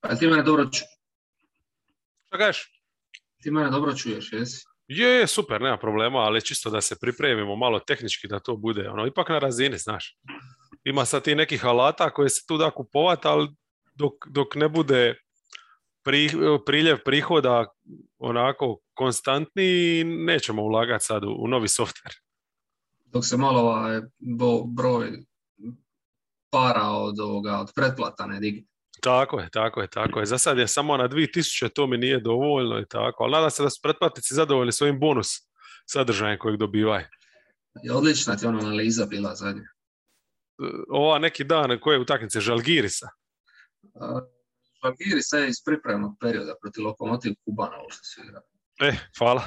A 0.00 0.16
ti 0.16 0.26
mene 0.26 0.42
dobro, 0.42 0.64
ču... 0.64 0.84
Šta 2.26 2.38
kažeš? 2.38 2.78
ti 3.42 3.50
mene 3.50 3.70
dobro 3.70 3.94
čuješ, 3.94 4.32
jesi? 4.32 4.66
Je, 4.88 5.08
je, 5.08 5.26
super, 5.26 5.60
nema 5.60 5.76
problema, 5.76 6.18
ali 6.18 6.44
čisto 6.44 6.70
da 6.70 6.80
se 6.80 6.96
pripremimo 7.00 7.56
malo 7.56 7.78
tehnički 7.78 8.28
da 8.28 8.38
to 8.38 8.56
bude, 8.56 8.88
ono, 8.90 9.06
ipak 9.06 9.28
na 9.28 9.38
razini, 9.38 9.78
znaš. 9.78 10.18
Ima 10.84 11.04
sad 11.04 11.22
ti 11.22 11.34
nekih 11.34 11.64
alata 11.64 12.10
koje 12.10 12.28
se 12.28 12.46
tu 12.46 12.56
da 12.56 12.70
kupovat, 12.70 13.26
ali 13.26 13.48
dok, 13.94 14.12
dok 14.26 14.54
ne 14.54 14.68
bude 14.68 15.14
pri, 16.02 16.30
priljev 16.66 16.98
prihoda 17.04 17.66
onako 18.18 18.78
konstantni, 18.94 20.04
nećemo 20.04 20.62
ulagati 20.62 21.04
sad 21.04 21.24
u, 21.24 21.36
u 21.38 21.48
novi 21.48 21.68
softver. 21.68 22.12
Dok 23.04 23.24
se 23.24 23.36
malo 23.36 23.60
ovaj 23.60 24.00
broj 24.76 25.24
para 26.50 26.88
od 26.90 27.20
ovoga, 27.20 27.60
od 27.60 27.72
pretplata 27.74 28.26
ne 28.26 28.40
digne. 28.40 28.62
Tako 29.00 29.40
je, 29.40 29.50
tako 29.50 29.80
je, 29.80 29.88
tako 29.90 30.20
je. 30.20 30.26
Za 30.26 30.38
sad 30.38 30.58
je 30.58 30.68
samo 30.68 30.96
na 30.96 31.08
2000, 31.08 31.68
to 31.68 31.86
mi 31.86 31.98
nije 31.98 32.20
dovoljno 32.20 32.80
i 32.80 32.86
tako, 32.88 33.24
ali 33.24 33.32
nadam 33.32 33.50
se 33.50 33.62
da 33.62 33.70
su 33.70 33.80
pretplatnici 33.82 34.34
zadovoljni 34.34 34.72
svojim 34.72 35.00
bonus 35.00 35.28
sadržajem 35.86 36.38
kojeg 36.38 36.58
dobivaju. 36.58 37.06
I 37.84 37.90
odlična 37.90 38.36
ti 38.36 38.46
ona 38.46 38.58
analiza 38.58 39.06
bila 39.06 39.34
zadnja. 39.34 39.68
Ova 40.88 41.18
neki 41.18 41.44
dan 41.44 41.78
koje 41.80 41.94
je 41.94 42.00
utakmice 42.00 42.40
Žalgirisa. 42.40 43.08
Žalgiri 44.82 45.22
se 45.22 45.46
iz 45.48 45.56
pripremnog 45.64 46.16
perioda 46.20 46.54
protiv 46.60 46.84
Lokomotiv 46.84 47.34
Kubana 47.44 47.76
ovo 47.76 47.90
što 47.90 48.04
su 48.04 48.20
igrali. 48.20 48.44
E, 48.80 48.96
hvala. 49.18 49.42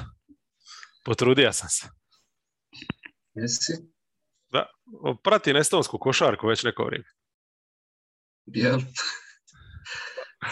Potrudio 1.04 1.52
sam 1.52 1.68
se. 1.68 1.86
Jesi? 3.34 3.72
Da, 4.52 4.66
prati 5.24 5.50
estonsku 5.50 5.98
košarku 5.98 6.46
već 6.46 6.64
neko 6.64 6.84
vrijeme. 6.84 7.04
Jel? 8.46 8.80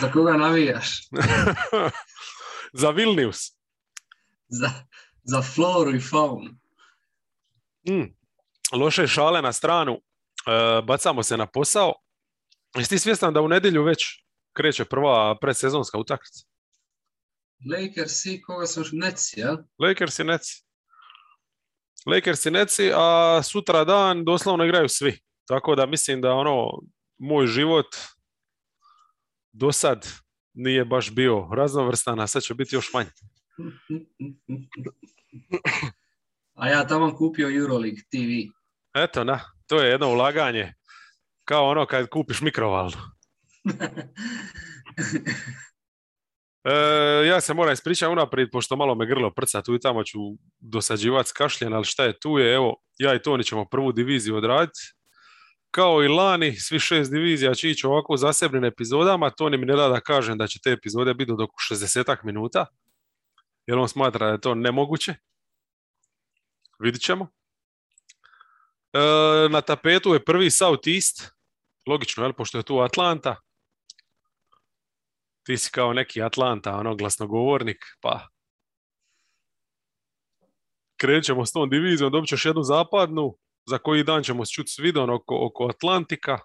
Za 0.00 0.12
koga 0.12 0.32
navijaš? 0.32 1.08
za 2.80 2.90
Vilnius. 2.90 3.52
Za, 4.48 4.70
za 5.22 5.42
floru 5.42 5.94
i 5.96 6.00
faunu. 6.00 6.50
Mm. 7.88 8.14
Loše 8.72 9.06
šale 9.06 9.42
na 9.42 9.52
stranu. 9.52 9.92
E, 9.92 10.82
bacamo 10.82 11.22
se 11.22 11.36
na 11.36 11.46
posao. 11.46 11.94
Jesi 12.76 12.90
ti 12.90 12.98
svjestan 12.98 13.34
da 13.34 13.40
u 13.40 13.48
nedjelju 13.48 13.82
već 13.82 14.04
kreće 14.52 14.84
prva 14.84 15.38
predsezonska 15.40 15.98
utakmica? 15.98 16.44
Lakers 17.72 18.26
i 18.26 18.42
koga 18.42 18.66
su 18.66 18.84
Neci, 18.92 19.40
jel? 19.40 19.56
Lakers 19.78 20.18
i 20.18 20.24
Neci. 20.24 20.64
Lakers 22.06 22.46
i 22.46 22.50
Neci, 22.50 22.92
a 22.94 23.40
sutra 23.42 23.84
dan 23.84 24.24
doslovno 24.24 24.64
igraju 24.64 24.88
svi. 24.88 25.20
Tako 25.48 25.74
da 25.74 25.86
mislim 25.86 26.20
da 26.20 26.32
ono, 26.32 26.80
moj 27.18 27.46
život 27.46 27.86
do 29.52 29.72
sad 29.72 30.06
nije 30.54 30.84
baš 30.84 31.14
bio 31.14 31.48
raznovrstan, 31.52 32.20
a 32.20 32.26
sad 32.26 32.42
će 32.42 32.54
biti 32.54 32.76
još 32.76 32.92
manje. 32.92 33.10
A 36.54 36.68
ja 36.68 36.86
tamo 36.86 37.16
kupio 37.16 37.56
Euroleague 37.56 38.02
TV. 38.10 38.52
Eto, 38.94 39.24
na, 39.24 39.40
to 39.66 39.82
je 39.82 39.90
jedno 39.90 40.08
ulaganje. 40.08 40.74
Kao 41.44 41.68
ono 41.68 41.86
kad 41.86 42.08
kupiš 42.08 42.40
mikrovalnu. 42.40 42.96
E, 46.64 47.26
ja 47.26 47.40
se 47.40 47.54
moram 47.54 47.72
ispričati 47.72 48.12
unaprijed, 48.12 48.48
pošto 48.52 48.76
malo 48.76 48.94
me 48.94 49.06
grlo 49.06 49.30
prca, 49.34 49.62
tu 49.62 49.74
i 49.74 49.80
tamo 49.80 50.04
ću 50.04 50.18
dosađivati 50.58 51.28
s 51.28 51.32
kašljen, 51.32 51.74
ali 51.74 51.84
šta 51.84 52.04
je 52.04 52.18
tu 52.20 52.38
je, 52.38 52.54
evo, 52.54 52.76
ja 52.98 53.14
i 53.14 53.22
Toni 53.22 53.44
ćemo 53.44 53.68
prvu 53.70 53.92
diviziju 53.92 54.36
odraditi. 54.36 54.80
Kao 55.70 56.04
i 56.04 56.08
lani, 56.08 56.56
svi 56.56 56.78
šest 56.78 57.10
divizija 57.10 57.54
će 57.54 57.70
ići 57.70 57.86
ovako 57.86 58.12
u 58.12 58.16
zasebnim 58.16 58.64
epizodama, 58.64 59.30
Toni 59.30 59.56
mi 59.56 59.66
ne 59.66 59.76
da 59.76 59.88
da 59.88 60.00
kažem 60.00 60.38
da 60.38 60.46
će 60.46 60.58
te 60.64 60.70
epizode 60.70 61.14
biti 61.14 61.32
do 61.38 61.46
60 61.70 62.24
minuta, 62.24 62.66
jer 63.66 63.78
on 63.78 63.88
smatra 63.88 64.26
da 64.26 64.32
je 64.32 64.40
to 64.40 64.54
nemoguće. 64.54 65.14
Vidit 66.78 67.02
ćemo. 67.02 67.28
E, 68.92 68.98
na 69.50 69.60
tapetu 69.60 70.14
je 70.14 70.24
prvi 70.24 70.50
South 70.50 70.88
East, 70.88 71.30
logično, 71.86 72.24
jel, 72.24 72.32
pošto 72.32 72.58
je 72.58 72.64
tu 72.64 72.78
Atlanta, 72.78 73.36
ti 75.42 75.56
si 75.58 75.70
kao 75.70 75.92
neki 75.92 76.22
Atlanta, 76.22 76.76
ono 76.76 76.96
glasnogovornik, 76.96 77.84
pa 78.00 78.28
krenut 80.96 81.24
ćemo 81.24 81.46
s 81.46 81.52
tom 81.52 81.70
divizijom, 81.70 82.12
dobit 82.12 82.28
ćeš 82.28 82.44
jednu 82.44 82.62
zapadnu, 82.62 83.36
za 83.66 83.78
koji 83.78 84.04
dan 84.04 84.22
ćemo 84.22 84.44
se 84.44 84.52
čuti 84.52 84.70
s 84.70 84.78
vidom 84.78 85.10
oko, 85.10 85.46
oko 85.46 85.66
Atlantika 85.66 86.38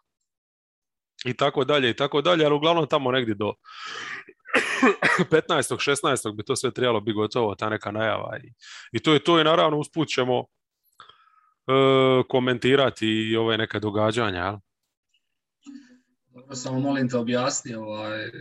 i 1.25 1.33
tako 1.33 1.63
dalje 1.63 1.89
i 1.89 1.95
tako 1.95 2.21
dalje, 2.21 2.45
ali 2.45 2.55
uglavnom 2.55 2.87
tamo 2.87 3.11
negdje 3.11 3.35
do 3.35 3.53
15. 5.31 5.75
16. 6.03 6.35
bi 6.35 6.43
to 6.43 6.55
sve 6.55 6.71
trebalo 6.71 7.01
biti 7.01 7.13
gotovo, 7.13 7.55
ta 7.55 7.69
neka 7.69 7.91
najava. 7.91 8.37
I, 8.43 8.53
i 8.91 8.99
to 8.99 9.13
je 9.13 9.23
to 9.23 9.39
i 9.39 9.43
naravno 9.43 9.77
usput 9.77 10.07
ćemo 10.07 10.39
e, 10.39 10.43
komentirati 12.29 13.07
i 13.07 13.35
ove 13.35 13.57
neke 13.57 13.79
događanja. 13.79 14.59
Dobro, 16.27 16.55
samo 16.55 16.79
molim 16.79 17.09
te 17.09 17.17
objasni 17.17 17.75
ovaj, 17.75 18.31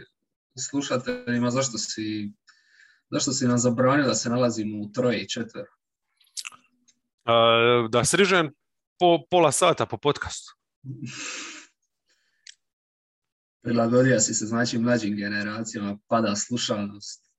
slušateljima 0.71 1.51
zašto 1.51 1.79
si, 1.79 2.33
zašto 3.11 3.33
si 3.33 3.47
nam 3.47 3.59
zabranio 3.59 4.07
da 4.07 4.15
se 4.15 4.31
nalazimo 4.31 4.79
u 4.79 4.93
troje 4.93 5.23
i 5.23 5.29
četvero? 5.29 5.71
Uh, 7.25 7.91
da 7.91 8.05
srižem 8.05 8.53
po 8.99 9.19
pola 9.31 9.53
sata 9.53 9.87
po 9.87 9.97
podcastu. 9.97 10.53
Prilagodio 13.63 14.21
si 14.21 14.35
se, 14.35 14.47
znači, 14.47 14.79
mlađim 14.79 15.17
generacijama, 15.17 15.99
pada 16.09 16.37
slušanost. 16.37 17.31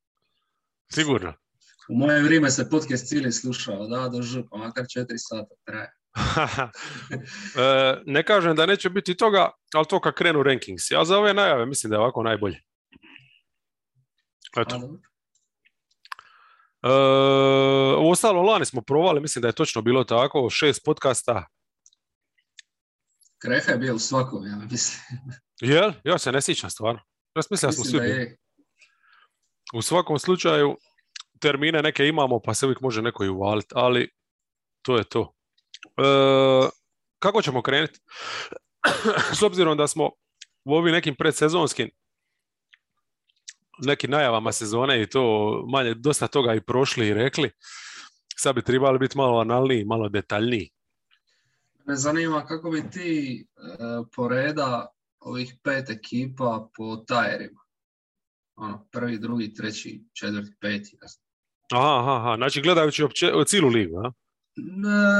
Sigurno. 0.94 1.33
U 1.89 1.95
moje 1.95 2.23
vrijeme 2.23 2.51
se 2.51 2.69
podcast 2.69 3.07
cijeli 3.07 3.31
slušao, 3.31 3.88
da, 3.88 4.09
do 4.09 4.21
ž, 4.21 4.44
pa 4.51 4.57
makar 4.57 4.85
četiri 4.89 5.17
sata 5.17 5.55
traje. 5.65 5.91
e, 7.63 8.01
ne 8.05 8.23
kažem 8.23 8.55
da 8.55 8.65
neće 8.65 8.89
biti 8.89 9.17
toga, 9.17 9.51
ali 9.73 9.85
to 9.89 10.01
kad 10.01 10.13
krenu 10.13 10.44
rankings. 10.44 10.91
Ja 10.91 11.05
za 11.05 11.17
ove 11.17 11.33
najave 11.33 11.65
mislim 11.65 11.89
da 11.89 11.95
je 11.95 11.99
ovako 11.99 12.23
najbolje. 12.23 12.61
Eto. 14.57 14.99
E, 16.85 16.90
u 18.00 18.09
ostalo 18.09 18.41
lani 18.41 18.66
smo 18.66 18.81
provali, 18.81 19.22
mislim 19.22 19.41
da 19.41 19.47
je 19.47 19.56
točno 19.56 19.81
bilo 19.81 20.03
tako, 20.03 20.50
šest 20.50 20.81
podcasta. 20.85 21.47
Kreha 23.41 23.72
je 23.72 23.78
bio 23.78 23.96
u 23.96 24.00
svakom, 24.00 24.47
ja 24.47 24.56
mislim. 24.72 25.01
Jel? 25.62 25.91
Ja 26.03 26.18
se 26.18 26.31
ne 26.31 26.41
sjećam 26.41 26.69
stvarno. 26.69 27.01
Ja 27.35 27.41
mislim 27.51 27.69
da 27.69 27.72
smo 27.72 27.84
svi 27.84 28.00
bili. 28.00 28.38
U 29.74 29.81
svakom 29.81 30.19
slučaju, 30.19 30.78
termine 31.40 31.81
neke 31.81 32.07
imamo, 32.07 32.40
pa 32.40 32.53
se 32.53 32.66
uvijek 32.66 32.81
može 32.81 33.01
neko 33.01 33.24
i 33.24 33.29
uvaliti, 33.29 33.74
ali 33.75 34.09
to 34.81 34.97
je 34.97 35.03
to. 35.03 35.34
E, 35.97 36.69
kako 37.19 37.41
ćemo 37.41 37.62
krenuti? 37.62 38.00
S 39.40 39.41
obzirom 39.41 39.78
da 39.78 39.88
smo 39.88 40.12
u 40.66 40.75
ovim 40.75 40.94
nekim 40.94 41.16
predsezonskim 41.16 41.91
nekim 43.78 44.12
najavama 44.12 44.52
sezone 44.52 45.02
i 45.02 45.09
to 45.09 45.63
manje, 45.69 45.94
dosta 45.94 46.28
toga 46.28 46.53
i 46.53 46.62
prošli 46.62 47.08
i 47.08 47.13
rekli, 47.13 47.52
sad 48.36 48.56
bi 48.56 48.62
trebali 48.62 49.00
biti 49.00 49.18
malo 49.18 49.40
analniji, 49.40 49.86
malo 49.86 50.09
detaljniji. 50.09 50.69
Me 51.86 51.96
zanima 51.96 52.46
kako 52.46 52.72
bi 52.72 52.90
ti 52.90 53.41
e, 53.58 53.68
poreda 54.16 54.88
ovih 55.19 55.56
pet 55.63 55.90
ekipa 55.90 56.69
po 56.78 56.96
tajerima. 56.96 57.62
Ono, 58.56 58.88
prvi, 58.91 59.19
drugi, 59.19 59.53
treći, 59.53 60.03
četvrti, 60.13 60.52
peti. 60.62 60.97
Aha, 61.72 62.00
aha, 62.00 62.16
aha, 62.16 62.36
znači 62.38 62.62
gledajući 62.62 63.03
opće, 63.03 63.31
cijelu 63.46 63.69
ligu, 63.69 64.00
a? 64.00 64.12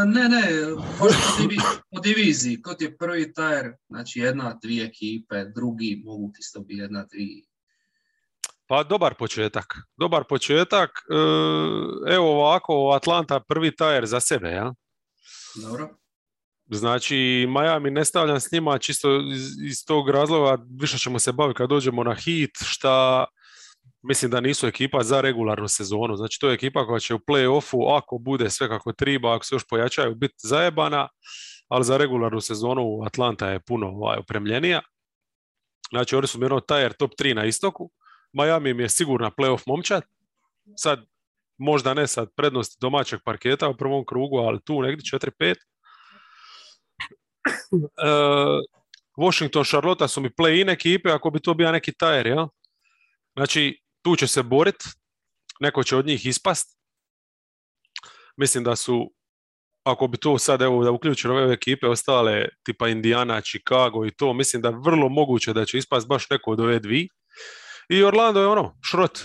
Ne, 0.06 0.30
ne, 0.30 0.42
možda 1.00 1.18
po, 1.38 1.42
divi, 1.42 1.58
po 1.92 2.00
diviziji, 2.00 2.62
kod 2.62 2.82
je 2.82 2.98
prvi 2.98 3.34
tajer, 3.34 3.74
znači 3.90 4.20
jedna, 4.20 4.60
dvije 4.62 4.86
ekipe, 4.86 5.46
drugi 5.56 6.02
mogu 6.06 6.32
isto 6.40 6.60
biti 6.60 6.80
jedna, 6.80 7.06
dvije. 7.12 7.44
Pa 8.68 8.84
dobar 8.84 9.14
početak, 9.14 9.66
dobar 9.98 10.24
početak. 10.30 10.90
Evo 12.08 12.32
ovako, 12.32 12.92
Atlanta 12.96 13.40
prvi 13.40 13.76
tajer 13.76 14.06
za 14.06 14.20
sebe, 14.20 14.50
ja? 14.50 14.74
Dobro. 15.62 15.90
Znači, 16.70 17.48
Miami 17.50 17.92
ne 17.92 18.06
stavljam 18.06 18.40
s 18.40 18.52
njima 18.52 18.78
čisto 18.78 19.22
iz, 19.34 19.64
iz 19.64 19.86
tog 19.86 20.10
razloga, 20.10 20.64
više 20.80 20.98
ćemo 20.98 21.20
se 21.20 21.32
baviti 21.32 21.58
kad 21.58 21.70
dođemo 21.70 22.04
na 22.04 22.16
hit, 22.16 22.52
šta 22.66 23.26
mislim 24.04 24.32
da 24.32 24.42
nisu 24.42 24.68
ekipa 24.68 25.04
za 25.04 25.22
regularnu 25.22 25.68
sezonu. 25.68 26.16
Znači, 26.16 26.40
to 26.40 26.50
je 26.50 26.54
ekipa 26.54 26.86
koja 26.86 27.00
će 27.00 27.14
u 27.14 27.20
play-offu, 27.20 27.98
ako 27.98 28.18
bude 28.18 28.50
sve 28.50 28.68
kako 28.68 28.94
treba, 28.94 29.36
ako 29.36 29.46
se 29.46 29.56
još 29.56 29.68
pojačaju, 29.70 30.16
biti 30.16 30.36
zajebana, 30.38 31.08
ali 31.68 31.84
za 31.84 31.98
regularnu 31.98 32.42
sezonu 32.42 33.04
Atlanta 33.06 33.50
je 33.50 33.60
puno 33.60 33.88
ovaj, 33.88 34.18
opremljenija. 34.18 34.82
Znači, 35.90 36.16
oni 36.16 36.28
su 36.28 36.40
mirno 36.40 36.60
tajer 36.60 36.94
top 36.94 37.12
3 37.22 37.34
na 37.34 37.46
istoku. 37.46 37.92
Miami 38.36 38.74
mi 38.74 38.84
je 38.84 38.90
sigurna 38.90 39.32
playoff 39.32 39.64
momčad. 39.66 40.04
Sad, 40.76 41.06
možda 41.58 41.94
ne 41.94 42.08
sad 42.08 42.30
prednosti 42.36 42.78
domaćeg 42.82 43.20
parketa 43.26 43.70
u 43.70 43.78
prvom 43.78 44.06
krugu, 44.06 44.38
ali 44.38 44.62
tu 44.66 44.82
negdje 44.82 45.20
4-5. 45.20 45.56
E, 47.52 48.10
Washington, 49.18 49.64
Charlotte 49.64 50.08
su 50.08 50.22
mi 50.22 50.30
play-in 50.30 50.70
ekipe, 50.70 51.10
ako 51.12 51.30
bi 51.30 51.40
to 51.40 51.54
bio 51.54 51.72
neki 51.72 51.94
tajer, 51.94 52.28
ja? 52.28 52.48
Znači, 53.36 53.80
tu 54.02 54.16
će 54.16 54.28
se 54.28 54.44
borit, 54.44 54.84
neko 55.60 55.84
će 55.84 55.96
od 55.98 56.06
njih 56.06 56.26
ispast. 56.26 56.80
Mislim 58.38 58.64
da 58.64 58.76
su, 58.76 59.12
ako 59.84 60.08
bi 60.08 60.18
to 60.18 60.38
sad, 60.38 60.62
evo, 60.62 60.84
da 60.84 60.92
uključimo 60.92 61.34
ove 61.34 61.54
ekipe 61.54 61.88
ostale, 61.88 62.48
tipa 62.64 62.88
Indiana, 62.88 63.42
Chicago 63.42 64.06
i 64.06 64.12
to, 64.12 64.34
mislim 64.34 64.62
da 64.62 64.70
je 64.70 64.80
vrlo 64.86 65.10
moguće 65.10 65.54
da 65.54 65.66
će 65.66 65.78
ispast 65.78 66.08
baš 66.08 66.30
neko 66.30 66.52
od 66.52 66.60
ove 66.60 66.80
dvi. 66.80 67.10
I 67.90 68.04
Orlando 68.04 68.40
je 68.42 68.48
ono, 68.48 68.78
šrot. 68.82 69.20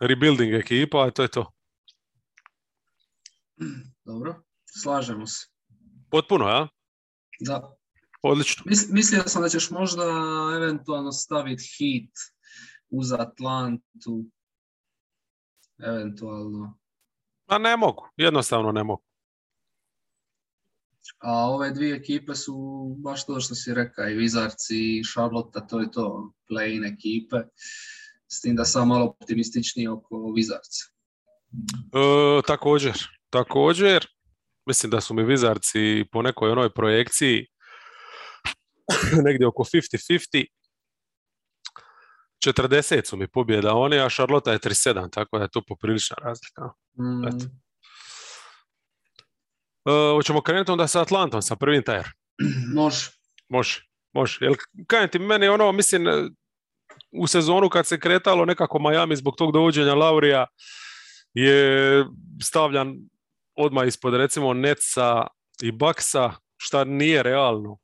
Rebuilding 0.00 0.54
ekipa, 0.54 1.06
a 1.06 1.10
to 1.10 1.22
je 1.22 1.28
to. 1.28 1.52
Dobro, 4.04 4.42
slažemo 4.82 5.26
se. 5.26 5.46
Potpuno, 6.10 6.48
ja? 6.48 6.68
Da. 7.40 7.76
Odlično. 8.22 8.64
mislio 8.90 9.22
sam 9.26 9.42
da 9.42 9.48
ćeš 9.48 9.70
možda 9.70 10.02
eventualno 10.56 11.12
staviti 11.12 11.62
hit 11.78 12.10
uz 12.90 13.12
Atlantu. 13.12 14.24
Eventualno. 15.78 16.78
A 17.46 17.58
ne 17.58 17.76
mogu, 17.76 18.08
jednostavno 18.16 18.72
ne 18.72 18.84
mogu. 18.84 19.11
A 21.18 21.50
ove 21.50 21.70
dvije 21.70 21.96
ekipe 21.96 22.34
su 22.34 22.54
baš 22.98 23.26
to 23.26 23.40
što 23.40 23.54
si 23.54 23.74
rekao, 23.74 24.08
i 24.08 24.14
Vizarci 24.14 24.76
i 24.76 25.02
Charlotte, 25.12 25.60
to 25.68 25.80
je 25.80 25.90
to, 25.90 26.32
play-in 26.50 26.84
ekipe. 26.84 27.36
S 28.28 28.40
tim 28.40 28.56
da 28.56 28.64
sam 28.64 28.88
malo 28.88 29.04
optimističniji 29.04 29.88
oko 29.88 30.32
Vizarca. 30.36 30.84
E, 31.92 32.42
također, 32.46 32.92
također, 33.30 34.06
mislim 34.66 34.90
da 34.90 35.00
su 35.00 35.14
mi 35.14 35.24
Vizarci 35.24 36.04
po 36.12 36.22
nekoj 36.22 36.50
onoj 36.50 36.74
projekciji 36.74 37.46
negdje 39.26 39.46
oko 39.46 39.64
50-50. 39.64 40.46
40 42.46 43.04
su 43.04 43.16
mi 43.16 43.28
pobjeda 43.28 43.74
oni, 43.74 43.98
a 43.98 44.08
Charlotte 44.08 44.50
je 44.50 44.58
37, 44.58 45.10
tako 45.10 45.38
da 45.38 45.44
je 45.44 45.50
to 45.50 45.62
poprilična 45.68 46.16
razlika. 46.22 46.62
Mm. 46.98 47.28
Eto. 47.28 47.61
E, 49.84 50.14
hoćemo 50.14 50.40
krenuti 50.40 50.70
onda 50.70 50.86
sa 50.86 51.00
Atlantom, 51.00 51.42
sa 51.42 51.56
prvim 51.56 51.82
tajer. 51.82 52.06
Može. 52.76 53.10
Može, 53.48 53.82
može. 54.12 54.38
Jel, 54.40 54.54
kajem 54.86 55.08
ti, 55.08 55.18
meni 55.18 55.48
ono, 55.48 55.72
mislim, 55.72 56.06
u 57.12 57.26
sezonu 57.26 57.68
kad 57.68 57.86
se 57.86 58.00
kretalo 58.00 58.44
nekako 58.44 58.78
Miami 58.78 59.16
zbog 59.16 59.34
tog 59.36 59.52
dovođenja 59.52 59.94
Laurija 59.94 60.46
je 61.34 62.04
stavljan 62.42 62.94
odmah 63.54 63.86
ispod 63.86 64.14
recimo 64.14 64.54
Netsa 64.54 65.26
i 65.62 65.72
Baksa, 65.72 66.32
šta 66.56 66.84
nije 66.84 67.22
realno. 67.22 67.78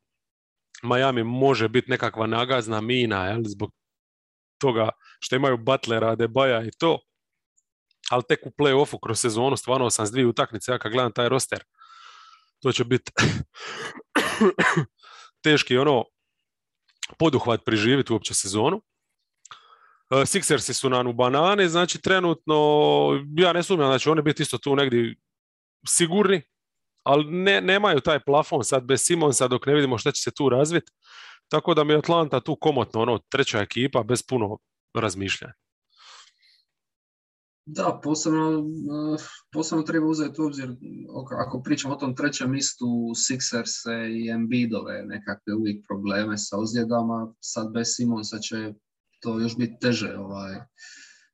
Miami 0.82 1.24
može 1.24 1.68
biti 1.68 1.90
nekakva 1.90 2.26
nagazna 2.26 2.80
mina, 2.80 3.26
jel, 3.26 3.42
zbog 3.44 3.70
toga 4.58 4.88
što 5.20 5.36
imaju 5.36 5.56
Butlera, 5.56 6.14
Debaja 6.14 6.62
i 6.62 6.70
to. 6.78 6.98
Ali 8.10 8.22
tek 8.28 8.46
u 8.46 8.50
play-offu 8.50 8.98
kroz 9.02 9.20
sezonu, 9.20 9.56
stvarno 9.56 9.90
sam 9.90 10.06
s 10.06 10.10
dvije 10.10 10.26
utakmice, 10.26 10.72
ja 10.72 10.78
kad 10.78 10.92
gledam 10.92 11.12
taj 11.12 11.28
roster, 11.28 11.64
to 12.62 12.72
će 12.72 12.84
biti 12.84 13.12
teški 15.44 15.78
ono 15.78 16.04
poduhvat 17.18 17.64
priživiti 17.64 18.12
uopće 18.12 18.34
sezonu. 18.34 18.82
E, 20.10 20.14
Sixersi 20.14 20.72
su 20.72 20.90
nam 20.90 21.06
u 21.06 21.12
banani, 21.12 21.68
znači 21.68 22.00
trenutno, 22.00 22.54
ja 23.36 23.52
ne 23.52 23.62
sumnjam 23.62 23.90
da 23.90 23.98
će 23.98 24.10
oni 24.10 24.22
biti 24.22 24.42
isto 24.42 24.58
tu 24.58 24.76
negdje 24.76 25.14
sigurni, 25.86 26.42
ali 27.02 27.24
ne, 27.24 27.60
nemaju 27.60 28.00
taj 28.00 28.20
plafon 28.20 28.64
sad 28.64 28.84
bez 28.84 29.00
Simonsa 29.02 29.48
dok 29.48 29.66
ne 29.66 29.74
vidimo 29.74 29.98
što 29.98 30.12
će 30.12 30.22
se 30.22 30.30
tu 30.30 30.48
razviti. 30.48 30.92
Tako 31.48 31.74
da 31.74 31.84
mi 31.84 31.92
je 31.92 31.98
Atlanta 31.98 32.40
tu 32.40 32.56
komotno, 32.56 33.00
ono, 33.00 33.18
treća 33.18 33.58
ekipa 33.58 34.02
bez 34.02 34.22
puno 34.22 34.58
razmišljanja. 34.94 35.54
Da, 37.70 38.00
posebno, 38.02 38.58
eh, 38.58 39.22
posebno 39.52 39.82
treba 39.82 40.06
uzeti 40.06 40.40
u 40.40 40.44
obzir, 40.44 40.76
ako 41.46 41.62
pričamo 41.62 41.94
o 41.94 41.96
tom 41.96 42.16
trećem 42.16 42.54
istu, 42.54 42.86
Sixers 43.14 43.74
i 44.10 44.30
Embiidove 44.30 45.02
nekakve 45.04 45.54
uvijek 45.54 45.86
probleme 45.88 46.38
sa 46.38 46.58
ozljedama, 46.58 47.34
sad 47.40 47.72
bez 47.72 47.86
Simonsa 47.96 48.38
će 48.38 48.74
to 49.20 49.40
još 49.40 49.56
biti 49.56 49.76
teže 49.80 50.16
ovaj, 50.18 50.54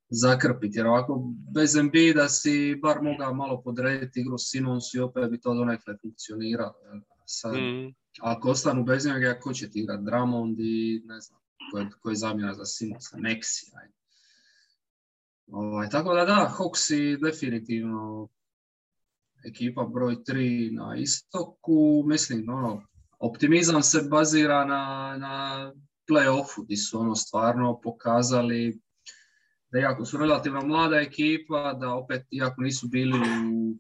zakrpiti, 0.09 0.79
jer 0.79 0.87
ovako 0.87 1.35
bez 1.55 1.77
Embiida 1.77 2.29
si 2.29 2.79
bar 2.83 3.03
mogao 3.03 3.35
malo 3.35 3.63
podrediti 3.63 4.21
igru 4.21 4.39
Simonsu 4.39 4.97
i 4.97 5.01
opet 5.01 5.31
bi 5.31 5.41
to 5.41 5.55
donekle 5.55 5.97
funkcioniralo. 6.03 6.75
Sad, 7.27 7.55
mm. 7.55 7.95
Ako 8.21 8.51
ostanu 8.51 8.85
bez 8.85 9.07
njega, 9.07 9.39
ko 9.41 9.53
će 9.53 9.71
ti 9.71 9.81
igrati? 9.81 10.05
Dramond 10.05 10.61
i 10.61 11.03
ne 11.05 11.21
znam, 11.21 11.41
ko 12.03 12.11
je, 12.11 12.17
zamjena 12.17 12.55
za 12.55 12.65
Simonsa, 12.65 13.17
Nexi, 13.17 13.71
ajde. 13.83 14.04
Ovaj, 15.47 15.89
tako 15.91 16.15
da 16.15 16.25
da, 16.25 16.55
Hawksi 16.59 17.17
definitivno 17.23 18.29
ekipa 19.45 19.85
broj 19.85 20.17
3 20.17 20.77
na 20.77 20.97
istoku. 20.97 22.05
Mislim, 22.07 22.49
ono, 22.49 22.83
optimizam 23.19 23.83
se 23.83 24.03
bazira 24.11 24.65
na, 24.65 25.17
na 25.19 25.73
play-offu, 26.11 26.65
gdje 26.65 26.77
su 26.77 27.01
ono 27.01 27.15
stvarno 27.15 27.81
pokazali 27.81 28.81
da 29.73 29.79
iako 29.79 30.05
su 30.05 30.19
relativno 30.19 30.67
mlada 30.67 30.97
ekipa, 30.97 31.73
da 31.81 31.95
opet 31.95 32.27
iako 32.31 32.63
nisu 32.63 32.89
bili 32.89 33.19
u 33.53 33.77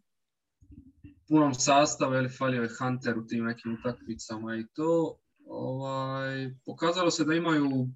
punom 1.28 1.54
sastavu, 1.54 2.14
ili 2.14 2.28
falio 2.28 2.62
je 2.62 2.70
Hunter 2.78 3.18
u 3.18 3.26
tim 3.26 3.44
nekim 3.44 3.74
utakmicama 3.74 4.56
i 4.56 4.66
to, 4.72 5.18
ovaj, 5.46 6.54
pokazalo 6.66 7.10
se 7.10 7.24
da 7.24 7.34
imaju 7.34 7.88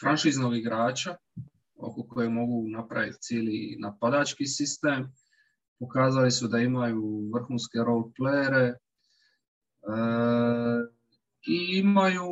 franšiznog 0.00 0.56
igrača 0.56 1.16
oko 1.80 2.02
koje 2.08 2.28
mogu 2.28 2.68
napraviti 2.68 3.18
cijeli 3.20 3.76
napadački 3.78 4.46
sistem. 4.46 5.12
Pokazali 5.78 6.30
su 6.30 6.48
da 6.48 6.58
imaju 6.58 7.30
vrhunske 7.34 7.78
role 7.78 8.04
playere 8.18 8.66
e, 8.66 8.76
i 11.46 11.78
imaju 11.78 12.28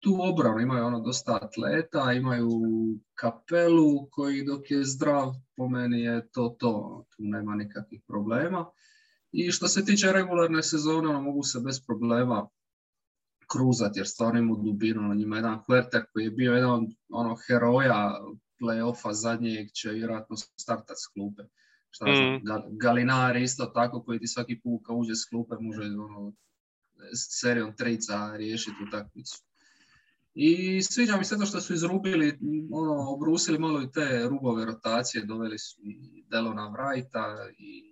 tu 0.00 0.16
obranu, 0.20 0.60
imaju 0.60 0.84
ono 0.84 1.00
dosta 1.00 1.38
atleta, 1.42 2.12
imaju 2.12 2.48
kapelu 3.14 4.06
koji 4.10 4.44
dok 4.44 4.70
je 4.70 4.84
zdrav, 4.84 5.32
po 5.56 5.68
meni 5.68 6.00
je 6.00 6.28
to 6.32 6.56
to, 6.58 7.04
tu 7.10 7.22
nema 7.22 7.54
nikakvih 7.54 8.02
problema. 8.06 8.66
I 9.32 9.50
što 9.50 9.68
se 9.68 9.84
tiče 9.84 10.12
regularne 10.12 10.62
sezone, 10.62 11.08
ono, 11.08 11.22
mogu 11.22 11.42
se 11.42 11.60
bez 11.60 11.86
problema 11.86 12.48
kruzati 13.52 13.98
jer 13.98 14.06
stvarno 14.06 14.40
ima 14.40 14.56
dubinu 14.64 15.02
na 15.02 15.14
njima. 15.14 15.36
Jedan 15.36 15.58
Huerter 15.66 16.04
koji 16.12 16.24
je 16.24 16.30
bio 16.30 16.54
jedan 16.54 16.86
ono, 17.08 17.36
heroja 17.46 18.20
play-offa 18.60 19.12
zadnjeg 19.12 19.72
će 19.72 19.90
vjerojatno 19.90 20.36
startat 20.36 20.96
s 20.98 21.06
klupe. 21.06 21.42
Šta 21.90 22.06
mm. 22.06 22.40
znam, 22.44 22.62
Galinari 22.70 23.42
isto 23.42 23.66
tako 23.66 24.02
koji 24.02 24.18
ti 24.18 24.26
svaki 24.26 24.60
put 24.60 24.80
kad 24.86 24.96
uđe 24.98 25.14
s 25.14 25.28
klupe 25.28 25.54
može 25.60 25.82
ono, 25.82 26.32
serijom 27.14 27.76
trica 27.76 28.36
riješiti 28.36 28.76
utakmicu. 28.88 29.44
I 30.34 30.82
sviđa 30.82 31.16
mi 31.16 31.24
se 31.24 31.38
to 31.38 31.46
što 31.46 31.60
su 31.60 31.74
izrubili, 31.74 32.38
ono, 32.72 33.10
obrusili 33.10 33.58
malo 33.58 33.82
i 33.82 33.92
te 33.92 34.28
rubove 34.28 34.64
rotacije, 34.64 35.24
doveli 35.24 35.58
su 35.58 35.80
i 35.82 36.24
Delona 36.30 36.70
Wrighta 36.70 37.52
i 37.58 37.90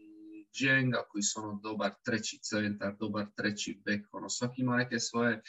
Dženga 0.52 1.02
koji 1.08 1.22
su 1.22 1.40
ono 1.40 1.60
dobar 1.62 1.90
treći 2.04 2.38
centar, 2.42 2.96
dobar 3.00 3.26
treći 3.36 3.80
bek, 3.84 4.06
ono 4.12 4.28
svaki 4.28 4.62
ima 4.62 4.76
neke 4.76 4.98
svoje 4.98 5.42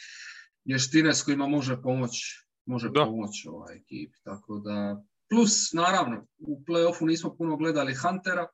vještine 0.66 1.14
s 1.14 1.24
kojima 1.24 1.48
može 1.48 1.82
pomoći 1.82 2.50
može 2.70 2.94
pomoći 2.94 3.48
ovaj 3.48 3.76
ekip, 3.76 4.14
tako 4.24 4.60
da 4.60 5.04
plus 5.30 5.74
naravno 5.74 6.26
u 6.38 6.64
play-offu 6.68 7.08
nismo 7.08 7.36
puno 7.36 7.58
gledali 7.58 7.96
Huntera 7.96 8.48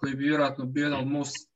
koji 0.00 0.14
bi 0.14 0.24
vjerojatno 0.24 0.64
bio 0.64 0.84
jedan 0.84 1.00
od 1.00 1.06
most 1.06 1.50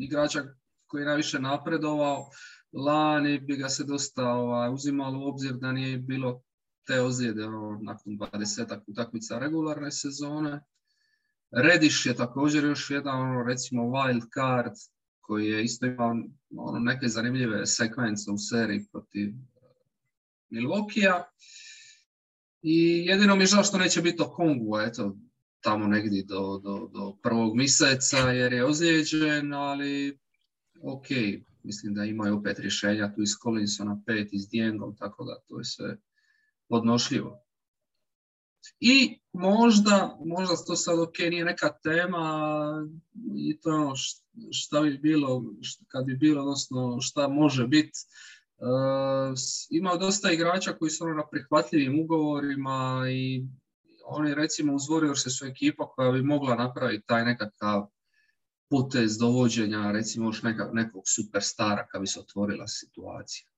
igrača 0.00 0.42
koji 0.86 1.02
je 1.02 1.06
najviše 1.06 1.38
napredovao 1.38 2.30
lani 2.72 3.38
bi 3.38 3.56
ga 3.56 3.68
se 3.68 3.84
dosta 3.84 4.28
ovaj, 4.28 4.72
uzimalo 4.72 5.18
u 5.18 5.28
obzir 5.28 5.52
da 5.54 5.72
nije 5.72 5.98
bilo 5.98 6.42
te 6.86 7.00
ozljede 7.00 7.44
ono, 7.44 7.78
nakon 7.82 8.12
20 8.12 8.80
utakmica 8.86 9.38
regularne 9.38 9.92
sezone 9.92 10.60
Rediš 11.50 12.06
je 12.06 12.14
također 12.14 12.64
još 12.64 12.90
jedan, 12.90 13.20
ono, 13.20 13.42
recimo, 13.42 13.82
wild 13.82 14.22
card 14.34 14.72
koji 15.20 15.46
je 15.46 15.64
isto 15.64 15.86
imao 15.86 16.14
ono, 16.56 16.78
neke 16.78 17.08
zanimljive 17.08 17.66
sekvence 17.66 18.30
u 18.30 18.38
seriji 18.38 18.86
protiv 18.92 19.32
Milwaukee-a. 20.50 21.24
I 22.68 23.06
jedino 23.06 23.36
mi 23.36 23.42
je 23.42 23.46
žao 23.46 23.64
što 23.64 23.78
neće 23.78 24.02
biti 24.02 24.22
o 24.22 24.30
Kongu, 24.30 24.78
eto, 24.78 25.16
tamo 25.60 25.86
negdje 25.86 26.24
do, 26.24 26.60
do, 26.64 26.90
do 26.92 27.16
prvog 27.22 27.56
mjeseca 27.56 28.16
jer 28.16 28.52
je 28.52 28.64
ozlijeđen, 28.64 29.52
ali 29.52 30.18
ok, 30.82 31.06
mislim 31.62 31.94
da 31.94 32.04
imaju 32.04 32.36
opet 32.36 32.58
rješenja 32.58 33.14
tu 33.14 33.22
iz 33.22 33.30
Collinsona, 33.42 34.02
pet 34.06 34.28
iz 34.32 34.48
Diengom, 34.48 34.96
tako 34.96 35.24
da 35.24 35.38
to 35.48 35.58
je 35.58 35.64
sve 35.64 35.96
podnošljivo. 36.68 37.42
I 38.80 39.18
možda, 39.32 40.18
možda 40.24 40.56
to 40.66 40.76
sad 40.76 40.98
ok, 40.98 41.18
nije 41.18 41.44
neka 41.44 41.78
tema 41.82 42.48
i 43.36 43.60
to 43.60 43.70
je 43.70 43.76
ono 43.76 43.94
šta 44.52 44.80
bi 44.80 44.98
bilo, 44.98 45.44
kad 45.88 46.04
bi 46.04 46.16
bilo, 46.16 46.42
odnosno 46.42 47.00
šta 47.00 47.28
može 47.28 47.66
biti, 47.66 47.98
ima 49.70 49.96
dosta 49.96 50.32
igrača 50.32 50.72
koji 50.72 50.90
su 50.90 51.04
ono 51.04 51.14
na 51.14 51.26
prihvatljivim 51.30 52.00
ugovorima 52.00 53.04
i 53.10 53.44
oni 54.04 54.34
recimo 54.34 54.74
uz 54.74 54.82
Warriors 54.82 55.38
su 55.38 55.46
ekipa 55.46 55.88
koja 55.88 56.12
bi 56.12 56.22
mogla 56.22 56.54
napraviti 56.54 57.06
taj 57.06 57.24
nekakav 57.24 57.86
potez 58.70 59.18
dovođenja 59.18 59.92
recimo 59.92 60.28
još 60.28 60.42
neka, 60.42 60.70
nekog 60.72 61.02
superstara 61.06 61.86
kad 61.86 62.00
bi 62.00 62.06
se 62.06 62.20
otvorila 62.20 62.68
situacija. 62.68 63.48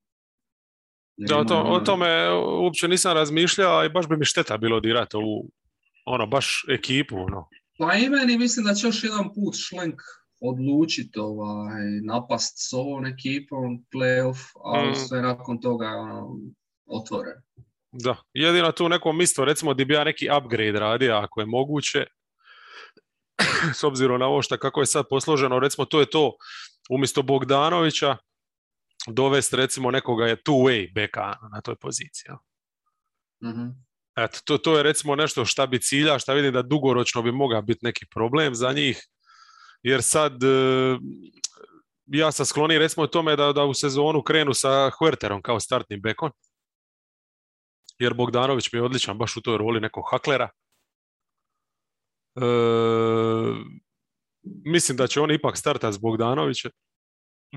da, 1.16 1.38
o, 1.38 1.44
to, 1.44 1.56
o 1.56 1.60
ono- 1.60 1.84
tome 1.84 2.30
uopće 2.32 2.88
nisam 2.88 3.12
razmišljao 3.12 3.84
i 3.84 3.88
baš 3.88 4.08
bi 4.08 4.16
mi 4.16 4.24
šteta 4.24 4.56
bilo 4.56 4.80
dirati 4.80 5.16
ovu 5.16 5.50
ono, 6.06 6.26
baš 6.26 6.64
ekipu. 6.68 7.16
Ono. 7.16 7.48
Pa 7.78 7.94
i 7.94 8.08
meni 8.08 8.38
mislim 8.38 8.66
da 8.66 8.74
će 8.74 8.86
još 8.86 9.04
jedan 9.04 9.34
put 9.34 9.54
Šlenk 9.56 10.00
odlučiti 10.40 11.18
ovaj, 11.18 11.84
napast 12.06 12.70
s 12.70 12.72
ovom 12.72 13.06
ekipom, 13.06 13.84
playoff, 13.94 14.38
a 14.64 14.90
mm. 14.90 14.94
sve 14.94 15.22
nakon 15.22 15.60
toga 15.60 15.86
ono, 15.86 16.36
otvoren. 16.86 17.34
Da, 17.92 18.16
jedino 18.32 18.72
tu 18.72 18.88
nekom 18.88 19.20
isto, 19.20 19.44
recimo 19.44 19.74
di 19.74 19.84
bi 19.84 19.94
ja 19.94 20.04
neki 20.04 20.28
upgrade 20.38 20.78
radio 20.78 21.14
ako 21.14 21.40
je 21.40 21.46
moguće, 21.46 22.06
s 23.78 23.84
obzirom 23.84 24.20
na 24.20 24.26
ovo 24.26 24.42
što 24.42 24.58
kako 24.58 24.80
je 24.80 24.86
sad 24.86 25.04
posloženo, 25.10 25.58
recimo 25.58 25.84
to 25.84 26.00
je 26.00 26.10
to, 26.10 26.32
umjesto 26.90 27.22
Bogdanovića, 27.22 28.16
dovesti 29.06 29.56
recimo 29.56 29.90
nekoga 29.90 30.26
je 30.26 30.36
two-way 30.36 30.94
beka 30.94 31.34
na 31.52 31.60
toj 31.60 31.76
poziciji. 31.76 32.32
mm 33.44 33.88
Eto, 34.24 34.38
to, 34.44 34.58
to 34.58 34.76
je 34.76 34.82
recimo 34.82 35.16
nešto 35.16 35.44
šta 35.44 35.66
bi 35.66 35.80
cilja, 35.80 36.18
šta 36.18 36.32
vidim 36.32 36.52
da 36.52 36.62
dugoročno 36.62 37.22
bi 37.22 37.32
mogao 37.32 37.62
biti 37.62 37.80
neki 37.82 38.06
problem 38.14 38.54
za 38.54 38.72
njih, 38.72 38.98
jer 39.88 40.02
sad 40.02 40.42
e, 40.42 40.98
ja 42.06 42.32
sam 42.32 42.46
skloni 42.46 42.78
recimo 42.78 43.06
tome 43.06 43.36
da, 43.36 43.52
da 43.52 43.64
u 43.64 43.74
sezonu 43.74 44.22
krenu 44.22 44.54
sa 44.54 44.90
Huerterom 44.98 45.42
kao 45.42 45.60
startnim 45.60 46.00
bekom, 46.00 46.30
jer 47.98 48.14
Bogdanović 48.14 48.72
mi 48.72 48.78
je 48.78 48.82
odličan 48.82 49.18
baš 49.18 49.36
u 49.36 49.40
toj 49.42 49.58
roli 49.58 49.80
nekog 49.80 50.04
haklera. 50.10 50.48
E, 52.36 52.44
mislim 54.44 54.96
da 54.96 55.06
će 55.06 55.20
on 55.20 55.30
ipak 55.30 55.56
startati 55.56 55.94
s 55.94 55.98
Bogdanovićem. 55.98 56.70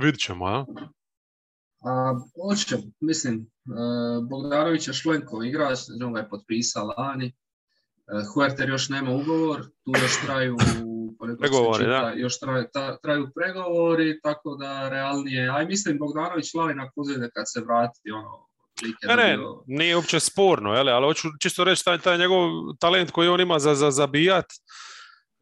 Vidit 0.02 0.22
ćemo, 0.22 0.46
a? 0.46 0.66
A, 1.84 2.14
mislim, 3.00 3.36
e, 3.36 3.72
Bogdanović 4.30 4.88
je 4.88 4.94
Šlenko 4.94 5.44
igrač, 5.44 5.80
on 6.06 6.14
ga 6.14 6.20
je 6.20 6.30
potpisao 6.30 6.94
lani. 6.98 7.28
E, 7.28 7.34
Huerter 8.34 8.70
još 8.70 8.90
nema 8.90 9.12
ugovor, 9.12 9.62
tu 9.62 9.92
još 10.02 10.22
traju 10.26 10.58
pregovori, 11.40 11.86
da. 11.86 12.14
još 12.16 12.40
traju, 12.40 12.66
traju 13.04 13.28
pregovori, 13.36 14.22
tako 14.22 14.56
da 14.56 14.90
realnije, 14.90 15.50
aj 15.50 15.66
mislim 15.66 15.98
Bogdanović 15.98 16.54
lani 16.54 16.74
na 16.74 16.92
kuzine 16.92 17.30
kad 17.34 17.44
se 17.48 17.62
vrati, 17.62 18.12
ono, 18.12 18.48
ne, 19.08 19.16
ne, 19.16 19.38
nije 19.68 19.96
uopće 19.96 20.20
sporno, 20.20 20.70
ali 20.70 21.06
hoću 21.06 21.28
čisto 21.40 21.64
reći 21.64 21.86
taj, 21.86 21.98
taj 21.98 22.18
njegov 22.18 22.50
talent 22.80 23.12
koji 23.12 23.30
on 23.30 23.42
ima 23.42 23.60
za, 23.60 23.76
za 23.76 23.92
zabijat 23.92 24.46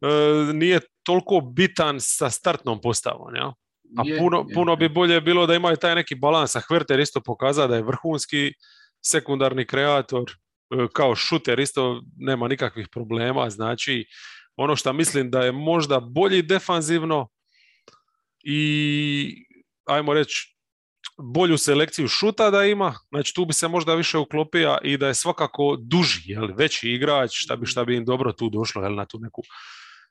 e, 0.00 0.06
nije 0.52 0.80
toliko 1.02 1.40
bitan 1.40 1.96
sa 2.00 2.30
startnom 2.30 2.80
postavom, 2.80 3.34
ja? 3.34 3.52
A 3.98 4.02
puno, 4.18 4.46
puno 4.54 4.76
bi 4.76 4.88
bolje 4.88 5.20
bilo 5.20 5.46
da 5.46 5.54
imaju 5.54 5.76
taj 5.76 5.94
neki 5.94 6.14
balans, 6.14 6.56
a 6.56 6.60
Hverter 6.68 7.00
isto 7.00 7.20
pokaza 7.20 7.66
da 7.66 7.76
je 7.76 7.82
vrhunski 7.82 8.52
sekundarni 9.04 9.66
kreator, 9.66 10.30
e, 10.30 10.86
kao 10.92 11.14
šuter 11.14 11.60
isto 11.60 12.02
nema 12.16 12.48
nikakvih 12.48 12.88
problema, 12.92 13.50
znači 13.50 14.04
ono 14.56 14.76
što 14.76 14.92
mislim 14.92 15.30
da 15.30 15.40
je 15.40 15.52
možda 15.52 16.00
bolji 16.00 16.42
defanzivno 16.42 17.28
i 18.44 19.46
ajmo 19.84 20.14
reći 20.14 20.56
bolju 21.22 21.58
selekciju 21.58 22.08
šuta 22.08 22.50
da 22.50 22.64
ima, 22.64 22.94
znači 23.08 23.34
tu 23.34 23.44
bi 23.44 23.52
se 23.52 23.68
možda 23.68 23.94
više 23.94 24.18
uklopio 24.18 24.78
i 24.82 24.96
da 24.96 25.08
je 25.08 25.14
svakako 25.14 25.76
duži, 25.80 26.20
jel, 26.24 26.48
veći 26.56 26.90
igrač, 26.90 27.30
šta 27.32 27.56
bi, 27.56 27.66
šta 27.66 27.84
bi 27.84 27.96
im 27.96 28.04
dobro 28.04 28.32
tu 28.32 28.50
došlo, 28.50 28.82
jel, 28.82 28.94
na 28.94 29.06
tu 29.06 29.18
neku 29.18 29.42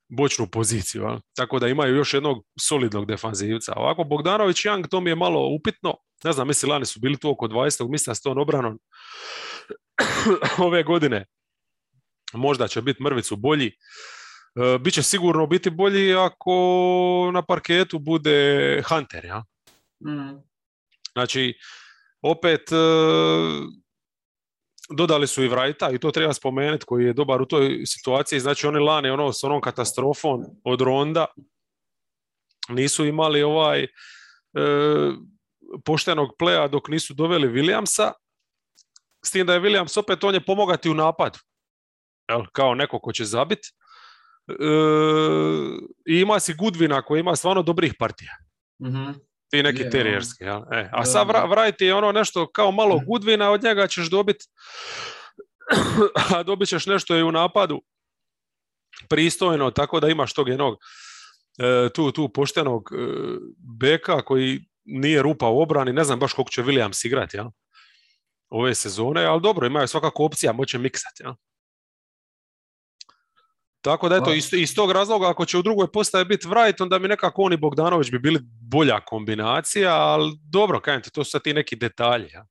bočnu 0.09 0.47
poziciju. 0.47 1.01
Jel? 1.01 1.19
Tako 1.35 1.59
da 1.59 1.67
imaju 1.67 1.95
još 1.95 2.13
jednog 2.13 2.45
solidnog 2.59 3.05
defanzivca. 3.05 3.73
Ovako, 3.75 4.03
Bogdanović 4.03 4.57
Young, 4.57 4.87
to 4.89 5.01
mi 5.01 5.09
je 5.09 5.15
malo 5.15 5.47
upitno. 5.59 5.95
Ne 6.23 6.33
znam, 6.33 6.47
misli, 6.47 6.69
lani 6.69 6.85
su 6.85 6.99
bili 6.99 7.17
tu 7.17 7.29
oko 7.29 7.47
20. 7.47 7.91
mislim 7.91 8.15
s 8.15 8.21
tom 8.21 8.37
obranom 8.37 8.79
ove 10.67 10.83
godine. 10.83 11.25
Možda 12.33 12.67
će 12.67 12.81
biti 12.81 13.03
mrvicu 13.03 13.35
bolji. 13.35 13.71
E, 14.55 14.77
Biće 14.79 15.03
sigurno 15.03 15.47
biti 15.47 15.69
bolji 15.69 16.15
ako 16.15 17.31
na 17.33 17.41
parketu 17.41 17.99
bude 17.99 18.81
Hunter, 18.89 19.25
ja? 19.25 19.43
Mm. 20.05 20.39
Znači, 21.13 21.53
opet 22.21 22.71
e, 22.71 22.75
dodali 24.89 25.27
su 25.27 25.43
i 25.43 25.47
Vrajta 25.47 25.91
i 25.91 25.97
to 25.97 26.11
treba 26.11 26.33
spomenuti 26.33 26.85
koji 26.85 27.05
je 27.05 27.13
dobar 27.13 27.41
u 27.41 27.45
toj 27.45 27.85
situaciji. 27.85 28.39
Znači 28.39 28.67
oni 28.67 28.79
lani 28.79 29.09
ono 29.09 29.33
s 29.33 29.43
onom 29.43 29.61
katastrofom 29.61 30.43
od 30.63 30.81
Ronda 30.81 31.25
nisu 32.69 33.05
imali 33.05 33.43
ovaj 33.43 33.83
e, 33.83 33.87
poštenog 35.85 36.29
pleja 36.39 36.67
dok 36.67 36.87
nisu 36.87 37.13
doveli 37.13 37.47
Williamsa. 37.47 38.11
S 39.25 39.31
tim 39.31 39.47
da 39.47 39.53
je 39.53 39.59
Williams 39.59 39.99
opet 39.99 40.23
on 40.23 40.33
je 40.33 40.45
pomogati 40.45 40.89
u 40.89 40.93
napadu. 40.93 41.39
Jel, 42.29 42.41
kao 42.51 42.75
neko 42.75 42.99
ko 42.99 43.11
će 43.11 43.25
zabiti. 43.25 43.69
E, 44.49 46.13
I 46.13 46.19
ima 46.19 46.39
si 46.39 46.53
Goodwina 46.53 47.01
koji 47.01 47.19
ima 47.19 47.35
stvarno 47.35 47.63
dobrih 47.63 47.93
partija. 47.99 48.31
mm 48.83 49.29
ti 49.49 49.63
neki 49.63 49.81
je, 49.81 49.89
terijerski. 49.89 50.43
Ja? 50.43 50.65
E, 50.71 50.89
a 50.91 51.05
sad 51.05 51.27
Wright 51.27 51.83
je 51.83 51.95
ono 51.95 52.11
nešto 52.11 52.51
kao 52.51 52.71
malo 52.71 52.95
mhm. 52.95 53.05
Goodwina, 53.05 53.47
od 53.47 53.63
njega 53.63 53.87
ćeš 53.87 54.09
dobiti 54.09 54.45
a 56.35 56.43
dobit 56.43 56.69
ćeš 56.69 56.85
nešto 56.85 57.17
i 57.17 57.23
u 57.23 57.31
napadu 57.31 57.81
pristojno, 59.09 59.71
tako 59.71 59.99
da 59.99 60.07
imaš 60.07 60.33
tog 60.33 60.49
jednog 60.49 60.77
e, 61.59 61.89
tu, 61.93 62.11
tu 62.11 62.29
poštenog 62.29 62.89
e, 62.91 62.97
beka 63.79 64.21
koji 64.21 64.59
nije 64.85 65.21
rupa 65.21 65.47
u 65.47 65.61
obrani, 65.61 65.93
ne 65.93 66.03
znam 66.03 66.19
baš 66.19 66.33
koliko 66.33 66.51
će 66.51 66.63
Williams 66.63 67.05
igrati 67.05 67.37
ja? 67.37 67.51
ove 68.49 68.75
sezone, 68.75 69.25
ali 69.25 69.41
dobro, 69.41 69.67
imaju 69.67 69.87
svakako 69.87 70.25
opcija, 70.25 70.53
moće 70.53 70.77
miksati. 70.77 71.23
Ja? 71.23 71.35
Tako 73.81 74.09
da 74.09 74.15
eto, 74.15 74.33
iz, 74.33 74.53
iz 74.53 74.75
tog 74.75 74.91
razloga 74.91 75.29
ako 75.29 75.45
će 75.45 75.57
u 75.57 75.61
drugoj 75.61 75.91
postaje 75.91 76.25
biti 76.25 76.47
Wright, 76.47 76.83
onda 76.83 76.99
mi 76.99 77.07
nekako 77.07 77.41
on 77.41 77.53
i 77.53 77.57
Bogdanović 77.57 78.11
bi 78.11 78.19
bili 78.19 78.39
bolja 78.61 78.99
kombinacija, 79.05 79.95
ali 79.95 80.39
dobro, 80.51 80.81
kajem 80.81 81.01
to 81.13 81.23
su 81.23 81.31
sad 81.31 81.43
ti 81.43 81.53
neki 81.53 81.75
detalji. 81.75 82.29
Ja? 82.33 82.45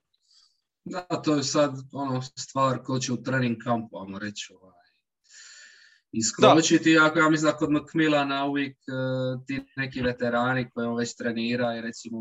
Da, 0.85 1.23
to 1.23 1.35
je 1.35 1.43
sad 1.43 1.75
ono 1.93 2.23
stvar 2.23 2.83
ko 2.83 2.99
će 2.99 3.13
u 3.13 3.23
trening 3.23 3.57
kampu, 3.65 3.99
ajmo 3.99 4.19
reći, 4.19 4.53
ovaj, 4.61 4.73
iskočiti. 6.13 6.99
Ako 6.99 7.19
ja 7.19 7.29
mislim 7.29 7.53
da 7.53 7.57
kod 7.57 7.71
McMillana 7.71 8.45
uvijek 8.45 8.77
uh, 8.77 9.45
ti 9.47 9.61
neki 9.77 10.01
veterani 10.01 10.71
koji 10.71 10.87
on 10.87 10.97
već 10.97 11.17
trenira 11.17 11.77
i 11.77 11.81
recimo 11.81 12.19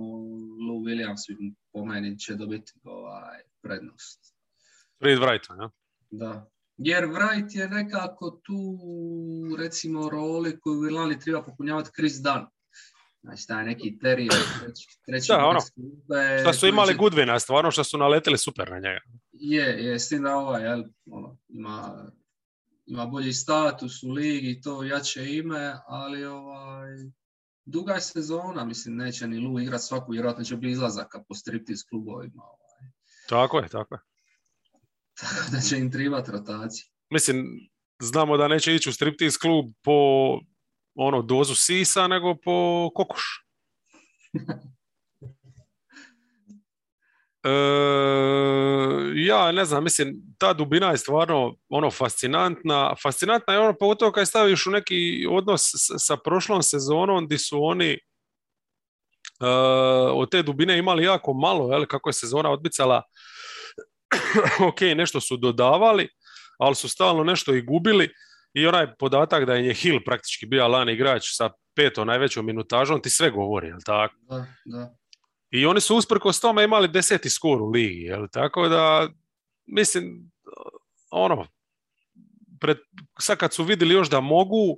Lou 0.67 0.81
Williams 0.83 1.53
po 1.73 1.85
meni 1.85 2.19
će 2.19 2.35
dobiti 2.35 2.73
ovaj, 2.83 3.39
prednost. 3.61 4.35
Reed 4.99 5.19
Wright, 5.19 5.61
ja? 5.61 5.69
Da. 6.09 6.49
Jer 6.77 7.03
Wright 7.03 7.57
je 7.57 7.69
nekako 7.69 8.31
tu, 8.31 8.77
recimo, 9.59 10.09
roli 10.09 10.59
koju 10.59 10.79
u 10.79 10.85
Irlandi 10.85 11.19
treba 11.19 11.43
popunjavati 11.43 11.91
Chris 11.95 12.13
Dunn. 12.13 12.45
Znači, 13.21 13.47
taj 13.47 13.65
neki 13.65 13.99
terijer, 13.99 14.41
treći, 14.59 14.87
treći 15.05 15.27
da, 15.27 15.45
ono, 15.45 15.59
šta 16.41 16.53
su 16.53 16.67
imali 16.67 16.93
će... 16.93 16.99
Goodwina, 16.99 17.39
stvarno 17.39 17.71
što 17.71 17.83
su 17.83 17.97
naletili 17.97 18.37
super 18.37 18.71
na 18.71 18.79
njega. 18.79 18.99
Je, 19.31 19.85
je, 19.85 19.99
s 19.99 20.09
tim 20.09 20.23
da 20.23 20.35
ovaj, 20.35 20.63
jel, 20.63 20.83
ono, 21.05 21.37
ima, 21.49 22.05
ima 22.85 23.05
bolji 23.05 23.33
status 23.33 24.03
u 24.03 24.11
ligi, 24.11 24.61
to 24.61 24.83
jače 24.83 25.35
ime, 25.35 25.73
ali 25.87 26.25
ovaj, 26.25 26.89
duga 27.65 27.93
je 27.93 28.01
sezona, 28.01 28.65
mislim, 28.65 28.95
neće 28.95 29.27
ni 29.27 29.39
Lu 29.39 29.59
igrati 29.59 29.83
svaku, 29.83 30.11
vjerojatno 30.11 30.43
će 30.43 30.55
biti 30.55 30.71
izlazaka 30.71 31.23
po 31.27 31.35
striptiz 31.35 31.83
klubovima. 31.89 32.43
Ovaj. 32.43 32.91
Tako 33.29 33.59
je, 33.59 33.69
tako 33.69 33.95
je. 33.95 33.99
Tako 35.21 35.51
da 35.51 35.59
će 35.59 35.77
im 35.77 35.91
tribati 35.91 36.31
rotacija. 36.31 36.85
Mislim, 37.09 37.45
znamo 38.01 38.37
da 38.37 38.47
neće 38.47 38.75
ići 38.75 38.89
u 38.89 38.93
striptease 38.93 39.37
klub 39.41 39.65
po 39.83 39.91
ono 40.95 41.21
dozu 41.21 41.55
sisa, 41.55 42.07
nego 42.07 42.35
po 42.43 42.89
kokoš. 42.95 43.23
E, 47.43 47.49
ja 49.15 49.51
ne 49.51 49.65
znam, 49.65 49.83
mislim, 49.83 50.15
ta 50.37 50.53
dubina 50.53 50.91
je 50.91 50.97
stvarno 50.97 51.55
ono 51.69 51.91
fascinantna. 51.91 52.95
Fascinantna 53.03 53.53
je 53.53 53.59
ono 53.59 53.77
pogotovo 53.79 54.11
kad 54.11 54.27
staviš 54.27 54.67
u 54.67 54.71
neki 54.71 55.27
odnos 55.29 55.61
sa 55.97 56.17
prošlom 56.17 56.63
sezonom 56.63 57.25
gdje 57.25 57.37
su 57.37 57.63
oni 57.63 57.99
uh, 59.39 59.47
od 60.13 60.31
te 60.31 60.43
dubine 60.43 60.77
imali 60.77 61.03
jako 61.03 61.33
malo, 61.33 61.73
jel, 61.73 61.85
kako 61.85 62.09
je 62.09 62.13
sezona 62.13 62.51
odbicala 62.51 63.03
ok, 64.69 64.81
nešto 64.95 65.21
su 65.21 65.37
dodavali, 65.37 66.09
ali 66.59 66.75
su 66.75 66.89
stalno 66.89 67.23
nešto 67.23 67.53
i 67.53 67.61
gubili 67.61 68.09
i 68.53 68.67
onaj 68.67 68.95
podatak 68.99 69.45
da 69.45 69.53
je 69.53 69.73
Hill 69.73 69.99
praktički 70.05 70.45
bio 70.45 70.67
lani 70.67 70.93
igrač 70.93 71.23
sa 71.25 71.49
petom 71.75 72.07
najvećom 72.07 72.45
minutažom 72.45 73.01
ti 73.01 73.09
sve 73.09 73.31
govori, 73.31 73.67
jel 73.67 73.79
tako? 73.85 74.15
Da, 74.29 74.45
da. 74.65 74.95
I 75.51 75.65
oni 75.65 75.81
su 75.81 75.95
usprkos 75.95 76.39
tome 76.39 76.63
imali 76.63 76.87
deseti 76.87 77.29
skor 77.29 77.61
u 77.61 77.69
ligi, 77.69 78.01
jel? 78.01 78.27
tako 78.31 78.67
da 78.67 79.07
mislim, 79.65 80.31
ono, 81.11 81.47
pred, 82.59 82.77
sad 83.19 83.37
kad 83.37 83.53
su 83.53 83.63
vidjeli 83.63 83.93
još 83.93 84.09
da 84.09 84.19
mogu, 84.19 84.77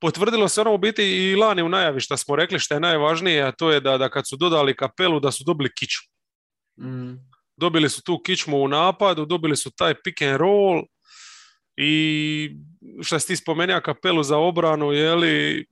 potvrdilo 0.00 0.48
se 0.48 0.60
ono 0.60 0.74
u 0.74 0.78
biti 0.78 1.02
i 1.02 1.36
lani 1.36 1.62
u 1.62 1.68
najavi 1.68 2.00
što 2.00 2.16
smo 2.16 2.36
rekli 2.36 2.58
što 2.58 2.74
je 2.74 2.80
najvažnije, 2.80 3.42
a 3.42 3.52
to 3.52 3.70
je 3.70 3.80
da, 3.80 3.98
da 3.98 4.08
kad 4.08 4.28
su 4.28 4.36
dodali 4.36 4.76
kapelu 4.76 5.20
da 5.20 5.30
su 5.30 5.44
dobili 5.46 5.74
kiču. 5.74 6.00
Mm. 6.80 7.14
Dobili 7.60 7.90
su 7.90 8.02
tu 8.02 8.20
kičmu 8.24 8.62
u 8.62 8.68
napadu, 8.68 9.26
dobili 9.26 9.56
su 9.56 9.70
taj 9.70 9.94
pick 10.04 10.22
and 10.22 10.36
roll 10.36 10.82
i 11.76 12.50
što 13.02 13.18
si 13.18 13.26
ti 13.26 13.36
spomenuo 13.36 13.80
kapelu 13.80 14.22
za 14.22 14.36
obranu, 14.36 14.92
je 14.92 15.14
li, 15.14 15.66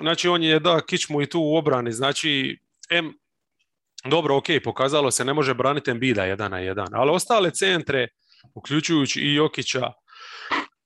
znači 0.00 0.28
on 0.28 0.42
je 0.42 0.60
da 0.60 0.80
kičmu 0.86 1.22
i 1.22 1.26
tu 1.26 1.40
u 1.40 1.56
obrani, 1.56 1.92
znači 1.92 2.58
M, 2.90 3.12
dobro, 4.04 4.36
ok, 4.36 4.44
pokazalo 4.64 5.10
se, 5.10 5.24
ne 5.24 5.34
može 5.34 5.54
braniti 5.54 5.90
Embida 5.90 6.24
jedan 6.24 6.50
na 6.50 6.58
jedan, 6.58 6.88
ali 6.92 7.10
ostale 7.10 7.50
centre, 7.50 8.08
uključujući 8.54 9.20
i 9.20 9.34
Jokića, 9.34 9.92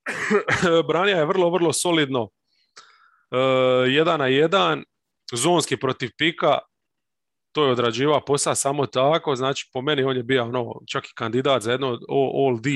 branija 0.89 1.19
je 1.19 1.27
vrlo, 1.27 1.51
vrlo 1.51 1.73
solidno. 1.73 2.23
Uh, 2.23 2.31
jedan 3.89 4.19
na 4.19 4.27
jedan, 4.27 4.85
zonski 5.33 5.77
protiv 5.77 6.11
pika, 6.19 6.59
to 7.55 7.65
je 7.65 7.73
odrađivao 7.73 8.25
posao 8.25 8.55
samo 8.55 8.87
tako, 8.87 9.37
znači 9.37 9.71
po 9.73 9.83
meni 9.83 10.03
on 10.03 10.17
je 10.17 10.23
bio 10.23 10.45
ono, 10.45 10.81
čak 10.87 11.05
i 11.05 11.15
kandidat 11.15 11.63
za 11.63 11.73
jedno 11.73 11.99
All 12.09 12.61
D 12.61 12.71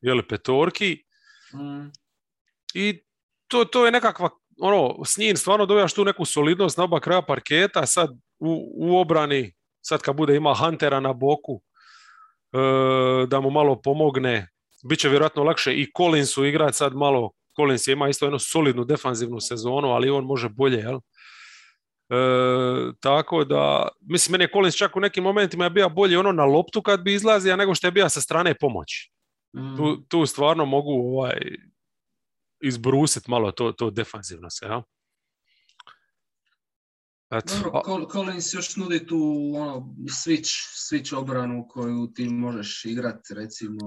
jeli, 0.00 0.28
petorki. 0.28 1.02
Mm. 1.54 1.90
I 2.74 3.02
to, 3.48 3.64
to 3.64 3.86
je 3.86 3.92
nekakva, 3.92 4.30
ono, 4.60 5.04
s 5.04 5.16
njim 5.16 5.36
stvarno 5.36 5.66
dobijaš 5.66 5.94
tu 5.94 6.04
neku 6.04 6.24
solidnost 6.24 6.78
na 6.78 6.84
oba 6.84 7.00
kraja 7.00 7.22
parketa, 7.22 7.86
sad 7.86 8.10
u, 8.38 8.72
u 8.74 8.96
obrani, 8.96 9.52
sad 9.80 10.02
kad 10.02 10.16
bude 10.16 10.36
ima 10.36 10.54
Huntera 10.54 11.00
na 11.00 11.12
boku, 11.12 11.62
e, 12.52 13.26
da 13.26 13.40
mu 13.40 13.50
malo 13.50 13.82
pomogne, 13.82 14.48
bit 14.84 14.98
će 14.98 15.08
vjerojatno 15.08 15.42
lakše 15.42 15.74
i 15.74 15.92
Collinsu 15.96 16.44
igrati 16.44 16.76
sad 16.76 16.94
malo, 16.94 17.30
Collins 17.56 17.86
ima 17.86 18.08
isto 18.08 18.24
jednu 18.24 18.38
solidnu 18.38 18.84
defanzivnu 18.84 19.40
sezonu, 19.40 19.88
ali 19.88 20.10
on 20.10 20.24
može 20.24 20.48
bolje, 20.48 20.78
jel? 20.78 21.00
E, 22.12 22.92
tako 23.00 23.44
da, 23.44 23.88
mislim, 24.00 24.32
meni 24.32 24.44
je 24.44 24.50
Collins 24.52 24.76
čak 24.76 24.96
u 24.96 25.00
nekim 25.00 25.24
momentima 25.24 25.64
je 25.64 25.70
bio 25.70 25.88
bolji 25.88 26.16
ono 26.16 26.32
na 26.32 26.44
loptu 26.44 26.82
kad 26.82 27.02
bi 27.02 27.14
izlazio, 27.14 27.56
nego 27.56 27.74
što 27.74 27.86
je 27.86 27.90
bio 27.90 28.08
sa 28.08 28.20
strane 28.20 28.54
pomoći. 28.54 29.12
Mm. 29.56 29.76
Tu, 29.76 30.02
tu 30.08 30.26
stvarno 30.26 30.64
mogu 30.64 30.90
ovaj, 30.90 31.40
izbrusiti 32.60 33.30
malo 33.30 33.52
to, 33.52 33.72
to 33.72 33.90
defanzivno 33.90 34.50
se, 34.50 34.66
ja? 34.66 34.82
Eto. 37.30 37.54
Dobro, 37.54 37.80
Col- 37.86 38.12
Collins 38.12 38.54
još 38.54 38.76
nudi 38.76 39.06
tu 39.06 39.52
ono, 39.56 39.94
switch, 40.24 40.52
switch 40.74 41.16
obranu 41.16 41.68
koju 41.68 42.06
ti 42.14 42.28
možeš 42.28 42.84
igrati, 42.84 43.34
recimo, 43.34 43.80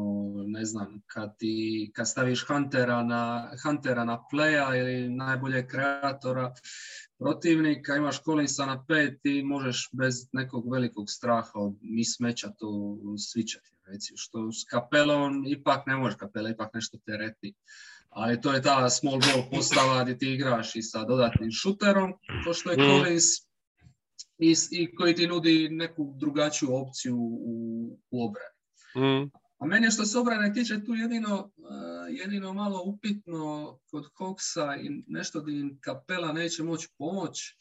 ne 0.45 0.65
znam, 0.65 1.01
kad, 1.07 1.37
ti, 1.37 1.91
kad 1.95 2.09
staviš 2.09 2.45
Huntera 2.47 3.03
na, 3.03 3.51
Huntera 3.63 4.03
na 4.05 4.23
playa 4.31 4.79
ili 4.79 5.09
najbolje 5.09 5.67
kreatora 5.67 6.53
protivnika, 7.25 7.95
imaš 7.95 8.23
Collinsa 8.23 8.65
na 8.65 8.85
pet 8.87 9.19
i 9.23 9.43
možeš 9.43 9.89
bez 9.91 10.27
nekog 10.33 10.71
velikog 10.71 11.09
straha 11.09 11.51
od 11.55 11.73
mismeća 11.81 12.49
to 12.59 12.67
switchati. 13.17 13.71
Recimo, 13.85 14.17
što 14.17 14.51
s 14.51 14.63
kapelom 14.69 15.43
ipak 15.47 15.87
ne 15.87 15.95
možeš, 15.95 16.17
kapela 16.19 16.49
ipak 16.49 16.73
nešto 16.73 16.97
tereti. 17.05 17.53
Ali 18.09 18.41
to 18.41 18.53
je 18.53 18.61
ta 18.61 18.89
small 18.89 19.19
ball 19.19 19.49
postava 19.51 20.03
gdje 20.03 20.17
ti 20.17 20.33
igraš 20.33 20.75
i 20.75 20.81
sa 20.81 21.03
dodatnim 21.03 21.51
šuterom, 21.51 22.13
to 22.43 22.53
što 22.53 22.71
je 22.71 22.77
Mm. 22.77 22.89
Collins, 22.89 23.23
i, 24.37 24.55
i 24.71 24.95
koji 24.95 25.15
ti 25.15 25.27
nudi 25.27 25.69
neku 25.71 26.13
drugačiju 26.17 26.75
opciju 26.75 27.17
u, 27.17 27.97
u 28.11 28.25
obrani. 28.25 28.55
Mm, 28.97 29.31
Meni 29.65 29.91
što 29.91 30.05
se 30.05 30.19
obrane 30.19 30.53
tiče 30.53 30.83
tu 30.83 30.93
jedino, 30.93 31.51
eh, 31.57 32.13
jedino 32.13 32.53
malo 32.53 32.83
upitno 32.85 33.77
kod 33.91 34.05
Coxa 34.17 34.81
i 34.81 35.03
nešto 35.07 35.41
di 35.41 35.59
im 35.59 35.77
kapela 35.81 36.31
neće 36.33 36.63
moći 36.63 36.89
pomoći, 36.97 37.57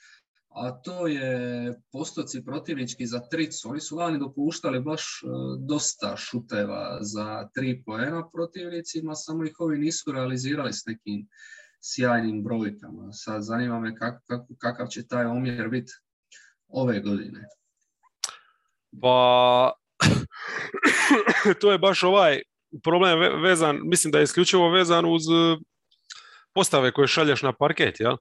a 0.49 0.71
to 0.71 1.07
je 1.07 1.75
postoci 1.93 2.45
protivnički 2.45 3.07
za 3.07 3.21
tricu. 3.21 3.71
Oni 3.71 3.81
su 3.81 3.97
lani 3.97 4.19
dopuštali 4.19 4.81
baš 4.81 5.03
eh, 5.03 5.29
dosta 5.59 6.17
šuteva 6.17 6.99
za 7.01 7.49
tri 7.55 7.83
poena 7.87 8.29
protivnicima, 8.33 9.15
samo 9.15 9.45
ih 9.45 9.55
ovi 9.59 9.79
nisu 9.79 10.13
realizirali 10.13 10.73
s 10.73 10.87
nekim 10.87 11.29
sjajnim 11.81 12.45
brojkama. 12.45 13.13
Sad 13.13 13.43
zanima 13.43 13.81
me 13.81 13.97
kak, 13.97 14.23
kak- 14.31 14.57
kakav 14.59 14.87
će 14.87 15.07
taj 15.07 15.27
omjer 15.27 15.69
biti 15.69 15.93
ove 16.69 17.01
godine. 17.01 17.49
Pa 19.01 19.73
to 21.61 21.73
je 21.73 21.79
baš 21.79 22.03
ovaj 22.03 22.43
problem 22.83 23.19
ve- 23.21 23.37
vezan, 23.37 23.81
mislim 23.83 24.11
da 24.11 24.19
je 24.19 24.25
isključivo 24.25 24.71
vezan 24.71 25.05
uz 25.07 25.23
e, 25.23 25.57
postave 26.55 26.93
koje 26.93 27.09
šalješ 27.09 27.43
na 27.43 27.53
parket, 27.53 28.01
jel? 28.01 28.17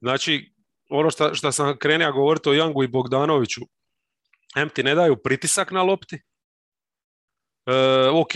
Znači, 0.00 0.52
ono 0.90 1.10
što 1.10 1.34
što 1.34 1.52
sam 1.52 1.78
krenio 1.78 2.12
govoriti 2.12 2.48
o 2.48 2.52
Jangu 2.54 2.82
i 2.82 2.88
Bogdanoviću, 2.88 3.60
em 4.56 4.68
ti 4.68 4.82
ne 4.82 4.94
daju 4.94 5.16
pritisak 5.16 5.70
na 5.70 5.82
lopti, 5.82 6.16
e, 7.66 8.08
ok, 8.12 8.32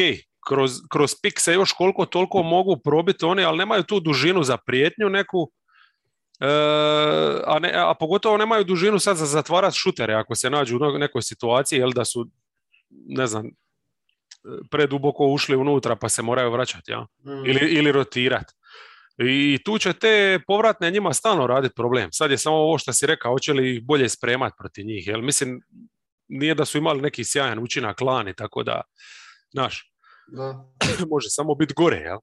kroz, 0.49 0.73
kroz 0.91 1.15
pik 1.23 1.41
se 1.41 1.53
još 1.53 1.73
koliko 1.73 2.07
toliko 2.07 2.43
mogu 2.43 2.77
probiti 2.85 3.25
oni, 3.25 3.45
ali 3.45 3.59
nemaju 3.59 3.83
tu 3.83 4.01
dužinu 4.01 4.43
za 4.43 4.57
prijetnju 4.57 5.09
neku, 5.09 5.53
E, 6.43 6.49
a, 7.47 7.59
ne, 7.59 7.73
a 7.77 7.95
pogotovo 7.95 8.37
nemaju 8.37 8.65
dužinu 8.65 8.99
sad 8.99 9.17
za 9.17 9.27
zatvarati 9.27 9.79
šutere 9.79 10.15
ako 10.15 10.35
se 10.35 10.51
nađu 10.51 10.77
u 10.77 10.99
nekoj 10.99 11.23
situaciji, 11.23 11.79
jel 11.79 11.91
da 11.91 12.05
su, 12.05 12.27
ne 12.91 13.27
znam, 13.27 13.51
preduboko 14.71 15.27
ušli 15.27 15.57
unutra 15.57 15.97
pa 15.97 16.09
se 16.09 16.23
moraju 16.23 16.51
vraćati, 16.51 16.91
ja? 16.91 17.07
ili, 17.47 17.61
ili 17.61 17.93
rotirati. 17.93 18.55
I 19.19 19.59
tu 19.65 19.79
će 19.79 19.93
te 19.93 20.41
povratne 20.47 20.91
njima 20.91 21.13
stalno 21.13 21.47
raditi 21.47 21.75
problem. 21.75 22.13
Sad 22.13 22.31
je 22.31 22.39
samo 22.39 22.57
ovo 22.57 22.79
što 22.79 22.93
si 22.93 23.07
rekao, 23.07 23.33
hoće 23.33 23.53
li 23.53 23.77
ih 23.77 23.85
bolje 23.85 24.09
spremati 24.09 24.57
protiv 24.59 24.87
njih. 24.87 25.07
Jel? 25.07 25.23
Mislim, 25.23 25.61
nije 26.29 26.55
da 26.55 26.65
su 26.65 26.79
imali 26.79 27.01
neki 27.01 27.25
sjajan 27.25 27.59
učinak 27.59 28.01
lani, 28.01 28.35
tako 28.35 28.63
da, 28.63 28.81
znaš, 29.51 29.93
Da. 30.27 30.65
može 31.13 31.31
samo 31.31 31.55
biti 31.55 31.75
gore, 31.75 31.97
jel? 31.97 32.19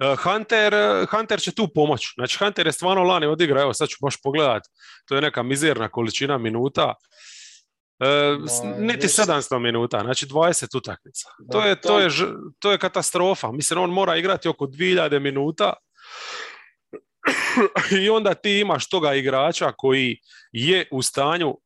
E, 0.00 0.16
Hunter, 0.16 0.74
Hunter 1.10 1.40
će 1.40 1.54
tu 1.54 1.68
pomoć. 1.74 2.14
Znači, 2.14 2.38
Hunter 2.38 2.66
je 2.66 2.72
stvarno 2.72 3.02
lani 3.02 3.26
odigrao, 3.26 3.62
evo 3.62 3.74
sad 3.74 3.88
ću 3.88 3.96
baš 4.02 4.22
pogledat, 4.22 4.62
to 5.04 5.14
je 5.14 5.20
neka 5.20 5.42
mizerna 5.42 5.88
količina 5.88 6.38
minuta. 6.38 6.94
E, 8.00 8.36
Ma, 8.38 8.76
niti 8.78 9.06
nešto- 9.06 9.22
700 9.22 9.58
minuta, 9.58 10.00
znači 10.00 10.26
20 10.26 10.76
utakmica. 10.76 11.28
Da, 11.38 11.52
To 11.52 11.66
je, 11.66 11.80
to, 11.80 11.98
je, 11.98 12.08
to 12.58 12.72
je 12.72 12.78
katastrofa. 12.78 13.52
Mislim, 13.52 13.80
on 13.80 13.90
mora 13.90 14.16
igrati 14.16 14.48
oko 14.48 14.66
2000 14.66 15.18
minuta 15.18 15.72
i 18.02 18.10
onda 18.10 18.34
ti 18.34 18.58
imaš 18.58 18.88
toga 18.88 19.14
igrača 19.14 19.72
koji 19.76 20.18
je 20.52 20.88
u 20.90 21.02
stanju, 21.02 21.58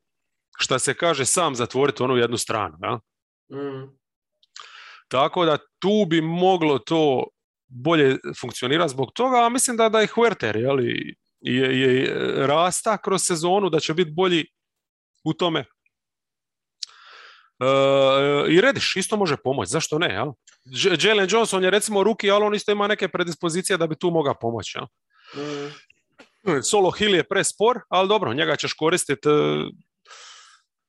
šta 0.58 0.78
se 0.78 0.94
kaže, 0.94 1.24
sam 1.24 1.54
zatvoriti 1.54 2.02
onu 2.02 2.16
jednu 2.16 2.36
stranu. 2.36 2.78
Ja? 2.82 2.94
Mm. 3.58 3.98
Tako 5.08 5.44
da 5.44 5.58
tu 5.78 6.06
bi 6.08 6.20
moglo 6.20 6.78
to 6.78 7.24
bolje 7.66 8.16
funkcionirati 8.40 8.90
zbog 8.90 9.12
toga, 9.14 9.46
a 9.46 9.48
mislim 9.48 9.76
da, 9.76 9.88
da 9.88 10.02
i 10.02 10.06
Huerter 10.06 10.56
je, 10.56 11.80
je 11.80 12.14
rasta 12.46 12.98
kroz 12.98 13.22
sezonu, 13.22 13.70
da 13.70 13.80
će 13.80 13.94
biti 13.94 14.10
bolji 14.10 14.44
u 15.24 15.32
tome. 15.32 15.64
E, 17.60 17.66
I 18.52 18.60
Rediš 18.60 18.96
isto 18.96 19.16
može 19.16 19.36
pomoći, 19.36 19.70
zašto 19.70 19.98
ne? 19.98 20.08
Jel? 20.14 20.32
Jalen 21.00 21.28
Johnson 21.30 21.64
je 21.64 21.70
recimo 21.70 22.02
ruki, 22.04 22.30
ali 22.30 22.44
on 22.44 22.54
isto 22.54 22.72
ima 22.72 22.86
neke 22.86 23.08
predispozicije 23.08 23.76
da 23.76 23.86
bi 23.86 23.96
tu 23.96 24.10
mogao 24.10 24.34
pomoći. 24.40 24.78
Jel? 24.78 24.86
Mm. 25.44 26.62
Solo 26.62 26.90
Hill 26.90 27.14
je 27.14 27.24
prespor, 27.28 27.80
ali 27.88 28.08
dobro, 28.08 28.34
njega 28.34 28.56
ćeš 28.56 28.72
koristiti 28.72 29.28
e, 29.28 29.32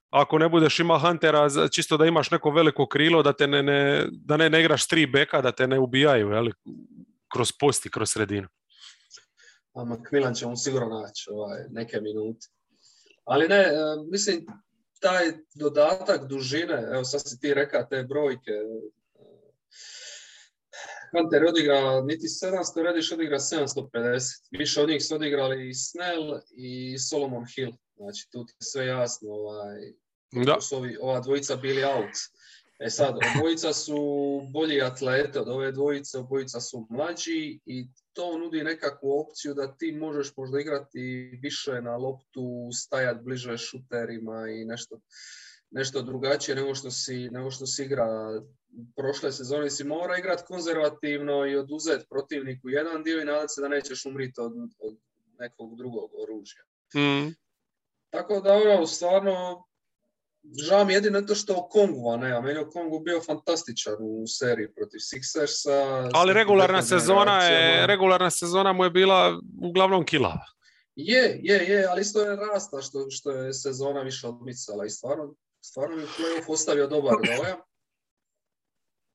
ako 0.10 0.38
ne 0.38 0.49
budeš 0.49 0.80
ima 0.80 0.99
Huntera, 0.99 1.49
za- 1.49 1.67
čisto 1.67 1.97
da 1.97 2.06
imaš 2.06 2.32
neko 2.32 2.51
veliko 2.51 2.88
krilo, 2.88 3.23
da 3.23 3.34
te 3.34 3.47
ne, 3.47 3.63
ne, 3.63 4.06
da 4.12 4.38
ne, 4.38 4.49
ne 4.49 4.60
igraš 4.60 4.88
tri 4.88 5.06
beka, 5.06 5.41
da 5.41 5.51
te 5.51 5.67
ne 5.67 5.80
ubijaju, 5.80 6.30
jel? 6.30 6.47
kroz 7.34 7.51
post 7.60 7.86
i 7.86 7.89
kroz 7.91 8.10
sredinu. 8.10 8.47
A 9.73 9.84
Macmillan 9.84 10.34
će 10.34 10.45
mu 10.47 10.56
sigurno 10.58 10.99
naći 10.99 11.30
ovaj, 11.32 11.60
neke 11.69 11.97
minute. 12.01 12.47
Ali 13.25 13.47
ne, 13.47 13.56
e, 13.56 13.71
mislim, 14.12 14.45
taj 14.99 15.31
dodatak 15.53 16.27
dužine, 16.27 16.88
evo 16.93 17.03
sad 17.03 17.21
si 17.25 17.39
ti 17.39 17.53
rekao 17.53 17.84
te 17.84 18.03
brojke, 18.03 18.51
e, 18.51 18.95
Hunter 21.12 21.41
je 21.41 21.49
odigra 21.49 22.01
niti 22.01 22.27
700, 22.27 22.84
Rediš 22.84 23.12
odigra 23.12 23.39
750. 23.39 24.47
Više 24.51 24.81
od 24.81 24.89
njih 24.89 25.03
su 25.05 25.15
odigrali 25.15 25.69
i 25.69 25.73
Snell 25.73 26.39
i 26.51 26.97
Solomon 26.99 27.45
Hill. 27.55 27.71
Znači, 27.95 28.27
tu 28.31 28.45
ti 28.45 28.53
je 28.60 28.65
sve 28.65 28.86
jasno, 28.86 29.29
ovaj, 29.31 29.79
Da. 30.45 30.55
tu 30.55 30.62
su 30.62 30.75
ovi, 30.75 30.97
ova 31.01 31.19
dvojica 31.19 31.55
bili 31.55 31.84
out. 31.84 32.15
E 32.79 32.89
sad, 32.89 33.15
obojica 33.38 33.73
su 33.73 33.97
bolji 34.53 34.81
atlete 34.81 35.39
od 35.39 35.47
ove 35.47 35.71
dvojice, 35.71 36.17
obojica 36.17 36.61
su 36.61 36.88
mlađi 36.89 37.59
i 37.65 37.88
to 38.13 38.38
nudi 38.38 38.63
nekakvu 38.63 39.19
opciju 39.19 39.53
da 39.53 39.75
ti 39.77 39.91
možeš 39.91 40.33
možda 40.38 40.59
igrati 40.59 41.39
više 41.41 41.81
na 41.81 41.97
loptu, 41.97 42.69
stajati 42.73 43.23
bliže 43.23 43.57
šuterima 43.57 44.49
i 44.49 44.65
nešto, 44.65 44.99
nešto 45.71 46.01
drugačije 46.01 46.55
nego 46.55 46.75
što 46.75 46.91
si, 46.91 47.29
nego 47.31 47.51
što 47.51 47.65
si 47.65 47.83
igra 47.83 48.41
prošle 48.95 49.31
sezone. 49.31 49.69
Si 49.69 49.83
mora 49.83 50.17
igrati 50.17 50.43
konzervativno 50.47 51.45
i 51.45 51.55
oduzeti 51.55 52.05
protivniku 52.09 52.69
jedan 52.69 53.03
dio 53.03 53.21
i 53.21 53.25
nadati 53.25 53.53
se 53.53 53.61
da 53.61 53.67
nećeš 53.67 54.05
umriti 54.05 54.41
od, 54.41 54.53
od 54.79 54.97
nekog 55.39 55.77
drugog 55.77 56.11
oružja. 56.23 56.63
Mm. 56.95 57.35
Tako 58.09 58.39
da 58.39 58.53
ono, 58.53 58.88
stvarno, 58.88 59.65
žao 60.67 60.86
mi 60.86 60.93
jedino 60.93 61.21
to 61.21 61.36
što 61.36 61.53
o 61.58 61.67
Kongu, 61.67 62.17
ne, 62.17 62.31
a 62.31 62.41
meni 62.41 62.60
je 62.60 62.69
Kongu 62.69 62.99
bio 62.99 63.21
fantastičan 63.21 63.95
u 63.99 64.27
seriji 64.27 64.73
protiv 64.73 64.97
Sixersa. 64.97 66.10
Ali 66.13 66.34
regularna 66.34 66.81
sezona, 66.81 67.43
je, 67.43 67.88
regularna 67.88 68.29
sezona 68.29 68.73
mu 68.73 68.84
je 68.84 68.89
bila 68.89 69.39
uglavnom 69.62 70.05
kilava. 70.05 70.45
Je, 70.95 71.39
je, 71.43 71.55
je, 71.55 71.86
ali 71.86 72.01
isto 72.01 72.21
je 72.21 72.36
rasta 72.36 72.81
što, 72.81 73.10
što 73.10 73.31
je 73.31 73.53
sezona 73.53 74.01
više 74.01 74.27
odmicala 74.27 74.86
i 74.86 74.89
stvarno, 74.89 75.36
stvarno 75.62 75.95
mi 75.95 76.01
je 76.01 76.08
playoff 76.08 76.49
ostavio 76.49 76.88
dobar 76.88 77.15
dojam. 77.25 77.58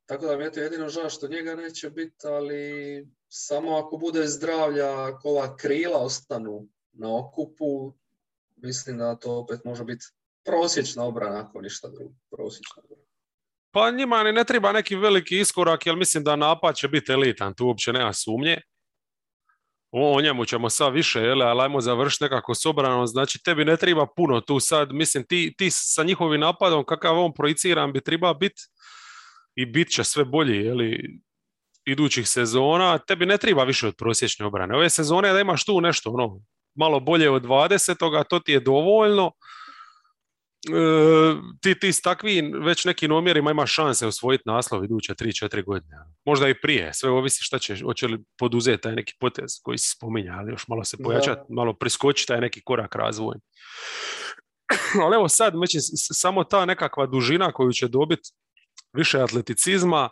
Tako 0.06 0.26
da 0.26 0.36
mi 0.36 0.44
je 0.44 0.52
to 0.52 0.60
jedino 0.60 0.88
žao 0.88 1.10
što 1.10 1.28
njega 1.28 1.54
neće 1.54 1.90
biti, 1.90 2.26
ali 2.26 3.06
samo 3.28 3.76
ako 3.76 3.96
bude 3.96 4.26
zdravlja, 4.26 5.04
ako 5.04 5.28
ova 5.28 5.56
krila 5.56 5.98
ostanu 5.98 6.68
na 6.92 7.18
okupu, 7.18 7.92
mislim 8.56 8.98
da 8.98 9.14
to 9.14 9.38
opet 9.38 9.64
može 9.64 9.84
biti 9.84 10.06
prosječna 10.44 11.04
obrana 11.04 11.40
ako 11.40 11.60
ništa 11.60 11.88
drugo. 11.88 12.14
Prosječna 12.30 12.82
obrana. 12.84 13.02
Pa 13.72 13.90
njima 13.90 14.22
ne, 14.22 14.32
ne 14.32 14.44
treba 14.44 14.72
neki 14.72 14.96
veliki 14.96 15.38
iskorak, 15.38 15.86
jer 15.86 15.96
mislim 15.96 16.24
da 16.24 16.36
napad 16.36 16.76
će 16.76 16.88
biti 16.88 17.12
elitan, 17.12 17.54
tu 17.54 17.66
uopće 17.66 17.92
nema 17.92 18.12
sumnje. 18.12 18.60
O, 19.92 20.20
njemu 20.20 20.44
ćemo 20.44 20.70
sad 20.70 20.92
više, 20.92 21.20
jel, 21.20 21.42
ali 21.42 21.62
ajmo 21.62 21.80
završiti 21.80 22.24
nekako 22.24 22.54
s 22.54 22.66
obranom, 22.66 23.06
znači 23.06 23.42
tebi 23.42 23.64
ne 23.64 23.76
treba 23.76 24.06
puno 24.16 24.40
tu 24.40 24.60
sad, 24.60 24.92
mislim 24.92 25.24
ti, 25.26 25.54
ti 25.58 25.70
sa 25.70 26.02
njihovim 26.02 26.40
napadom, 26.40 26.84
kakav 26.84 27.18
on 27.18 27.32
projiciran 27.34 27.92
bi 27.92 28.00
treba 28.00 28.34
biti 28.34 28.62
i 29.54 29.66
bit 29.66 29.88
će 29.88 30.04
sve 30.04 30.24
bolji, 30.24 30.56
jeli, 30.56 31.20
idućih 31.84 32.28
sezona, 32.28 32.98
tebi 32.98 33.26
ne 33.26 33.38
treba 33.38 33.64
više 33.64 33.86
od 33.86 33.94
prosječne 33.96 34.46
obrane. 34.46 34.76
Ove 34.76 34.90
sezone 34.90 35.32
da 35.32 35.40
imaš 35.40 35.64
tu 35.64 35.80
nešto, 35.80 36.10
ono, 36.10 36.40
malo 36.74 37.00
bolje 37.00 37.30
od 37.30 37.42
20. 37.42 38.24
to 38.28 38.38
ti 38.38 38.52
je 38.52 38.60
dovoljno. 38.60 39.32
E, 40.68 41.40
ti, 41.60 41.78
ti 41.78 41.92
s 41.92 42.02
takvim 42.02 42.52
već 42.64 42.84
nekim 42.84 43.12
omjerima 43.12 43.50
ima 43.50 43.66
šanse 43.66 44.06
osvojiti 44.06 44.42
naslov 44.46 44.84
iduće 44.84 45.14
3-4 45.14 45.64
godine. 45.64 45.96
Možda 46.24 46.48
i 46.48 46.60
prije, 46.60 46.94
sve 46.94 47.10
ovisi 47.10 47.44
šta 47.44 47.58
će, 47.58 47.76
hoće 47.82 48.06
li 48.06 48.24
poduzeti 48.38 48.82
taj 48.82 48.94
neki 48.94 49.14
potez 49.20 49.50
koji 49.62 49.78
se 49.78 49.94
spominja, 49.96 50.32
ali 50.38 50.52
još 50.52 50.68
malo 50.68 50.84
se 50.84 50.96
pojačati, 51.04 51.40
malo 51.48 51.74
priskoči 51.74 52.26
taj 52.26 52.40
neki 52.40 52.60
korak 52.64 52.94
razvoj. 52.94 53.36
ali 55.04 55.14
evo 55.14 55.28
sad, 55.28 55.54
već 55.60 55.76
samo 55.94 56.44
ta 56.44 56.64
nekakva 56.64 57.06
dužina 57.06 57.52
koju 57.52 57.72
će 57.72 57.88
dobiti 57.88 58.30
više 58.92 59.20
atleticizma, 59.20 60.08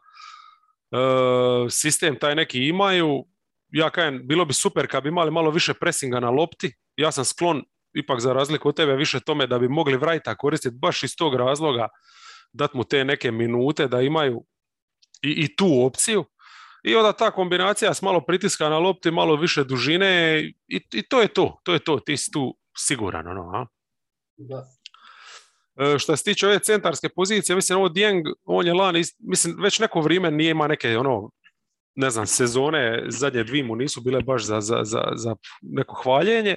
e, 0.92 1.70
sistem 1.70 2.18
taj 2.18 2.34
neki 2.34 2.68
imaju, 2.68 3.24
ja 3.68 3.90
kažem, 3.90 4.20
bilo 4.24 4.44
bi 4.44 4.54
super 4.54 4.86
kad 4.86 5.02
bi 5.02 5.08
imali 5.08 5.30
malo 5.30 5.50
više 5.50 5.74
presinga 5.74 6.20
na 6.20 6.30
lopti, 6.30 6.74
ja 6.96 7.12
sam 7.12 7.24
sklon 7.24 7.64
ipak 7.94 8.20
za 8.20 8.32
razliku 8.32 8.68
od 8.68 8.76
tebe 8.76 8.96
više 8.96 9.20
tome 9.20 9.46
da 9.46 9.58
bi 9.58 9.68
mogli 9.68 9.96
Vrajta 9.96 10.34
koristiti 10.34 10.76
baš 10.76 11.02
iz 11.02 11.16
tog 11.16 11.34
razloga 11.34 11.88
dat 12.52 12.74
mu 12.74 12.84
te 12.84 13.04
neke 13.04 13.30
minute 13.30 13.88
da 13.88 14.00
imaju 14.00 14.44
i, 15.22 15.30
i 15.30 15.56
tu 15.56 15.86
opciju 15.86 16.24
i 16.84 16.94
onda 16.94 17.12
ta 17.12 17.30
kombinacija 17.30 17.94
s 17.94 18.02
malo 18.02 18.20
pritiska 18.20 18.68
na 18.68 18.78
lopti, 18.78 19.10
malo 19.10 19.36
više 19.36 19.64
dužine 19.64 20.40
i, 20.68 20.80
i 20.92 21.02
to 21.08 21.20
je 21.20 21.28
to, 21.28 21.60
to 21.64 21.72
je 21.72 21.78
to, 21.78 22.00
ti 22.00 22.16
si 22.16 22.30
tu 22.30 22.56
siguran. 22.76 23.26
Ono, 23.26 23.50
a? 23.54 23.66
Da. 24.36 24.64
E, 25.76 25.98
što 25.98 26.16
se 26.16 26.24
tiče 26.24 26.46
ove 26.46 26.58
centarske 26.58 27.08
pozicije, 27.08 27.56
mislim, 27.56 27.78
ovo 27.78 27.88
Dieng, 27.88 28.26
on 28.44 28.66
je 28.66 28.74
lani, 28.74 29.02
mislim, 29.18 29.56
već 29.62 29.78
neko 29.78 30.00
vrijeme 30.00 30.30
nije 30.30 30.50
ima 30.50 30.66
neke, 30.66 30.98
ono, 30.98 31.30
ne 31.94 32.10
znam, 32.10 32.26
sezone, 32.26 33.04
zadnje 33.08 33.44
dvije 33.44 33.64
mu 33.64 33.76
nisu 33.76 34.00
bile 34.00 34.22
baš 34.22 34.44
za, 34.44 34.60
za, 34.60 34.80
za, 34.84 35.02
za 35.14 35.36
neko 35.62 35.94
hvaljenje, 35.94 36.56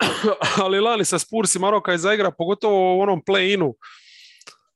ali 0.64 0.80
lani 0.80 1.04
sa 1.04 1.18
Spursima 1.18 1.66
Maroka 1.66 1.92
je 1.92 1.98
zaigra, 1.98 2.30
pogotovo 2.30 2.96
u 2.96 3.00
onom 3.00 3.22
play-inu, 3.26 3.74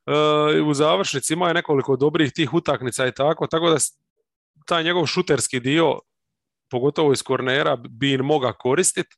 e, 0.07 0.63
u 0.63 0.75
završnici 0.75 1.33
ima 1.33 1.49
je 1.49 1.55
nekoliko 1.55 1.97
dobrih 1.97 2.33
tih 2.33 2.55
utakmica 2.55 3.07
i 3.07 3.13
tako, 3.13 3.47
tako 3.47 3.71
da 3.71 3.77
taj 4.67 4.85
njegov 4.85 5.07
šuterski 5.07 5.61
dio, 5.61 5.99
pogotovo 6.71 7.13
iz 7.13 7.23
kornera, 7.23 7.77
bi 7.77 8.13
im 8.13 8.21
moga 8.21 8.53
koristiti 8.53 9.17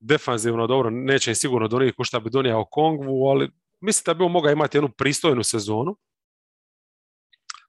defanzivno 0.00 0.66
dobro, 0.66 0.90
neće 0.90 1.34
sigurno 1.34 1.68
donijeti 1.68 1.96
ko 1.96 2.04
šta 2.04 2.20
bi 2.20 2.30
donijao 2.30 2.64
Kongvu, 2.64 3.28
ali 3.28 3.50
mislim 3.80 4.02
da 4.06 4.14
bi 4.14 4.24
on 4.24 4.32
mogao 4.32 4.52
imati 4.52 4.76
jednu 4.76 4.90
pristojnu 4.98 5.42
sezonu. 5.42 5.96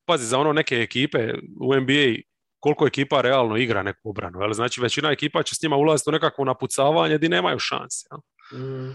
Pazi, 0.05 0.25
za 0.25 0.39
ono 0.39 0.53
neke 0.53 0.75
ekipe 0.75 1.33
u 1.61 1.75
NBA 1.75 2.15
koliko 2.59 2.87
ekipa 2.87 3.21
realno 3.21 3.57
igra 3.57 3.83
neku 3.83 4.09
obranu. 4.09 4.41
Jel? 4.41 4.53
Znači 4.53 4.81
većina 4.81 5.11
ekipa 5.11 5.43
će 5.43 5.55
s 5.55 5.61
njima 5.61 5.75
ulaziti 5.75 6.09
u 6.09 6.13
nekakvo 6.13 6.45
napucavanje 6.45 7.17
gdje 7.17 7.29
nemaju 7.29 7.59
šanse. 7.59 8.07
Mm. 8.53 8.91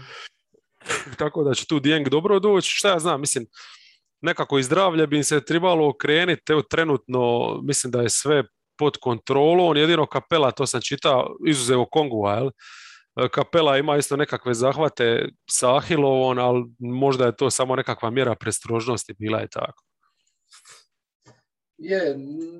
Tako 1.19 1.43
da 1.43 1.53
će 1.53 1.65
tu 1.67 1.79
Dijeng 1.79 2.09
dobro 2.09 2.39
doći. 2.39 2.69
Šta 2.69 2.89
ja 2.89 2.99
znam, 2.99 3.21
mislim, 3.21 3.45
nekako 4.21 4.59
i 4.59 4.63
zdravlje 4.63 5.07
bi 5.07 5.17
im 5.17 5.23
se 5.23 5.45
trebalo 5.45 5.89
okrenuti. 5.89 6.51
Evo 6.51 6.61
trenutno 6.61 7.53
mislim 7.63 7.91
da 7.91 8.01
je 8.01 8.09
sve 8.09 8.43
pod 8.77 8.97
kontrolom. 9.01 9.77
Jedino 9.77 10.05
kapela, 10.05 10.51
to 10.51 10.67
sam 10.67 10.81
čitao, 10.81 11.35
izuzevo 11.47 11.85
Kongu, 11.85 12.27
jel? 12.27 12.49
Kapela 13.31 13.77
ima 13.77 13.97
isto 13.97 14.15
nekakve 14.15 14.53
zahvate 14.53 15.29
sa 15.49 15.75
Ahilovom, 15.75 16.37
ali 16.39 16.63
možda 16.79 17.25
je 17.25 17.35
to 17.35 17.49
samo 17.49 17.75
nekakva 17.75 18.09
mjera 18.09 18.35
prestrožnosti, 18.35 19.15
bila 19.19 19.39
je 19.39 19.47
tako. 19.47 19.84
Je, 21.77 22.15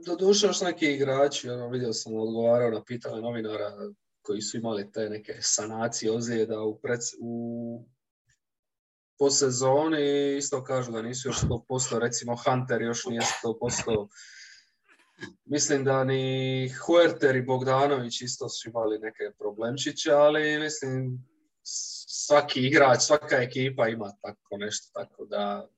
doduše 0.05 0.47
još 0.47 0.61
neki 0.61 0.85
igrači, 0.85 1.49
ono, 1.49 1.69
vidio 1.69 1.93
sam 1.93 2.15
odgovarao 2.15 2.71
na 2.71 2.83
pitanje 2.83 3.21
novinara 3.21 3.71
koji 4.21 4.41
su 4.41 4.57
imali 4.57 4.91
te 4.91 5.09
neke 5.09 5.33
sanacije 5.39 6.11
ozljeda 6.11 6.61
u, 6.61 6.79
pred, 6.79 6.99
u 7.19 7.85
po 9.19 9.29
sezoni 9.29 10.37
isto 10.37 10.63
kažu 10.63 10.91
da 10.91 11.01
nisu 11.01 11.29
još 11.29 11.41
100%, 11.41 11.99
recimo 11.99 12.35
Hunter 12.35 12.81
još 12.81 13.05
nije 13.05 13.21
100%, 13.21 14.07
Mislim 15.45 15.83
da 15.83 16.03
ni 16.03 16.69
Huerter 16.85 17.35
i 17.35 17.41
Bogdanović 17.41 18.21
isto 18.21 18.49
su 18.49 18.69
imali 18.69 18.99
neke 18.99 19.23
problemčiće, 19.39 20.11
ali 20.11 20.59
mislim 20.59 21.25
svaki 22.07 22.67
igrač, 22.67 23.01
svaka 23.01 23.35
ekipa 23.35 23.87
ima 23.87 24.11
tako 24.21 24.57
nešto, 24.57 24.91
tako 24.93 25.25
da 25.25 25.69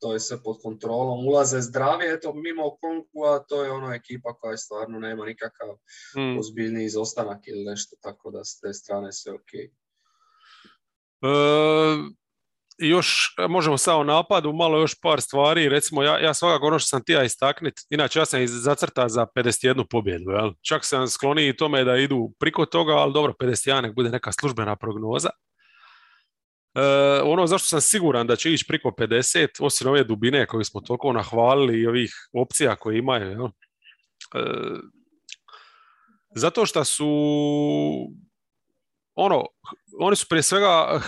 to 0.00 0.12
je 0.12 0.20
sve 0.20 0.42
pod 0.42 0.56
kontrolom. 0.62 1.26
Ulaze 1.26 1.60
zdravi, 1.60 2.04
eto 2.14 2.32
mimo 2.32 2.76
Konku, 2.76 3.24
a 3.24 3.38
to 3.48 3.64
je 3.64 3.70
ono 3.70 3.94
ekipa 3.94 4.34
koja 4.34 4.56
stvarno 4.56 4.98
nema 4.98 5.24
nikakav 5.24 5.68
mm. 6.16 6.38
ozbiljni 6.38 6.84
izostanak 6.84 7.38
ili 7.46 7.64
nešto, 7.64 7.96
tako 8.02 8.30
da 8.30 8.44
s 8.44 8.60
te 8.60 8.72
strane 8.72 9.12
sve 9.12 9.32
ok. 9.32 9.54
E, 9.54 11.28
još 12.78 13.34
e, 13.38 13.48
možemo 13.48 13.78
samo 13.78 14.04
napadu, 14.04 14.52
malo 14.52 14.78
još 14.78 15.00
par 15.00 15.20
stvari, 15.20 15.68
recimo 15.68 16.02
ja, 16.02 16.18
ja 16.18 16.34
svakako 16.34 16.66
ono 16.66 16.78
što 16.78 16.88
sam 16.88 17.04
tija 17.04 17.24
istaknit, 17.24 17.74
inače 17.90 18.18
ja 18.18 18.24
sam 18.24 18.46
zacrta 18.46 19.08
za 19.08 19.26
51 19.34 19.84
pobjedu, 19.90 20.30
jel? 20.30 20.52
čak 20.62 20.84
sam 20.84 21.08
skloniji 21.08 21.56
tome 21.56 21.84
da 21.84 21.96
idu 21.96 22.30
priko 22.38 22.66
toga, 22.66 22.92
ali 22.92 23.12
dobro, 23.12 23.34
51 23.40 23.80
nek 23.82 23.94
bude 23.94 24.10
neka 24.10 24.32
službena 24.32 24.76
prognoza. 24.76 25.30
E, 26.74 26.80
ono 27.24 27.46
zašto 27.46 27.66
sam 27.68 27.80
siguran 27.80 28.26
da 28.26 28.36
će 28.36 28.52
ići 28.52 28.64
priko 28.68 28.88
50, 28.98 29.48
osim 29.60 29.88
ove 29.88 30.04
dubine 30.04 30.46
koje 30.46 30.64
smo 30.64 30.80
toliko 30.80 31.12
nahvalili 31.12 31.80
i 31.80 31.86
ovih 31.86 32.12
opcija 32.32 32.76
koje 32.76 32.98
imaju, 32.98 33.30
jel? 33.30 33.46
E, 33.46 33.50
zato 36.34 36.66
što 36.66 36.84
su 36.84 37.08
ono, 39.14 39.44
oni 40.00 40.16
su 40.16 40.26
prije 40.28 40.42
svega 40.42 41.00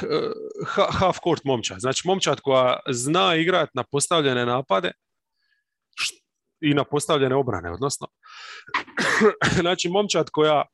half 1.01 1.19
court 1.25 1.45
momčad. 1.45 1.81
Znači 1.81 2.03
momčad 2.05 2.41
koja 2.41 2.81
zna 2.91 3.37
igrati 3.37 3.71
na 3.75 3.85
postavljene 3.91 4.47
napade 4.47 4.93
i 6.61 6.75
na 6.75 6.85
postavljene 6.85 7.35
obrane, 7.35 7.71
odnosno. 7.71 8.07
znači 9.61 9.89
momčad 9.89 10.31
koja 10.31 10.65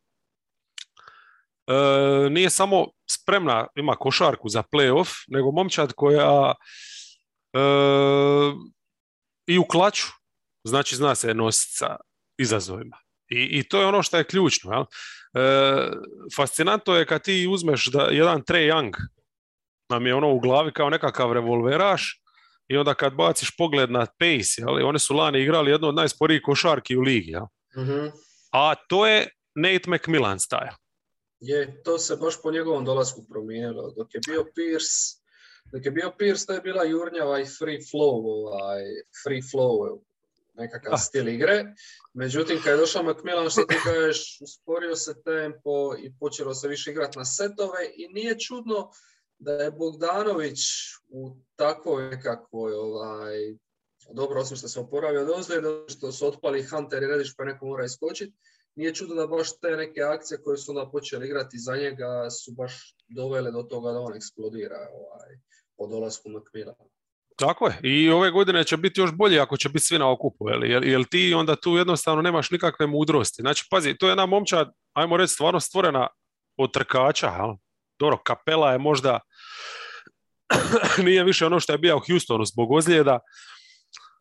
e, 1.67 2.31
nije 2.31 2.51
samo 2.51 2.87
spremna, 3.27 3.67
ima 3.75 3.97
košarku 3.97 4.49
za 4.49 4.63
playoff, 4.63 5.25
nego 5.29 5.51
momčad 5.51 5.93
koja 5.93 6.55
e, 7.53 7.59
i 9.47 9.59
u 9.59 9.65
klaču, 9.65 10.07
znači 10.65 10.97
zna 10.97 11.15
se 11.15 11.35
nositi 11.35 11.73
sa 11.77 11.97
izazovima. 12.39 12.97
I, 13.29 13.59
I 13.59 13.69
to 13.69 13.81
je 13.81 13.87
ono 13.87 14.03
što 14.03 14.17
je 14.17 14.25
ključno. 14.25 14.73
Jel? 14.73 14.85
E, 14.85 15.91
fascinantno 16.37 16.95
je 16.95 17.07
kad 17.07 17.23
ti 17.23 17.47
uzmeš 17.51 17.87
da 17.87 18.03
jedan 18.03 18.43
Trey 18.43 18.73
Young 18.73 18.93
nam 19.91 20.07
je 20.07 20.15
ono 20.15 20.33
u 20.33 20.41
glavi 20.41 20.73
kao 20.73 20.91
nekakav 20.91 21.33
revolveraš 21.33 22.23
i 22.69 22.77
onda 22.77 22.95
kad 22.95 23.15
baciš 23.15 23.57
pogled 23.57 23.91
na 23.91 24.07
pace, 24.07 24.63
ali 24.67 24.83
oni 24.83 24.99
su 24.99 25.15
lani 25.15 25.41
igrali 25.41 25.71
jednu 25.71 25.89
od 25.89 25.95
najsporijih 25.95 26.43
košarki 26.45 26.97
u 26.97 27.01
ligi. 27.01 27.31
Ja? 27.31 27.47
Mhm. 27.79 28.07
A 28.53 28.75
to 28.89 29.07
je 29.07 29.29
Nate 29.55 29.91
McMillan 29.91 30.41
staja. 30.41 30.77
Je, 31.47 31.83
to 31.83 31.99
se 31.99 32.17
baš 32.17 32.43
po 32.43 32.51
njegovom 32.51 32.85
dolasku 32.85 33.25
promijenilo. 33.29 33.91
Dok 33.97 34.15
je 34.15 34.21
bio 34.29 34.45
Pierce, 34.55 35.21
dok 35.73 35.85
je 35.85 35.91
bio 35.91 36.13
Pierce, 36.19 36.47
to 36.47 36.53
je 36.53 36.61
bila 36.61 36.85
jurnjava 36.85 37.41
i 37.41 37.47
free 37.59 37.79
flow, 37.79 38.23
ovaj, 38.27 38.83
free 39.25 39.43
flow, 39.43 40.01
nekakav 40.55 40.95
Ah. 40.95 40.99
stil 40.99 41.29
igre. 41.29 41.65
Međutim, 42.15 42.59
kad 42.65 42.73
je 42.73 42.77
došao 42.77 43.03
McMillan, 43.03 43.51
što 43.51 43.63
ti 43.63 43.75
kažeš, 43.85 44.39
usporio 44.43 44.97
se 44.97 45.23
tempo 45.23 45.97
i 45.99 46.13
počelo 46.21 46.55
se 46.55 46.69
više 46.69 46.91
igrati 46.91 47.19
na 47.19 47.25
setove 47.25 47.85
i 47.97 48.09
nije 48.09 48.39
čudno 48.39 48.91
da 49.39 49.53
je 49.53 49.71
Bogdanović 49.71 50.59
u 51.09 51.37
takvoj 51.57 52.11
nekakvoj, 52.11 52.73
ovaj, 52.75 53.37
dobro, 54.13 54.41
osim 54.41 54.57
što 54.57 54.69
se 54.69 54.81
oporavio 54.81 55.23
od 55.23 55.31
ozljede, 55.31 55.69
što 55.89 56.13
su 56.13 56.27
otpali 56.27 56.63
Hunter 56.63 57.03
i 57.03 57.07
Rediš 57.07 57.35
pa 57.37 57.45
neko 57.45 57.67
mora 57.67 57.85
iskočiti, 57.85 58.37
nije 58.77 58.95
čudo 58.95 59.15
da 59.15 59.27
baš 59.27 59.61
te 59.61 59.77
neke 59.77 60.01
akcije 60.01 60.43
koje 60.43 60.57
su 60.57 60.71
onda 60.71 60.91
počeli 60.91 61.27
igrati 61.27 61.59
za 61.59 61.77
njega 61.77 62.31
su 62.31 62.53
baš 62.53 62.97
dovele 63.09 63.51
do 63.51 63.63
toga 63.63 63.93
da 63.93 64.01
on 64.01 64.17
eksplodira 64.17 64.89
ovaj, 64.93 65.31
po 65.77 65.87
dolasku 65.87 66.29
McMillana. 66.29 66.85
Tako 67.37 67.67
je. 67.67 67.81
I 67.83 68.11
ove 68.11 68.31
godine 68.31 68.65
će 68.65 68.77
biti 68.77 69.01
još 69.01 69.13
bolje 69.13 69.41
ako 69.41 69.57
će 69.57 69.69
biti 69.69 69.85
svi 69.85 69.99
na 69.99 70.11
okupu. 70.11 70.49
Jel, 70.49 70.65
jel, 70.65 70.85
jel 70.85 71.05
ti 71.05 71.35
onda 71.35 71.57
tu 71.57 71.77
jednostavno 71.77 72.23
nemaš 72.23 72.51
nikakve 72.51 72.87
mudrosti. 72.87 73.43
Znači, 73.43 73.67
pazi, 73.71 73.95
to 73.99 74.07
je 74.07 74.11
jedna 74.11 74.27
momčad, 74.27 74.73
ajmo 74.93 75.17
reći, 75.17 75.33
stvarno 75.33 75.61
stvorena 75.61 76.07
od 76.57 76.73
trkača. 76.73 77.27
Jel? 77.27 77.55
Dobro, 77.99 78.19
kapela 78.25 78.73
je 78.73 78.79
možda 78.79 79.21
nije 81.07 81.25
više 81.25 81.47
ono 81.47 81.61
što 81.61 81.73
je 81.73 81.79
bio 81.79 81.97
u 81.97 82.01
Houstonu 82.11 82.45
zbog 82.45 82.73
ozljeda, 82.73 83.19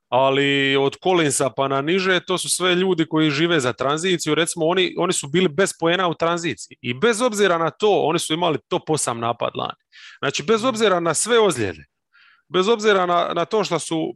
ali 0.09 0.75
od 0.75 0.97
Collinsa 1.03 1.49
pa 1.49 1.67
na 1.67 1.81
niže 1.81 2.19
to 2.19 2.37
su 2.37 2.49
sve 2.49 2.75
ljudi 2.75 3.05
koji 3.05 3.29
žive 3.29 3.59
za 3.59 3.73
tranziciju. 3.73 4.35
Recimo, 4.35 4.65
oni, 4.65 4.95
oni 4.97 5.13
su 5.13 5.27
bili 5.27 5.47
bez 5.47 5.73
poena 5.79 6.07
u 6.07 6.13
tranziciji. 6.13 6.77
I 6.81 6.93
bez 6.93 7.21
obzira 7.21 7.57
na 7.57 7.69
to, 7.69 8.01
oni 8.01 8.19
su 8.19 8.33
imali 8.33 8.57
top 8.67 8.89
8 8.89 9.13
napad 9.13 9.51
lani. 9.55 9.81
Znači, 10.19 10.43
bez 10.43 10.63
obzira 10.63 10.99
na 10.99 11.13
sve 11.13 11.39
ozljede, 11.39 11.85
bez 12.47 12.67
obzira 12.67 13.05
na, 13.05 13.31
na 13.35 13.45
to 13.45 13.63
što 13.63 13.79
su 13.79 14.13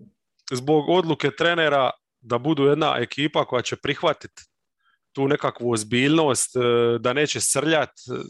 zbog 0.52 0.90
odluke 0.90 1.32
trenera 1.32 1.90
da 2.22 2.38
budu 2.38 2.64
jedna 2.64 2.96
ekipa 2.98 3.46
koja 3.46 3.62
će 3.62 3.76
prihvatiti 3.76 4.44
tu 5.14 5.28
nekakvu 5.28 5.72
ozbiljnost, 5.72 6.56
e, 6.56 6.60
da 7.00 7.14
neće 7.14 7.42
srljat, 7.42 7.90
e, 7.90 8.22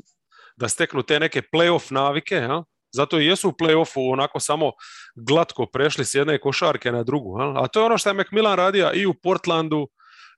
da 0.58 0.69
steknu 0.69 1.04
te 1.04 1.19
neke 1.19 1.41
playoff 1.54 1.91
navike, 1.91 2.36
ja? 2.36 2.63
Zato 2.91 3.19
i 3.19 3.25
jesu 3.25 3.49
u 3.49 3.52
playoffu 3.52 4.13
onako 4.13 4.39
samo 4.39 4.71
glatko 5.15 5.65
prešli 5.65 6.06
s 6.06 6.15
jedne 6.15 6.39
košarke 6.39 6.91
na 6.91 7.04
drugu. 7.04 7.38
A 7.39 7.67
to 7.67 7.80
je 7.80 7.86
ono 7.86 7.97
što 7.97 8.10
je 8.10 8.13
McMillan 8.13 8.56
radio 8.56 8.91
i 8.93 9.06
u 9.06 9.13
Portlandu 9.13 9.88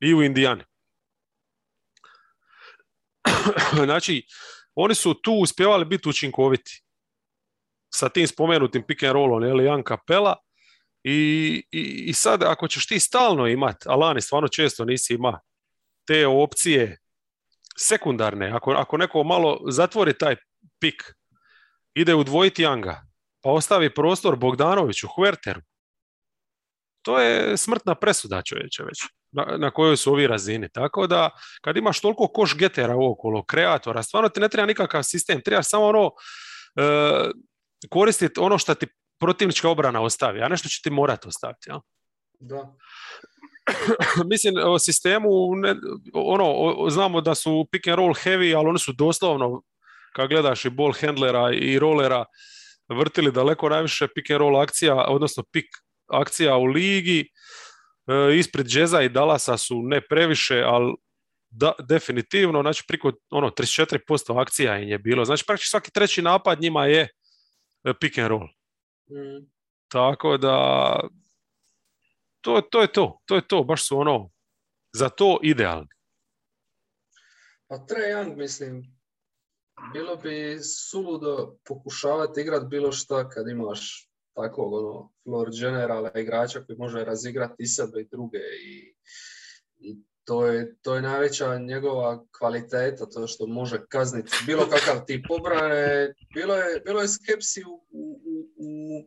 i 0.01 0.13
u 0.13 0.23
Indijani. 0.23 0.63
znači, 3.85 4.25
oni 4.75 4.95
su 4.95 5.13
tu 5.13 5.33
uspjevali 5.33 5.85
biti 5.85 6.09
učinkoviti 6.09 6.83
sa 7.93 8.09
tim 8.09 8.27
spomenutim 8.27 8.83
pick 8.87 9.03
and 9.03 9.13
rollom, 9.13 9.43
je 9.43 9.53
li 9.53 9.65
Jan 9.65 9.83
Kapela, 9.83 10.35
i, 11.03 11.63
i, 11.71 12.03
i 12.07 12.13
sad 12.13 12.43
ako 12.43 12.67
ćeš 12.67 12.87
ti 12.87 12.99
stalno 12.99 13.47
imat, 13.47 13.75
a 13.85 13.95
lani 13.95 14.21
stvarno 14.21 14.47
često 14.47 14.85
nisi 14.85 15.13
ima 15.13 15.39
te 16.07 16.27
opcije 16.27 16.97
sekundarne, 17.77 18.51
ako, 18.51 18.71
ako 18.71 18.97
neko 18.97 19.23
malo 19.23 19.59
zatvori 19.69 20.17
taj 20.17 20.35
pik, 20.79 21.15
ide 21.93 22.15
udvojiti 22.15 22.61
Janga, 22.61 23.01
pa 23.43 23.51
ostavi 23.51 23.93
prostor 23.93 24.35
Bogdanoviću, 24.35 25.07
Huerteru, 25.15 25.61
to 27.01 27.19
je 27.19 27.57
smrtna 27.57 27.95
presuda 27.95 28.41
čovječe 28.41 28.83
već, 28.83 28.97
na, 29.31 29.57
na 29.57 29.71
kojoj 29.71 29.97
su 29.97 30.11
ovi 30.11 30.27
razini. 30.27 30.69
Tako 30.69 31.07
da, 31.07 31.29
kad 31.61 31.77
imaš 31.77 32.01
toliko 32.01 32.27
koš 32.27 32.57
getera 32.57 32.95
okolo, 33.11 33.43
kreatora, 33.43 34.03
stvarno 34.03 34.29
ti 34.29 34.39
ne 34.39 34.49
treba 34.49 34.65
nikakav 34.65 35.03
sistem, 35.03 35.41
trebaš 35.41 35.69
samo 35.69 35.85
ono, 35.85 36.11
e, 36.75 37.29
koristiti 37.89 38.39
ono 38.39 38.57
što 38.57 38.75
ti 38.75 38.87
protivnička 39.19 39.69
obrana 39.69 40.01
ostavi, 40.01 40.41
a 40.41 40.47
nešto 40.47 40.69
će 40.69 40.81
ti 40.83 40.89
morati 40.89 41.27
ostaviti. 41.27 41.69
Ja? 41.69 41.79
Da. 42.39 42.75
Mislim, 44.31 44.53
o 44.65 44.79
sistemu, 44.79 45.29
ne, 45.55 45.75
ono, 46.13 46.45
o- 46.47 46.89
znamo 46.89 47.21
da 47.21 47.35
su 47.35 47.67
pick 47.71 47.87
and 47.87 47.95
roll 47.95 48.13
heavy, 48.13 48.57
ali 48.57 48.67
oni 48.67 48.79
su 48.79 48.93
doslovno, 48.93 49.61
kad 50.15 50.29
gledaš 50.29 50.65
i 50.65 50.69
ball 50.69 50.93
handlera 51.01 51.51
i 51.53 51.79
rollera, 51.79 52.25
vrtili 52.89 53.31
daleko 53.31 53.69
najviše 53.69 54.07
pick 54.15 54.29
and 54.29 54.39
roll 54.39 54.61
akcija, 54.61 55.05
odnosno 55.07 55.43
pick 55.51 55.67
akcija 56.07 56.57
u 56.57 56.65
ligi. 56.65 57.29
E, 58.07 58.37
ispred 58.37 58.65
Jeza 58.69 59.01
i 59.01 59.09
Dallasa 59.09 59.57
su 59.57 59.81
ne 59.83 60.01
previše, 60.01 60.63
ali 60.65 60.95
da, 61.49 61.73
definitivno, 61.79 62.61
znači 62.61 62.83
priko 62.87 63.11
ono, 63.29 63.49
34% 63.49 64.41
akcija 64.41 64.79
im 64.79 64.89
je 64.89 64.99
bilo. 64.99 65.25
Znači 65.25 65.43
praktički 65.47 65.69
svaki 65.69 65.91
treći 65.91 66.21
napad 66.21 66.61
njima 66.61 66.85
je 66.85 67.01
e, 67.83 67.93
pick 68.01 68.17
and 68.17 68.27
roll. 68.27 68.47
Mm. 69.11 69.47
Tako 69.87 70.37
da 70.37 70.99
to, 72.41 72.61
to 72.61 72.81
je 72.81 72.87
to, 72.87 73.19
to 73.25 73.35
je 73.35 73.47
to, 73.47 73.63
baš 73.63 73.87
su 73.87 73.97
ono 73.97 74.29
za 74.93 75.09
to 75.09 75.39
idealni. 75.43 75.87
Pa 77.67 77.77
Trae 77.77 78.13
Young, 78.13 78.35
mislim, 78.35 79.00
bilo 79.93 80.15
bi 80.15 80.59
suludo 80.63 81.57
pokušavati 81.65 82.41
igrati 82.41 82.65
bilo 82.65 82.91
šta 82.91 83.29
kad 83.29 83.47
imaš 83.47 84.09
takvog 84.35 84.73
ono, 84.73 85.11
floor 85.23 85.49
generala 85.61 86.11
igrača 86.15 86.63
koji 86.65 86.77
može 86.77 87.03
razigrati 87.03 87.55
i 87.57 87.67
sebe 87.67 88.01
i 88.01 88.07
druge 88.11 88.37
i, 88.65 88.95
i 89.77 89.97
to 90.23 90.45
je, 90.45 90.75
to 90.81 90.95
je 90.95 91.01
najveća 91.01 91.57
njegova 91.57 92.25
kvaliteta, 92.37 93.05
to 93.05 93.27
što 93.27 93.47
može 93.47 93.81
kazniti 93.89 94.31
bilo 94.45 94.69
kakav 94.69 95.05
tip 95.05 95.25
obrane. 95.29 96.13
Bilo 96.35 96.55
je, 96.55 96.79
bilo 96.85 97.01
je 97.01 97.07
skepsi 97.07 97.63
u, 97.63 97.85
u, 97.91 98.21
u- 98.25 98.49
u 98.55 99.05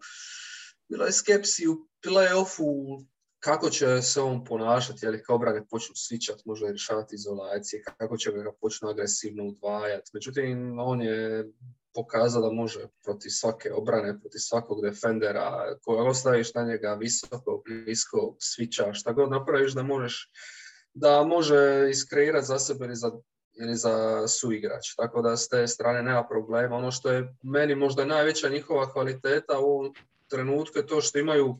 bilo 0.88 1.04
je 1.06 1.12
skepsi 1.12 1.68
u 1.68 1.88
play-offu 2.06 3.04
kako 3.44 3.70
će 3.70 4.02
se 4.02 4.20
on 4.20 4.44
ponašati, 4.44 5.06
je 5.06 5.10
li 5.10 5.22
kao 5.22 5.36
obrane 5.36 5.66
počnu 5.70 5.94
svičati, 5.96 6.42
može 6.46 6.66
rješavati 6.66 7.14
izolacije, 7.14 7.82
kako 7.98 8.16
će 8.16 8.32
ga 8.32 8.52
počnu 8.60 8.88
agresivno 8.88 9.44
udvajati. 9.44 10.10
Međutim, 10.14 10.78
on 10.78 11.02
je 11.02 11.46
pokazao 11.94 12.42
da 12.42 12.50
može 12.50 12.80
protiv 13.04 13.30
svake 13.30 13.72
obrane, 13.72 14.20
protiv 14.20 14.38
svakog 14.38 14.82
defendera, 14.82 15.76
koga 15.82 16.02
ostaviš 16.02 16.54
na 16.54 16.62
njega 16.62 16.94
visoko, 16.94 17.62
blisko, 17.66 18.36
sviča, 18.38 18.92
šta 18.92 19.12
god 19.12 19.30
napraviš 19.30 19.72
da 19.72 19.82
možeš 19.82 20.30
da 20.94 21.24
može 21.24 21.90
iskreirati 21.90 22.46
za 22.46 22.58
sebe 22.58 22.84
ili 22.84 22.96
za, 22.96 23.12
ili 23.60 23.76
za 23.76 24.28
suigrač. 24.28 24.94
Tako 24.96 25.22
da 25.22 25.36
s 25.36 25.48
te 25.48 25.66
strane 25.66 26.02
nema 26.02 26.26
problema. 26.28 26.76
Ono 26.76 26.90
što 26.90 27.10
je 27.10 27.34
meni 27.42 27.74
možda 27.74 28.04
najveća 28.04 28.48
njihova 28.48 28.92
kvaliteta 28.92 29.58
u 29.58 29.64
ovom 29.64 29.94
trenutku 30.28 30.78
je 30.78 30.86
to 30.86 31.00
što 31.00 31.18
imaju 31.18 31.56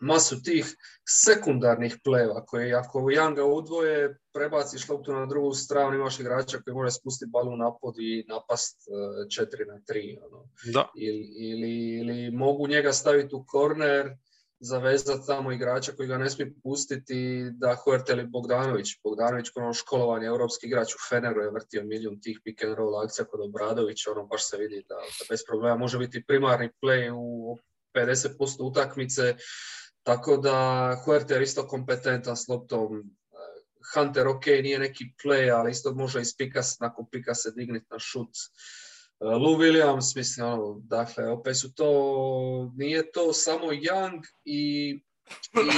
masu 0.00 0.42
tih 0.42 0.76
sekundarnih 1.08 1.96
pleva 2.04 2.44
koji 2.46 2.74
ako 2.74 2.98
Younga 2.98 3.42
udvoje, 3.42 4.18
prebaciš 4.32 4.88
loptu 4.88 5.12
na 5.12 5.26
drugu 5.26 5.54
stranu, 5.54 5.96
imaš 5.96 6.20
igrača 6.20 6.58
koji 6.58 6.74
može 6.74 6.90
spustiti 6.90 7.30
balu 7.30 7.56
na 7.56 7.72
pod 7.80 7.94
i 7.98 8.24
napast 8.28 8.88
4 8.88 9.66
na 9.66 9.80
3. 9.88 10.18
Ono. 10.26 10.48
Da, 10.72 10.90
Ili, 10.96 11.34
ili, 11.36 11.98
ili 11.98 12.30
mogu 12.30 12.66
njega 12.66 12.92
staviti 12.92 13.34
u 13.34 13.44
korner, 13.46 14.16
zavezati 14.60 15.26
tamo 15.26 15.52
igrača 15.52 15.92
koji 15.92 16.08
ga 16.08 16.18
ne 16.18 16.30
smije 16.30 16.54
pustiti 16.62 17.50
da 17.52 17.76
Huertel 17.84 18.18
ili 18.18 18.28
Bogdanović. 18.28 18.88
Bogdanović 19.04 19.46
ono 19.54 19.72
školovan 19.72 20.22
je 20.22 20.26
europski 20.26 20.66
igrač 20.66 20.94
u 20.94 20.98
Feneru 21.08 21.40
je 21.40 21.50
vrtio 21.50 21.82
milijun 21.82 22.20
tih 22.20 22.40
pick 22.44 22.64
and 22.64 22.74
roll 22.74 22.96
akcija 22.96 23.24
kod 23.24 23.40
Obradovića, 23.40 24.10
ono 24.10 24.26
baš 24.26 24.50
se 24.50 24.56
vidi 24.56 24.84
da, 24.88 24.94
da 24.94 25.24
bez 25.30 25.40
problema 25.46 25.76
može 25.76 25.98
biti 25.98 26.24
primarni 26.26 26.70
play 26.82 27.12
u 27.14 27.58
50% 27.94 28.62
utakmice, 28.62 29.34
tako 30.04 30.36
da 30.36 30.96
Huerter 31.04 31.42
isto 31.42 31.66
kompetentan 31.66 32.36
s 32.36 32.48
loptom, 32.48 33.10
Hunter 33.94 34.28
ok, 34.28 34.46
nije 34.46 34.78
neki 34.78 35.04
play, 35.24 35.52
ali 35.54 35.70
isto 35.70 35.94
može 35.94 36.20
iz 36.20 36.36
pika, 36.36 36.62
se- 36.62 36.76
nakon 36.80 37.06
pika 37.10 37.34
se 37.34 37.50
digniti 37.50 37.86
na 37.90 37.98
šut. 37.98 38.28
Uh, 39.20 39.28
Lou 39.42 39.56
Williams, 39.58 40.16
mislim, 40.16 40.46
ono, 40.46 40.80
dakle, 40.84 41.28
opet 41.30 41.56
su 41.56 41.74
to, 41.74 42.72
nije 42.76 43.12
to 43.12 43.32
samo 43.32 43.66
Young 43.66 44.22
i, 44.44 44.90
i, 45.54 45.70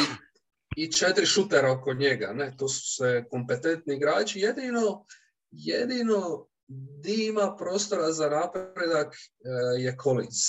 i 0.76 0.92
četiri 0.92 1.26
šutera 1.26 1.72
oko 1.72 1.94
njega, 1.94 2.32
ne, 2.32 2.54
to 2.58 2.68
su 2.68 2.96
sve 2.96 3.28
kompetentni 3.28 3.94
igrači, 3.96 4.40
jedino, 4.40 5.04
jedino 5.50 6.46
di 7.02 7.26
ima 7.26 7.56
prostora 7.56 8.12
za 8.12 8.28
napredak 8.28 9.14
eh, 9.14 9.82
je 9.82 9.96
Collins. 10.02 10.42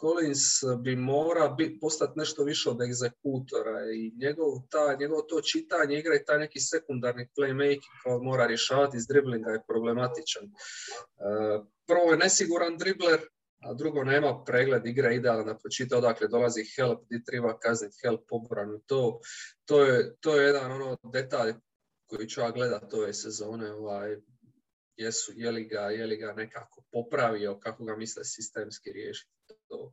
Collins 0.00 0.44
bi 0.82 0.96
mora 0.96 1.48
bi, 1.48 1.78
postati 1.80 2.18
nešto 2.18 2.44
više 2.44 2.70
od 2.70 2.82
egzekutora 2.82 3.92
i 3.92 4.12
njegov, 4.16 4.52
ta, 4.70 4.96
njegovo 5.00 5.22
to 5.22 5.40
čitanje 5.40 5.98
igre 5.98 6.16
i 6.16 6.24
taj 6.24 6.38
neki 6.38 6.60
sekundarni 6.60 7.28
playmaking 7.38 8.02
kao 8.02 8.22
mora 8.22 8.46
rješavati 8.46 8.96
iz 8.96 9.06
driblinga 9.06 9.50
je 9.50 9.64
problematičan. 9.68 10.44
Uh, 10.44 11.66
prvo 11.86 12.10
je 12.10 12.18
nesiguran 12.18 12.78
dribler, 12.78 13.20
a 13.62 13.74
drugo 13.74 14.04
nema 14.04 14.44
pregled 14.44 14.86
igre 14.86 15.14
idealno 15.14 15.44
da 15.44 15.58
pročita 15.58 15.98
odakle 15.98 16.28
dolazi 16.28 16.64
help, 16.76 17.00
di 17.10 17.24
treba 17.24 17.58
kazniti 17.58 17.96
help 18.02 18.24
obranu. 18.30 18.80
To, 18.86 19.20
to, 19.64 19.84
je, 19.84 20.16
to 20.20 20.40
je 20.40 20.46
jedan 20.46 20.72
ono 20.72 20.96
detalj 21.12 21.54
koji 22.06 22.28
ću 22.28 22.40
ja 22.40 22.50
gledat 22.50 22.94
ove 22.94 23.12
sezone, 23.12 23.72
ovaj, 23.72 24.16
jesu, 24.96 25.32
je 25.36 25.50
li 25.50 25.64
ga, 25.64 25.80
je 25.80 26.06
li 26.06 26.16
ga 26.16 26.32
nekako 26.32 26.84
popravio, 26.92 27.58
kako 27.58 27.84
ga 27.84 27.96
misle 27.96 28.24
sistemski 28.24 28.92
riješiti. 28.92 29.35
To. 29.68 29.92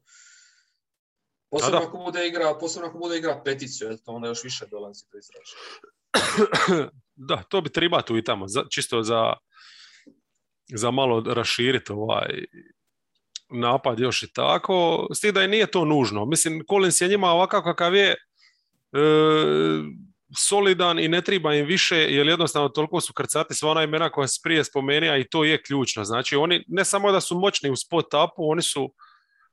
Posebno 1.49 1.79
ako 1.79 1.97
bude 1.97 2.27
igra, 2.27 2.57
posebno 2.59 2.87
ako 2.87 2.97
bude 2.97 3.17
igra 3.17 3.41
peticiju, 3.45 3.97
to 4.05 4.11
onda 4.11 4.27
još 4.27 4.43
više 4.43 4.65
dolazi 4.71 5.05
do 5.11 5.17
izražaja. 5.17 6.89
da, 7.29 7.43
to 7.49 7.61
bi 7.61 7.69
treba 7.69 8.01
tu 8.01 8.17
i 8.17 8.23
tamo, 8.23 8.47
za, 8.47 8.63
čisto 8.69 9.03
za, 9.03 9.33
za 10.75 10.91
malo 10.91 11.23
raširiti 11.27 11.91
ovaj 11.91 12.45
napad 13.49 13.99
još 13.99 14.23
i 14.23 14.33
tako, 14.33 15.07
s 15.13 15.21
da 15.33 15.43
i 15.43 15.47
nije 15.47 15.71
to 15.71 15.85
nužno. 15.85 16.25
Mislim, 16.25 16.63
Collins 16.69 17.01
je 17.01 17.07
njima 17.07 17.27
ovakav 17.27 17.63
kakav 17.63 17.95
je, 17.95 18.09
e, 18.09 18.15
solidan 20.37 20.99
i 20.99 21.07
ne 21.07 21.21
treba 21.21 21.53
im 21.53 21.65
više, 21.65 21.95
jer 21.95 22.27
jednostavno 22.27 22.69
toliko 22.69 23.01
su 23.01 23.13
krcati 23.13 23.53
sva 23.53 23.71
ona 23.71 23.83
imena 23.83 24.09
koja 24.09 24.27
se 24.27 24.39
prije 24.43 24.63
spomenija 24.63 25.17
i 25.17 25.27
to 25.29 25.43
je 25.43 25.61
ključno. 25.63 26.03
Znači, 26.03 26.35
oni 26.35 26.63
ne 26.67 26.85
samo 26.85 27.11
da 27.11 27.21
su 27.21 27.39
moćni 27.39 27.69
u 27.69 27.75
spot 27.75 28.05
upu, 28.05 28.49
oni 28.49 28.61
su 28.61 28.93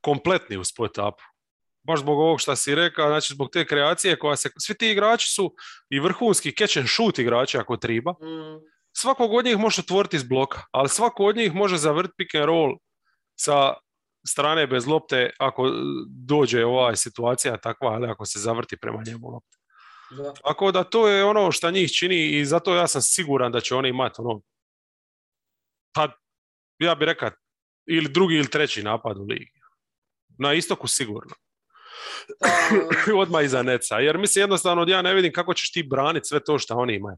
kompletni 0.01 0.57
u 0.57 0.65
spot 0.65 0.99
upu. 0.99 1.23
Baš 1.83 2.01
zbog 2.01 2.19
ovog 2.19 2.41
što 2.41 2.57
si 2.57 2.75
rekao, 2.75 3.09
znači 3.09 3.35
zbog 3.35 3.51
te 3.53 3.67
kreacije 3.67 4.19
koja 4.19 4.37
se... 4.37 4.51
Svi 4.59 4.75
ti 4.75 4.91
igrači 4.91 5.31
su 5.31 5.55
i 5.91 6.01
vrhunski 6.01 6.53
catch 6.53 6.79
and 6.79 6.89
shoot 6.89 7.19
igrači 7.19 7.59
ako 7.59 7.77
treba. 7.77 8.13
Mm. 8.13 8.61
Svakog 8.93 9.33
od 9.33 9.45
njih 9.45 9.59
može 9.59 9.81
otvoriti 9.81 10.17
iz 10.17 10.25
bloka, 10.25 10.63
ali 10.71 10.89
svako 10.89 11.25
od 11.25 11.37
njih 11.37 11.55
može 11.55 11.77
zavrti 11.77 12.13
pick 12.17 12.35
and 12.35 12.45
roll 12.45 12.77
sa 13.37 13.75
strane 14.27 14.67
bez 14.67 14.87
lopte 14.87 15.31
ako 15.39 15.71
dođe 16.09 16.65
ova 16.65 16.97
situacija 16.97 17.57
takva, 17.57 17.89
ali 17.89 18.09
ako 18.09 18.27
se 18.27 18.39
zavrti 18.39 18.77
prema 18.77 19.03
njemu 19.07 19.31
lopte. 19.31 19.57
Da. 20.11 20.35
Tako 20.35 20.73
da 20.73 20.85
to 20.85 21.09
je 21.09 21.25
ono 21.25 21.53
što 21.53 21.71
njih 21.71 21.91
čini 21.91 22.27
i 22.27 22.45
zato 22.45 22.75
ja 22.75 22.87
sam 22.87 23.03
siguran 23.03 23.53
da 23.53 23.61
će 23.61 23.75
oni 23.75 23.89
imati 23.89 24.15
ono, 24.19 24.41
pa 25.95 26.09
ja 26.79 26.95
bih 26.95 27.07
rekao 27.07 27.31
ili 27.87 28.09
drugi 28.09 28.35
ili 28.35 28.51
treći 28.51 28.83
napad 28.83 29.19
u 29.19 29.25
ligi. 29.25 29.60
Na 30.41 30.55
istoku 30.55 30.89
sigurno. 30.89 31.35
Odmah 33.23 33.45
iza 33.45 33.63
Neca. 33.63 33.99
Jer 33.99 34.19
mislim 34.19 34.43
jednostavno 34.43 34.85
ja 34.89 35.03
ne 35.03 35.15
vidim 35.15 35.33
kako 35.33 35.55
ćeš 35.55 35.73
ti 35.73 35.83
braniti 35.83 36.29
sve 36.29 36.45
to 36.45 36.59
što 36.59 36.75
oni 36.75 36.95
imaju. 36.95 37.17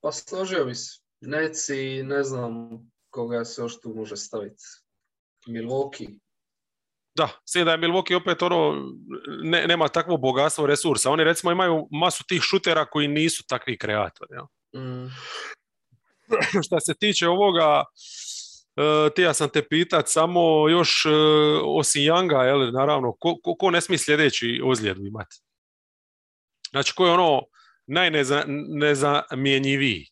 Pa 0.00 0.12
složio 0.12 0.64
bi 0.64 0.74
se. 0.74 1.00
Neci, 1.20 2.02
ne 2.02 2.22
znam 2.24 2.52
koga 3.10 3.44
se 3.44 3.62
još 3.62 3.80
tu 3.80 3.94
može 3.96 4.16
staviti. 4.16 4.64
Milwaukee. 5.46 6.18
Da, 7.14 7.28
sve 7.44 7.64
da 7.64 7.70
je 7.70 7.78
Milwaukee 7.78 8.16
opet 8.16 8.42
ono, 8.42 8.74
ne, 9.42 9.66
nema 9.66 9.88
takvo 9.88 10.16
bogatstvo 10.16 10.66
resursa. 10.66 11.10
Oni 11.10 11.24
recimo 11.24 11.52
imaju 11.52 11.88
masu 11.90 12.24
tih 12.28 12.42
šutera 12.42 12.86
koji 12.86 13.08
nisu 13.08 13.44
takvi 13.48 13.78
kreatori. 13.78 14.34
Ja. 14.34 14.46
Mm. 14.80 15.10
Što 16.66 16.80
se 16.80 16.94
tiče 16.94 17.28
ovoga, 17.28 17.84
uh, 18.76 18.84
ti 19.14 19.22
ja 19.22 19.34
sam 19.34 19.48
te 19.48 19.68
pitat 19.68 20.08
samo 20.08 20.68
još 20.68 21.06
uh, 21.06 21.12
osim 21.64 22.02
Younga, 22.02 22.42
jel, 22.42 22.72
naravno, 22.72 23.12
ko, 23.12 23.36
ko, 23.42 23.54
ko 23.54 23.70
ne 23.70 23.80
smije 23.80 23.98
sljedeći 23.98 24.60
ozljedu 24.64 25.06
imati? 25.06 25.36
Znači, 26.70 26.94
ko 26.94 27.06
je 27.06 27.12
ono 27.12 27.42
najnezamjenjiviji? 27.86 30.06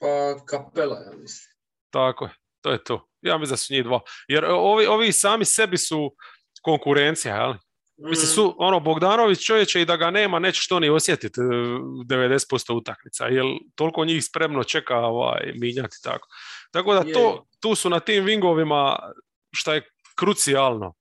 Pa 0.00 0.36
kapela, 0.46 1.00
ja 1.00 1.12
mislim. 1.18 1.50
Tako 1.90 2.24
je, 2.24 2.30
to 2.60 2.70
je 2.70 2.84
to. 2.84 3.06
Ja 3.22 3.38
mislim 3.38 3.52
da 3.52 3.56
su 3.56 3.74
njih 3.74 3.84
dva. 3.84 4.00
Jer 4.28 4.44
ovi, 4.44 4.86
ovi 4.86 5.12
sami 5.12 5.44
sebi 5.44 5.78
su 5.78 6.14
konkurencija, 6.62 7.36
jel? 7.36 7.54
Mislim, 8.02 8.30
mm. 8.30 8.34
su, 8.34 8.54
ono, 8.58 8.80
Bogdanović 8.80 9.46
čovječe 9.46 9.80
i 9.80 9.84
da 9.84 9.96
ga 9.96 10.10
nema, 10.10 10.38
neće 10.38 10.60
što 10.60 10.80
ni 10.80 10.90
osjetiti 10.90 11.40
90% 11.40 12.70
e, 12.70 12.74
utakmica, 12.74 13.26
jer 13.26 13.44
toliko 13.74 14.04
njih 14.04 14.24
spremno 14.24 14.64
čeka 14.64 14.96
ovaj, 14.96 15.52
minjati 15.54 15.96
tako. 16.02 16.28
Tako 16.70 16.94
da 16.94 17.12
to, 17.12 17.46
tu 17.60 17.74
su 17.74 17.90
na 17.90 18.00
tim 18.00 18.24
vingovima 18.24 19.12
šta 19.52 19.74
je 19.74 19.88
krucijalno 20.14 20.94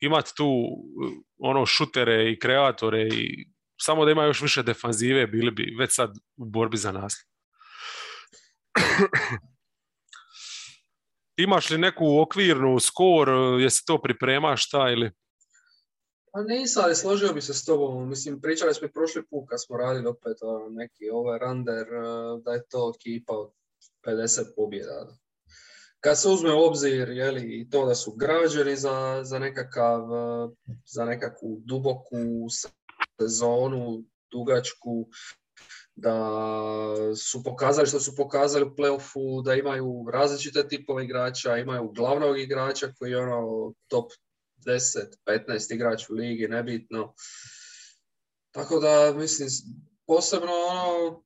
imati 0.00 0.32
tu 0.36 0.52
ono 1.38 1.66
šutere 1.66 2.30
i 2.30 2.38
kreatore 2.38 3.02
i 3.02 3.46
samo 3.80 4.04
da 4.04 4.10
ima 4.10 4.24
još 4.24 4.42
više 4.42 4.62
defanzive 4.62 5.26
bili 5.26 5.50
bi 5.50 5.76
već 5.78 5.94
sad 5.94 6.10
u 6.36 6.44
borbi 6.44 6.76
za 6.76 6.92
nas. 6.92 7.14
Imaš 11.36 11.70
li 11.70 11.78
neku 11.78 12.20
okvirnu 12.20 12.80
skor, 12.80 13.28
jesi 13.60 13.82
to 13.86 14.02
priprema 14.02 14.56
šta 14.56 14.90
ili? 14.90 15.10
Pa 16.32 16.42
nisam, 16.42 16.84
ali 16.84 16.94
složio 16.94 17.32
bi 17.32 17.40
se 17.40 17.54
s 17.54 17.64
tobom. 17.64 18.08
Mislim, 18.08 18.40
pričali 18.40 18.74
smo 18.74 18.86
i 18.86 18.92
prošli 18.92 19.26
put 19.30 19.48
kad 19.48 19.58
smo 19.64 19.76
radili 19.76 20.06
opet 20.06 20.36
ono, 20.40 20.68
neki 20.68 21.10
over-under, 21.12 21.86
eh, 21.86 22.42
da 22.44 22.52
je 22.52 22.66
to 22.68 22.92
ekipa 22.96 23.32
od 23.32 23.52
50 24.06 24.44
pobjeda. 24.56 25.06
Kad 26.00 26.20
se 26.20 26.28
uzme 26.28 26.54
u 26.54 26.64
obzir 26.64 27.08
jeli, 27.08 27.60
i 27.60 27.70
to 27.70 27.86
da 27.86 27.94
su 27.94 28.12
građani 28.12 28.76
za, 28.76 29.20
za, 29.24 29.38
nekakav, 29.38 30.02
za 30.86 31.04
nekakvu 31.04 31.60
duboku 31.64 32.16
sezonu, 33.20 34.04
dugačku, 34.30 35.08
da 35.96 36.16
su 37.16 37.44
pokazali 37.44 37.86
što 37.86 38.00
su 38.00 38.16
pokazali 38.16 38.64
u 38.64 38.74
playoffu, 38.76 39.44
da 39.44 39.54
imaju 39.54 40.06
različite 40.12 40.68
tipove 40.68 41.04
igrača, 41.04 41.56
imaju 41.56 41.92
glavnog 41.92 42.38
igrača 42.38 42.92
koji 42.98 43.10
je 43.10 43.18
ono 43.18 43.72
top 43.88 44.12
10, 44.66 45.16
15 45.26 45.74
igrač 45.74 46.10
u 46.10 46.14
ligi, 46.14 46.48
nebitno. 46.48 47.14
Tako 48.50 48.80
da, 48.80 49.12
mislim, 49.16 49.48
posebno 50.06 50.52
ono, 50.52 51.22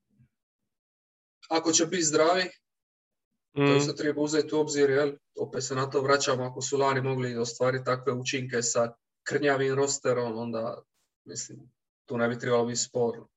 ako 1.48 1.72
će 1.72 1.86
biti 1.86 2.02
zdravi, 2.04 2.50
mm. 3.58 3.66
to 3.66 3.80
se 3.80 3.96
treba 3.96 4.22
uzeti 4.22 4.54
u 4.54 4.58
obzir, 4.58 4.90
jel? 4.90 5.12
opet 5.40 5.64
se 5.64 5.74
na 5.74 5.90
to 5.90 6.02
vraćamo, 6.02 6.44
ako 6.44 6.62
su 6.62 6.78
lani 6.78 7.00
mogli 7.00 7.36
ostvariti 7.36 7.84
takve 7.84 8.12
učinke 8.12 8.62
sa 8.62 8.92
krnjavim 9.22 9.74
rosterom, 9.74 10.38
onda, 10.38 10.82
mislim, 11.24 11.70
tu 12.06 12.18
ne 12.18 12.28
bi 12.28 12.38
trebalo 12.38 12.64
biti 12.64 12.80
sporno 12.80 13.28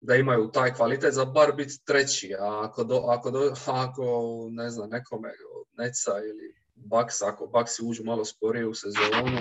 da 0.00 0.14
imaju 0.14 0.50
taj 0.52 0.74
kvalitet 0.74 1.14
za 1.14 1.24
bar 1.24 1.52
biti 1.52 1.84
treći, 1.84 2.34
a 2.38 2.64
ako, 2.64 2.84
do, 2.84 2.96
ako, 2.96 3.30
do, 3.30 3.54
ako 3.66 4.04
ne 4.50 4.70
znam, 4.70 4.90
nekome 4.90 5.32
Neca 5.72 6.10
ili 6.18 6.54
Baks, 6.74 7.22
ako 7.22 7.46
Baksi 7.46 7.82
uđu 7.84 8.04
malo 8.04 8.24
sporije 8.24 8.66
u 8.66 8.74
sezonu, 8.74 9.38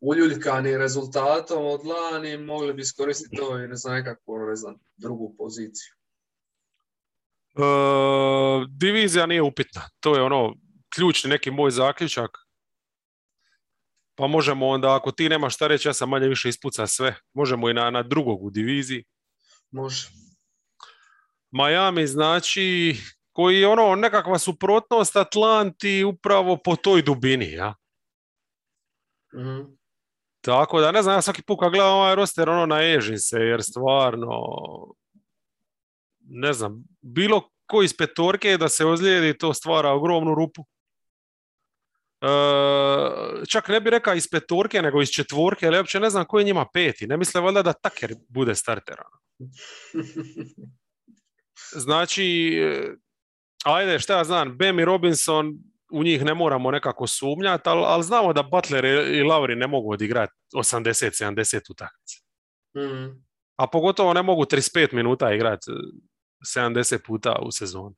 uljuljkani 0.00 0.78
rezultatom 0.78 1.66
od 1.66 1.80
lani, 1.86 2.38
mogli 2.38 2.72
bi 2.72 2.82
iskoristiti 2.82 3.36
to 3.36 3.58
i 3.58 3.68
ne 3.68 3.76
znam, 3.76 3.94
nekakvu 3.94 4.38
ne 4.38 4.56
znam, 4.56 4.78
drugu 4.96 5.34
poziciju. 5.38 5.94
E, 7.54 7.60
divizija 8.68 9.26
nije 9.26 9.42
upitna. 9.42 9.82
To 10.00 10.16
je 10.16 10.22
ono 10.22 10.54
ključni 10.94 11.30
neki 11.30 11.50
moj 11.50 11.70
zaključak. 11.70 12.30
Pa 14.14 14.26
možemo 14.26 14.68
onda, 14.68 14.96
ako 14.96 15.10
ti 15.10 15.28
nemaš 15.28 15.54
šta 15.54 15.66
reći, 15.66 15.88
ja 15.88 15.92
sam 15.92 16.08
manje 16.08 16.28
više 16.28 16.48
ispuca 16.48 16.86
sve. 16.86 17.14
Možemo 17.32 17.70
i 17.70 17.74
na, 17.74 17.90
na 17.90 18.02
drugog 18.02 18.44
u 18.44 18.50
diviziji. 18.50 19.04
Može. 19.70 20.08
Miami 21.50 22.06
znači 22.06 22.96
koji 23.32 23.60
je 23.60 23.68
ono 23.68 23.94
nekakva 23.94 24.38
suprotnost 24.38 25.16
Atlanti 25.16 26.04
upravo 26.04 26.56
po 26.56 26.76
toj 26.76 27.02
dubini, 27.02 27.52
ja. 27.52 27.74
mm 29.34 29.76
Tako 30.40 30.80
da, 30.80 30.92
ne 30.92 31.02
znam, 31.02 31.14
ja 31.14 31.22
svaki 31.22 31.42
put 31.42 31.60
kad 31.60 31.72
gledam 31.72 31.92
ovaj 31.92 32.14
roster, 32.14 32.48
ono 32.48 32.66
naježim 32.66 33.18
se, 33.18 33.38
jer 33.38 33.62
stvarno, 33.62 34.28
ne 36.28 36.52
znam, 36.52 36.84
bilo 37.00 37.50
ko 37.66 37.82
iz 37.82 37.96
petorke 37.96 38.56
da 38.56 38.68
se 38.68 38.86
ozlijedi, 38.86 39.38
to 39.38 39.54
stvara 39.54 39.90
ogromnu 39.90 40.34
rupu. 40.34 40.64
E, 42.20 42.28
čak 43.48 43.68
ne 43.68 43.80
bi 43.80 43.90
rekao 43.90 44.14
iz 44.14 44.28
petorke, 44.30 44.82
nego 44.82 45.02
iz 45.02 45.08
četvorke, 45.08 45.66
ali 45.66 45.76
uopće 45.76 46.00
ne 46.00 46.10
znam 46.10 46.24
ko 46.24 46.38
je 46.38 46.44
njima 46.44 46.66
peti. 46.72 47.06
Ne 47.06 47.16
misle 47.16 47.40
valjda 47.40 47.62
da 47.62 47.72
Taker 47.72 48.14
bude 48.28 48.54
starter. 48.54 48.96
Ono. 49.00 49.50
Znači, 51.76 52.58
ajde, 53.64 53.98
šta 53.98 54.16
ja 54.16 54.24
znam, 54.24 54.58
Bam 54.58 54.78
i 54.78 54.84
Robinson, 54.84 55.58
u 55.92 56.04
njih 56.04 56.24
ne 56.24 56.34
moramo 56.34 56.70
nekako 56.70 57.06
sumnjati, 57.06 57.68
ali, 57.68 57.82
ali 57.86 58.02
znamo 58.02 58.32
da 58.32 58.42
Butler 58.42 58.84
i 58.84 59.22
Lauri 59.22 59.56
ne 59.56 59.66
mogu 59.66 59.92
odigrati 59.92 60.32
80-70 60.54 61.70
utakmice. 61.70 62.16
Mm. 62.76 63.24
A 63.56 63.66
pogotovo 63.66 64.12
ne 64.12 64.22
mogu 64.22 64.44
35 64.44 64.92
minuta 64.92 65.34
igrati 65.34 65.70
70 66.56 66.98
puta 67.06 67.36
u 67.42 67.52
sezoni. 67.52 67.94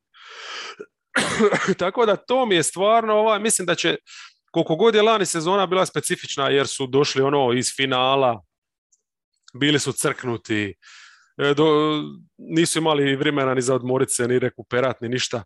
Tako 1.78 2.06
da 2.06 2.16
to 2.16 2.46
mi 2.46 2.54
je 2.54 2.62
stvarno, 2.62 3.14
ovaj, 3.14 3.40
mislim 3.40 3.66
da 3.66 3.74
će, 3.74 3.96
koliko 4.50 4.76
god 4.76 4.94
je 4.94 5.02
lani 5.02 5.26
sezona 5.26 5.66
bila 5.66 5.86
specifična 5.86 6.48
jer 6.48 6.66
su 6.66 6.86
došli 6.86 7.22
ono 7.22 7.52
iz 7.52 7.66
finala, 7.76 8.42
bili 9.54 9.78
su 9.78 9.92
crknuti, 9.92 10.74
E, 11.38 11.54
do, 11.54 11.66
nisu 12.38 12.78
imali 12.78 13.16
vremena 13.16 13.54
ni 13.54 13.62
za 13.62 13.74
odmorit 13.74 14.08
se, 14.10 14.28
ni 14.28 14.38
rekuperat, 14.38 15.00
ni 15.00 15.08
ništa. 15.08 15.44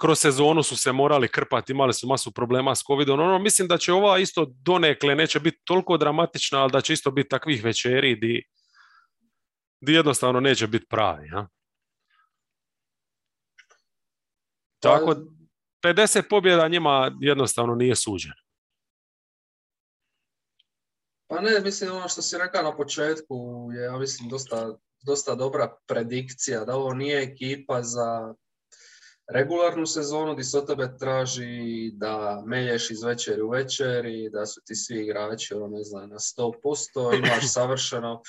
kroz 0.00 0.18
sezonu 0.18 0.62
su 0.62 0.76
se 0.76 0.92
morali 0.92 1.28
krpati, 1.28 1.72
imali 1.72 1.94
su 1.94 2.06
masu 2.06 2.32
problema 2.32 2.74
s 2.74 2.82
covidom. 2.82 3.20
Ono, 3.20 3.38
mislim 3.38 3.68
da 3.68 3.78
će 3.78 3.92
ova 3.92 4.18
isto 4.18 4.46
donekle, 4.62 5.14
neće 5.14 5.40
biti 5.40 5.58
toliko 5.64 5.96
dramatična, 5.96 6.62
ali 6.62 6.72
da 6.72 6.80
će 6.80 6.92
isto 6.92 7.10
biti 7.10 7.28
takvih 7.28 7.64
večeri 7.64 8.16
di, 8.16 8.42
di 9.82 9.92
jednostavno 9.92 10.40
neće 10.40 10.66
biti 10.66 10.86
pravi. 10.86 11.28
Ja? 11.28 11.48
Tako, 14.80 15.14
50 15.84 16.22
pobjeda 16.30 16.68
njima 16.68 17.10
jednostavno 17.20 17.74
nije 17.74 17.96
suđeno. 17.96 18.34
Pa 21.26 21.40
ne, 21.40 21.60
mislim 21.60 21.92
ono 21.92 22.08
što 22.08 22.22
si 22.22 22.38
rekao 22.38 22.62
na 22.62 22.76
početku 22.76 23.68
je, 23.74 23.82
ja 23.82 23.98
mislim, 23.98 24.28
dosta, 24.28 24.76
dosta 25.02 25.34
dobra 25.34 25.76
predikcija 25.86 26.64
da 26.64 26.76
ovo 26.76 26.94
nije 26.94 27.22
ekipa 27.22 27.82
za 27.82 28.34
regularnu 29.34 29.86
sezonu 29.86 30.32
gdje 30.32 30.44
se 30.44 30.58
od 30.58 30.66
tebe 30.66 30.96
traži 30.98 31.90
da 31.94 32.42
melješ 32.46 32.90
iz 32.90 33.02
večeri 33.02 33.42
u 33.42 33.50
večeri, 33.50 34.30
da 34.30 34.46
su 34.46 34.60
ti 34.64 34.74
svi 34.74 35.02
igrači, 35.02 35.54
ono 35.54 35.66
ne 35.66 35.84
znam, 35.84 36.10
na 36.10 36.16
100%, 36.16 37.18
imaš 37.18 37.52
savršeno 37.54 38.22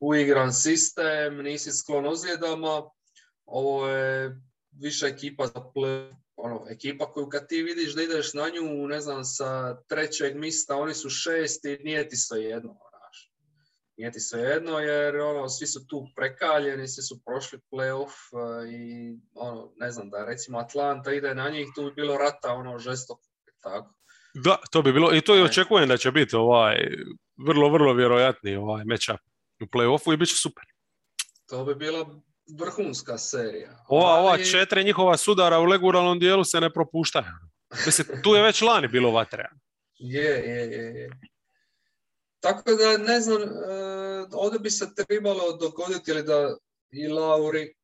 uigran 0.00 0.52
sistem, 0.52 1.42
nisi 1.42 1.72
sklon 1.72 2.06
ozljedama. 2.06 2.82
Ovo 3.44 3.88
je 3.88 4.40
više 4.70 5.06
ekipa 5.06 5.46
za 5.46 5.60
ono, 6.36 6.64
ekipa 6.70 7.12
koju 7.12 7.28
kad 7.28 7.48
ti 7.48 7.62
vidiš 7.62 7.94
da 7.94 8.02
ideš 8.02 8.34
na 8.34 8.48
nju, 8.48 8.88
ne 8.88 9.00
znam, 9.00 9.24
sa 9.24 9.80
trećeg 9.82 10.36
mista, 10.36 10.76
oni 10.76 10.94
su 10.94 11.10
šesti, 11.10 11.78
nije 11.84 12.08
ti 12.08 12.16
sve 12.16 12.42
jedno, 12.42 12.76
znaš. 12.90 13.32
Nije 13.96 14.12
ti 14.12 14.20
sve 14.20 14.40
jedno, 14.40 14.78
jer 14.78 15.16
ono, 15.16 15.48
svi 15.48 15.66
su 15.66 15.86
tu 15.86 16.06
prekaljeni, 16.16 16.88
svi 16.88 17.02
su 17.02 17.20
prošli 17.26 17.58
playoff 17.72 18.12
uh, 18.32 18.72
i 18.72 19.14
ono, 19.34 19.72
ne 19.76 19.90
znam, 19.90 20.10
da 20.10 20.24
recimo 20.24 20.58
Atlanta 20.58 21.12
ide 21.12 21.34
na 21.34 21.48
njih, 21.48 21.66
tu 21.74 21.82
bi 21.82 21.92
bilo 21.92 22.16
rata, 22.16 22.52
ono, 22.52 22.78
žestoko, 22.78 23.22
tako. 23.62 23.94
Da, 24.44 24.56
to 24.70 24.82
bi 24.82 24.92
bilo, 24.92 25.14
i 25.14 25.20
to 25.20 25.36
i 25.36 25.42
očekujem 25.42 25.88
da 25.88 25.96
će 25.96 26.10
biti 26.10 26.36
ovaj, 26.36 26.76
vrlo, 27.46 27.70
vrlo 27.70 27.94
vjerojatni 27.94 28.56
ovaj 28.56 28.84
matchup 28.84 29.20
u 29.60 29.66
playoffu 29.66 30.14
i 30.14 30.16
bit 30.16 30.28
će 30.28 30.36
super. 30.36 30.64
To 31.46 31.64
bi 31.64 31.74
bilo 31.74 32.22
vrhunska 32.58 33.18
serija. 33.18 33.84
Ova, 33.88 34.14
ova 34.14 34.38
četiri 34.38 34.84
njihova 34.84 35.16
sudara 35.16 35.58
u 35.58 35.64
leguralnom 35.64 36.18
dijelu 36.18 36.44
se 36.44 36.60
ne 36.60 36.72
propuštaju. 36.72 37.24
Mislim, 37.86 38.22
tu 38.22 38.34
je 38.34 38.42
već 38.42 38.62
lani 38.62 38.88
bilo 38.88 39.10
vatre. 39.10 39.48
Je, 39.98 40.30
je, 40.30 40.66
je, 40.66 41.00
je. 41.00 41.10
Tako 42.40 42.70
da, 42.74 42.96
ne 42.98 43.20
znam, 43.20 43.42
e, 43.42 43.46
ovdje 44.32 44.58
bi 44.58 44.70
se 44.70 44.94
trebalo 44.94 45.56
dogoditi 45.56 46.10
ili 46.10 46.22
da 46.22 46.56
i 46.90 47.08
Lauri 47.08 47.74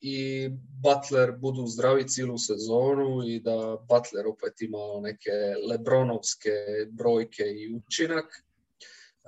i 0.00 0.48
Butler 0.82 1.32
budu 1.32 1.66
zdravi 1.66 2.08
cijelu 2.08 2.38
sezonu 2.38 3.22
i 3.26 3.40
da 3.40 3.76
Butler 3.88 4.26
opet 4.26 4.60
ima 4.60 5.00
neke 5.02 5.30
lebronovske 5.68 6.50
brojke 6.90 7.42
i 7.42 7.74
učinak 7.76 8.44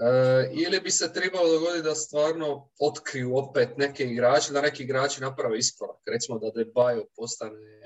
E, 0.00 0.50
ili 0.52 0.80
bi 0.80 0.90
se 0.90 1.12
trebalo 1.12 1.48
dogoditi 1.48 1.82
da 1.82 1.94
stvarno 1.94 2.70
otkriju 2.80 3.36
opet 3.36 3.68
neke 3.76 4.04
igrače, 4.04 4.52
da 4.52 4.60
neki 4.60 4.82
igrači 4.82 5.20
naprave 5.20 5.58
iskorak. 5.58 5.96
Recimo 6.06 6.38
da 6.38 6.50
Debajo 6.50 7.04
postane 7.16 7.80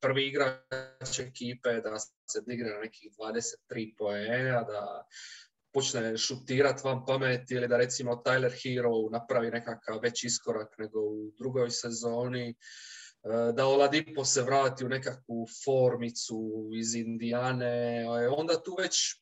prvi 0.00 0.26
igrač 0.28 1.18
ekipe, 1.18 1.80
da 1.80 1.98
se 1.98 2.40
digne 2.46 2.70
na 2.70 2.78
nekih 2.78 3.12
23 3.18 3.94
poena, 3.98 4.62
da 4.62 5.06
počne 5.72 6.16
šutirati 6.16 6.82
van 6.84 7.06
pameti 7.06 7.54
ili 7.54 7.68
da 7.68 7.76
recimo 7.76 8.22
Tyler 8.26 8.52
Hero 8.62 9.10
napravi 9.10 9.50
nekakav 9.50 10.00
veći 10.02 10.26
iskorak 10.26 10.78
nego 10.78 11.00
u 11.00 11.32
drugoj 11.38 11.70
sezoni 11.70 12.48
e, 12.50 12.54
da 13.52 13.66
Oladipo 13.66 14.24
se 14.24 14.42
vrati 14.42 14.84
u 14.84 14.88
nekakvu 14.88 15.46
formicu 15.64 16.70
iz 16.74 16.94
Indijane, 16.94 18.02
e, 18.02 18.28
onda 18.28 18.62
tu 18.62 18.76
već 18.78 19.21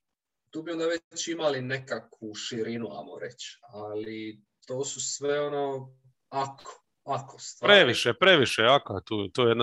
tu 0.50 0.62
bi 0.62 0.72
onda 0.72 0.86
već 0.86 1.28
imali 1.28 1.60
nekakvu 1.60 2.34
širinu, 2.34 2.86
amo 2.86 3.18
reći. 3.18 3.58
Ali 3.72 4.42
to 4.66 4.84
su 4.84 5.00
sve 5.00 5.40
ono, 5.46 5.96
ako, 6.28 6.84
ako 7.04 7.38
stvari. 7.38 7.74
Previše, 7.74 8.14
previše, 8.14 8.62
ako, 8.62 9.00
tu, 9.00 9.28
to 9.28 9.48
je 9.48 9.54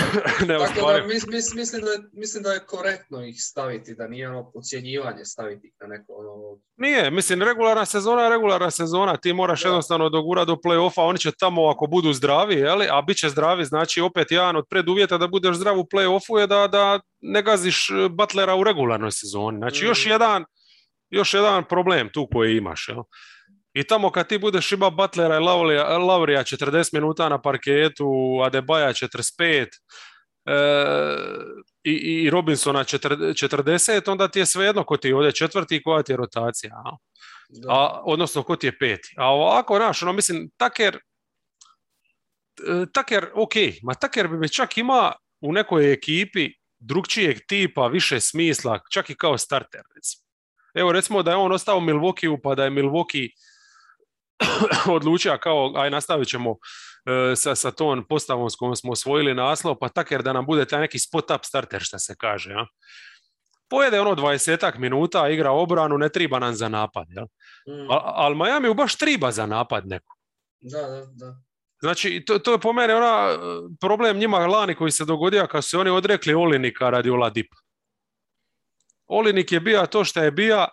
jednostavno 0.40 0.88
Tako 0.88 0.92
da 0.92 1.06
mislim, 1.06 1.84
da 1.84 1.90
je, 1.90 1.98
mislim 2.12 2.42
da 2.42 2.52
je 2.52 2.66
korektno 2.66 3.24
ih 3.24 3.36
staviti, 3.38 3.94
da 3.94 4.08
nije 4.08 4.28
ono 4.28 4.50
podcjenjivanje 4.52 5.24
staviti 5.24 5.72
na 5.80 5.86
neko 5.86 6.12
ono... 6.12 6.60
Nije, 6.76 7.10
mislim, 7.10 7.42
regularna 7.42 7.84
sezona 7.84 8.22
je 8.22 8.30
regularna 8.30 8.70
sezona, 8.70 9.16
ti 9.16 9.32
moraš 9.32 9.64
jednostavno 9.64 10.08
dogurati 10.08 10.46
do 10.46 10.56
play-offa, 10.56 11.02
oni 11.02 11.18
će 11.18 11.32
tamo 11.32 11.68
ako 11.68 11.86
budu 11.86 12.12
zdravi, 12.12 12.54
jeli? 12.54 12.86
a 12.90 13.02
bit 13.02 13.16
će 13.16 13.28
zdravi, 13.28 13.64
znači 13.64 14.00
opet 14.00 14.30
jedan 14.30 14.56
od 14.56 14.64
preduvjeta 14.70 15.18
da 15.18 15.28
budeš 15.28 15.56
zdrav 15.56 15.78
u 15.78 15.84
play-offu 15.84 16.38
je 16.38 16.46
da, 16.46 16.66
da 16.66 17.00
ne 17.20 17.42
gaziš 17.42 17.90
e, 17.90 18.08
Butlera 18.08 18.54
u 18.54 18.64
regularnoj 18.64 19.10
sezoni. 19.12 19.58
Znači 19.58 19.84
još 19.84 20.06
mm. 20.06 20.08
jedan 20.08 20.44
još 21.10 21.34
jedan 21.34 21.64
problem 21.64 22.08
tu 22.12 22.28
koji 22.32 22.56
imaš. 22.56 22.88
Jel? 22.88 23.02
I 23.74 23.84
tamo 23.84 24.10
kad 24.10 24.28
ti 24.28 24.38
budeš 24.38 24.72
ima 24.72 24.90
Butlera 24.90 25.36
i 25.36 25.40
Laurija 26.06 26.44
40 26.44 26.94
minuta 26.94 27.28
na 27.28 27.42
parketu, 27.42 28.40
Adebaja 28.44 28.92
45 28.92 29.66
e, 30.46 30.56
i, 31.84 31.92
i 31.92 32.30
Robinsona 32.30 32.84
40, 32.84 34.10
onda 34.10 34.28
ti 34.28 34.38
je 34.38 34.46
svejedno 34.46 34.84
ko 34.84 34.96
ti 34.96 35.08
je 35.08 35.16
ovdje 35.16 35.32
četvrti 35.32 35.76
i 35.76 35.82
koja 35.82 36.02
ti 36.02 36.12
je 36.12 36.16
rotacija. 36.16 36.82
A, 37.68 38.02
odnosno 38.04 38.42
ko 38.42 38.56
ti 38.56 38.66
je 38.66 38.78
peti. 38.78 39.14
A 39.16 39.28
ovako, 39.28 39.76
znaš, 39.76 40.02
ono, 40.02 40.12
mislim, 40.12 40.50
Taker, 40.56 40.96
e, 40.96 42.86
Taker, 42.92 43.26
ok, 43.34 43.54
ma 43.82 43.94
Taker 43.94 44.28
bi 44.28 44.48
čak 44.48 44.78
ima 44.78 45.12
u 45.40 45.52
nekoj 45.52 45.92
ekipi 45.92 46.50
drugčijeg 46.78 47.38
tipa, 47.48 47.86
više 47.86 48.20
smisla, 48.20 48.80
čak 48.92 49.10
i 49.10 49.14
kao 49.14 49.38
starter, 49.38 49.82
recimo. 49.94 50.30
Evo, 50.74 50.92
recimo 50.92 51.22
da 51.22 51.30
je 51.30 51.36
on 51.36 51.52
ostao 51.52 51.78
u 51.78 51.80
Milwaukee 51.80 52.40
pa 52.42 52.54
da 52.54 52.64
je 52.64 52.70
Milwaukee 52.70 53.28
odlučio 54.96 55.38
kao, 55.42 55.72
aj 55.76 55.90
nastavit 55.90 56.28
ćemo 56.28 56.50
e, 56.50 57.36
sa, 57.36 57.54
sa 57.54 57.70
tom 57.70 58.04
postavom 58.08 58.50
s 58.50 58.56
kojom 58.56 58.76
smo 58.76 58.92
osvojili 58.92 59.34
naslov, 59.34 59.76
pa 59.80 59.88
jer 60.10 60.22
da 60.22 60.32
nam 60.32 60.46
bude 60.46 60.64
taj 60.64 60.80
neki 60.80 60.98
spot-up 60.98 61.38
starter, 61.42 61.80
što 61.82 61.98
se 61.98 62.14
kaže. 62.18 62.50
Ja? 62.50 62.66
Pojede 63.68 64.00
ono 64.00 64.16
20 64.16 64.78
minuta, 64.78 65.28
igra 65.28 65.50
obranu, 65.50 65.98
ne 65.98 66.08
triba 66.08 66.38
nam 66.38 66.54
za 66.54 66.68
napad. 66.68 67.06
Ja? 67.10 67.22
Mm. 67.22 67.86
Ali 68.04 68.36
Miami 68.36 68.68
u 68.68 68.74
baš 68.74 68.96
triba 68.96 69.30
za 69.30 69.46
napad 69.46 69.86
neko. 69.86 70.16
Da, 70.60 70.80
da, 70.80 71.06
da. 71.06 71.36
Znači, 71.82 72.22
to, 72.26 72.38
to 72.38 72.52
je 72.52 72.58
po 72.58 72.72
mene 72.72 72.94
ona, 72.94 73.38
problem 73.80 74.18
njima 74.18 74.38
lani 74.38 74.74
koji 74.74 74.90
se 74.90 75.04
dogodio 75.04 75.46
kad 75.46 75.64
su 75.64 75.80
oni 75.80 75.90
odrekli 75.90 76.34
Olinika 76.34 76.90
radi 76.90 77.10
Oladipa. 77.10 77.56
Olinik 79.06 79.52
je 79.52 79.60
bio 79.60 79.86
to 79.86 80.04
što 80.04 80.22
je 80.22 80.30
bio, 80.30 80.66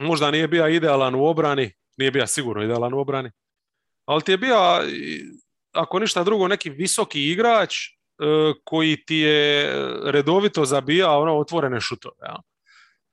možda 0.00 0.30
nije 0.30 0.48
bio 0.48 0.68
idealan 0.68 1.14
u 1.14 1.24
obrani, 1.24 1.72
nije 1.96 2.10
bio 2.10 2.26
sigurno 2.26 2.62
idealan 2.62 2.94
u 2.94 2.98
obrani. 2.98 3.30
Ali 4.04 4.22
ti 4.22 4.32
je 4.32 4.38
bio, 4.38 4.56
ako 5.72 5.98
ništa 5.98 6.24
drugo, 6.24 6.48
neki 6.48 6.70
visoki 6.70 7.30
igrač 7.30 7.74
e, 7.76 7.90
koji 8.64 9.04
ti 9.04 9.16
je 9.16 9.70
redovito 10.04 10.64
zabijao 10.64 11.22
ono 11.22 11.38
otvorene 11.38 11.80
šutove. 11.80 12.16
Ja. 12.22 12.36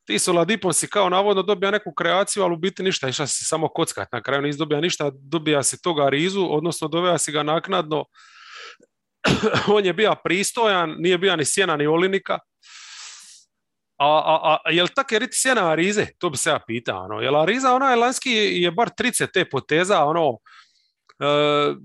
Ti 0.06 0.20
su 0.20 0.34
Ladipom 0.34 0.74
si 0.74 0.88
kao 0.88 1.10
navodno 1.10 1.44
dobija 1.44 1.72
neku 1.72 1.94
kreaciju, 1.94 2.44
ali 2.44 2.54
u 2.54 2.58
biti 2.58 2.84
ništa, 2.84 3.10
išla 3.10 3.28
si 3.28 3.46
samo 3.46 3.68
kockat. 3.68 4.12
Na 4.12 4.22
kraju 4.22 4.42
nisi 4.42 4.60
dobija 4.60 4.82
ništa, 4.82 5.12
dobija 5.14 5.64
si 5.64 5.82
toga 5.82 6.10
rizu, 6.10 6.48
odnosno 6.50 6.88
dobija 6.88 7.18
si 7.18 7.32
ga 7.32 7.44
naknadno. 7.44 8.06
On 9.76 9.86
je 9.86 9.94
bio 9.94 10.16
pristojan, 10.24 10.96
nije 11.00 11.18
bio 11.18 11.36
ni 11.36 11.46
sjena 11.46 11.76
ni 11.78 11.88
olinika. 11.88 12.40
A, 14.00 14.08
a, 14.08 14.58
a 14.66 14.72
jel 14.72 14.88
tak 14.96 15.12
je 15.12 15.28
sjena 15.32 15.72
Arize? 15.72 16.06
To 16.18 16.30
bi 16.30 16.38
se 16.38 16.50
ja 16.50 16.60
pitao. 16.68 17.04
Ono. 17.06 17.22
Jel 17.22 17.36
Ariza, 17.36 17.74
ona 17.74 17.90
je 17.90 17.96
lanski 17.96 18.32
je 18.32 18.72
bar 18.72 18.90
trice 18.90 19.28
te 19.28 19.50
poteza, 19.50 20.04
ono, 20.06 20.38
e, 21.20 21.76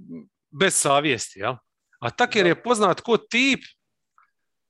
bez 0.51 0.75
savjesti, 0.75 1.41
jel? 1.41 1.57
A 2.01 2.11
Taker 2.11 2.47
je 2.47 2.63
poznat 2.63 3.01
ko 3.01 3.17
tip 3.17 3.65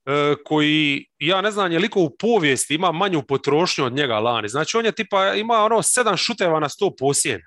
e, 0.07 0.34
koji, 0.45 1.07
ja 1.18 1.40
ne 1.40 1.51
znam, 1.51 1.72
je 1.72 1.78
liko 1.78 2.01
u 2.01 2.16
povijesti 2.16 2.74
ima 2.74 2.92
manju 2.92 3.22
potrošnju 3.28 3.84
od 3.84 3.92
njega 3.92 4.18
lani. 4.18 4.49
Znači, 4.49 4.76
on 4.76 4.84
je 4.84 4.92
tipa, 4.92 5.34
ima 5.34 5.64
ono 5.64 5.82
sedam 5.82 6.16
šuteva 6.16 6.61
na 6.61 6.68
sto 6.68 6.95
posjeda. 6.99 7.45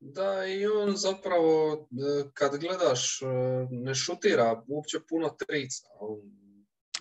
Da, 0.00 0.46
i 0.46 0.66
on 0.66 0.96
zapravo, 0.96 1.72
e, 1.90 2.30
kad 2.34 2.60
gledaš, 2.60 3.20
ne 3.70 3.94
šutira 3.94 4.62
uopće 4.68 4.98
puno 5.08 5.28
trica. 5.28 5.86
On 6.00 6.43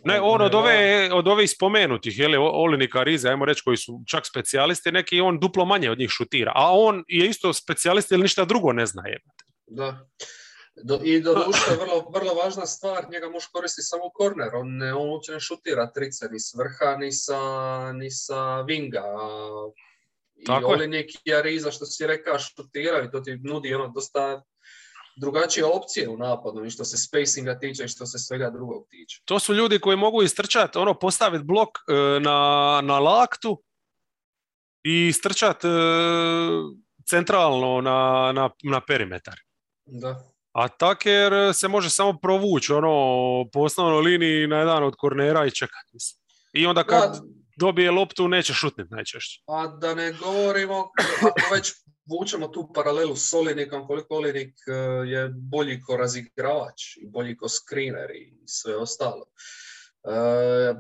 ne, 0.06 0.22
on 0.22 0.42
od 0.42 0.56
ove, 0.56 1.10
od 1.14 1.28
ove 1.28 1.48
spomenutih, 1.48 2.20
je 2.20 2.28
li, 2.28 2.38
Olinika 2.38 3.04
Rize, 3.04 3.30
ajmo 3.30 3.46
reći, 3.46 3.62
koji 3.66 3.78
su 3.78 4.02
čak 4.08 4.26
specijalisti, 4.26 4.92
neki 4.92 5.22
on 5.22 5.40
duplo 5.40 5.66
manje 5.66 5.92
od 5.92 6.00
njih 6.00 6.10
šutira. 6.10 6.52
A 6.56 6.72
on 6.72 7.04
je 7.08 7.30
isto 7.30 7.54
specijalist 7.54 8.12
ili 8.12 8.22
ništa 8.22 8.46
drugo 8.46 8.74
ne 8.74 8.86
zna. 8.86 9.04
Da. 9.68 10.08
Do, 10.76 11.00
I 11.04 11.22
do 11.22 11.34
vrlo, 11.82 12.10
vrlo 12.14 12.34
važna 12.34 12.66
stvar, 12.66 13.06
njega 13.12 13.30
može 13.30 13.48
koristiti 13.52 13.86
samo 13.86 14.10
korner, 14.10 14.56
on, 14.56 14.78
ne, 14.78 14.94
on 14.94 15.10
uopće 15.10 15.32
ne 15.32 15.40
šutira 15.40 15.92
trice 15.92 16.28
ni 16.32 16.40
s 16.40 16.54
vrha, 16.54 16.98
ni 16.98 17.12
sa, 17.12 17.40
ni 17.94 18.12
sa 18.12 18.62
vinga. 18.62 19.04
I 20.36 20.46
Tako 20.46 20.68
Olinik 20.68 21.12
i 21.26 21.34
Ariza, 21.34 21.72
što 21.72 21.86
si 21.86 22.08
rekao, 22.08 22.40
šutiraju, 22.40 23.12
to 23.12 23.20
ti 23.20 23.40
nudi 23.44 23.74
ono 23.74 23.88
dosta 23.88 24.44
drugačije 25.16 25.66
opcije 25.66 26.10
u 26.10 26.18
napadu 26.18 26.66
i 26.66 26.70
što 26.70 26.86
se 26.86 26.98
spacinga 26.98 27.60
tiče 27.60 27.84
i 27.84 27.88
što 27.88 28.06
se 28.06 28.20
svega 28.20 28.50
drugog 28.50 28.88
tiče. 28.90 29.22
To 29.26 29.40
su 29.40 29.54
ljudi 29.54 29.80
koji 29.80 29.98
mogu 29.98 30.24
istrčati, 30.24 30.78
ono, 30.78 31.00
postaviti 31.00 31.44
blok 31.44 31.70
e, 31.70 32.20
na, 32.20 32.80
na 32.84 33.00
laktu 33.00 33.64
i 34.84 35.08
istrčati 35.08 35.68
e, 35.68 35.72
centralno 37.10 37.82
na, 37.82 38.32
na, 38.36 38.50
na 38.64 38.82
perimetar. 38.88 39.40
Da. 39.86 40.24
A 40.52 40.68
Taker 40.68 41.54
se 41.54 41.68
može 41.68 41.90
samo 41.90 42.18
provući 42.22 42.74
ono, 42.74 43.46
po 43.54 43.60
osnovnoj 43.60 44.02
liniji 44.02 44.48
na 44.48 44.58
jedan 44.58 44.84
od 44.84 44.94
kornera 44.98 45.46
i 45.46 45.52
čekati. 45.52 45.98
I 46.54 46.66
onda 46.66 46.84
kad 46.84 47.12
Da. 47.12 47.43
Dobije 47.60 47.92
loptu 47.92 48.28
neće 48.28 48.54
šutniti 48.54 48.94
najčešće. 48.94 49.42
A 49.48 49.68
da 49.68 49.96
ne 49.96 50.12
govorimo, 50.12 50.92
ako 51.30 51.54
već 51.56 51.74
vučemo 52.06 52.48
tu 52.48 52.72
paralelu 52.76 53.16
s 53.16 53.34
Olinikom, 53.34 53.88
koliko 53.88 54.16
Olinik 54.16 54.56
e, 54.68 54.72
je 55.08 55.30
bolji 55.34 55.82
ko 55.82 55.98
razigravač 55.98 56.98
i 56.98 57.08
bolji 57.08 57.38
ko 57.38 57.48
screener 57.50 58.12
i 58.12 58.34
sve 58.46 58.76
ostalo. 58.76 59.26
E, 60.04 60.74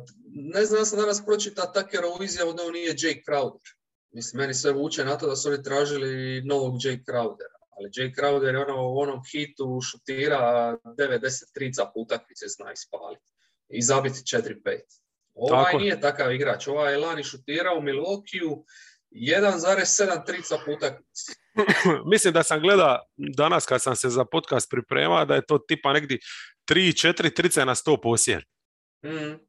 ne 0.53 0.65
znam, 0.65 0.82
ja 0.82 0.86
sam 0.86 0.99
danas 0.99 1.26
pročita 1.26 1.71
Takerovu 1.71 2.24
izjavu 2.24 2.53
da 2.53 2.63
on 2.63 2.74
nije 2.74 2.95
Jake 2.97 3.21
Crowder. 3.28 3.76
Mislim, 4.11 4.41
meni 4.41 4.53
sve 4.53 4.71
vuče 4.71 5.05
na 5.05 5.17
to 5.17 5.28
da 5.28 5.36
su 5.36 5.49
oni 5.49 5.63
tražili 5.63 6.41
novog 6.45 6.74
Jake 6.84 7.03
Crowdera. 7.07 7.57
Ali 7.78 7.91
Jake 7.95 8.21
Crowder 8.21 8.53
je 8.53 8.61
ono, 8.61 8.89
u 8.89 8.99
onom 8.99 9.21
hitu 9.32 9.80
šutira 9.82 10.78
9-10 10.84 11.53
trica 11.53 11.86
po 11.86 11.99
utakmici 11.99 12.45
zna 12.47 12.71
ispaliti. 12.71 13.24
I 13.69 13.82
zabiti 13.82 14.19
4-5. 14.19 15.02
Ovaj 15.36 15.63
Tako 15.63 15.77
je. 15.77 15.84
nije 15.84 16.01
takav 16.01 16.34
igrač. 16.34 16.67
Ovaj 16.67 16.93
je 16.93 16.97
lani 16.97 17.23
šutirao 17.23 17.77
u 17.77 17.81
Milwaukee 17.81 18.63
1,7 19.11 20.25
trica 20.25 20.55
utakmici. 20.77 21.31
Mislim 22.11 22.34
da 22.34 22.43
sam 22.43 22.61
gleda 22.61 22.99
danas 23.17 23.65
kad 23.65 23.81
sam 23.81 23.95
se 23.95 24.09
za 24.09 24.25
podcast 24.25 24.69
pripremao 24.69 25.25
da 25.25 25.36
je 25.36 25.45
to 25.45 25.57
tipa 25.57 25.93
negdje 25.93 26.17
3-4 26.69 27.36
trice 27.36 27.65
na 27.65 27.75
100 27.75 28.01
posjer. 28.01 28.45
Mm. 29.05 29.39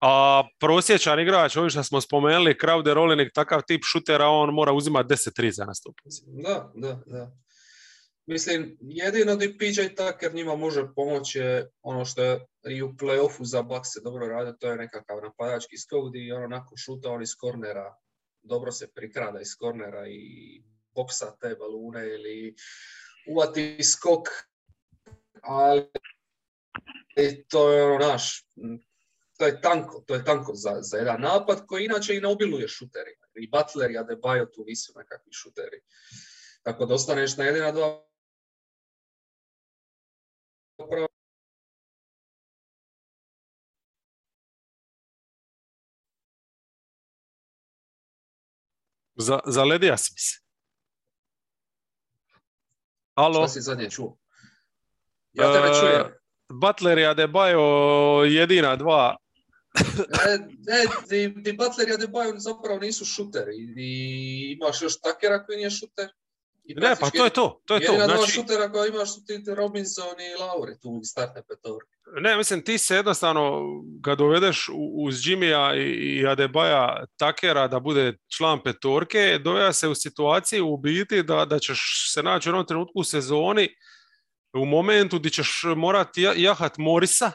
A 0.00 0.44
prosječan 0.60 1.20
igrač, 1.20 1.56
ovi 1.56 1.70
što 1.70 1.82
smo 1.84 2.00
spomenuli, 2.00 2.54
Crowder, 2.62 2.98
Olenek, 2.98 3.32
takav 3.34 3.62
tip 3.66 3.82
šutera, 3.84 4.26
on 4.26 4.54
mora 4.54 4.72
uzimati 4.72 5.14
10 5.14 5.34
trica 5.36 5.64
na 5.64 5.72
100 5.74 5.92
posjer. 6.02 6.28
Da, 6.44 6.70
da, 6.74 7.00
da. 7.06 7.32
Mislim, 8.28 8.76
jedino 8.80 9.36
di 9.36 9.58
PJ 9.58 9.94
Tucker 9.96 10.34
njima 10.34 10.56
može 10.56 10.82
pomoći 10.96 11.38
je 11.38 11.70
ono 11.82 12.04
što 12.04 12.22
je 12.22 12.46
i 12.68 12.82
u 12.82 12.88
playoffu 12.88 13.44
za 13.44 13.62
Bucks 13.62 13.92
se 13.92 14.00
dobro 14.04 14.26
radi, 14.26 14.58
to 14.60 14.70
je 14.70 14.76
nekakav 14.76 15.22
napadački 15.22 15.78
skok 15.78 16.08
gdje 16.08 16.34
ono 16.34 16.46
nakon 16.46 16.76
šuta 16.76 17.10
on 17.10 17.22
iz 17.22 17.34
kornera 17.40 17.96
dobro 18.42 18.72
se 18.72 18.92
prikrada 18.94 19.40
iz 19.40 19.56
kornera 19.58 20.08
i 20.08 20.62
boksa 20.94 21.36
te 21.40 21.54
balune 21.54 22.06
ili 22.06 22.54
uvati 23.30 23.84
skok, 23.84 24.28
ali 25.42 25.86
to 27.48 27.72
je 27.72 27.84
ono 27.84 28.06
naš, 28.06 28.46
to 29.38 29.46
je 29.46 29.60
tanko, 29.60 30.04
to 30.06 30.14
je 30.14 30.24
tanko 30.24 30.54
za, 30.54 30.78
za 30.80 30.96
jedan 30.96 31.20
napad 31.20 31.66
koji 31.66 31.84
inače 31.84 32.16
i 32.16 32.20
ne 32.20 32.28
obiluje 32.28 32.68
šuterima. 32.68 33.26
I 33.34 33.50
Butler 33.50 33.90
i 33.90 33.98
Adebayo 33.98 34.46
tu 34.54 34.64
nisu 34.66 34.92
nekakvi 34.96 35.32
šuteri. 35.32 35.80
Tako 36.62 36.86
da 36.86 36.94
ostaneš 36.94 37.36
na 37.36 37.44
jedina 37.44 37.72
dva 37.72 38.07
Za, 49.18 49.40
zaledija 49.46 49.96
si 49.96 50.12
mi 50.14 50.18
se. 50.20 50.38
Alo, 53.14 53.34
Šta 53.34 53.48
si 53.48 53.60
zadnje 53.60 53.90
čuo? 53.90 54.16
Ja 55.32 55.52
tebe 55.52 55.68
E, 55.68 55.80
čujem. 55.80 56.06
Butler 56.48 56.98
i 56.98 57.02
Adebayo 57.06 57.60
jedina 58.24 58.76
dva. 58.76 59.16
E, 60.28 60.38
ne, 60.38 60.86
di, 61.10 61.28
di 61.42 61.52
Butler 61.52 61.88
i 61.88 61.92
Adebayo 61.92 62.38
zapravo 62.38 62.78
nisu 62.80 63.04
šuteri. 63.04 63.54
I 63.76 64.56
imaš 64.60 64.82
još 64.82 65.00
Takera 65.00 65.44
koji 65.44 65.56
nije 65.56 65.70
šuter. 65.70 66.08
I 66.68 66.74
Ne, 66.74 66.96
pa 67.00 67.10
to 67.10 67.24
je 67.24 67.30
to, 67.30 67.60
to 67.64 67.74
je 67.74 67.86
to. 67.86 67.92
Znači, 67.94 68.32
šutera 68.32 68.72
koja 68.72 68.86
imaš 68.86 69.14
su 69.14 69.24
ti 69.24 69.44
Robinson 69.48 70.04
i 70.20 70.40
Lauri 70.40 70.78
tu 70.80 70.98
iz 71.02 71.08
startne 71.08 71.42
petorke. 71.42 71.88
ne, 72.20 72.36
mislim, 72.36 72.64
ti 72.64 72.78
se 72.78 72.96
jednostavno, 72.96 73.62
kad 74.04 74.18
dovedeš 74.18 74.68
u- 74.68 74.74
uz 74.98 75.14
Jimmya 75.16 75.74
i, 75.76 76.26
Adebaja 76.26 77.04
Takera 77.16 77.68
da 77.68 77.80
bude 77.80 78.16
član 78.28 78.62
petorke, 78.62 79.38
doveja 79.38 79.72
se 79.72 79.88
u 79.88 79.94
situaciju 79.94 80.66
u 80.66 80.76
biti 80.76 81.22
da, 81.22 81.44
da 81.44 81.58
ćeš 81.58 81.80
se 82.12 82.22
naći 82.22 82.48
u 82.48 82.50
jednom 82.50 82.66
trenutku 82.66 82.92
u 82.94 83.04
sezoni 83.04 83.68
u 84.52 84.64
momentu 84.64 85.18
gdje 85.18 85.30
ćeš 85.30 85.48
morati 85.76 86.22
ja- 86.22 86.34
jahat 86.36 86.78
Morisa 86.78 87.32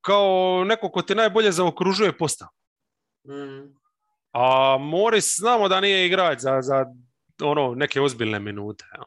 kao 0.00 0.64
neko 0.64 0.90
ko 0.90 1.02
ti 1.02 1.14
najbolje 1.14 1.52
zaokružuje 1.52 2.18
postav. 2.18 2.48
Mm. 3.24 3.77
A 4.32 4.76
Morris 4.80 5.34
znamo 5.38 5.68
da 5.68 5.80
nije 5.80 6.06
igrač 6.06 6.38
za, 6.38 6.62
za 6.62 6.86
ono 7.42 7.74
neke 7.74 8.00
ozbiljne 8.00 8.38
minute. 8.38 8.84
jel. 8.94 9.04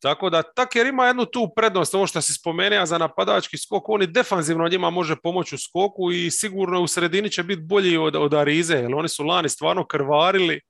Tako 0.00 0.30
da 0.30 0.42
Taker 0.42 0.86
ima 0.86 1.06
jednu 1.06 1.24
tu 1.24 1.52
prednost, 1.56 1.94
ovo 1.94 2.06
što 2.06 2.20
si 2.20 2.34
spomenuo 2.34 2.86
za 2.86 2.98
napadački 2.98 3.58
skok, 3.58 3.88
on 3.88 4.02
i 4.02 4.06
defanzivno 4.06 4.68
njima 4.68 4.90
može 4.90 5.16
pomoći 5.16 5.54
u 5.54 5.58
skoku 5.58 6.12
i 6.12 6.30
sigurno 6.30 6.80
u 6.80 6.86
sredini 6.86 7.30
će 7.30 7.42
biti 7.42 7.62
bolji 7.62 7.96
od, 7.96 8.16
od 8.16 8.34
Arize, 8.34 8.74
jer 8.74 8.94
oni 8.94 9.08
su 9.08 9.24
lani 9.24 9.48
stvarno 9.48 9.86
krvarili. 9.86 10.60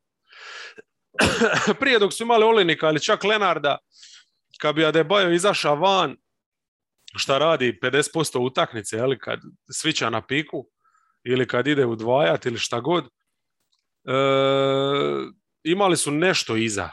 Prije 1.81 1.99
dok 1.99 2.13
su 2.13 2.23
imali 2.23 2.45
Olinika 2.45 2.89
ili 2.89 3.01
čak 3.01 3.25
Lenarda, 3.25 3.79
kad 4.61 4.75
bi 4.75 4.85
Adebayo 4.85 5.35
izašao 5.35 5.77
van, 5.77 6.17
šta 7.17 7.39
radi 7.39 7.79
50% 7.83 8.39
utakmice, 8.39 8.99
kad 9.21 9.41
svića 9.71 10.11
na 10.11 10.27
piku, 10.27 10.67
ili 11.25 11.47
kad 11.47 11.67
ide 11.67 11.87
udvajat 11.87 12.47
ili 12.47 12.59
šta 12.59 12.81
god, 12.81 13.09
imali 15.65 15.97
su 15.97 16.11
nešto 16.11 16.57
iza. 16.57 16.91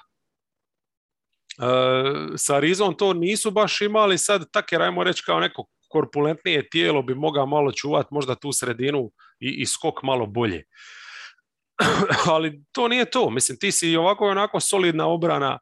E, 1.58 2.38
sa 2.38 2.60
Rizom 2.60 2.98
to 2.98 3.14
nisu 3.14 3.52
baš 3.52 3.82
imali, 3.82 4.18
sad 4.18 4.52
Taker, 4.52 4.82
ajmo 4.82 5.04
reći 5.04 5.24
kao 5.26 5.40
neko 5.40 5.66
korpulentnije 5.90 6.70
tijelo 6.70 7.02
bi 7.02 7.16
mogao 7.16 7.46
malo 7.46 7.72
čuvati 7.72 8.08
možda 8.12 8.36
tu 8.36 8.52
sredinu 8.52 9.12
i, 9.40 9.50
i 9.50 9.66
skok 9.66 10.04
malo 10.04 10.26
bolje. 10.26 10.64
Ali 12.34 12.64
to 12.72 12.88
nije 12.88 13.10
to, 13.10 13.30
mislim 13.30 13.60
ti 13.60 13.72
si 13.72 13.96
ovako 13.96 14.28
i 14.28 14.32
onako 14.32 14.60
solidna 14.60 15.08
obrana, 15.08 15.60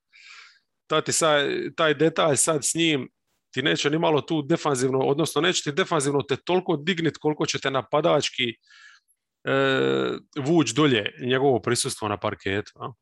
ta 0.88 1.02
ti 1.02 1.12
sad, 1.12 1.48
taj 1.78 1.94
detalj 1.94 2.36
sad 2.36 2.66
s 2.66 2.76
njim 2.76 3.10
ti 3.54 3.62
neće 3.62 3.90
ni 3.90 4.00
malo 4.00 4.22
tu 4.22 4.42
defanzivno, 4.42 5.00
odnosno 5.00 5.42
neće 5.42 5.64
ti 5.64 5.72
defanzivno 5.72 6.22
te 6.22 6.36
toliko 6.36 6.78
dignit 6.78 7.18
koliko 7.18 7.46
će 7.46 7.60
te 7.60 7.72
napadački 7.72 8.54
e, 9.46 9.52
vuć 10.46 10.72
dolje 10.72 11.16
njegovo 11.22 11.60
prisustvo 11.60 12.08
na 12.08 12.20
parketu. 12.20 12.72
a? 12.76 12.94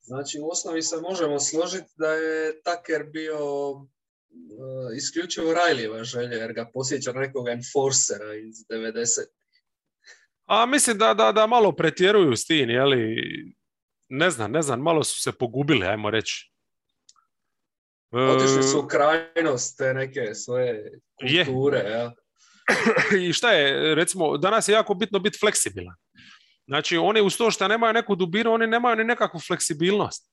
Znači, 0.00 0.38
u 0.40 0.48
osnovi 0.48 0.82
se 0.82 0.96
možemo 0.96 1.40
složiti 1.40 1.90
da 1.96 2.08
je 2.08 2.62
Taker 2.62 3.04
bio 3.12 3.70
uh, 3.70 4.96
isključivo 4.96 5.54
Rajlijeva 5.54 6.04
želja, 6.04 6.36
jer 6.36 6.52
ga 6.52 6.70
posjeća 6.74 7.12
nekog 7.12 7.48
enforcera 7.48 8.34
iz 8.34 8.56
90. 8.70 9.08
A 10.46 10.66
mislim 10.66 10.98
da, 10.98 11.14
da, 11.14 11.32
da 11.32 11.46
malo 11.46 11.72
pretjeruju 11.72 12.36
s 12.36 12.46
tim, 12.46 12.70
jeli, 12.70 13.16
ne 14.08 14.30
znam, 14.30 14.52
ne 14.52 14.62
znam, 14.62 14.80
malo 14.80 15.04
su 15.04 15.22
se 15.22 15.32
pogubili, 15.32 15.86
ajmo 15.86 16.10
reći. 16.10 16.52
E, 18.12 18.18
Otišli 18.18 18.62
su 18.62 18.80
u 18.80 18.86
krajnost 18.86 19.78
te 19.78 19.94
neke 19.94 20.34
svoje 20.34 21.00
Je. 21.20 21.44
kulture. 21.44 21.78
Ja. 21.78 22.12
I 23.28 23.32
šta 23.32 23.52
je, 23.52 23.94
recimo, 23.94 24.36
danas 24.36 24.68
je 24.68 24.72
jako 24.72 24.94
bitno 24.94 25.18
biti 25.18 25.38
fleksibilan. 25.38 25.94
Znači, 26.66 26.96
oni 26.96 27.20
uz 27.20 27.36
to 27.36 27.50
što 27.50 27.68
nemaju 27.68 27.92
neku 27.92 28.16
dubinu, 28.16 28.52
oni 28.52 28.66
nemaju 28.66 28.96
ni 28.96 29.04
nekakvu 29.04 29.40
fleksibilnost. 29.40 30.32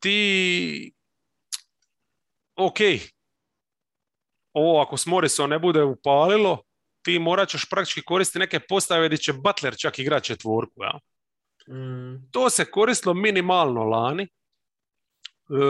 Ti, 0.00 0.92
ok, 2.56 2.78
ovo 4.52 4.80
ako 4.80 4.96
s 4.96 5.06
Morrisom 5.06 5.50
ne 5.50 5.58
bude 5.58 5.82
upalilo, 5.82 6.62
ti 7.02 7.18
morat 7.18 7.48
ćeš 7.48 7.68
praktički 7.70 8.02
koristiti 8.02 8.38
neke 8.38 8.60
postave 8.60 9.06
gdje 9.06 9.18
će 9.18 9.32
Butler 9.32 9.76
čak 9.78 9.98
igrat 9.98 10.22
četvorku. 10.24 10.82
Ja? 10.82 10.98
Mm, 11.74 12.30
To 12.30 12.50
se 12.50 12.70
koristilo 12.70 13.14
minimalno 13.14 13.84
lani. 13.84 14.22
E, 14.22 14.28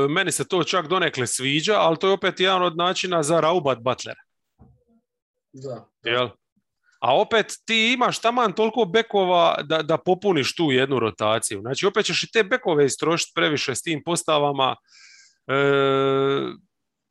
Meni 0.09 0.33
se 0.33 0.49
to 0.49 0.65
čak 0.65 0.89
donekle 0.89 1.27
sviđa, 1.27 1.75
ali 1.75 1.99
to 1.99 2.07
je 2.07 2.13
opet 2.13 2.41
jedan 2.41 2.63
od 2.63 2.77
načina 2.77 3.23
za 3.23 3.41
raubat 3.41 3.79
Butlera. 3.79 4.21
Da. 5.53 5.89
Jel? 6.03 6.29
A 7.01 7.17
opet 7.17 7.47
ti 7.65 7.93
imaš 7.93 8.19
taman 8.19 8.53
toliko 8.53 8.85
bekova 8.85 9.63
da, 9.63 9.83
da 9.83 9.99
popuniš 9.99 10.55
tu 10.55 10.71
jednu 10.71 10.99
rotaciju. 10.99 11.61
Znači 11.61 11.87
opet 11.87 12.07
ćeš 12.07 12.23
i 12.23 12.33
te 12.33 12.45
bekove 12.45 12.85
istrošiti 12.85 13.33
previše 13.35 13.75
s 13.75 13.83
tim 13.83 14.03
postavama. 14.05 14.77
E, 15.47 15.55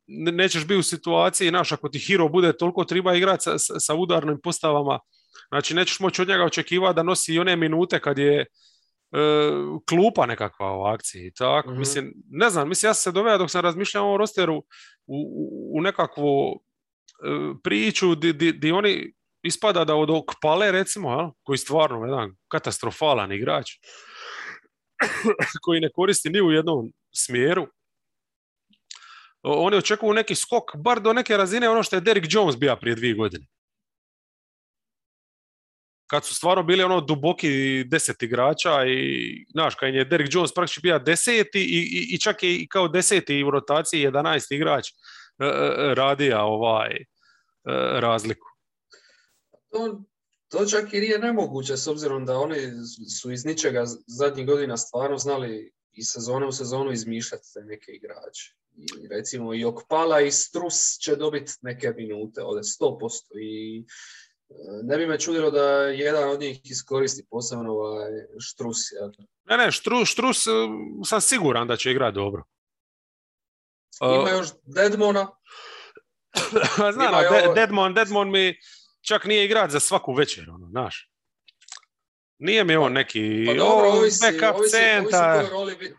ne- 0.06 0.32
nećeš 0.32 0.62
biti 0.64 0.78
u 0.78 0.82
situaciji, 0.82 1.48
znaš, 1.48 1.72
ako 1.72 1.88
ti 1.88 1.98
hero 1.98 2.28
bude 2.28 2.52
toliko 2.52 2.84
treba 2.84 3.14
igrati 3.14 3.42
sa, 3.42 3.58
sa, 3.58 3.94
udarnim 3.94 4.40
postavama, 4.42 4.98
znači 5.48 5.74
nećeš 5.74 6.00
moći 6.00 6.22
od 6.22 6.28
njega 6.28 6.44
očekivati 6.44 6.96
da 6.96 7.02
nosi 7.02 7.34
i 7.34 7.38
one 7.38 7.56
minute 7.56 8.00
kad 8.00 8.18
je 8.18 8.46
klupa 9.88 10.26
nekakva 10.26 10.76
u 10.76 10.82
akciji. 10.82 11.32
Tako, 11.32 11.70
Mhm. 11.70 11.78
mislim, 11.78 12.12
ne 12.30 12.50
znam, 12.50 12.68
mislim, 12.68 12.88
ja 12.88 12.94
sam 12.94 13.02
se 13.02 13.14
doveo 13.14 13.38
dok 13.38 13.50
sam 13.50 13.60
razmišljao 13.60 14.12
o 14.12 14.16
rosteru 14.16 14.56
u, 14.56 14.64
u, 15.06 15.78
u 15.78 15.80
nekakvu 15.80 16.60
e, 16.60 16.69
priču 17.64 18.14
di, 18.14 18.32
di, 18.52 18.72
oni 18.72 19.12
ispada 19.42 19.84
da 19.84 19.94
od 19.94 20.10
Okpale, 20.10 20.72
recimo, 20.72 21.10
jel, 21.10 21.30
koji 21.42 21.54
je 21.54 21.58
stvarno 21.58 22.04
jedan 22.04 22.36
katastrofalan 22.48 23.32
igrač, 23.32 23.70
koji 25.64 25.80
ne 25.80 25.90
koristi 25.94 26.30
ni 26.30 26.40
u 26.40 26.50
jednom 26.50 26.92
smjeru, 27.14 27.66
oni 29.42 29.76
očekuju 29.76 30.12
neki 30.12 30.34
skok, 30.34 30.76
bar 30.76 31.00
do 31.00 31.12
neke 31.12 31.36
razine 31.36 31.68
ono 31.68 31.82
što 31.82 31.96
je 31.96 32.00
Derrick 32.00 32.34
Jones 32.34 32.56
bio 32.56 32.76
prije 32.76 32.94
dvije 32.94 33.14
godine. 33.14 33.46
Kad 36.06 36.24
su 36.24 36.34
stvarno 36.34 36.62
bili 36.62 36.82
ono 36.82 37.00
duboki 37.00 37.84
deset 37.84 38.22
igrača 38.22 38.86
i, 38.86 39.44
znaš, 39.50 39.74
kad 39.74 39.94
je 39.94 40.04
Derrick 40.04 40.34
Jones 40.34 40.54
praktički 40.54 40.80
bio 40.80 40.98
deseti 40.98 41.60
i, 41.60 41.78
i, 41.78 42.14
i 42.14 42.18
čak 42.18 42.42
je 42.42 42.54
i 42.54 42.68
kao 42.68 42.88
deseti 42.88 43.44
u 43.44 43.50
rotaciji 43.50 44.06
11 44.06 44.54
igrač 44.54 44.88
e, 44.88 44.92
e, 45.44 45.94
radija 45.94 46.42
ovaj 46.42 46.90
e, 46.90 47.04
razliku. 48.00 48.46
To, 49.70 50.02
to 50.48 50.66
čak 50.66 50.94
i 50.94 51.00
nije 51.00 51.18
nemoguće 51.18 51.76
s 51.76 51.86
obzirom 51.86 52.26
da 52.26 52.38
oni 52.38 52.56
su 53.20 53.32
iz 53.32 53.44
ničega 53.44 53.84
zadnjih 54.06 54.46
godina 54.46 54.76
stvarno 54.76 55.18
znali 55.18 55.72
iz 55.92 56.06
sezone 56.08 56.46
u 56.46 56.52
sezonu 56.52 56.92
izmišljati 56.92 57.44
te 57.54 57.60
neke 57.60 57.92
igrače. 57.92 58.54
I 58.76 59.08
recimo 59.08 59.54
i 59.54 59.64
Okpala 59.64 60.20
i 60.20 60.30
Strus 60.30 60.98
će 61.00 61.16
dobiti 61.16 61.52
neke 61.62 61.92
minute, 61.96 62.42
ovdje 62.42 62.62
100%. 62.62 63.08
I 63.42 63.78
e, 63.80 64.54
ne 64.82 64.98
bi 64.98 65.06
me 65.06 65.18
čudilo 65.18 65.50
da 65.50 65.82
jedan 65.82 66.30
od 66.30 66.40
njih 66.40 66.60
iskoristi 66.64 67.26
posebno 67.30 67.72
ovaj 67.72 68.10
Štrus. 68.38 68.92
jel? 68.92 69.10
Ne, 69.44 69.56
ne, 69.56 69.72
Štrus, 69.72 70.08
Štrus 70.08 70.46
e, 70.46 70.50
sam 71.04 71.20
siguran 71.20 71.68
da 71.68 71.76
će 71.76 71.90
igrati 71.90 72.14
dobro. 72.14 72.44
E, 74.02 74.14
Ima 74.20 74.30
još 74.30 74.48
Deadmona, 74.62 75.30
Znam, 76.92 77.14
i 77.14 77.28
De- 77.30 77.44
ovo- 77.44 77.54
Deadmon, 77.54 77.94
Deadmon 77.94 78.30
mi 78.30 78.54
čak 79.00 79.24
nije 79.24 79.44
igrač 79.44 79.70
za 79.70 79.80
svaku 79.80 80.12
večer, 80.12 80.50
ono, 80.50 80.66
znaš. 80.68 81.10
Nije 82.38 82.64
mi 82.64 82.76
on 82.76 82.92
neki 82.92 83.44
pa 83.46 83.54
dobro, 83.54 83.86
o, 83.88 83.92
ovisi, 83.92 84.20
backup 84.22 84.58
ovisi, 84.58 84.76
centar. 84.76 85.34
kojoj 85.38 85.50
roli, 85.50 85.74
vi- 85.74 85.94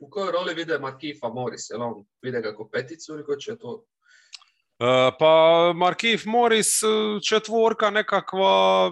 u 0.00 0.10
kojoj 0.10 0.32
roli 0.32 0.54
vide 0.54 0.78
Markifa 0.78 1.28
Morris, 1.28 1.70
jel 1.70 1.82
on 1.82 1.94
vide 2.22 2.40
ga 2.40 2.56
kao 2.56 2.68
peticu 2.68 3.12
ili 3.12 3.24
ko 3.24 3.36
će 3.36 3.58
to 3.58 3.84
E, 4.78 5.10
pa 5.18 5.32
Markif 5.74 6.24
Morris, 6.24 6.82
e, 6.82 6.86
četvorka 7.28 7.90
nekakva, 7.90 8.90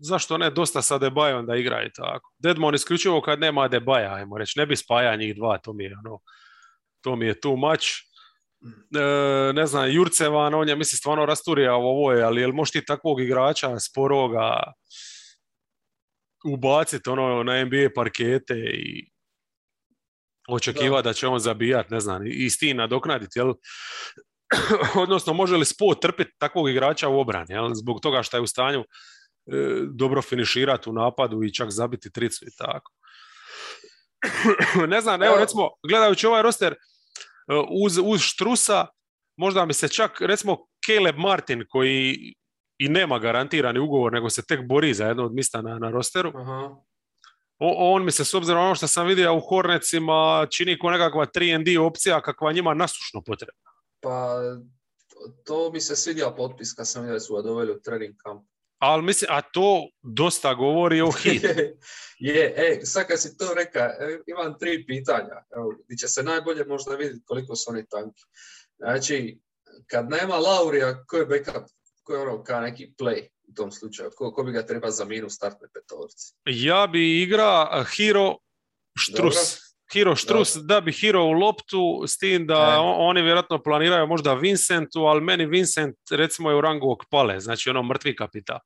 zašto 0.00 0.38
ne, 0.38 0.50
dosta 0.50 0.82
sa 0.82 0.98
Debajom 0.98 1.46
da 1.46 1.56
igra 1.56 1.82
i 1.84 1.92
tako. 1.92 2.32
Deadmon 2.38 2.74
isključivo 2.74 3.20
kad 3.20 3.40
nema 3.40 3.68
Debaja, 3.68 4.14
ajmo 4.14 4.38
reći, 4.38 4.58
ne 4.58 4.66
bi 4.66 4.76
spaja 4.76 5.16
njih 5.16 5.36
dva, 5.36 5.58
to 5.58 5.72
mi 5.72 5.84
je 5.84 5.94
ono, 6.06 6.18
to 7.00 7.16
mi 7.16 7.26
je 7.26 7.40
too 7.40 7.56
much. 7.56 7.84
E, 8.96 9.52
ne 9.52 9.66
znam, 9.66 9.92
Jurcevan, 9.92 10.54
on 10.54 10.68
je, 10.68 10.76
mislim, 10.76 10.96
stvarno 10.96 11.26
rasturijao 11.26 11.80
ovo 11.80 12.12
je, 12.12 12.22
ali 12.22 12.40
jel 12.40 12.52
možeš 12.52 12.72
ti 12.72 12.84
takvog 12.84 13.20
igrača 13.20 13.80
sporoga 13.80 14.72
ubaciti 16.44 17.10
ono 17.10 17.42
na 17.42 17.64
NBA 17.64 17.88
parkete 17.94 18.54
i 18.54 19.10
očekivati 20.48 21.08
da. 21.08 21.12
će 21.12 21.26
on 21.26 21.38
zabijat, 21.38 21.90
ne 21.90 22.00
znam, 22.00 22.22
i 22.26 22.50
s 22.50 22.58
tim 22.58 22.76
nadoknaditi, 22.76 23.38
jel? 23.38 23.54
Odnosno, 25.02 25.32
može 25.32 25.56
li 25.56 25.64
spot 25.64 26.02
trpiti 26.02 26.30
takvog 26.38 26.70
igrača 26.70 27.08
u 27.08 27.20
obrani, 27.20 27.54
jel? 27.54 27.74
Zbog 27.74 28.00
toga 28.00 28.22
što 28.22 28.36
je 28.36 28.40
u 28.40 28.46
stanju 28.46 28.80
e, 28.80 28.84
dobro 29.90 30.22
finiširati 30.22 30.90
u 30.90 30.92
napadu 30.92 31.42
i 31.42 31.54
čak 31.54 31.70
zabiti 31.70 32.12
tricu 32.12 32.44
i 32.44 32.56
tako. 32.58 32.92
ne 34.92 35.00
znam, 35.00 35.22
evo 35.22 35.32
Evo. 35.32 35.40
recimo, 35.40 35.70
gledajući 35.88 36.26
ovaj 36.26 36.42
roster, 36.42 36.72
e, 36.72 36.76
uz, 37.84 37.98
uz 38.04 38.20
Štrusa, 38.20 38.86
možda 39.36 39.64
mi 39.66 39.72
se 39.72 39.88
čak, 39.88 40.20
recimo, 40.20 40.66
Caleb 40.86 41.16
Martin, 41.18 41.64
koji 41.68 42.34
i 42.78 42.88
nema 42.88 43.18
garantirani 43.18 43.78
ugovor, 43.78 44.12
nego 44.12 44.30
se 44.30 44.42
tek 44.46 44.66
bori 44.68 44.94
za 44.94 45.06
jedno 45.06 45.24
od 45.24 45.34
mista 45.34 45.62
na, 45.62 45.78
na 45.78 45.90
rosteru, 45.90 46.32
Aha. 46.34 46.76
O- 47.58 47.94
on 47.94 48.04
mi 48.04 48.10
se 48.12 48.24
s 48.24 48.34
obzirom 48.34 48.58
na 48.60 48.66
ono 48.66 48.74
što 48.74 48.86
sam 48.86 49.06
vidio 49.06 49.34
u 49.36 49.40
Hornetsima 49.40 50.46
čini 50.50 50.78
kao 50.78 50.90
nekakva 50.90 51.26
3D 51.26 51.78
opcija 51.80 52.20
kakva 52.20 52.52
njima 52.52 52.74
nasušno 52.74 53.22
potrebna. 53.22 53.70
Pa 54.00 54.36
to- 55.44 55.70
mi 55.72 55.80
se 55.80 55.96
svidjela 55.96 56.34
potpis 56.34 56.72
kad 56.74 56.88
sam 56.88 57.02
vidio 57.02 57.14
da 57.14 57.20
su 57.20 57.34
ga 57.34 57.42
doveli 57.42 57.72
u 57.72 57.80
trening 57.80 58.14
kamp. 58.16 58.42
Ali 58.78 59.02
mislim, 59.02 59.30
a 59.30 59.42
to 59.42 59.88
dosta 60.02 60.54
govori 60.54 61.00
o 61.00 61.10
hit. 61.10 61.42
je, 62.18 62.54
e, 62.56 62.80
sad 62.84 63.06
kad 63.06 63.20
si 63.22 63.36
to 63.36 63.54
reka, 63.54 63.80
e, 63.80 64.18
imam 64.26 64.58
tri 64.58 64.86
pitanja. 64.86 65.44
Evo, 65.56 65.74
gdje 65.84 65.96
će 65.96 66.08
se 66.08 66.22
najbolje 66.22 66.64
možda 66.64 66.94
vidjeti 66.94 67.24
koliko 67.24 67.56
su 67.56 67.70
oni 67.70 67.86
tanki. 67.86 68.22
Znači, 68.78 69.38
kad 69.86 70.10
nema 70.10 70.36
Laurija, 70.36 71.04
ko 71.06 71.16
je 71.16 71.26
backup, 71.26 71.64
ko 72.02 72.14
je 72.14 72.20
ono 72.20 72.44
kao 72.44 72.60
neki 72.60 72.92
play 72.98 73.28
u 73.48 73.54
tom 73.54 73.72
slučaju? 73.72 74.10
Ko, 74.16 74.32
ko 74.32 74.42
bi 74.42 74.52
ga 74.52 74.66
treba 74.66 74.90
zamijeniti 74.90 75.26
u 75.26 75.30
startnoj 75.30 75.68
petorci? 75.74 76.34
Ja 76.44 76.86
bi 76.86 77.22
igra 77.22 77.84
Hiro 77.96 78.36
Štrus. 78.98 79.65
Hiro 79.92 80.16
Štrus 80.16 80.56
da 80.56 80.80
bi 80.80 80.92
Hiro 80.92 81.22
u 81.24 81.32
loptu, 81.32 82.04
s 82.06 82.18
tim 82.18 82.46
da 82.46 82.54
E. 82.74 82.78
on- 82.78 83.08
oni 83.08 83.22
vjerojatno 83.22 83.62
planiraju 83.62 84.06
možda 84.06 84.34
Vincentu, 84.34 85.00
ali 85.00 85.20
meni 85.20 85.46
Vincent 85.46 85.96
recimo 86.10 86.50
je 86.50 86.56
u 86.56 86.60
rangu 86.60 86.92
Okpale, 86.92 87.40
znači 87.40 87.70
ono 87.70 87.82
mrtvi 87.82 88.16
kapital. 88.16 88.58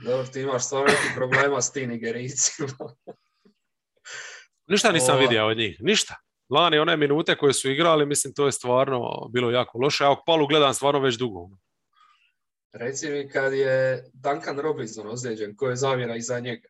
Dobro, 0.00 0.26
ti 0.26 0.40
imaš 0.40 0.64
stvarno 0.64 0.86
neki 0.86 1.14
problema 1.16 1.62
s 1.62 1.72
tim 1.72 1.90
nigerijcima. 1.90 2.68
Ništa 4.66 4.92
nisam 4.92 5.14
Ova. 5.14 5.20
vidio 5.20 5.46
od 5.46 5.56
njih, 5.56 5.76
ništa. 5.80 6.14
Lani 6.50 6.78
one 6.78 6.96
minute 6.96 7.36
koje 7.36 7.52
su 7.52 7.70
igrali, 7.70 8.06
mislim 8.06 8.34
to 8.34 8.46
je 8.46 8.52
stvarno 8.52 9.28
bilo 9.32 9.50
jako 9.50 9.78
loše. 9.78 10.04
Ja 10.04 10.10
Okpalu 10.10 10.46
gledam 10.46 10.74
stvarno 10.74 11.00
već 11.00 11.14
dugo. 11.16 11.48
Reci 12.72 13.10
mi 13.10 13.28
kad 13.28 13.52
je 13.52 14.04
Duncan 14.12 14.58
Robinson 14.58 15.06
ozlijeđen, 15.06 15.56
ko 15.56 15.68
je 15.68 15.76
zavjera 15.76 16.16
iza 16.16 16.40
njega? 16.40 16.68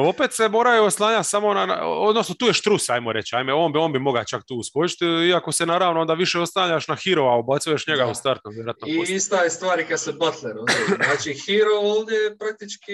Opet 0.00 0.32
se 0.32 0.48
moraju 0.48 0.84
oslanjati 0.84 1.28
samo 1.28 1.54
na, 1.54 1.86
odnosno 1.86 2.34
tu 2.38 2.46
je 2.46 2.52
štrus, 2.52 2.90
ajmo 2.90 3.12
reći, 3.12 3.36
ajme, 3.36 3.52
on 3.52 3.72
bi, 3.72 3.78
on 3.78 3.92
bi 3.92 3.98
mogao 3.98 4.24
čak 4.24 4.42
tu 4.46 4.54
uskočiti, 4.54 5.04
iako 5.04 5.52
se 5.52 5.66
naravno 5.66 6.00
onda 6.00 6.14
više 6.14 6.38
oslanjaš 6.40 6.88
na 6.88 6.96
Hero, 7.04 7.22
a 7.24 7.38
ubacuješ 7.38 7.86
njega 7.86 8.04
Da. 8.04 8.10
u 8.10 8.14
startnom, 8.14 8.54
vjerojatno 8.54 8.88
I 8.88 8.98
poslije. 8.98 9.16
ista 9.16 9.42
je 9.42 9.50
stvar 9.50 9.80
i 9.80 9.86
kad 9.86 10.00
se 10.00 10.12
Butler 10.12 10.54
ozlijedi. 10.58 11.04
Znači, 11.04 11.34
Hero 11.46 11.76
ovdje 11.80 12.16
je 12.16 12.38
praktički, 12.38 12.92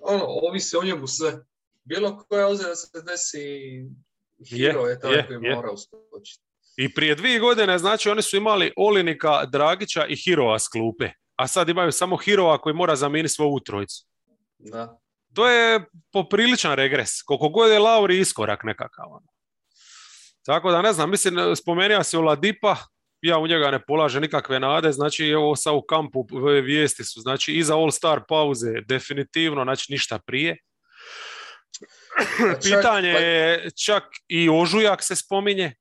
ono, 0.00 0.24
ovisi 0.26 0.76
o 0.76 0.84
njemu 0.84 1.06
sve. 1.06 1.32
Bilo 1.84 2.24
koja 2.28 2.46
ozljeda 2.46 2.74
se 2.74 3.02
desi, 3.02 3.38
Hero 4.50 4.86
je, 4.86 5.00
taj 5.00 5.12
je, 5.14 5.26
koji 5.26 5.38
je. 5.42 5.54
mora 5.54 5.70
uskočiti. 5.70 6.42
I 6.76 6.94
prije 6.94 7.14
dvije 7.14 7.40
godine, 7.40 7.78
znači, 7.78 8.10
oni 8.10 8.22
su 8.22 8.36
imali 8.36 8.72
Olinika, 8.76 9.44
Dragića 9.44 10.06
i 10.06 10.16
Hirova 10.16 10.58
s 10.58 10.68
klupe, 10.68 11.08
a 11.36 11.48
sad 11.48 11.68
imaju 11.68 11.92
samo 11.92 12.16
Hirova 12.16 12.58
koji 12.58 12.74
mora 12.74 12.96
zamijeniti 12.96 13.34
svoju 13.34 13.60
trojicu. 13.66 14.04
Da. 14.58 14.98
To 15.36 15.48
je 15.48 15.80
popriličan 16.12 16.74
regres, 16.74 17.22
koliko 17.22 17.48
god 17.48 17.70
je 17.70 17.78
Lauri 17.78 18.18
iskorak 18.18 18.64
nekakav. 18.64 19.06
ono. 19.08 19.26
Tako 20.46 20.70
da 20.70 20.82
ne 20.82 20.92
znam, 20.92 21.10
mislim, 21.10 21.56
spomenuo 21.56 22.02
si 22.02 22.16
Oladipa, 22.16 22.76
ja 23.20 23.38
u 23.38 23.46
njega 23.46 23.70
ne 23.70 23.84
polažem 23.84 24.22
nikakve 24.22 24.60
nade, 24.60 24.92
znači 24.92 25.34
ovo 25.34 25.56
sa 25.56 25.72
u 25.72 25.82
kampu 25.82 26.26
vijesti 26.64 27.04
su, 27.04 27.20
znači 27.20 27.52
iza 27.52 27.74
All-Star 27.74 28.20
pauze 28.28 28.80
definitivno, 28.88 29.64
znači 29.64 29.92
ništa 29.92 30.18
prije. 30.26 30.56
Pa 32.18 32.24
čak- 32.44 32.62
Pitanje 32.62 33.12
pa- 33.12 33.20
je, 33.20 33.70
čak 33.84 34.02
i 34.28 34.48
ožujak 34.48 35.02
se 35.02 35.16
spominje, 35.16 35.74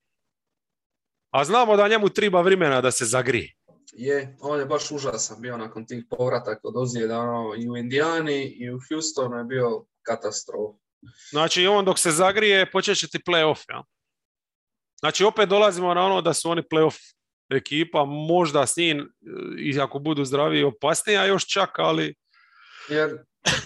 a 1.31 1.45
znamo 1.45 1.77
da 1.77 1.87
njemu 1.87 2.09
treba 2.09 2.41
vremena 2.41 2.81
da 2.81 2.91
se 2.91 3.05
zagrije. 3.05 3.54
Je, 3.97 4.37
on 4.39 4.59
je 4.59 4.65
baš 4.65 4.91
užasan 4.91 5.41
bio 5.41 5.57
nakon 5.57 5.85
tih 5.85 6.03
povrataka 6.09 6.61
od 6.63 6.77
ozljeda, 6.77 7.19
ono, 7.19 7.53
i 7.57 7.69
u 7.69 7.77
Indijani 7.77 8.45
i 8.45 8.71
u 8.71 8.79
Houstonu 8.89 9.37
je 9.37 9.43
bio 9.43 9.85
katastrof. 10.01 10.75
Znači 11.29 11.67
on 11.67 11.85
dok 11.85 11.99
se 11.99 12.11
zagrije 12.11 12.71
počet 12.71 12.97
će 12.97 13.07
ti 13.07 13.19
playoff. 13.27 13.63
Ja? 13.69 13.83
Znači 14.99 15.23
opet 15.23 15.49
dolazimo 15.49 15.93
na 15.93 16.05
ono 16.05 16.21
da 16.21 16.33
su 16.33 16.49
oni 16.49 16.61
playoff 16.61 17.15
ekipa, 17.49 18.05
možda 18.05 18.67
s 18.67 18.77
njim, 18.77 19.13
i 19.59 19.79
ako 19.79 19.99
budu 19.99 20.25
zdravi, 20.25 20.63
opasnija 20.63 21.25
još 21.25 21.47
čak, 21.47 21.69
ali 21.79 22.15
Jer, 22.89 23.17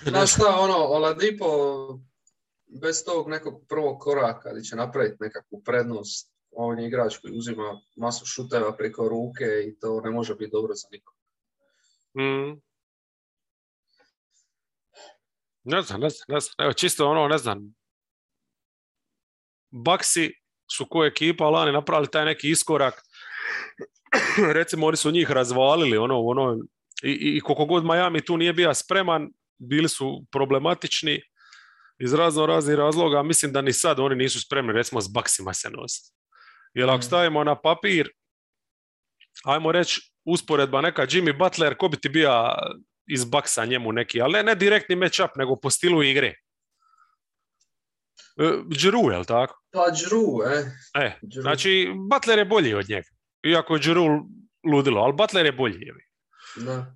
znaš 0.04 0.34
šta, 0.34 0.56
ono, 0.60 0.76
Oladipo 0.76 1.48
bez 2.82 3.06
tog 3.06 3.30
nekog 3.30 3.66
prvog 3.70 4.00
koraka 4.00 4.52
gdje 4.52 4.64
će 4.64 4.76
napraviti 4.76 5.18
nekakvu 5.20 5.62
prednost, 5.66 6.32
on 6.52 6.80
je 6.80 6.88
igrač 6.88 7.18
koji 7.18 7.38
uzima 7.38 7.82
masu 7.96 8.26
šuteva 8.26 8.76
preko 8.78 9.10
ruke 9.10 9.46
i 9.68 9.80
to 9.80 10.02
ne 10.02 10.10
može 10.10 10.36
biti 10.36 10.52
dobro 10.52 10.74
za 10.76 10.88
nikog. 10.92 11.16
mm, 12.18 12.62
ne 15.64 15.82
znam, 15.82 16.02
ne 16.02 16.10
znam, 16.10 16.26
ne 16.28 16.40
znam. 16.40 16.54
Evo, 16.58 16.74
čisto 16.74 17.10
ono, 17.10 17.28
ne 17.28 17.38
znam, 17.38 17.74
Baksi 19.72 20.32
su 20.72 20.86
ko 20.86 21.06
ekipa 21.06 21.50
lani 21.50 21.72
napravili 21.72 22.12
taj 22.12 22.26
neki 22.26 22.50
iskorak. 22.50 23.02
Recimo, 24.58 24.88
oni 24.88 24.98
su 24.98 25.12
njih 25.12 25.32
razvalili, 25.32 25.98
ono, 25.98 26.20
ono, 26.20 26.58
i, 27.04 27.12
i 27.12 27.42
koliko 27.42 27.66
god 27.66 27.86
Miami 27.86 28.26
tu 28.26 28.38
nije 28.38 28.54
bio 28.54 28.74
spreman, 28.74 29.30
bili 29.58 29.90
su 29.90 30.26
problematični. 30.32 31.22
iz 32.00 32.14
razno 32.14 32.46
raznih 32.46 32.78
razloga, 32.78 33.24
mislim 33.24 33.52
da 33.52 33.62
ni 33.62 33.74
sad 33.74 34.00
oni 34.00 34.16
nisu 34.16 34.42
spremni 34.42 34.74
recimo 34.74 35.02
s 35.02 35.08
baksima 35.14 35.54
se 35.54 35.70
nositi. 35.70 36.19
Jer 36.74 36.90
ako 36.90 36.98
Mm. 36.98 37.02
stavimo 37.02 37.44
na 37.44 37.56
papir, 37.56 38.10
ajmo 39.46 39.72
reći 39.72 40.02
usporedba 40.26 40.82
neka 40.82 41.02
Jimmy 41.06 41.38
Butler, 41.38 41.76
ko 41.78 41.88
bi 41.88 41.98
ti 41.98 42.10
bio 42.10 42.32
iz 43.08 43.26
baksa 43.26 43.66
njemu 43.66 43.92
neki, 43.92 44.22
ali 44.22 44.34
ne, 44.34 44.44
ne 44.44 44.56
direktni 44.56 44.96
match-up, 44.96 45.30
nego 45.36 45.56
po 45.56 45.70
stilu 45.70 46.04
igre. 46.04 46.28
E, 48.38 48.44
Giroux, 48.70 49.12
jel 49.12 49.26
tako? 49.26 49.62
Pa 49.72 49.80
Drew, 49.80 50.44
e. 50.48 50.72
E, 51.06 51.18
Giroux. 51.22 51.42
znači 51.42 51.92
Butler 52.12 52.40
je 52.40 52.46
bolji 52.46 52.74
od 52.74 52.90
njega. 52.90 53.08
Iako 53.44 53.76
je 53.76 53.80
Giroux 53.82 54.22
ludilo, 54.74 55.02
ali 55.02 55.14
Butler 55.14 55.46
je 55.46 55.52
bolji. 55.52 55.80
jebi. 55.86 56.04
Da. 56.56 56.96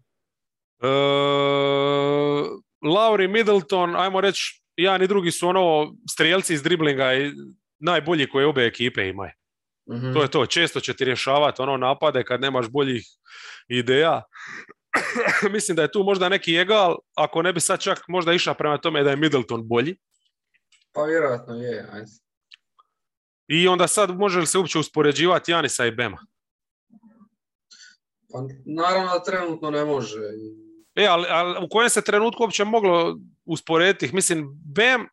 E, 0.83 0.89
Lauri 2.93 3.27
Middleton, 3.27 3.95
ajmo 3.95 4.21
reći, 4.21 4.63
jedan 4.77 5.01
i 5.03 5.07
drugi 5.07 5.31
su 5.31 5.47
ono 5.47 5.93
strijelci 6.09 6.53
iz 6.53 6.63
driblinga 6.63 7.13
i 7.13 7.31
najbolji 7.79 8.29
koje 8.29 8.45
obe 8.47 8.65
ekipe 8.65 9.07
imaju. 9.07 9.31
Mhm. 9.91 10.13
To 10.13 10.21
je 10.21 10.31
to, 10.31 10.45
često 10.45 10.79
će 10.79 10.93
ti 10.93 11.05
rješavati 11.05 11.61
ono 11.61 11.77
napade 11.77 12.23
kad 12.23 12.41
nemaš 12.41 12.67
boljih 12.69 13.05
ideja. 13.67 14.21
Mislim 15.55 15.75
da 15.75 15.81
je 15.81 15.91
tu 15.91 16.03
možda 16.03 16.29
neki 16.29 16.55
egal, 16.55 16.97
ako 17.15 17.41
ne 17.41 17.53
bi 17.53 17.59
sad 17.59 17.79
čak 17.81 18.03
možda 18.07 18.33
išao 18.33 18.53
prema 18.53 18.77
tome 18.77 19.03
da 19.03 19.09
je 19.09 19.15
Middleton 19.15 19.67
bolji. 19.67 19.95
Pa 20.91 21.03
vjerojatno 21.03 21.55
je, 21.55 21.89
ajde. 21.91 22.11
I 23.47 23.67
onda 23.67 23.87
sad 23.87 24.17
može 24.17 24.39
li 24.39 24.47
se 24.47 24.57
uopće 24.57 24.79
uspoređivati 24.79 25.51
Janisa 25.51 25.85
i 25.85 25.91
Bema? 25.91 26.17
Pa 28.31 28.39
naravno 28.65 29.13
da 29.13 29.23
trenutno 29.23 29.71
ne 29.71 29.85
može. 29.85 30.19
E, 30.95 31.05
ali, 31.05 31.25
ali 31.29 31.65
u 31.65 31.69
kojem 31.69 31.89
se 31.89 32.01
trenutku 32.01 32.43
uopće 32.43 32.65
moglo 32.65 33.17
usporediti? 33.45 34.15
Mislim, 34.15 34.49
Bem, 34.75 35.07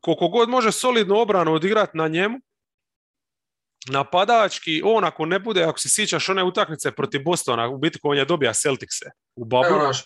koliko 0.00 0.28
god 0.28 0.48
može 0.48 0.72
solidnu 0.72 1.18
obranu 1.18 1.54
odigrati 1.54 1.96
na 1.96 2.08
njemu, 2.08 2.40
napadački, 3.88 4.82
on 4.84 5.04
ako 5.04 5.26
ne 5.26 5.38
bude, 5.38 5.62
ako 5.62 5.78
se 5.78 5.88
sjećaš 5.88 6.28
one 6.28 6.44
utakmice 6.44 6.92
protiv 6.92 7.22
Bostona, 7.24 7.68
u 7.68 7.78
biti 7.78 7.98
on 8.02 8.16
je 8.16 8.24
dobija 8.24 8.52
Celticse 8.52 9.10
u 9.36 9.42
Evo 9.42 9.48
Bablu, 9.48 9.78
naš, 9.78 10.00
e, 10.00 10.04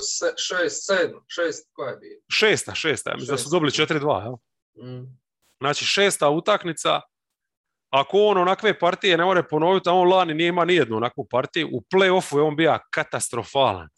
se, 0.00 0.34
šest, 0.36 0.86
sedam, 0.86 1.24
šest, 1.28 1.70
koja 1.72 1.90
je 1.90 1.96
bio? 1.96 2.20
šesta, 2.32 2.74
šesta, 2.74 3.10
ja 3.10 3.16
mislim 3.16 3.36
da 3.36 3.42
su 3.42 3.50
dobili 3.50 3.70
4-2, 3.70 4.22
jel? 4.22 4.32
Mm. 4.86 5.18
Znači 5.60 5.84
šesta 5.84 6.30
utakmica, 6.30 7.00
ako 7.90 8.18
on 8.18 8.38
onakve 8.38 8.78
partije 8.78 9.16
ne 9.16 9.24
more 9.24 9.48
ponoviti, 9.48 9.88
a 9.88 9.92
on 9.92 10.08
lani 10.08 10.34
nije 10.34 10.48
ima 10.48 10.64
nijednu 10.64 10.96
onakvu 10.96 11.26
partiju, 11.30 11.68
u 11.72 11.80
play-offu 11.94 12.36
je 12.36 12.42
on 12.42 12.56
bio 12.56 12.78
katastrofalan. 12.90 13.88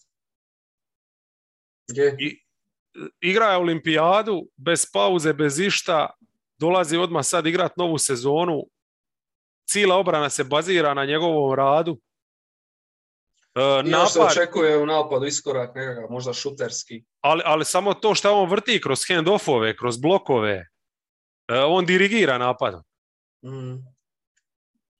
Je. 1.88 2.16
I, 2.18 2.42
igra 3.20 3.46
je 3.46 3.56
olimpijadu, 3.56 4.48
bez 4.56 4.86
pauze, 4.92 5.32
bez 5.32 5.58
išta, 5.58 6.10
dolazi 6.58 6.96
odmah 6.96 7.24
sad 7.24 7.46
igrat 7.46 7.76
novu 7.76 7.98
sezonu, 7.98 8.62
cijela 9.68 9.96
obrana 9.96 10.30
se 10.30 10.44
bazira 10.44 10.94
na 10.94 11.04
njegovom 11.04 11.54
radu. 11.54 12.00
E, 13.54 13.60
I 13.84 13.90
još 13.90 14.12
se 14.12 14.18
napad, 14.18 14.32
očekuje 14.32 14.78
u 14.78 14.86
napadu 14.86 15.26
iskorak 15.26 15.74
nekakav, 15.74 16.10
možda 16.10 16.32
šuterski. 16.32 17.04
ali, 17.20 17.42
ali 17.44 17.64
samo 17.64 17.94
to 17.94 18.14
što 18.14 18.34
on 18.34 18.50
vrti 18.50 18.80
kroz 18.80 19.00
hand-offove, 19.00 19.76
kroz 19.76 19.98
blokove, 19.98 20.68
e, 21.48 21.58
on 21.58 21.86
dirigira 21.86 22.38
napadom. 22.38 22.82
Mm. 23.44 23.98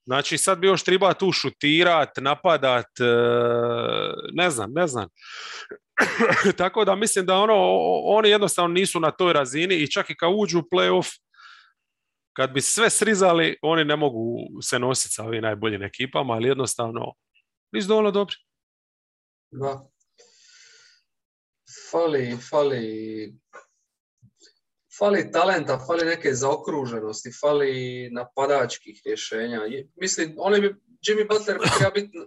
Znači 0.05 0.37
sad 0.37 0.59
bi 0.59 0.67
još 0.67 0.83
treba 0.83 1.13
tu 1.13 1.31
šutirat, 1.31 2.09
napadat, 2.17 2.99
e, 2.99 3.05
ne 4.33 4.49
znam, 4.49 4.71
ne 4.73 4.87
znam. 4.87 5.07
Tako 6.57 6.85
da 6.85 6.95
mislim 6.95 7.25
da 7.25 7.35
ono, 7.35 7.55
oni 8.03 8.29
jednostavno 8.29 8.73
nisu 8.73 8.99
na 8.99 9.11
toj 9.11 9.33
razini 9.33 9.75
i 9.75 9.91
čak 9.91 10.09
i 10.09 10.15
kad 10.15 10.29
uđu 10.35 10.59
u 10.59 10.61
playoff, 10.61 11.19
kad 12.39 12.51
bi 12.53 12.61
sve 12.61 12.89
srizali, 12.89 13.57
oni 13.61 13.85
ne 13.85 13.95
mogu 13.95 14.21
se 14.61 14.79
nositi 14.79 15.13
sa 15.13 15.23
ovim 15.23 15.41
najboljim 15.43 15.83
ekipama, 15.83 16.33
ali 16.33 16.47
jednostavno 16.47 17.13
nisu 17.71 17.87
dovoljno 17.87 18.11
dobri. 18.11 18.35
Da. 19.51 19.89
Fali, 21.91 22.37
fali, 22.49 22.83
fali 24.99 25.31
talenta, 25.31 25.79
fali 25.87 26.05
neke 26.05 26.33
zaokruženosti, 26.33 27.31
fali 27.41 27.73
napadačkih 28.11 29.01
rješenja. 29.05 29.59
Je- 29.59 29.87
Mislim, 29.95 30.35
oni 30.37 30.61
bi, 30.61 30.67
Jimmy 31.07 31.27
Butler 31.27 31.57
bi 31.59 31.67
treba 31.77 31.91
biti 31.91 32.17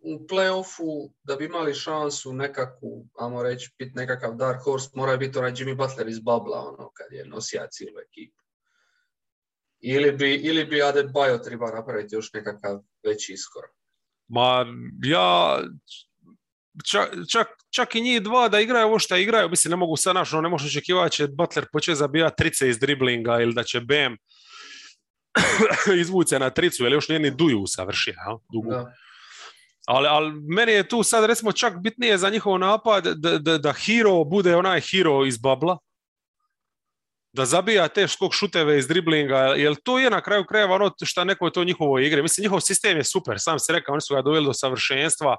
u 0.00 0.26
play-offu 0.26 1.12
da 1.22 1.36
bi 1.36 1.44
imali 1.44 1.74
šansu 1.74 2.32
nekakvu, 2.32 3.06
ajmo 3.18 3.42
reći, 3.42 3.74
biti 3.78 3.92
nekakav 3.94 4.34
dark 4.34 4.62
horse, 4.64 4.88
mora 4.94 5.16
biti 5.16 5.38
onaj 5.38 5.52
Jimmy 5.52 5.76
Butler 5.76 6.08
iz 6.08 6.20
babla, 6.20 6.58
ono, 6.58 6.90
kad 6.92 7.06
je 7.12 7.24
nosija 7.26 7.66
cijelu 7.70 7.98
ekipu. 8.00 8.43
Ili 9.86 10.12
bi, 10.12 10.34
ili 10.34 10.64
bi 10.64 10.76
Adebayo 10.76 11.44
treba 11.44 11.70
napraviti 11.70 12.14
još 12.14 12.32
nekakav 12.32 12.78
veći 13.06 13.32
iskorak. 13.32 13.70
Ma 14.28 14.66
ja 15.02 15.60
čak, 16.84 17.10
čak, 17.30 17.46
čak 17.70 17.94
i 17.94 18.00
njih 18.00 18.22
dva 18.22 18.48
da 18.48 18.60
igraju 18.60 18.86
ovo 18.86 18.98
što 18.98 19.16
igraju, 19.16 19.48
mislim 19.48 19.70
ne 19.70 19.76
mogu 19.76 19.96
sad 19.96 20.14
naš, 20.14 20.32
ono, 20.32 20.42
ne 20.42 20.48
možeš 20.48 20.76
očekivati 20.76 21.04
da 21.04 21.08
će 21.08 21.26
Butler 21.26 21.66
početi 21.72 21.96
zabijati 21.96 22.36
trice 22.36 22.68
iz 22.68 22.78
driblinga 22.78 23.40
ili 23.40 23.54
da 23.54 23.62
će 23.62 23.80
Bam 23.80 24.16
izvući 26.02 26.28
se 26.28 26.38
na 26.38 26.50
tricu, 26.50 26.84
jer 26.84 26.92
još 26.92 27.08
nije 27.08 27.18
ni 27.18 27.30
Duju 27.30 27.60
usavršio, 27.60 28.14
dugu. 28.52 28.70
Da. 28.70 28.92
Ali, 29.86 30.08
ali 30.08 30.32
meni 30.32 30.72
je 30.72 30.88
tu 30.88 31.02
sad 31.02 31.24
recimo 31.24 31.52
čak 31.52 31.82
bitnije 31.82 32.18
za 32.18 32.30
njihov 32.30 32.58
napad 32.58 33.04
da, 33.06 33.38
da, 33.38 33.58
da 33.58 33.72
hero 33.72 34.24
bude 34.24 34.56
onaj 34.56 34.80
hero 34.80 35.24
iz 35.26 35.38
babla, 35.38 35.78
da 37.34 37.44
zabija 37.44 37.88
te 37.88 38.08
skok 38.08 38.34
šuteve 38.34 38.78
iz 38.78 38.88
driblinga, 38.88 39.38
jer 39.38 39.74
to 39.74 39.98
je 39.98 40.10
na 40.10 40.20
kraju 40.20 40.44
krajeva 40.44 40.74
ono 40.74 40.90
što 41.04 41.24
neko 41.24 41.46
je 41.46 41.52
to 41.52 41.64
njihovo 41.64 41.98
igre. 41.98 42.22
Mislim, 42.22 42.42
njihov 42.42 42.60
sistem 42.60 42.96
je 42.96 43.04
super, 43.04 43.36
sam 43.38 43.58
se 43.58 43.72
rekao, 43.72 43.92
oni 43.92 44.00
su 44.00 44.14
ga 44.14 44.22
doveli 44.22 44.46
do 44.46 44.52
savršenstva, 44.52 45.36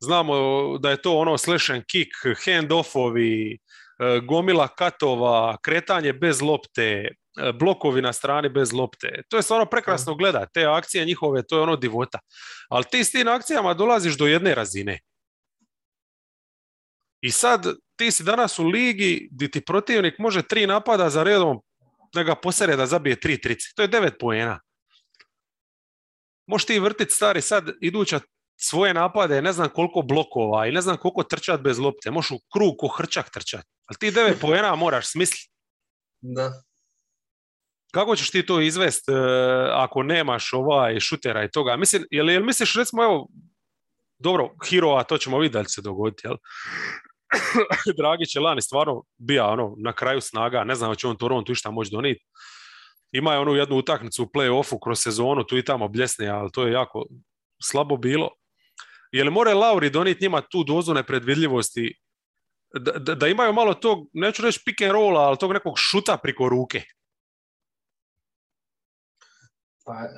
znamo 0.00 0.34
da 0.78 0.90
je 0.90 1.02
to 1.02 1.18
ono 1.18 1.38
slash 1.38 1.70
and 1.70 1.82
kick, 1.90 2.10
hand-offovi, 2.46 3.54
e, 3.54 4.20
gomila 4.20 4.68
katova, 4.68 5.56
kretanje 5.62 6.12
bez 6.12 6.42
lopte, 6.42 6.82
e, 6.82 7.52
blokovi 7.52 8.02
na 8.02 8.12
strani 8.12 8.48
bez 8.48 8.72
lopte. 8.72 9.22
To 9.28 9.36
je 9.36 9.42
stvarno 9.42 9.66
prekrasno 9.66 10.14
gleda, 10.14 10.46
te 10.46 10.64
akcije 10.64 11.04
njihove, 11.04 11.42
to 11.46 11.56
je 11.56 11.62
ono 11.62 11.76
divota. 11.76 12.18
Ali 12.70 12.84
ti 12.90 13.04
s 13.04 13.10
tim 13.10 13.28
akcijama 13.28 13.74
dolaziš 13.74 14.18
do 14.18 14.26
jedne 14.26 14.54
razine. 14.54 14.98
I 17.20 17.30
sad 17.30 17.66
ti 17.96 18.10
si 18.10 18.24
danas 18.24 18.58
u 18.58 18.64
ligi 18.64 19.28
gdje 19.32 19.50
ti 19.50 19.64
protivnik 19.64 20.18
može 20.18 20.42
tri 20.42 20.66
napada 20.66 21.10
za 21.10 21.22
redom 21.22 21.60
da 22.14 22.22
ga 22.22 22.34
posere 22.34 22.76
da 22.76 22.86
zabije 22.86 23.20
tri 23.20 23.40
trice. 23.40 23.68
To 23.74 23.82
je 23.82 23.88
devet 23.88 24.14
poena. 24.20 24.60
Možeš 26.46 26.66
ti 26.66 26.78
vrtit 26.78 27.10
stari 27.10 27.40
sad 27.42 27.70
iduća 27.80 28.20
svoje 28.56 28.94
napade, 28.94 29.42
ne 29.42 29.52
znam 29.52 29.68
koliko 29.68 30.02
blokova 30.02 30.66
i 30.66 30.72
ne 30.72 30.80
znam 30.80 30.96
koliko 30.96 31.22
trčat 31.22 31.60
bez 31.60 31.78
lopte. 31.78 32.10
Možeš 32.10 32.30
u 32.30 32.38
krug 32.52 32.74
ko 32.78 32.88
hrčak 32.88 33.30
trčat. 33.30 33.66
Ali 33.86 33.98
ti 33.98 34.10
devet 34.10 34.40
poena 34.40 34.74
moraš 34.74 35.12
smisliti. 35.12 35.50
Da. 36.20 36.52
Kako 37.92 38.16
ćeš 38.16 38.30
ti 38.30 38.46
to 38.46 38.60
izvest 38.60 39.08
e, 39.08 39.12
ako 39.72 40.02
nemaš 40.02 40.52
ovaj 40.52 41.00
šutera 41.00 41.44
i 41.44 41.50
toga? 41.50 41.76
Mislim, 41.76 42.04
jel, 42.10 42.30
jel 42.30 42.44
misliš 42.44 42.74
recimo 42.74 43.04
evo, 43.04 43.28
dobro, 44.18 44.50
Hero, 44.70 44.94
a 44.96 45.04
to 45.04 45.18
ćemo 45.18 45.38
vidjeti 45.38 45.52
da 45.52 45.58
li 45.58 45.66
će 45.66 45.72
se 45.72 45.82
dogoditi, 45.82 46.26
jel? 46.26 46.36
Dragić 47.98 48.36
je 48.36 48.40
lani 48.40 48.62
stvarno 48.62 49.02
bija 49.16 49.46
ono, 49.46 49.74
na 49.78 49.92
kraju 49.92 50.20
snaga, 50.20 50.64
ne 50.64 50.74
znam 50.74 50.90
hoće 50.90 51.06
on 51.06 51.16
Toronto 51.16 51.52
išta 51.52 51.70
moći 51.70 51.90
donijeti. 51.90 52.24
Ima 53.12 53.32
je 53.32 53.38
onu 53.38 53.54
jednu 53.54 53.76
utakmicu 53.76 54.22
u 54.22 54.26
play-offu 54.26 54.78
kroz 54.84 54.98
sezonu, 55.00 55.44
tu 55.44 55.58
i 55.58 55.64
tamo 55.64 55.88
bljesne, 55.88 56.28
ali 56.28 56.50
to 56.52 56.66
je 56.66 56.72
jako 56.72 57.06
slabo 57.62 57.96
bilo. 57.96 58.30
Je 59.12 59.24
li 59.24 59.30
more 59.30 59.54
Lauri 59.54 59.90
donijeti 59.90 60.24
njima 60.24 60.40
tu 60.40 60.64
dozu 60.64 60.94
nepredvidljivosti 60.94 61.94
da, 62.74 62.92
da, 62.92 63.14
da 63.14 63.28
imaju 63.28 63.52
malo 63.52 63.74
tog, 63.74 63.98
neću 64.12 64.42
reći 64.42 64.60
pick 64.64 64.80
and 64.80 64.92
rolla, 64.92 65.20
ali 65.20 65.38
tog 65.38 65.52
nekog 65.52 65.74
šuta 65.76 66.16
priko 66.16 66.48
ruke? 66.48 66.82
Pa, 69.86 70.04
e, 70.04 70.10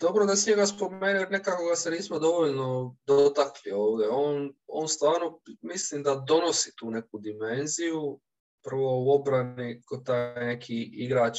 dobro 0.00 0.26
da 0.26 0.36
si 0.36 0.50
njega 0.50 0.66
spomenuo, 0.66 1.08
jer 1.08 1.30
nekako 1.30 1.64
ga 1.64 1.76
se 1.76 1.90
nismo 1.90 2.18
dovoljno 2.18 2.96
dotakli 3.06 3.72
ovdje. 3.72 4.08
On, 4.08 4.54
on 4.66 4.88
stvarno, 4.88 5.40
mislim 5.62 6.02
da 6.02 6.24
donosi 6.28 6.72
tu 6.76 6.90
neku 6.90 7.18
dimenziju. 7.18 8.20
Prvo 8.62 9.04
u 9.04 9.10
obrani, 9.10 9.82
kod 9.86 10.06
taj 10.06 10.46
neki 10.46 10.90
igrač, 10.92 11.38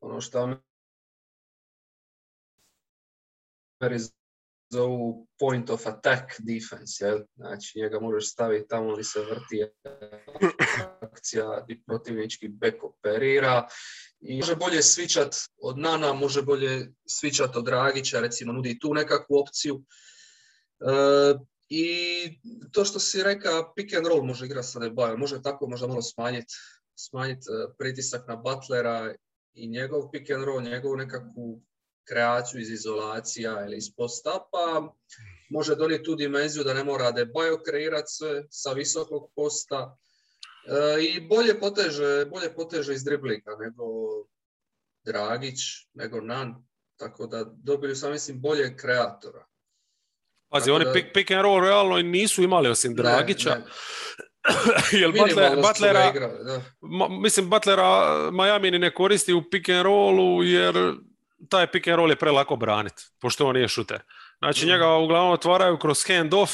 ono 0.00 0.20
što 0.20 0.38
zovu 4.70 5.26
point 5.38 5.70
of 5.70 5.86
attack 5.86 6.24
defense, 6.38 7.04
jel? 7.04 7.18
Znači 7.36 7.78
njega 7.78 8.00
možeš 8.00 8.32
staviti 8.32 8.68
tamo 8.68 8.92
gdje 8.92 9.04
se 9.04 9.20
vrti 9.20 9.64
akcija 11.00 11.64
i 11.68 11.82
protivnički 11.84 12.48
bek 12.48 12.84
operira 12.84 13.68
i 14.20 14.36
može 14.36 14.56
bolje 14.56 14.82
svičat 14.82 15.34
od 15.62 15.78
Nana, 15.78 16.12
može 16.12 16.42
bolje 16.42 16.92
svičat 17.06 17.56
od 17.56 17.64
Dragića, 17.64 18.20
recimo 18.20 18.52
nudi 18.52 18.78
tu 18.78 18.94
nekakvu 18.94 19.38
opciju. 19.38 19.84
E, 20.80 21.34
I 21.68 21.88
to 22.72 22.84
što 22.84 23.00
si 23.00 23.22
rekao, 23.22 23.72
pick 23.76 23.94
and 23.94 24.06
roll 24.06 24.22
može 24.22 24.46
igrati 24.46 24.68
sa 24.68 24.78
Debajom, 24.78 25.20
može 25.20 25.42
tako 25.42 25.68
možda 25.68 25.86
malo 25.86 26.02
smanjiti 26.02 26.54
smanjit 27.00 27.38
e, 27.38 27.72
pritisak 27.78 28.28
na 28.28 28.36
Butlera 28.36 29.14
i 29.52 29.68
njegov 29.68 30.10
pick 30.10 30.30
and 30.30 30.44
roll, 30.44 30.62
njegovu 30.62 30.96
nekakvu 30.96 31.62
kreaciju 32.10 32.60
iz 32.60 32.70
izolacija 32.70 33.64
ili 33.66 33.76
iz 33.76 33.94
postapa, 33.96 34.92
može 35.50 35.74
donijeti 35.76 36.04
tu 36.04 36.14
dimenziju 36.14 36.64
da 36.64 36.74
ne 36.74 36.84
mora 36.84 37.10
Debajo 37.10 37.62
kreirati 37.62 38.06
sve 38.06 38.44
sa 38.50 38.72
visokog 38.72 39.32
posta 39.36 39.96
e, 40.66 41.02
i 41.04 41.20
bolje 41.20 41.60
poteže, 41.60 42.26
bolje 42.26 42.54
poteže 42.54 42.94
iz 42.94 43.04
driblinga 43.04 43.50
nego 43.60 43.84
Dragić, 45.04 45.58
nego 45.94 46.20
Nan, 46.20 46.54
tako 46.96 47.26
da 47.26 47.44
dobili 47.44 47.96
sam 47.96 48.12
mislim 48.12 48.40
bolje 48.40 48.76
kreatora. 48.76 49.46
Pazi, 50.48 50.70
oni 50.70 50.84
pick, 50.92 51.08
pick 51.14 51.30
and 51.30 51.42
roll 51.42 51.60
realno 51.60 51.96
nisu 51.96 52.42
imali 52.42 52.68
osim 52.68 52.94
Dragića. 52.94 53.50
Ne, 53.50 53.64
Jel 55.00 55.12
Butler, 55.12 55.56
Butlera, 55.56 56.12
mislim 57.20 57.50
Butlera 57.50 58.30
Miami 58.30 58.70
ne 58.70 58.94
koristi 58.94 59.32
u 59.32 59.42
pick 59.50 59.68
and 59.68 59.82
rollu 59.82 60.42
jer 60.42 60.74
taj 61.48 61.66
pick 61.66 61.88
and 61.88 61.96
roll 61.96 62.10
je 62.10 62.16
prelako 62.16 62.56
braniti, 62.56 63.02
pošto 63.20 63.46
on 63.46 63.56
nije 63.56 63.68
šuter. 63.68 64.00
Znači 64.38 64.66
mm. 64.66 64.68
njega 64.68 64.96
uglavnom 64.96 65.32
otvaraju 65.32 65.78
kroz 65.78 66.04
hand 66.06 66.34
off, 66.34 66.52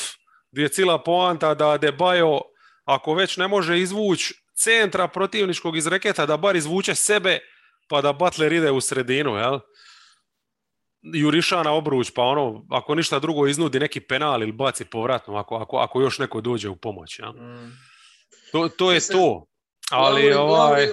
gdje 0.50 0.62
je 0.62 0.68
cijela 0.68 1.02
poanta 1.02 1.54
da 1.54 1.78
Debajo, 1.78 2.40
ako 2.84 3.14
već 3.14 3.36
ne 3.36 3.48
može 3.48 3.80
izvući 3.80 4.34
centra 4.54 5.08
protivničkog 5.08 5.76
iz 5.76 5.86
reketa, 5.86 6.26
da 6.26 6.36
bar 6.36 6.56
izvuče 6.56 6.94
sebe, 6.94 7.38
pa 7.88 8.00
da 8.00 8.12
Butler 8.12 8.52
ide 8.52 8.70
u 8.70 8.80
sredinu, 8.80 9.36
jel? 9.36 9.58
juriša 11.14 11.62
na 11.62 11.72
obruč, 11.72 12.10
pa 12.14 12.22
ono, 12.22 12.66
ako 12.70 12.94
ništa 12.94 13.18
drugo 13.18 13.46
iznudi 13.46 13.80
neki 13.80 14.00
penal 14.00 14.42
ili 14.42 14.52
baci 14.52 14.84
povratno, 14.84 15.36
ako, 15.36 15.56
ako, 15.56 15.76
ako 15.76 16.00
još 16.00 16.18
neko 16.18 16.40
dođe 16.40 16.68
u 16.68 16.76
pomoć. 16.76 17.18
Ja? 17.18 17.30
Mm. 17.30 17.72
To, 18.52 18.68
to 18.68 18.92
je 18.92 19.00
to. 19.00 19.46
Ali 19.90 20.22
Lauri, 20.22 20.34
ovaj... 20.34 20.86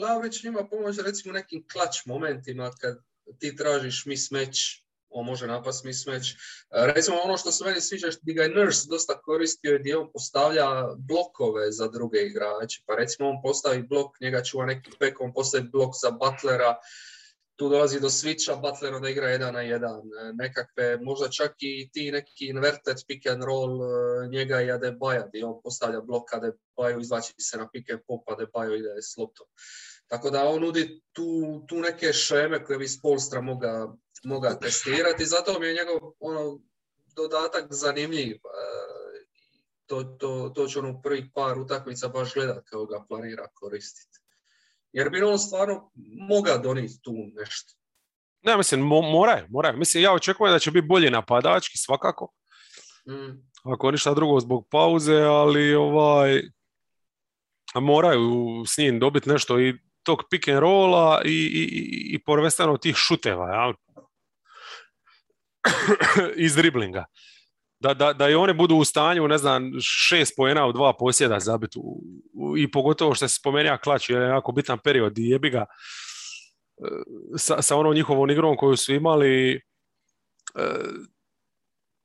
Laurić 0.00 0.44
njima 0.44 0.64
pomoć 0.70 0.96
recimo 1.04 1.34
nekim 1.34 1.64
klač 1.72 2.06
momentima 2.06 2.70
kad 2.80 2.98
ti 3.38 3.56
tražiš 3.56 4.06
mismatch, 4.06 4.60
on 5.08 5.26
može 5.26 5.46
napast 5.46 5.84
mismatch. 5.84 6.28
Recimo 6.70 7.16
ono 7.24 7.36
što 7.36 7.52
se 7.52 7.64
meni 7.64 7.80
sviđa, 7.80 8.10
što 8.10 8.20
bi 8.22 8.34
ga 8.34 8.48
Nurse 8.48 8.86
dosta 8.90 9.20
koristio 9.20 9.72
je 9.72 9.78
gdje 9.78 9.96
on 9.96 10.12
postavlja 10.12 10.66
blokove 10.98 11.72
za 11.72 11.88
druge 11.88 12.18
igrače. 12.18 12.82
Pa 12.86 12.94
recimo 12.94 13.28
on 13.28 13.42
postavi 13.42 13.82
blok, 13.82 14.20
njega 14.20 14.42
čuva 14.42 14.66
neki 14.66 14.90
pek, 14.98 15.20
on 15.20 15.32
postavi 15.32 15.68
blok 15.72 15.90
za 16.02 16.10
Butlera, 16.10 16.76
tu 17.60 17.68
dolazi 17.68 18.00
do 18.00 18.08
switcha, 18.08 18.56
Butler 18.56 18.94
onda 18.94 19.08
igra 19.08 19.28
jedan 19.28 19.54
na 19.54 19.60
jedan. 19.60 20.00
E, 20.00 20.32
nekakve, 20.32 20.96
možda 20.96 21.28
čak 21.28 21.52
i 21.58 21.90
ti 21.92 22.12
neki 22.12 22.46
inverted 22.48 22.96
pick 23.08 23.26
and 23.26 23.44
roll 23.44 23.82
e, 23.84 24.28
njega 24.28 24.60
i 24.62 24.70
Adebayo, 24.72 25.28
gdje 25.28 25.44
on 25.44 25.60
postavlja 25.62 26.00
blok 26.00 26.32
Adebayo, 26.32 27.00
izvlači 27.00 27.34
se 27.38 27.58
na 27.58 27.68
pick 27.72 27.90
and 27.90 28.00
pop, 28.06 28.24
Adebayo 28.28 28.78
ide 28.78 29.02
s 29.02 29.16
loptom. 29.16 29.46
Tako 30.10 30.30
da 30.30 30.44
on 30.48 30.60
nudi 30.60 31.02
tu, 31.12 31.24
tu 31.68 31.76
neke 31.80 32.12
šeme 32.12 32.64
koje 32.64 32.78
bi 32.78 32.88
Spolstra 32.88 33.40
moga, 33.40 33.94
moga 34.24 34.58
testirati, 34.58 35.26
zato 35.26 35.60
mi 35.60 35.66
je 35.66 35.74
njegov 35.74 36.12
ono, 36.20 36.60
dodatak 37.16 37.66
zanimljiv. 37.70 38.34
E, 38.34 38.40
to, 39.86 40.02
to, 40.02 40.52
to 40.54 40.66
će 40.66 40.78
ono 40.78 40.90
u 40.90 41.02
prvih 41.02 41.24
par 41.34 41.58
utakmica 41.58 42.08
baš 42.08 42.34
gledat 42.34 42.64
kao 42.64 42.86
ga 42.86 43.04
planira 43.08 43.48
koristiti. 43.54 44.18
Jer 44.92 45.10
bi 45.10 45.22
on 45.22 45.38
stvarno 45.38 45.90
mogao 46.28 46.58
donijeti 46.58 47.00
tu 47.02 47.12
nešto. 47.34 47.74
Ne, 48.42 48.56
mislim, 48.56 48.80
mo- 48.80 49.12
moraju, 49.12 49.46
moraju. 49.48 49.78
Mislim, 49.78 50.02
ja 50.02 50.12
očekujem 50.12 50.52
da 50.52 50.58
će 50.58 50.70
biti 50.70 50.86
bolji 50.86 51.10
napadački, 51.10 51.78
svakako. 51.78 52.32
Mm. 53.08 53.48
Ako 53.72 53.90
ništa 53.90 54.14
drugo 54.14 54.40
zbog 54.40 54.68
pauze, 54.70 55.16
ali 55.16 55.74
ovaj, 55.74 56.42
moraju 57.74 58.64
s 58.66 58.78
njim 58.78 58.98
dobiti 58.98 59.28
nešto 59.28 59.60
i 59.60 59.89
tog 60.10 60.26
pick 60.30 60.48
and 60.48 60.58
rolla 60.58 61.22
i, 61.24 61.28
i, 61.30 62.14
i 62.14 62.18
prvenstveno 62.24 62.76
tih 62.76 62.96
šuteva, 62.96 63.48
ja? 63.54 63.72
iz 66.46 66.54
driblinga 66.56 67.04
da, 67.80 67.94
da, 67.94 68.12
da 68.12 68.28
i 68.28 68.34
one 68.34 68.54
budu 68.54 68.76
u 68.76 68.84
stanju, 68.84 69.28
ne 69.28 69.38
znam, 69.38 69.70
šest 69.80 70.32
pojena 70.36 70.66
u 70.66 70.72
dva 70.72 70.92
posjeda 70.98 71.40
zabiti 71.40 71.80
i 72.58 72.70
pogotovo 72.70 73.14
što 73.14 73.28
se 73.28 73.34
spomenuo 73.34 73.78
klač, 73.82 74.10
je 74.10 74.16
jako 74.16 74.52
bitan 74.52 74.78
period 74.78 75.18
i 75.18 75.28
jebi 75.28 75.50
ga 75.50 75.58
e, 75.58 75.66
sa, 77.38 77.62
sa 77.62 77.76
onom 77.76 77.94
njihovom 77.94 78.30
igrom 78.30 78.56
koju 78.56 78.76
su 78.76 78.94
imali 78.94 79.54
e, 79.54 79.60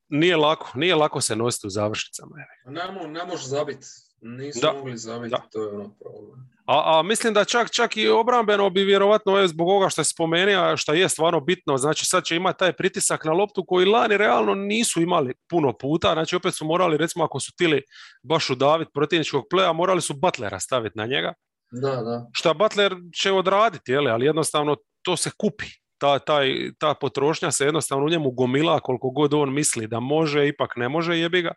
nije 0.10 0.38
lako, 0.38 0.72
nije 0.76 0.96
lako 0.96 1.22
se 1.22 1.36
nositi 1.36 1.68
u 1.68 1.70
završnicama. 1.70 2.36
Ne, 2.66 3.08
ne 3.08 3.26
može 3.26 3.48
zabiti. 3.48 3.88
Nisu 4.28 4.60
da, 4.62 4.74
mogli 4.74 4.98
zabiti, 4.98 5.36
to 5.52 5.62
je 5.62 5.68
ono 5.68 5.90
problem. 6.00 6.50
A, 6.66 7.00
a, 7.00 7.04
mislim 7.04 7.34
da 7.34 7.46
čak, 7.46 7.72
čak 7.72 7.98
i 7.98 8.08
obrambeno 8.08 8.70
bi 8.70 8.84
vjerovatno 8.84 9.48
zbog 9.48 9.70
ovoga 9.70 9.90
što 9.90 10.02
je 10.02 10.06
spomenuo, 10.06 10.78
što 10.78 10.94
je 10.94 11.10
stvarno 11.10 11.40
bitno, 11.40 11.78
znači 11.78 12.06
sad 12.06 12.24
će 12.24 12.36
imati 12.36 12.60
taj 12.60 12.74
pritisak 12.74 13.26
na 13.26 13.32
loptu 13.32 13.66
koji 13.68 13.86
lani 13.86 14.18
realno 14.18 14.56
nisu 14.56 15.02
imali 15.02 15.34
puno 15.50 15.74
puta, 15.78 16.14
znači 16.14 16.36
opet 16.36 16.56
su 16.56 16.66
morali, 16.66 16.98
recimo 16.98 17.26
ako 17.26 17.40
su 17.40 17.52
tili 17.58 17.82
baš 18.24 18.50
udaviti 18.50 18.92
protivničkog 18.94 19.44
pleja, 19.50 19.74
morali 19.74 20.02
su 20.02 20.14
Butlera 20.14 20.60
staviti 20.60 20.98
na 20.98 21.06
njega. 21.06 21.34
Da, 21.72 21.96
da. 21.96 22.28
Šta 22.34 22.54
Butler 22.54 22.96
će 23.22 23.32
odraditi, 23.32 23.92
jeli, 23.92 24.12
ali 24.12 24.26
jednostavno 24.26 24.76
to 25.02 25.18
se 25.18 25.32
kupi. 25.38 25.66
Ta, 25.98 26.20
taj, 26.20 26.72
ta 26.80 26.94
potrošnja 26.94 27.52
se 27.52 27.66
jednostavno 27.66 28.06
u 28.06 28.10
njemu 28.10 28.32
gomila 28.32 28.80
koliko 28.80 29.10
god 29.10 29.34
on 29.34 29.54
misli 29.54 29.88
da 29.88 30.00
može, 30.00 30.48
ipak 30.48 30.76
ne 30.76 30.90
može, 30.90 31.18
jebi 31.18 31.42
ga. 31.42 31.54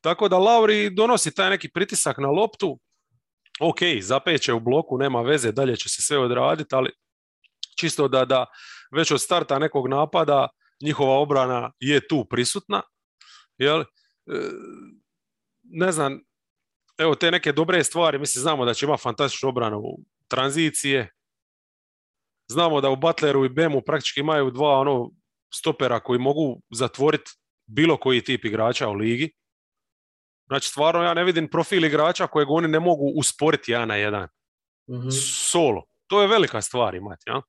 Tako 0.00 0.28
da 0.28 0.38
Lauri 0.38 0.90
donosi 0.90 1.34
taj 1.34 1.50
neki 1.50 1.68
pritisak 1.68 2.18
na 2.18 2.28
loptu, 2.28 2.78
ok, 3.60 3.78
zapeće 4.00 4.52
u 4.52 4.60
bloku, 4.60 4.98
nema 4.98 5.22
veze, 5.22 5.52
dalje 5.52 5.76
će 5.76 5.88
se 5.88 6.02
sve 6.02 6.18
odraditi, 6.18 6.74
ali 6.74 6.90
čisto 7.78 8.08
da, 8.08 8.24
da 8.24 8.46
već 8.96 9.10
od 9.10 9.20
starta 9.20 9.58
nekog 9.58 9.88
napada 9.88 10.48
njihova 10.82 11.18
obrana 11.18 11.72
je 11.80 12.08
tu 12.08 12.24
prisutna. 12.30 12.82
Jel? 13.58 13.80
E, 13.80 13.84
ne 15.62 15.92
znam, 15.92 16.20
evo 16.98 17.14
te 17.14 17.30
neke 17.30 17.52
dobre 17.52 17.84
stvari, 17.84 18.18
mislim 18.18 18.42
znamo 18.42 18.64
da 18.64 18.74
će 18.74 18.86
ima 18.86 18.96
fantastičnu 18.96 19.48
obranu 19.48 19.82
tranzicije, 20.28 21.12
znamo 22.48 22.80
da 22.80 22.90
u 22.90 22.96
Butleru 22.96 23.44
i 23.44 23.48
Bemu 23.48 23.82
praktički 23.86 24.20
imaju 24.20 24.50
dva 24.50 24.78
ono 24.78 25.10
stopera 25.54 26.00
koji 26.00 26.18
mogu 26.18 26.62
zatvoriti 26.70 27.30
bilo 27.66 27.96
koji 27.96 28.24
tip 28.24 28.44
igrača 28.44 28.88
u 28.88 28.94
ligi. 28.94 29.32
Znači, 30.48 30.68
stvarno 30.68 31.02
ja 31.02 31.14
ne 31.14 31.24
vidim 31.24 31.48
profil 31.48 31.84
igrača 31.84 32.26
kojeg 32.26 32.50
oni 32.50 32.68
ne 32.68 32.80
mogu 32.80 33.12
usporiti 33.16 33.72
jedan 33.72 33.88
na 33.88 33.96
jedan. 33.96 34.28
mm 34.90 35.10
Solo. 35.50 35.84
To 36.06 36.22
je 36.22 36.28
velika 36.28 36.60
stvar 36.62 36.94
imati. 36.94 37.22
Ja? 37.26 37.42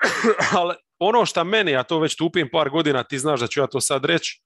Ali 0.60 0.74
ono 0.98 1.26
što 1.26 1.44
meni, 1.44 1.70
ja 1.70 1.82
to 1.82 1.98
već 1.98 2.16
tupim 2.16 2.48
par 2.52 2.70
godina, 2.70 3.02
ti 3.02 3.18
znaš 3.18 3.40
da 3.40 3.46
ću 3.46 3.60
ja 3.60 3.66
to 3.66 3.80
sad 3.80 4.04
reći, 4.04 4.42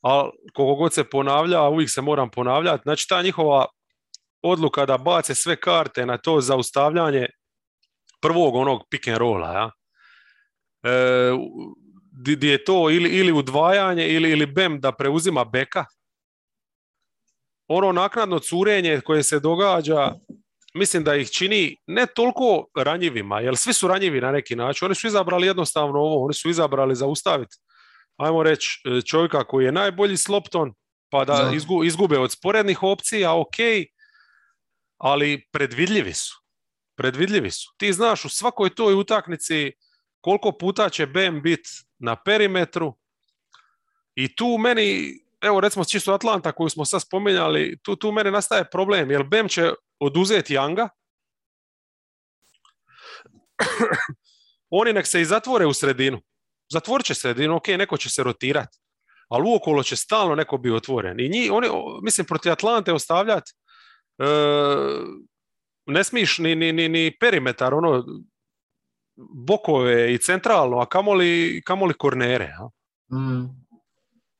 ali 0.00 0.30
koliko 0.54 0.74
god 0.74 0.92
se 0.92 1.04
ponavlja, 1.04 1.62
a 1.62 1.68
uvijek 1.68 1.90
se 1.90 2.00
moram 2.00 2.30
ponavljati, 2.30 2.82
znači 2.82 3.06
ta 3.08 3.22
njihova 3.22 3.66
odluka 4.42 4.86
da 4.86 4.98
bace 4.98 5.34
sve 5.34 5.56
karte 5.56 6.06
na 6.06 6.18
to 6.18 6.40
zaustavljanje 6.40 7.26
prvog 8.20 8.54
onog 8.54 8.82
pick 8.90 9.08
and 9.08 9.16
rolla, 9.16 9.52
ja? 9.52 9.70
E, 10.82 11.32
di 12.36 12.48
je 12.48 12.64
to 12.64 12.90
ili, 12.90 13.10
ili 13.10 13.32
udvajanje 13.32 14.08
ili, 14.08 14.30
ili 14.30 14.46
BEM 14.46 14.80
da 14.80 14.92
preuzima 14.92 15.44
beka, 15.44 15.84
ono 17.68 17.92
naknadno 17.92 18.38
curenje 18.38 19.00
koje 19.00 19.22
se 19.22 19.40
događa, 19.40 20.12
mislim 20.74 21.04
da 21.04 21.14
ih 21.14 21.30
čini 21.30 21.76
ne 21.86 22.06
toliko 22.06 22.66
ranjivima, 22.76 23.40
jer 23.40 23.56
svi 23.56 23.72
su 23.72 23.88
ranjivi 23.88 24.20
na 24.20 24.32
neki 24.32 24.56
način. 24.56 24.86
Oni 24.86 24.94
su 24.94 25.06
izabrali 25.06 25.46
jednostavno 25.46 25.98
ovo, 25.98 26.24
oni 26.24 26.34
su 26.34 26.48
izabrali 26.50 26.96
zaustaviti, 26.96 27.56
ajmo 28.16 28.42
reći, 28.42 28.82
e, 28.84 29.02
čovjeka 29.02 29.44
koji 29.44 29.64
je 29.64 29.72
najbolji 29.72 30.16
slopton, 30.16 30.74
pa 31.10 31.24
da 31.24 31.50
izgube 31.84 32.18
od 32.18 32.32
sporednih 32.32 32.82
opcija, 32.82 33.40
ok, 33.40 33.56
ali 34.98 35.46
predvidljivi 35.52 36.12
su. 36.12 36.42
Predvidljivi 36.96 37.50
su. 37.50 37.74
Ti 37.76 37.92
znaš 37.92 38.24
u 38.24 38.28
svakoj 38.28 38.74
toj 38.74 38.94
utakmici 38.94 39.72
koliko 40.20 40.52
puta 40.52 40.88
će 40.88 41.06
BM 41.06 41.40
biti 41.42 41.70
na 41.98 42.16
perimetru 42.16 42.94
i 44.14 44.36
tu 44.36 44.58
meni 44.58 45.18
evo 45.40 45.60
recimo 45.60 45.84
čisto 45.84 46.12
Atlanta 46.12 46.52
koju 46.52 46.68
smo 46.68 46.84
sad 46.84 47.02
spominjali, 47.02 47.78
tu, 47.82 47.96
tu 47.96 48.12
mene 48.12 48.30
nastaje 48.30 48.70
problem, 48.70 49.10
jer 49.10 49.22
Bem 49.22 49.48
će 49.48 49.72
oduzeti 50.00 50.54
Yanga, 50.54 50.88
oni 54.70 54.92
nek 54.92 55.06
se 55.06 55.20
i 55.20 55.24
zatvore 55.24 55.66
u 55.66 55.72
sredinu. 55.72 56.20
Zatvorit 56.72 57.06
će 57.06 57.14
sredinu, 57.14 57.56
ok, 57.56 57.68
neko 57.68 57.96
će 57.96 58.10
se 58.10 58.22
rotirati, 58.22 58.78
ali 59.28 59.50
uokolo 59.50 59.82
će 59.82 59.96
stalno 59.96 60.34
neko 60.34 60.58
bi 60.58 60.72
otvoren. 60.72 61.20
I 61.20 61.28
njih, 61.28 61.52
oni, 61.52 61.68
mislim, 62.02 62.26
protiv 62.26 62.52
Atlante 62.52 62.92
ostavljati 62.92 63.52
e, 64.18 64.26
ne 65.86 66.04
smiješ 66.04 66.38
ni, 66.38 66.54
ni, 66.54 66.72
ni, 66.72 66.88
ni 66.88 67.16
perimetar, 67.20 67.74
ono, 67.74 68.04
bokove 69.46 70.14
i 70.14 70.18
centralno, 70.18 70.78
a 70.78 70.86
kamoli, 70.86 71.62
kamoli 71.64 71.94
kornere. 71.94 72.52
Mm. 73.12 73.65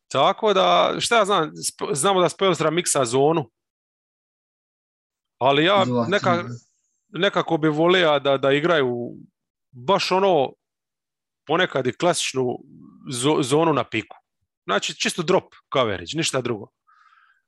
Tako 0.09 0.53
da, 0.53 0.97
šta 0.99 1.17
ja 1.17 1.25
znam, 1.25 1.53
znamo 1.93 2.21
da 2.21 2.29
Spelstra 2.29 2.71
miksa 2.71 3.05
zonu, 3.05 3.51
ali 5.39 5.65
ja 5.65 5.85
neka, 6.09 6.45
nekako 7.09 7.57
bi 7.57 7.69
volio 7.69 8.19
da, 8.19 8.37
da 8.37 8.53
igraju 8.53 9.13
baš 9.71 10.13
ono 10.13 10.53
ponekad 11.47 11.87
i 11.87 11.93
klasičnu 11.93 12.59
zonu 13.43 13.73
na 13.73 13.85
piku. 13.85 14.17
Znači 14.65 15.01
čisto 15.01 15.23
drop 15.23 15.55
coverage, 15.77 16.13
ništa 16.15 16.41
drugo. 16.41 16.69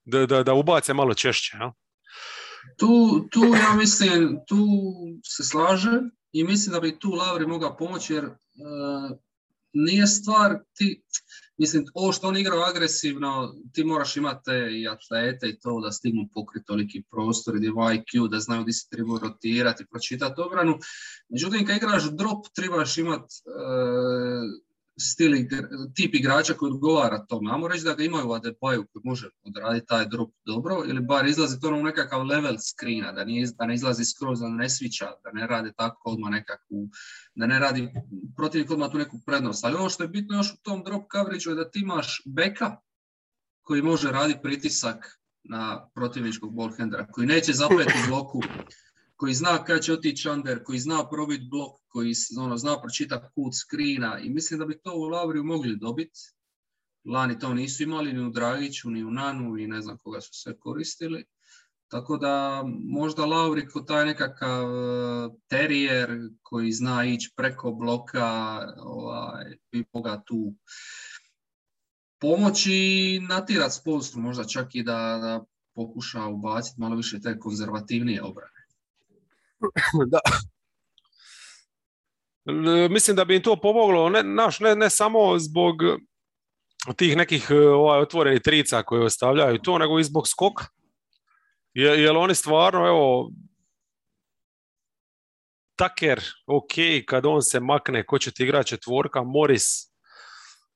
Da, 0.04 0.26
da, 0.26 0.42
da 0.42 0.54
ubace 0.54 0.94
malo 0.94 1.14
češće. 1.14 1.56
Ja? 1.56 1.72
Tu, 2.76 2.88
tu 3.30 3.44
ja 3.44 3.74
mislim, 3.74 4.40
tu 4.46 4.66
se 5.24 5.44
slaže 5.44 6.00
i 6.32 6.44
mislim 6.44 6.72
da 6.72 6.80
bi 6.80 6.98
tu 6.98 7.10
Lavri 7.10 7.46
mogao 7.46 7.76
pomoći 7.76 8.14
jer 8.14 8.24
uh, 8.24 9.18
nije 9.72 10.06
stvar 10.06 10.58
ti, 10.74 11.02
mislim, 11.58 11.84
ovo 11.94 12.12
što 12.12 12.28
on 12.28 12.36
igra 12.36 12.54
agresivno, 12.68 13.54
ti 13.72 13.84
moraš 13.84 14.16
imati 14.16 14.50
i 14.50 14.88
atlete 14.88 15.48
i 15.48 15.58
to 15.58 15.80
da 15.80 15.92
stignu 15.92 16.28
pokriti 16.34 16.66
toliki 16.66 17.02
prostor, 17.10 17.56
gdje 17.56 17.70
IQ, 17.70 18.28
da 18.28 18.40
znaju 18.40 18.62
gdje 18.62 18.72
se 18.72 18.88
treba 18.90 19.18
rotirati, 19.22 19.86
pročitati 19.90 20.40
obranu. 20.40 20.78
Međutim, 21.28 21.66
kad 21.66 21.76
igraš 21.76 22.10
drop, 22.10 22.46
trebaš 22.54 22.98
imati 22.98 23.34
uh, 23.46 24.67
stil, 25.00 25.32
tip 25.94 26.14
igrača 26.14 26.54
koji 26.54 26.72
odgovara 26.72 27.26
tome. 27.26 27.50
Amo 27.52 27.68
reći 27.68 27.84
da 27.84 27.94
ga 27.94 28.04
imaju 28.04 28.28
u 28.28 28.32
Adebayu 28.32 28.86
koji 28.92 29.02
može 29.04 29.28
odraditi 29.42 29.86
taj 29.86 30.06
drop 30.06 30.30
dobro 30.44 30.82
ili 30.86 31.00
bar 31.00 31.26
izlazi 31.26 31.60
to 31.60 31.68
u 31.68 31.82
nekakav 31.82 32.26
level 32.26 32.56
screena, 32.58 33.12
da, 33.12 33.24
nije, 33.24 33.48
da 33.58 33.66
ne 33.66 33.74
izlazi 33.74 34.04
skroz, 34.04 34.40
da 34.40 34.48
ne 34.48 34.68
svića, 34.68 35.06
da 35.24 35.30
ne 35.32 35.46
radi 35.46 35.72
tako 35.76 36.10
odmah 36.10 36.30
nekakvu, 36.30 36.88
da 37.34 37.46
ne 37.46 37.58
radi 37.58 37.88
protivnik 38.36 38.70
odmah 38.70 38.90
tu 38.90 38.98
neku 38.98 39.20
prednost. 39.26 39.64
Ali 39.64 39.76
ovo 39.76 39.88
što 39.88 40.02
je 40.02 40.08
bitno 40.08 40.36
još 40.36 40.52
u 40.52 40.62
tom 40.62 40.84
drop 40.84 41.02
coverage 41.12 41.50
je 41.50 41.54
da 41.54 41.70
ti 41.70 41.80
imaš 41.80 42.22
beka 42.26 42.76
koji 43.62 43.82
može 43.82 44.12
raditi 44.12 44.40
pritisak 44.42 45.18
na 45.44 45.90
protivničkog 45.94 46.54
ballhandera, 46.54 47.06
koji 47.06 47.26
neće 47.26 47.52
zapeti 47.52 47.92
bloku 48.08 48.40
koji 49.18 49.34
zna 49.34 49.64
kada 49.64 49.80
će 49.80 49.92
otići 49.92 50.28
under, 50.28 50.62
koji 50.64 50.78
zna 50.78 51.08
probiti 51.08 51.48
blok, 51.50 51.80
koji 51.88 52.14
ono, 52.38 52.56
zna 52.56 52.80
pročitati 52.80 53.26
kut 53.34 53.54
skrina 53.54 54.18
i 54.18 54.30
mislim 54.30 54.60
da 54.60 54.66
bi 54.66 54.78
to 54.78 54.94
u 54.94 55.02
Lavriju 55.02 55.44
mogli 55.44 55.76
dobiti. 55.76 56.20
Lani 57.04 57.38
to 57.38 57.54
nisu 57.54 57.82
imali 57.82 58.12
ni 58.12 58.26
u 58.26 58.30
Dragiću, 58.30 58.90
ni 58.90 59.04
u 59.04 59.10
Nanu 59.10 59.58
i 59.58 59.66
ne 59.66 59.82
znam 59.82 59.98
koga 59.98 60.20
su 60.20 60.30
sve 60.32 60.58
koristili. 60.58 61.24
Tako 61.88 62.16
da 62.16 62.64
možda 62.84 63.26
Lauri 63.26 63.68
ko 63.68 63.80
taj 63.80 64.06
nekakav 64.06 64.64
e, 64.64 65.30
terijer 65.48 66.18
koji 66.42 66.72
zna 66.72 67.04
ići 67.04 67.32
preko 67.36 67.72
bloka 67.72 68.58
ovaj, 68.78 69.44
bi 69.72 69.84
mogao 69.92 70.22
tu 70.26 70.54
pomoći 72.18 72.72
i 72.72 73.20
natirati 73.28 73.74
spolstvu, 73.74 74.20
možda 74.20 74.44
čak 74.44 74.74
i 74.74 74.82
da, 74.82 75.18
da 75.22 75.44
pokuša 75.74 76.26
ubaciti 76.26 76.80
malo 76.80 76.96
više 76.96 77.20
te 77.20 77.38
konzervativnije 77.38 78.22
obrane. 78.22 78.57
da. 80.12 80.18
Mislim 82.90 83.16
da 83.16 83.24
bi 83.24 83.36
im 83.36 83.42
to 83.42 83.56
pomoglo, 83.60 84.08
ne, 84.08 84.22
naš, 84.22 84.60
ne, 84.60 84.76
ne 84.76 84.90
samo 84.90 85.38
zbog 85.38 85.74
tih 86.96 87.16
nekih 87.16 87.46
e, 87.50 87.54
ovaj, 87.54 88.00
otvorenih 88.00 88.42
trica 88.42 88.82
koje 88.82 89.04
ostavljaju 89.04 89.58
to, 89.58 89.78
nego 89.78 89.98
i 89.98 90.04
zbog 90.04 90.28
skoka. 90.28 90.64
Je, 91.74 92.02
jer 92.02 92.16
oni 92.16 92.34
stvarno, 92.34 92.86
evo, 92.88 93.30
Taker, 95.76 96.20
ok, 96.46 96.72
kad 97.06 97.26
on 97.26 97.42
se 97.42 97.60
makne, 97.60 98.06
ko 98.06 98.18
će 98.18 98.30
ti 98.30 98.42
igrati 98.42 98.68
četvorka, 98.68 99.22
Morris, 99.22 99.64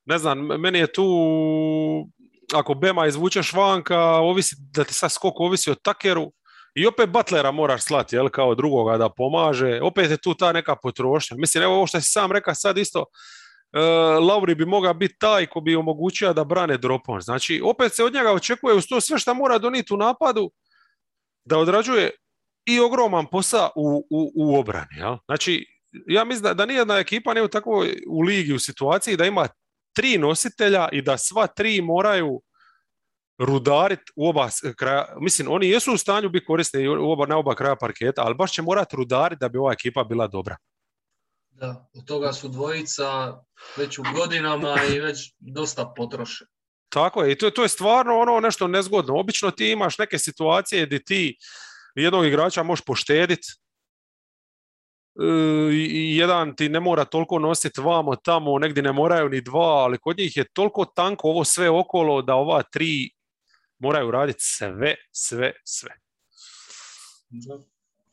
ne 0.05 0.17
znam, 0.17 0.39
meni 0.39 0.79
je 0.79 0.93
tu, 0.93 1.05
ako 2.53 2.73
Bema 2.73 3.07
izvučeš 3.07 3.53
vanka, 3.53 3.99
ovisi, 3.99 4.55
da 4.59 4.83
ti 4.83 4.93
sad 4.93 5.11
skok 5.11 5.39
ovisi 5.39 5.71
o 5.71 5.75
Takeru, 5.75 6.31
i 6.75 6.87
opet 6.87 7.09
Butlera 7.09 7.51
moraš 7.51 7.83
slati, 7.83 8.15
jel, 8.15 8.29
kao 8.29 8.55
drugoga 8.55 8.97
da 8.97 9.09
pomaže. 9.09 9.79
Opet 9.81 10.11
je 10.11 10.17
tu 10.17 10.33
ta 10.33 10.51
neka 10.51 10.75
potrošnja. 10.75 11.37
Mislim, 11.37 11.63
evo 11.63 11.75
ovo 11.75 11.87
što 11.87 12.01
si 12.01 12.11
sam 12.11 12.31
rekao 12.31 12.55
sad 12.55 12.77
isto, 12.77 12.99
uh, 12.99 14.27
Lauri 14.27 14.55
bi 14.55 14.65
mogao 14.65 14.93
biti 14.93 15.15
taj 15.19 15.45
ko 15.45 15.61
bi 15.61 15.75
omogućio 15.75 16.33
da 16.33 16.43
brane 16.43 16.77
dropon. 16.77 17.21
Znači, 17.21 17.61
opet 17.63 17.93
se 17.93 18.03
od 18.03 18.13
njega 18.13 18.31
očekuje 18.31 18.75
uz 18.75 18.87
to 18.89 19.01
sve 19.01 19.19
što 19.19 19.33
mora 19.33 19.57
doniti 19.57 19.93
u 19.93 19.97
napadu, 19.97 20.51
da 21.45 21.57
odrađuje 21.57 22.11
i 22.65 22.79
ogroman 22.79 23.25
posao 23.31 23.71
u, 23.75 24.07
u, 24.09 24.31
u 24.35 24.59
obrani. 24.59 24.97
Jel? 24.97 25.17
Znači, 25.25 25.65
ja 26.07 26.23
mislim 26.23 26.43
da, 26.43 26.53
da 26.53 26.65
nijedna 26.65 26.97
ekipa 26.97 27.33
nije 27.33 27.43
u 27.43 27.47
takvoj 27.47 28.03
u 28.07 28.21
ligi 28.21 28.53
u 28.53 28.59
situaciji 28.59 29.17
da 29.17 29.25
ima 29.25 29.47
tri 29.95 30.17
nositelja 30.17 30.89
i 30.91 31.01
da 31.01 31.17
sva 31.17 31.47
tri 31.47 31.81
moraju 31.81 32.41
rudarit 33.39 33.99
u 34.15 34.29
oba 34.29 34.49
kraja, 34.77 35.15
mislim, 35.19 35.51
oni 35.51 35.69
jesu 35.69 35.93
u 35.93 35.97
stanju 35.97 36.29
biti 36.29 36.45
korisni 36.45 36.87
u 36.87 37.11
oba, 37.11 37.25
na 37.25 37.37
oba 37.37 37.55
kraja 37.55 37.75
parketa, 37.75 38.21
ali 38.21 38.35
baš 38.35 38.51
će 38.51 38.61
morati 38.61 38.95
rudariti 38.95 39.39
da 39.39 39.49
bi 39.49 39.57
ova 39.57 39.73
ekipa 39.73 40.03
bila 40.03 40.27
dobra. 40.27 40.57
Da, 41.51 41.89
od 41.93 42.05
toga 42.05 42.33
su 42.33 42.47
dvojica 42.47 43.37
već 43.77 43.99
u 43.99 44.03
godinama 44.15 44.75
i 44.95 44.99
već 44.99 45.33
dosta 45.39 45.93
potroše. 45.95 46.45
Tako 46.89 47.23
je, 47.23 47.31
i 47.31 47.37
to, 47.37 47.49
to 47.49 47.63
je 47.63 47.69
stvarno 47.69 48.19
ono 48.19 48.39
nešto 48.39 48.67
nezgodno. 48.67 49.19
Obično 49.19 49.51
ti 49.51 49.71
imaš 49.71 49.97
neke 49.97 50.19
situacije 50.19 50.85
gdje 50.85 51.03
ti 51.03 51.37
jednog 51.95 52.25
igrača 52.25 52.63
možeš 52.63 52.85
poštediti, 52.85 53.47
e, 55.19 55.25
i 55.73 56.17
jedan 56.17 56.55
ti 56.55 56.69
ne 56.69 56.79
mora 56.79 57.05
toliko 57.05 57.39
nositi 57.39 57.81
vamo 57.81 58.15
tamo, 58.15 58.59
negdje 58.59 58.83
ne 58.83 58.91
moraju 58.91 59.29
ni 59.29 59.41
dva, 59.41 59.83
ali 59.83 59.97
kod 59.97 60.17
njih 60.17 60.37
je 60.37 60.45
toliko 60.53 60.85
tanko 60.85 61.27
ovo 61.27 61.43
sve 61.43 61.69
okolo 61.69 62.21
da 62.21 62.35
ova 62.35 62.63
tri 62.63 63.09
moraju 63.83 64.11
raditi 64.11 64.39
sve, 64.41 64.95
sve, 65.11 65.53
sve. 65.65 65.91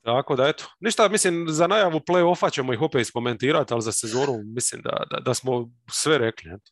Tako 0.04 0.36
da, 0.36 0.48
eto. 0.48 0.64
Ništa, 0.80 1.08
mislim, 1.08 1.46
za 1.48 1.66
najavu 1.66 2.00
play-offa 2.00 2.52
ćemo 2.52 2.72
ih 2.72 2.80
opet 2.80 3.00
iskomentirati, 3.00 3.74
ali 3.74 3.82
za 3.82 3.92
sezonu 3.92 4.42
mislim 4.54 4.82
da, 4.82 5.04
da, 5.10 5.20
da 5.20 5.34
smo 5.34 5.70
sve 5.90 6.18
rekli. 6.18 6.50
Eto. 6.50 6.70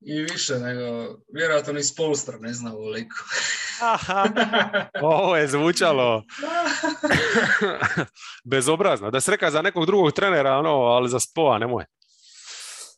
I 0.00 0.22
više 0.22 0.58
nego, 0.58 1.16
vjerojatno 1.34 1.72
ni 1.72 1.84
Spolstra 1.84 2.38
ne 2.38 2.52
zna 2.52 2.74
ovoliko. 2.74 3.16
Ovo 5.02 5.36
je 5.36 5.48
zvučalo 5.48 6.24
bezobrazno. 8.50 9.10
Da 9.10 9.20
se 9.20 9.30
reka 9.30 9.50
za 9.50 9.62
nekog 9.62 9.86
drugog 9.86 10.12
trenera, 10.12 10.58
ono, 10.58 10.70
ali 10.70 11.08
za 11.08 11.20
spoa 11.20 11.58
nemoj. 11.58 11.84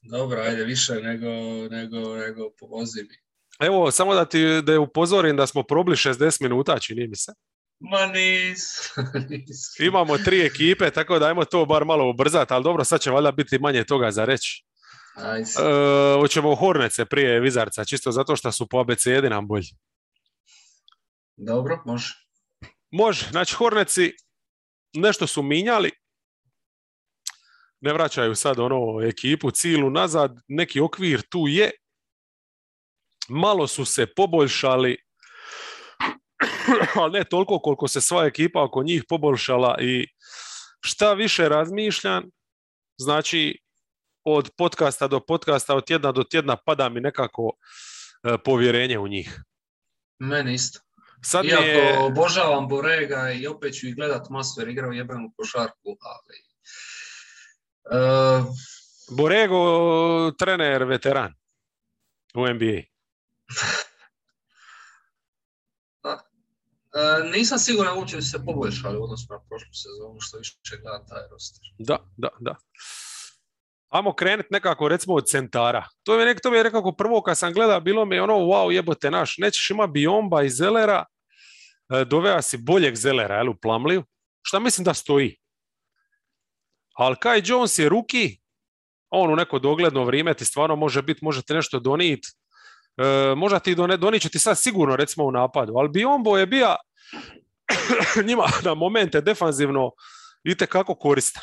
Dobro, 0.02 0.40
ajde, 0.40 0.64
više 0.64 0.94
nego, 0.94 1.28
nego, 1.70 2.16
nego 2.16 2.50
pomozi 2.58 3.02
mi. 3.02 3.31
Evo, 3.60 3.90
samo 3.90 4.14
da 4.14 4.24
ti 4.24 4.62
da 4.62 4.72
je 4.72 4.78
upozorim 4.78 5.36
da 5.36 5.46
smo 5.46 5.62
probili 5.62 5.96
60 5.96 6.42
minuta, 6.42 6.78
čini 6.78 7.08
mi 7.08 7.16
se. 7.16 7.32
Ma 7.80 8.06
nis. 8.06 8.92
Imamo 9.88 10.18
tri 10.18 10.40
ekipe, 10.40 10.90
tako 10.90 11.18
da 11.18 11.26
ajmo 11.26 11.44
to 11.44 11.66
bar 11.66 11.84
malo 11.84 12.10
ubrzati, 12.10 12.54
ali 12.54 12.64
dobro, 12.64 12.84
sad 12.84 13.00
će 13.00 13.10
valjda 13.10 13.32
biti 13.32 13.58
manje 13.58 13.84
toga 13.84 14.10
za 14.10 14.24
reći. 14.24 14.64
E, 15.18 16.20
hoćemo 16.20 16.54
Hornece 16.54 17.04
prije 17.04 17.40
Vizarca, 17.40 17.84
čisto 17.84 18.12
zato 18.12 18.36
što 18.36 18.52
su 18.52 18.68
po 18.68 18.80
abecedi 18.80 19.28
nam 19.28 19.46
bolji. 19.48 19.68
Dobro, 21.36 21.82
može. 21.86 22.14
Može, 22.90 23.26
znači 23.30 23.54
Horneci 23.54 24.12
nešto 24.94 25.26
su 25.26 25.42
minjali, 25.42 25.90
ne 27.80 27.92
vraćaju 27.92 28.34
sad 28.34 28.58
ono 28.58 29.06
ekipu 29.06 29.50
cilu 29.50 29.90
nazad, 29.90 30.36
neki 30.48 30.80
okvir 30.80 31.22
tu 31.22 31.44
je, 31.48 31.70
malo 33.28 33.66
su 33.66 33.84
se 33.84 34.06
poboljšali, 34.06 34.96
ali 37.00 37.12
ne 37.12 37.24
toliko 37.24 37.58
koliko 37.58 37.88
se 37.88 38.00
sva 38.00 38.26
ekipa 38.26 38.64
oko 38.64 38.82
njih 38.82 39.04
poboljšala 39.08 39.76
i 39.80 40.06
šta 40.80 41.12
više 41.12 41.48
razmišljam, 41.48 42.24
znači 42.98 43.58
od 44.24 44.50
podcasta 44.56 45.08
do 45.08 45.20
podcasta, 45.20 45.74
od 45.74 45.86
tjedna 45.86 46.12
do 46.12 46.24
tjedna 46.24 46.56
pada 46.56 46.88
mi 46.88 47.00
nekako 47.00 47.52
e, 48.22 48.38
povjerenje 48.44 48.98
u 48.98 49.08
njih. 49.08 49.42
Meni 50.18 50.54
isto. 50.54 50.80
Sad 51.24 51.44
Iako 51.44 51.62
je... 51.62 51.98
obožavam 51.98 52.68
Borega 52.68 53.30
i 53.30 53.46
opet 53.46 53.74
ću 53.74 53.86
ih 53.86 53.96
gledat 53.96 54.28
masu 54.30 54.60
jer 54.60 54.68
igrao 54.68 54.92
jebenu 54.92 55.32
košarku, 55.36 55.96
ali... 56.00 56.38
Uh... 57.84 58.46
Borego, 59.16 60.30
trener, 60.38 60.84
veteran 60.84 61.34
u 62.34 62.46
NBA. 62.46 62.91
Nisam 67.32 67.58
siguran 67.58 67.98
uopće 67.98 68.22
se 68.22 68.44
poboljšali 68.44 68.98
u 68.98 69.02
odnosu 69.02 69.26
na 69.30 69.40
prošlu 69.48 69.72
sezonu, 69.72 70.20
što 70.20 70.38
više 70.38 70.82
gleda 70.82 71.04
taj 71.06 71.22
roster. 71.30 71.60
Da, 71.78 71.98
da, 72.16 72.28
da. 72.40 72.56
Ajmo 73.88 74.14
krenuti 74.14 74.48
nekako 74.50 74.88
recimo 74.88 75.14
od 75.14 75.26
centara. 75.26 75.88
To 76.02 76.16
mi 76.16 76.22
je, 76.22 76.34
to 76.34 76.50
mi 76.50 76.56
prvo 76.96 77.22
kad 77.22 77.38
sam 77.38 77.52
gledao, 77.52 77.80
bilo 77.80 78.04
mi 78.04 78.16
je 78.16 78.22
ono 78.22 78.34
wow 78.34 78.70
jebote 78.70 79.10
naš, 79.10 79.38
nećeš 79.38 79.70
ima 79.70 79.86
Biomba 79.86 80.42
i 80.42 80.50
Zelera, 80.50 81.04
e, 81.94 82.04
dovea 82.04 82.42
si 82.42 82.56
boljeg 82.56 82.96
Zelera 82.96 83.36
jel, 83.36 83.48
u 83.48 83.56
Plamliju, 83.62 84.04
šta 84.42 84.58
mislim 84.58 84.84
da 84.84 84.94
stoji. 84.94 85.36
Ali 86.94 87.16
Kai 87.16 87.42
Jones 87.44 87.78
je 87.78 87.88
ruki, 87.88 88.38
on 89.10 89.32
u 89.32 89.36
neko 89.36 89.58
dogledno 89.58 90.04
vrijeme 90.04 90.34
ti 90.34 90.44
stvarno 90.44 90.76
može 90.76 91.02
biti, 91.02 91.24
možete 91.24 91.54
nešto 91.54 91.80
donijeti, 91.80 92.28
E, 92.96 93.34
možda 93.36 93.58
ti 93.58 93.74
doniće 93.74 94.28
ti 94.28 94.38
sad 94.38 94.58
sigurno 94.58 94.96
recimo 94.96 95.26
u 95.26 95.30
napadu, 95.30 95.72
ali 95.76 95.88
Biombo 95.88 96.38
je 96.38 96.46
bio 96.46 96.76
njima 98.28 98.44
na 98.64 98.74
momente 98.74 99.20
defanzivno 99.20 99.90
kako 100.68 100.94
koristan. 100.94 101.42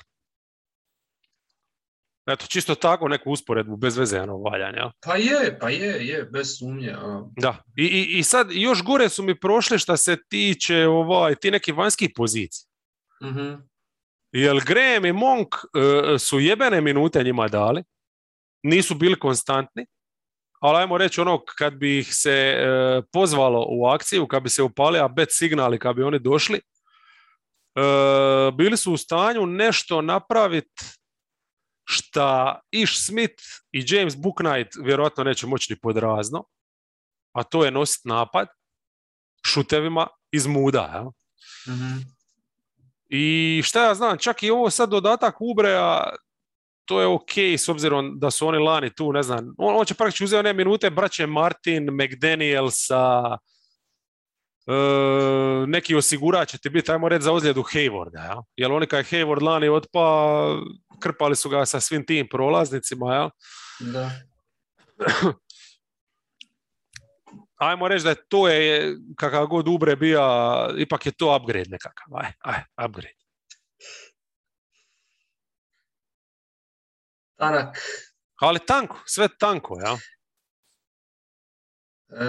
Eto, 2.27 2.45
čisto 2.47 2.75
tako 2.75 3.07
neku 3.07 3.31
usporedbu 3.31 3.77
bez 3.77 3.97
veze 3.97 4.21
ono, 4.21 4.37
valjanja. 4.37 4.91
Pa 5.05 5.15
je, 5.15 5.57
pa 5.59 5.69
je, 5.69 6.07
je, 6.07 6.23
bez 6.23 6.57
sumnje. 6.57 6.95
Da, 7.37 7.63
I, 7.77 7.83
i, 7.83 8.19
i 8.19 8.23
sad 8.23 8.47
još 8.51 8.83
gore 8.83 9.09
su 9.09 9.23
mi 9.23 9.39
prošle 9.39 9.79
što 9.79 9.97
se 9.97 10.17
tiče 10.29 10.87
ovaj, 10.87 11.35
ti 11.35 11.51
neki 11.51 11.71
vanjskih 11.71 12.09
pozicija. 12.15 12.67
mm 13.23 13.69
Jel 14.31 14.59
Graham 14.65 15.05
i 15.05 15.13
Monk 15.13 15.47
e, 15.55 16.19
su 16.19 16.39
jebene 16.39 16.81
minute 16.81 17.23
njima 17.23 17.47
dali, 17.47 17.83
nisu 18.63 18.95
bili 18.95 19.19
konstantni, 19.19 19.85
ali 20.59 20.77
ajmo 20.77 20.97
reći 20.97 21.21
ono, 21.21 21.43
kad 21.57 21.73
bi 21.73 21.99
ih 21.99 22.15
se 22.15 22.31
e, 22.31 23.01
pozvalo 23.11 23.65
u 23.69 23.85
akciju, 23.85 24.27
kad 24.27 24.43
bi 24.43 24.49
se 24.49 24.63
upalio 24.63 25.09
bet 25.09 25.29
signali, 25.31 25.79
kad 25.79 25.95
bi 25.95 26.03
oni 26.03 26.19
došli, 26.19 26.57
e, 26.57 26.61
bili 28.57 28.77
su 28.77 28.93
u 28.93 28.97
stanju 28.97 29.45
nešto 29.45 30.01
napraviti 30.01 30.83
šta 31.85 32.59
Ish 32.71 32.93
Smith 33.05 33.43
i 33.71 33.85
James 33.87 34.15
Booknight 34.17 34.71
vjerojatno 34.83 35.23
neće 35.23 35.47
moći 35.47 35.73
ni 35.73 35.79
podrazno, 35.79 36.43
a 37.33 37.43
to 37.43 37.65
je 37.65 37.71
nositi 37.71 38.07
napad 38.07 38.47
šutevima 39.45 40.07
iz 40.31 40.47
muda. 40.47 40.91
Ja? 40.93 41.11
Mhm. 41.73 41.97
I 43.09 43.61
šta 43.65 43.83
ja 43.83 43.95
znam, 43.95 44.17
čak 44.17 44.43
i 44.43 44.49
ovo 44.49 44.69
sad 44.69 44.89
dodatak 44.89 45.35
Ubreja, 45.39 46.09
to 46.89 47.01
je 47.01 47.07
ok 47.07 47.37
s 47.57 47.69
obzirom 47.69 48.19
da 48.19 48.31
su 48.31 48.47
oni 48.47 48.57
lani 48.57 48.89
tu, 48.95 49.13
ne 49.13 49.23
znam, 49.23 49.55
on, 49.57 49.75
on 49.75 49.85
će 49.85 49.93
praktički 49.93 50.23
uzeti 50.23 50.39
one 50.39 50.53
minute 50.53 50.89
braće 50.89 51.27
Martin, 51.27 51.89
McDanielsa, 51.91 53.37
e, 54.67 54.73
neki 55.67 55.95
osigurač 55.95 56.49
će 56.49 56.57
ti 56.57 56.69
biti, 56.69 56.91
ajmo 56.91 57.09
reći, 57.09 57.23
za 57.23 57.31
ozljedu 57.33 57.61
Haywarda, 57.61 58.25
ja? 58.25 58.41
jer 58.55 58.71
oni 58.71 58.87
kad 58.87 58.99
je 58.99 59.03
Hayward 59.03 59.43
lani 59.43 59.69
otpa, 59.69 60.01
krpali 60.99 61.35
su 61.35 61.49
ga 61.49 61.65
sa 61.65 61.79
svim 61.79 62.05
tim 62.05 62.27
prolaznicima, 62.29 63.13
ja? 63.13 63.29
Da. 63.79 64.11
Ajmo 67.59 67.87
reći 67.87 68.03
da 68.03 68.09
je 68.09 68.27
to 68.27 68.47
je, 68.47 68.95
kakav 69.15 69.47
god 69.47 69.67
Ubre 69.67 69.95
bio, 69.95 70.21
ipak 70.77 71.05
je 71.05 71.11
to 71.11 71.35
upgrade 71.35 71.69
nekakav, 71.69 72.17
aj, 72.17 72.31
aj, 72.39 72.61
upgrade. 72.85 73.18
Tanak. 77.39 77.77
Ali 78.41 78.59
tanko, 78.67 78.99
sve 79.05 79.27
tanko, 79.39 79.77
ja? 79.79 79.97
E, 82.09 82.25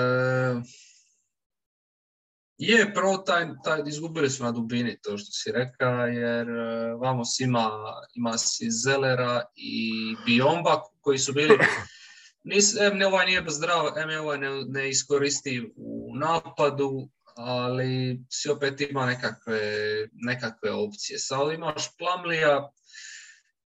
je, 2.59 2.95
prvo 2.95 3.17
taj, 3.17 3.47
taj, 3.65 3.83
izgubili 3.87 4.31
su 4.31 4.45
na 4.45 4.53
dubini, 4.53 5.01
to 5.03 5.19
što 5.19 5.33
si 5.33 5.53
rekao, 5.53 6.07
jer 6.07 6.49
e, 6.49 6.95
Vamos 6.95 7.41
ima, 7.41 7.71
ima 8.15 8.39
si 8.39 8.71
Zelera 8.71 9.43
i 9.55 9.93
Biomba 10.27 10.83
koji 11.01 11.19
su 11.19 11.33
bili 11.33 11.59
Nis, 12.45 12.77
em, 12.81 13.03
ovaj 13.07 13.27
nije 13.27 13.45
zdrav, 13.49 13.99
em 13.99 14.21
ovaj 14.21 14.39
ne, 14.39 14.49
ne 14.69 14.89
iskoristi 14.89 15.73
u 15.77 16.13
napadu, 16.17 17.09
ali 17.37 18.21
si 18.31 18.51
opet 18.51 18.81
ima 18.81 19.07
nekakve, 19.07 19.61
nekakve 20.13 20.71
opcije. 20.73 21.19
Sad 21.19 21.53
imaš 21.53 21.97
Plamlija 21.99 22.71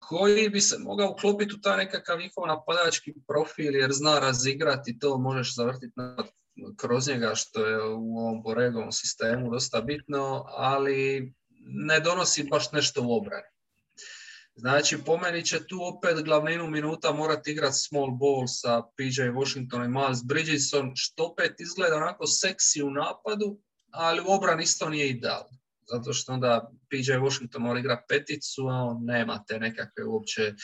koji 0.08 0.48
bi 0.48 0.60
se 0.60 0.78
mogao 0.78 1.10
uklopiti 1.10 1.54
u 1.54 1.60
taj 1.60 1.76
nekakav 1.76 2.18
njihov 2.18 2.46
napadački 2.46 3.14
profil 3.26 3.74
jer 3.74 3.92
zna 3.92 4.18
razigrati 4.18 4.98
to, 4.98 5.18
možeš 5.18 5.54
zavrtiti 5.54 5.94
kroz 6.76 7.08
njega 7.08 7.34
što 7.34 7.66
je 7.66 7.84
u 7.84 8.18
ovom 8.18 8.42
Boregovom 8.42 8.92
sistemu 8.92 9.50
dosta 9.50 9.80
bitno, 9.80 10.44
ali 10.46 11.32
ne 11.60 12.00
donosi 12.00 12.48
baš 12.50 12.72
nešto 12.72 13.02
u 13.02 13.16
obrani. 13.16 13.48
Znači, 14.54 14.98
po 15.06 15.16
meni 15.16 15.44
će 15.44 15.66
tu 15.66 15.78
opet 15.82 16.24
glavninu 16.24 16.70
minuta 16.70 17.12
morati 17.12 17.50
igrati 17.50 17.78
small 17.78 18.10
ball 18.10 18.46
sa 18.46 18.82
PJ 18.96 19.22
Washington 19.22 19.84
i 19.84 19.88
Miles 19.88 20.24
Bridgeson, 20.24 20.92
što 20.94 21.24
opet 21.24 21.60
izgleda 21.60 21.96
onako 21.96 22.26
seksi 22.26 22.82
u 22.82 22.90
napadu, 22.90 23.58
ali 23.90 24.20
u 24.20 24.24
obrani 24.28 24.62
isto 24.62 24.88
nije 24.88 25.08
idealno. 25.08 25.57
Zato 25.90 26.12
što 26.12 26.32
onda 26.32 26.70
PJ 26.90 27.12
Washington 27.12 27.62
mora 27.62 27.78
igrati 27.78 28.04
peticu, 28.08 28.62
a 28.62 28.74
on 28.74 29.04
nema 29.04 29.44
te 29.48 29.58
nekakve 29.58 30.04
uopće 30.04 30.54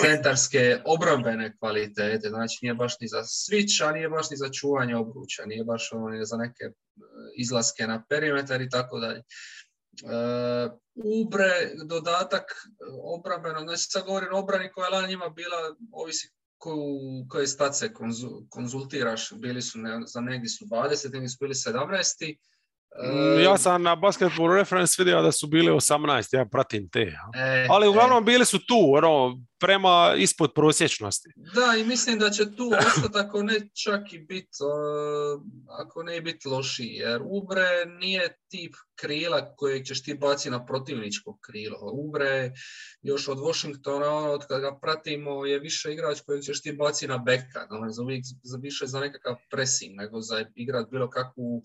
centarske 0.00 0.80
obrambene 0.84 1.56
kvalitete. 1.58 2.28
Znači, 2.28 2.58
nije 2.62 2.74
baš 2.74 3.00
ni 3.00 3.08
za 3.08 3.22
switch, 3.22 3.88
a 3.88 3.92
nije 3.92 4.08
baš 4.08 4.30
ni 4.30 4.36
za 4.36 4.48
čuvanje 4.50 4.96
obruča, 4.96 5.42
nije 5.46 5.64
baš 5.64 5.92
ono 5.92 6.08
ni 6.08 6.26
za 6.26 6.36
neke 6.36 6.64
e, 6.64 6.72
izlaske 7.36 7.86
na 7.86 8.04
perimetar 8.08 8.60
i 8.60 8.68
tako 8.68 8.98
dalje. 8.98 9.18
E, 9.18 9.24
ubre, 10.94 11.70
dodatak 11.84 12.44
obrambeno, 13.02 13.60
znači 13.60 13.82
sad 13.88 14.04
govorim 14.04 14.34
o 14.34 14.38
obrani 14.38 14.72
koja 14.72 14.86
je 14.86 14.90
lan 14.90 15.08
njima 15.08 15.28
bila, 15.28 15.76
ovisi 15.92 16.28
koju, 16.58 17.26
koje 17.28 17.46
stace 17.46 17.92
konzultiraš, 18.50 19.32
bili 19.32 19.62
su 19.62 19.78
ne, 19.78 20.00
za 20.06 20.20
negdje 20.20 20.48
su 20.48 20.64
20, 20.64 21.12
negdje 21.12 21.28
su 21.28 21.36
bili 21.40 21.54
17. 21.54 22.36
Mm, 23.02 23.40
ja 23.40 23.58
sam 23.58 23.82
na 23.82 23.96
Basketball 23.96 24.54
Reference 24.54 24.94
vidio 24.98 25.22
da 25.22 25.32
su 25.32 25.46
bili 25.46 25.70
18, 25.70 26.36
ja 26.36 26.44
pratim 26.44 26.88
te. 26.88 27.00
E, 27.34 27.66
Ali 27.70 27.88
uglavnom 27.88 28.22
e. 28.22 28.24
bili 28.24 28.44
su 28.44 28.58
tu, 28.58 28.94
ono, 28.94 29.38
prema 29.60 30.14
ispod 30.16 30.52
prosječnosti. 30.54 31.30
Da, 31.54 31.76
i 31.78 31.84
mislim 31.84 32.18
da 32.18 32.30
će 32.30 32.56
tu 32.56 32.72
ostati 32.78 33.18
ako 33.18 33.42
ne 33.42 33.54
čak 33.84 34.12
i 34.12 34.18
biti, 34.18 34.58
ako 35.80 36.02
ne 36.02 36.20
biti 36.20 36.48
lošiji, 36.48 36.94
jer 36.94 37.20
Ubre 37.24 37.66
nije 38.00 38.38
tip 38.54 38.74
krila 38.94 39.54
kojeg 39.56 39.86
ćeš 39.86 40.02
ti 40.02 40.14
baciti 40.14 40.50
na 40.50 40.66
protivničko 40.66 41.38
krilo. 41.40 41.78
Ubre 41.92 42.52
još 43.02 43.28
od 43.28 43.38
Washingtona, 43.38 44.10
ono, 44.10 44.30
od 44.30 44.46
kada 44.46 44.60
ga 44.60 44.78
pratimo, 44.82 45.46
je 45.46 45.58
više 45.58 45.92
igrač 45.92 46.20
kojeg 46.26 46.42
ćeš 46.42 46.62
ti 46.62 46.72
baciti 46.72 47.08
na 47.08 47.18
beka. 47.18 47.66
Ono, 47.70 47.90
za, 47.90 48.02
uvijek, 48.02 48.24
za 48.42 48.58
više 48.62 48.86
za 48.86 49.00
nekakav 49.00 49.34
pressing, 49.50 49.96
nego 49.96 50.20
za 50.20 50.44
igrat 50.54 50.90
bilo 50.90 51.10
kakvu 51.10 51.62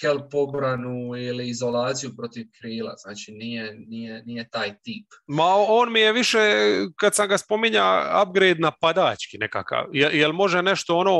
help 0.00 0.34
obranu 0.34 1.16
ili 1.16 1.48
izolaciju 1.48 2.10
protiv 2.16 2.46
krila. 2.60 2.94
Znači 2.96 3.32
nije, 3.32 3.74
nije, 3.88 4.22
nije 4.26 4.48
taj 4.50 4.74
tip. 4.82 5.06
Ma 5.26 5.54
on 5.68 5.92
mi 5.92 6.00
je 6.00 6.12
više, 6.12 6.38
kad 6.96 7.14
sam 7.14 7.28
ga 7.28 7.38
spominja, 7.38 7.84
upgrade 8.22 8.60
napadački 8.60 9.38
nekakav. 9.38 9.84
Jel, 9.92 10.32
može 10.32 10.62
nešto 10.62 10.96
ono 10.96 11.12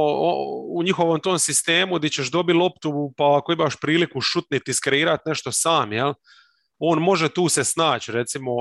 u 0.75 0.83
njihovom 0.83 1.21
tom 1.21 1.39
sistemu 1.39 1.99
gdje 1.99 2.11
ćeš 2.11 2.31
dobiti 2.31 2.59
loptu 2.59 3.15
pa 3.17 3.39
ako 3.39 3.53
imaš 3.53 3.77
priliku 3.81 4.21
šutniti, 4.21 4.75
iskreirati 4.93 5.23
nešto 5.27 5.53
sam, 5.53 5.93
jel? 5.93 6.15
On 6.79 7.03
može 7.03 7.29
tu 7.29 7.49
se 7.49 7.65
snaći, 7.65 8.13
recimo, 8.13 8.53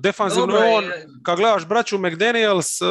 defanzivno 0.00 0.58
on, 0.58 0.84
kad 1.24 1.38
gledaš 1.38 1.66
braću 1.66 1.98
McDaniels, 1.98 2.80
e, 2.80 2.86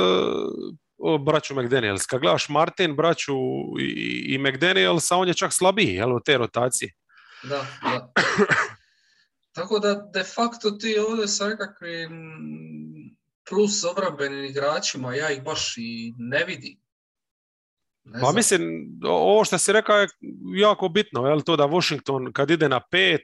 braću 1.25 1.55
McDaniels, 1.55 2.05
kad 2.05 2.21
gledaš 2.21 2.49
Martin, 2.49 2.95
braću 2.95 3.33
i, 3.79 4.35
i 4.35 4.37
McDaniels, 4.37 5.11
on 5.11 5.27
je 5.27 5.33
čak 5.33 5.53
slabiji, 5.53 5.93
jel, 5.93 6.15
u 6.15 6.19
te 6.19 6.37
rotacije. 6.37 6.93
Da, 7.43 7.65
da. 7.81 8.11
Tako 9.55 9.79
da 9.79 10.09
de 10.13 10.23
facto 10.23 10.71
ti 10.71 10.97
ovdje 10.99 11.27
sa 11.27 11.47
nekakvim 11.47 12.11
plus 13.49 13.83
obrambenim 13.83 14.45
igračima, 14.45 15.15
ja 15.15 15.31
ih 15.31 15.43
baš 15.43 15.77
i 15.77 16.13
ne 16.17 16.43
vidim. 16.45 16.84
Pa 18.21 18.31
mislim, 18.31 18.87
ovo 19.03 19.45
što 19.45 19.57
si 19.57 19.73
rekao 19.73 19.97
je 19.97 20.07
jako 20.55 20.89
bitno, 20.89 21.27
je 21.27 21.43
to 21.43 21.55
da 21.55 21.65
Washington 21.65 22.33
kad 22.33 22.49
ide 22.49 22.69
na 22.69 22.79
pet, 22.79 23.21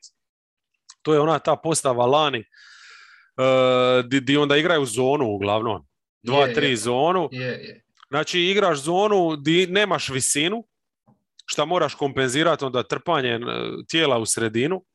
to 1.01 1.13
je 1.13 1.19
ona 1.19 1.39
ta 1.39 1.55
postava 1.55 2.05
lani, 2.05 2.39
uh, 2.39 4.05
di, 4.05 4.37
onda 4.37 4.57
igraju 4.57 4.85
zonu 4.85 5.25
uglavnom. 5.25 5.87
Dva, 6.23 6.47
tri 6.53 6.75
zonu. 6.75 7.29
Znači 8.09 8.39
igraš 8.39 8.79
zonu 8.79 9.35
di 9.35 9.67
nemaš 9.67 10.09
visinu, 10.09 10.63
šta 11.45 11.65
moraš 11.65 11.95
kompenzirati 11.95 12.65
onda 12.65 12.83
trpanje 12.83 13.39
tijela 13.87 14.17
u 14.17 14.25
sredinu. 14.25 14.85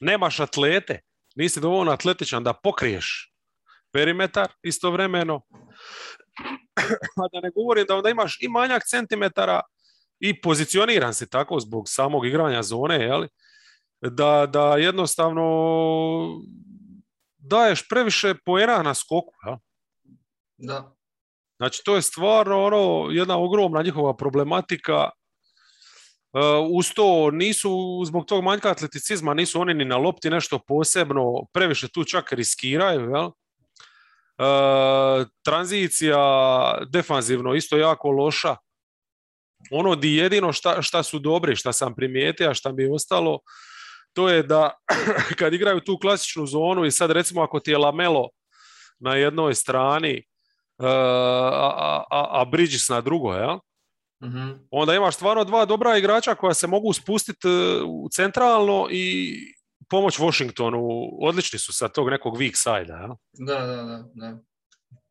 Nemaš 0.00 0.40
atlete, 0.40 1.00
nisi 1.34 1.60
dovoljno 1.60 1.92
atletičan 1.92 2.44
da 2.44 2.52
pokriješ 2.52 3.32
perimetar 3.92 4.48
istovremeno. 4.62 5.40
A 7.22 7.28
da 7.32 7.40
ne 7.40 7.50
govorim 7.50 7.84
da 7.88 7.96
onda 7.96 8.10
imaš 8.10 8.38
i 8.40 8.48
manjak 8.48 8.82
centimetara 8.86 9.60
i 10.20 10.40
pozicioniran 10.40 11.14
si 11.14 11.30
tako 11.30 11.60
zbog 11.60 11.84
samog 11.88 12.26
igranja 12.26 12.62
zone, 12.62 12.94
jeli? 12.94 13.28
Da, 14.00 14.46
da 14.46 14.76
jednostavno 14.76 15.42
daješ 17.38 17.88
previše 17.88 18.34
poena 18.44 18.82
na 18.82 18.94
skoku. 18.94 19.32
Ja? 19.46 19.58
Da. 20.56 20.94
Znači, 21.56 21.82
to 21.84 21.96
je 21.96 22.02
stvarno 22.02 22.64
ono, 22.64 23.10
jedna 23.10 23.38
ogromna 23.38 23.82
njihova 23.82 24.16
problematika. 24.16 25.10
Uh, 26.32 26.40
uz 26.72 26.92
to 26.94 27.30
nisu, 27.30 28.02
zbog 28.06 28.26
tog 28.26 28.44
manjka 28.44 28.70
atleticizma, 28.70 29.34
nisu 29.34 29.60
oni 29.60 29.74
ni 29.74 29.84
na 29.84 29.96
lopti 29.96 30.30
nešto 30.30 30.58
posebno, 30.58 31.44
previše 31.52 31.88
tu 31.88 32.04
čak 32.04 32.32
riskiraju, 32.32 33.10
jel? 33.10 33.30
E, 34.40 35.24
tranzicija 35.44 36.18
defanzivno 36.92 37.54
isto 37.54 37.76
jako 37.76 38.10
loša. 38.10 38.56
ono 39.70 39.94
di 39.94 40.16
jedino 40.16 40.52
šta, 40.52 40.82
šta 40.82 41.02
su 41.02 41.18
dobri, 41.18 41.56
šta 41.56 41.72
sam 41.72 41.94
primijetio, 41.94 42.50
a 42.50 42.54
šta 42.54 42.72
mi 42.72 42.82
je 42.82 42.92
ostalo, 42.92 43.38
to 44.12 44.28
je 44.28 44.42
da 44.42 44.70
kad 45.38 45.54
igraju 45.54 45.80
tu 45.80 45.98
klasičnu 45.98 46.46
zonu 46.46 46.84
i 46.84 46.90
sad 46.90 47.10
recimo 47.10 47.42
ako 47.42 47.60
ti 47.60 47.70
je 47.70 47.78
Lamelo 47.78 48.28
na 48.98 49.14
jednoj 49.14 49.54
strani, 49.54 50.22
a, 50.78 52.04
a, 52.10 52.40
a 52.40 52.44
Bridges 52.44 52.88
na 52.88 53.00
drugoj, 53.00 53.40
ja? 53.40 53.58
Mhm. 54.24 54.50
onda 54.70 54.94
imaš 54.94 55.14
stvarno 55.14 55.44
dva 55.44 55.64
dobra 55.64 55.96
igrača 55.96 56.34
koja 56.34 56.54
se 56.54 56.66
mogu 56.66 56.92
spustiti 56.92 57.48
e, 57.48 57.80
centralno 58.12 58.88
i 58.90 59.34
pomoć 59.90 60.18
Washingtonu. 60.18 60.80
Odlični 61.20 61.58
su 61.58 61.72
sa 61.72 61.88
tog 61.88 62.10
nekog 62.10 62.36
weak 62.36 62.54
side 62.54 62.92
ja? 62.92 63.08
Da, 63.32 63.66
da, 63.66 63.76
da, 63.76 64.04
da. 64.14 64.38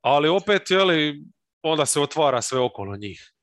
ali 0.01 0.29
opet, 0.29 0.71
jeli, 0.71 1.23
onda 1.63 1.85
se 1.85 1.99
otvara 1.99 2.41
sve 2.41 2.59
okolo 2.59 2.97
njih. 2.97 3.33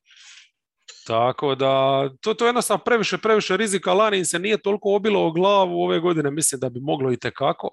Tako 1.06 1.54
da, 1.54 2.04
to, 2.20 2.34
to 2.34 2.44
je 2.44 2.48
jednostavno 2.48 2.84
previše, 2.84 3.18
previše 3.18 3.56
rizika. 3.56 3.92
Lani 3.92 4.18
im 4.18 4.24
se 4.24 4.38
nije 4.38 4.62
toliko 4.62 4.94
obilo 4.94 5.26
o 5.26 5.32
glavu 5.32 5.82
ove 5.82 6.00
godine, 6.00 6.30
mislim 6.30 6.60
da 6.60 6.68
bi 6.68 6.80
moglo 6.80 7.12
i 7.12 7.16
tekako. 7.16 7.70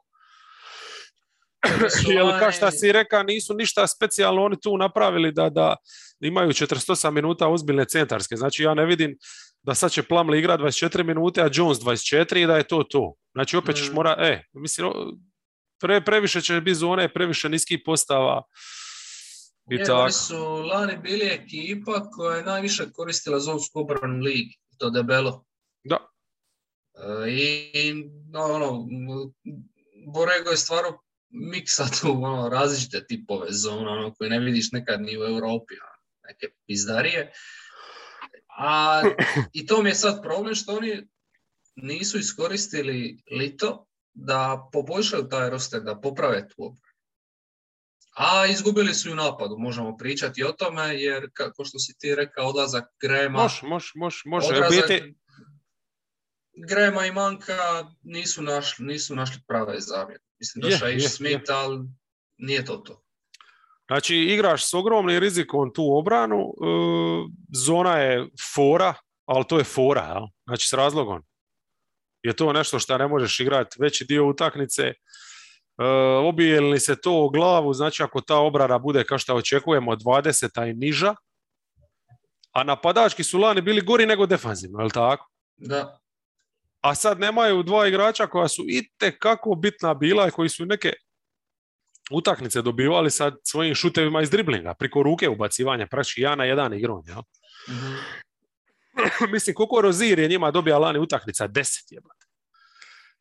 Jer, 2.07 2.39
kao 2.39 2.51
šta 2.51 2.71
si 2.71 2.91
rekao, 2.91 3.23
nisu 3.23 3.53
ništa 3.53 3.87
specijalno 3.87 4.43
oni 4.43 4.55
tu 4.61 4.77
napravili 4.77 5.31
da, 5.31 5.49
da 5.49 5.75
imaju 6.19 6.49
48 6.49 7.11
minuta 7.11 7.47
ozbiljne 7.47 7.85
centarske. 7.85 8.35
Znači, 8.35 8.63
ja 8.63 8.73
ne 8.73 8.85
vidim 8.85 9.17
da 9.63 9.75
sad 9.75 9.91
će 9.91 10.03
Plumlee 10.03 10.39
igra 10.39 10.57
24 10.57 11.03
minute, 11.03 11.41
a 11.41 11.49
Jones 11.53 11.77
24 11.77 12.43
i 12.43 12.47
da 12.47 12.57
je 12.57 12.63
to 12.67 12.83
to. 12.83 13.13
Znači, 13.31 13.57
opet 13.57 13.75
ćeš 13.75 13.89
Mm. 13.91 13.93
mora, 13.95 14.15
e, 14.19 14.43
mislim, 14.53 14.91
pre, 15.79 16.01
previše 16.05 16.41
će 16.41 16.61
biti 16.61 16.75
zone, 16.75 17.13
previše 17.13 17.49
niskih 17.49 17.79
postava 17.85 18.43
i 19.71 19.75
Jer 19.75 19.87
tako. 19.87 20.11
su 20.11 20.43
lani 20.53 20.97
bili 20.97 21.25
ekipa 21.25 22.09
koja 22.09 22.37
je 22.37 22.43
najviše 22.43 22.91
koristila 22.91 23.39
zonsku 23.39 23.79
obranu 23.79 24.19
ligi. 24.19 24.57
To 24.77 24.89
debelo. 24.89 25.45
Da. 25.83 25.97
E, 26.95 27.29
I 27.31 27.93
no, 28.31 28.39
ono, 28.43 28.87
Borego 30.13 30.49
je 30.49 30.57
stvarno 30.57 30.99
miksa 31.29 31.85
tu 32.01 32.11
ono, 32.23 32.49
različite 32.49 33.05
tipove 33.05 33.47
zona 33.51 33.91
ono, 33.91 34.13
koje 34.13 34.29
ne 34.29 34.39
vidiš 34.39 34.71
nekad 34.71 35.01
ni 35.01 35.17
u 35.17 35.21
Europi. 35.23 35.73
ono, 35.73 35.93
neke 36.27 36.47
pizdarije. 36.67 37.31
A 38.57 39.01
i 39.59 39.65
to 39.65 39.81
mi 39.81 39.89
je 39.89 39.95
sad 39.95 40.21
problem 40.21 40.55
što 40.55 40.75
oni 40.75 41.07
nisu 41.75 42.19
iskoristili 42.19 43.23
lito 43.31 43.87
da 44.13 44.69
poboljšaju 44.71 45.27
taj 45.29 45.49
roster, 45.49 45.81
da 45.81 45.99
poprave 46.01 46.47
tu 46.47 46.55
obranu. 46.57 46.93
A 48.15 48.45
izgubili 48.45 48.93
su 48.93 49.09
i 49.09 49.11
u 49.11 49.15
napadu, 49.15 49.57
možemo 49.57 49.97
pričati 49.97 50.43
o 50.43 50.51
tome, 50.51 51.01
jer 51.01 51.29
kako 51.33 51.65
što 51.65 51.79
si 51.79 51.97
ti 51.99 52.15
rekao, 52.15 52.47
odlazak 52.47 52.83
Grema, 53.01 53.41
Može, 53.43 53.67
može, 53.67 53.91
može, 53.95 54.21
može. 54.25 54.47
Odlazak 54.47 54.87
biti, 54.87 55.15
Grema 56.67 57.05
i 57.05 57.11
Manka 57.11 57.91
nisu 58.01 58.41
našli, 58.41 58.85
nisu 58.85 59.15
našli 59.15 59.41
prave 59.47 59.79
zamjene. 59.79 60.19
Mislim, 60.39 60.61
došao 60.61 60.87
je 60.87 60.93
je. 60.93 61.09
Smith, 61.09 61.51
ali 61.51 61.79
nije 62.37 62.65
to 62.65 62.77
to. 62.77 63.02
Znači, 63.93 64.15
igraš 64.15 64.69
s 64.69 64.73
ogromnim 64.73 65.19
rizikom 65.19 65.73
tu 65.73 65.97
obranu, 65.97 66.39
e, 66.39 66.65
zona 67.55 67.97
je 67.97 68.27
fora, 68.55 68.93
ali 69.25 69.45
to 69.47 69.57
je 69.57 69.63
fora, 69.63 70.01
jel? 70.01 70.23
znači 70.45 70.67
s 70.67 70.73
razlogom. 70.73 71.21
Je 72.23 72.35
to 72.35 72.53
nešto 72.53 72.79
što 72.79 72.97
ne 72.97 73.07
možeš 73.07 73.39
igrati 73.39 73.77
veći 73.79 74.05
dio 74.05 74.27
utakmice, 74.27 74.83
e, 74.83 74.93
obije 76.23 76.61
li 76.61 76.79
se 76.79 77.01
to 77.01 77.23
o 77.23 77.29
glavu, 77.29 77.73
znači 77.73 78.03
ako 78.03 78.21
ta 78.21 78.37
obrana 78.37 78.79
bude 78.79 79.03
kao 79.03 79.17
što 79.17 79.35
očekujemo 79.35 79.95
20 79.95 80.69
i 80.69 80.73
niža, 80.73 81.15
a 82.51 82.63
napadački 82.63 83.23
su 83.23 83.37
lani 83.37 83.61
bili 83.61 83.81
gori 83.81 84.05
nego 84.05 84.25
defanzivno, 84.25 84.79
je 84.79 84.85
li 84.85 84.91
tako? 84.91 85.29
Da, 85.57 85.99
A 86.81 86.95
sad 86.95 87.19
nemaju 87.19 87.63
dva 87.63 87.87
igrača 87.87 88.27
koja 88.27 88.47
su 88.47 88.65
itekako 88.67 89.55
bitna 89.55 89.93
bila 89.93 90.27
i 90.27 90.31
koji 90.31 90.49
su 90.49 90.65
neke 90.65 90.93
utakmice 92.11 92.61
dobivali 92.61 93.11
sa 93.11 93.31
svojim 93.43 93.75
šutevima 93.75 94.21
iz 94.21 94.29
driblinga, 94.29 94.73
priko 94.73 95.03
ruke 95.03 95.29
ubacivanja, 95.29 95.87
praktički 95.87 96.21
ja 96.21 96.35
na 96.35 96.45
jedan 96.45 96.73
igron. 96.73 97.03
Ja? 97.07 97.21
mhm. 97.69 97.93
Mislim, 99.33 99.55
koliko 99.55 99.81
Rozir 99.81 100.19
je 100.19 100.27
njima 100.27 100.51
dobija 100.51 100.77
lani 100.77 100.99
utakmica? 100.99 101.47
Deset 101.47 101.91
jebate. 101.91 102.25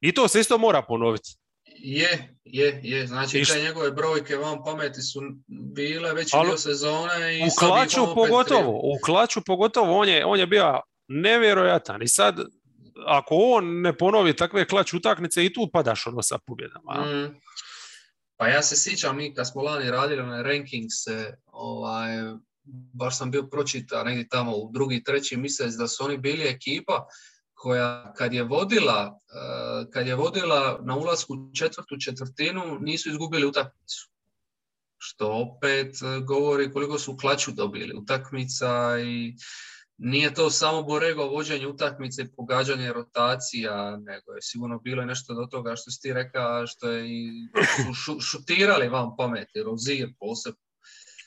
I 0.01 0.13
to 0.13 0.29
se 0.29 0.41
isto 0.41 0.59
mora 0.59 0.83
ponoviti. 0.83 1.31
je, 1.65 2.37
je, 2.45 2.81
je. 2.83 3.07
Znači, 3.07 3.39
I 3.39 3.45
št- 3.45 3.53
te 3.53 3.63
njegove 3.63 3.91
brojke 3.91 4.37
van 4.37 4.59
pameti 4.65 5.03
su 5.03 5.21
bile 5.47 6.13
već 6.13 6.31
dio 6.45 6.57
sezone 6.57 7.39
i 7.39 7.43
U 7.43 7.51
klaču 7.59 8.15
pogotovo, 8.15 8.71
u 8.71 8.99
klaču 9.05 9.41
pogotovo, 9.47 9.99
on 9.99 10.09
je, 10.09 10.25
on 10.25 10.39
je 10.39 10.47
bio 10.47 10.81
nevjerojatan. 11.09 12.03
I 12.03 12.09
sad, 12.09 12.41
ako 13.07 13.35
on 13.35 13.81
ne 13.81 13.97
ponovi 13.97 14.37
takve 14.37 14.67
klač 14.67 14.95
utakmice, 14.95 15.45
i 15.45 15.53
tu 15.53 15.71
padaš 15.73 16.07
ono 16.07 16.23
sa 16.23 16.39
pobjedama. 16.47 16.95
Mm. 16.95 17.41
Pa 18.37 18.49
ja 18.49 18.63
se 18.63 18.77
sjećam, 18.77 19.17
mi 19.17 19.35
kad 19.35 19.49
smo 19.49 19.63
lani 19.63 19.91
radili 19.91 20.23
onaj 20.23 20.43
rankings, 20.43 20.95
ovaj, 21.47 22.09
baš 22.93 23.19
sam 23.19 23.31
bio 23.31 23.43
pročitao 23.43 24.05
negdje 24.05 24.29
tamo 24.29 24.57
u 24.57 24.71
drugi, 24.73 25.03
treći 25.05 25.37
mjesec 25.37 25.75
da 25.75 25.89
su 25.89 26.05
oni 26.05 26.19
bili 26.19 26.49
ekipa 26.49 27.07
koja 27.63 28.13
kad 28.13 28.35
je 28.35 28.43
vodila, 28.43 29.21
eh, 29.35 29.91
kad 29.93 30.07
je 30.07 30.15
vodila 30.15 30.81
na 30.83 30.97
ulasku 30.97 31.35
četvrtu 31.55 31.97
četvrtinu 32.05 32.79
nisu 32.81 33.11
izgubili 33.11 33.47
utakmicu. 33.47 34.09
Što 34.99 35.33
opet 35.33 35.95
eh, 36.03 36.21
govori 36.21 36.73
koliko 36.73 36.99
su 36.99 37.17
klaču 37.17 37.53
dobili 37.53 37.95
utakmica 37.97 38.99
i 38.99 39.35
nije 40.05 40.35
to 40.35 40.51
samo 40.51 40.83
Borego 40.83 41.25
vođenje 41.25 41.67
utakmice 41.67 42.33
pogađanje 42.37 42.93
rotacija, 42.93 43.97
nego 43.97 44.33
je 44.33 44.43
sigurno 44.43 44.79
bilo 44.79 45.05
nešto 45.05 45.35
do 45.35 45.47
toga 45.51 45.77
što 45.77 45.91
si 45.91 46.03
ti 46.03 46.13
rekao, 46.13 46.67
što 46.67 46.91
je 46.91 47.07
i 47.09 47.31
šu- 48.07 48.31
šutirali 48.31 48.89
van 48.89 49.11
pameti, 49.19 49.63
Rozir 49.63 50.09
posebno. 50.21 50.61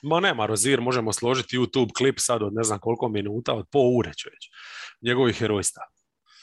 Ma 0.04 0.20
nema, 0.20 0.46
Rozir, 0.46 0.82
možemo 0.82 1.14
složiti 1.14 1.58
YouTube 1.58 1.90
klip 1.98 2.16
sad 2.20 2.44
od 2.44 2.54
ne 2.54 2.64
znam 2.64 2.80
koliko 2.80 3.10
minuta, 3.10 3.54
od 3.54 3.66
po 3.72 3.80
ure 3.80 4.14
ću 4.14 4.30
reći, 4.30 4.50
njegovih 5.02 5.36
herojstva. 5.36 5.84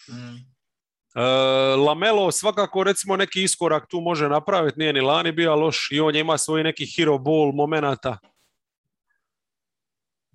Mm. 0.09 0.37
E, 1.15 1.23
Lamelo 1.77 2.33
svakako 2.33 2.85
recimo 2.85 3.17
neki 3.17 3.43
iskorak 3.43 3.87
tu 3.89 4.01
može 4.01 4.29
napraviti, 4.29 4.79
nije 4.79 4.93
ni 4.93 5.01
lani 5.01 5.33
bio 5.33 5.57
loš 5.57 5.89
i 5.91 6.01
on 6.01 6.17
ima 6.17 6.39
svoj 6.39 6.63
neki 6.63 6.87
hero 6.97 7.19
ball 7.19 7.53
momenata. 7.55 8.19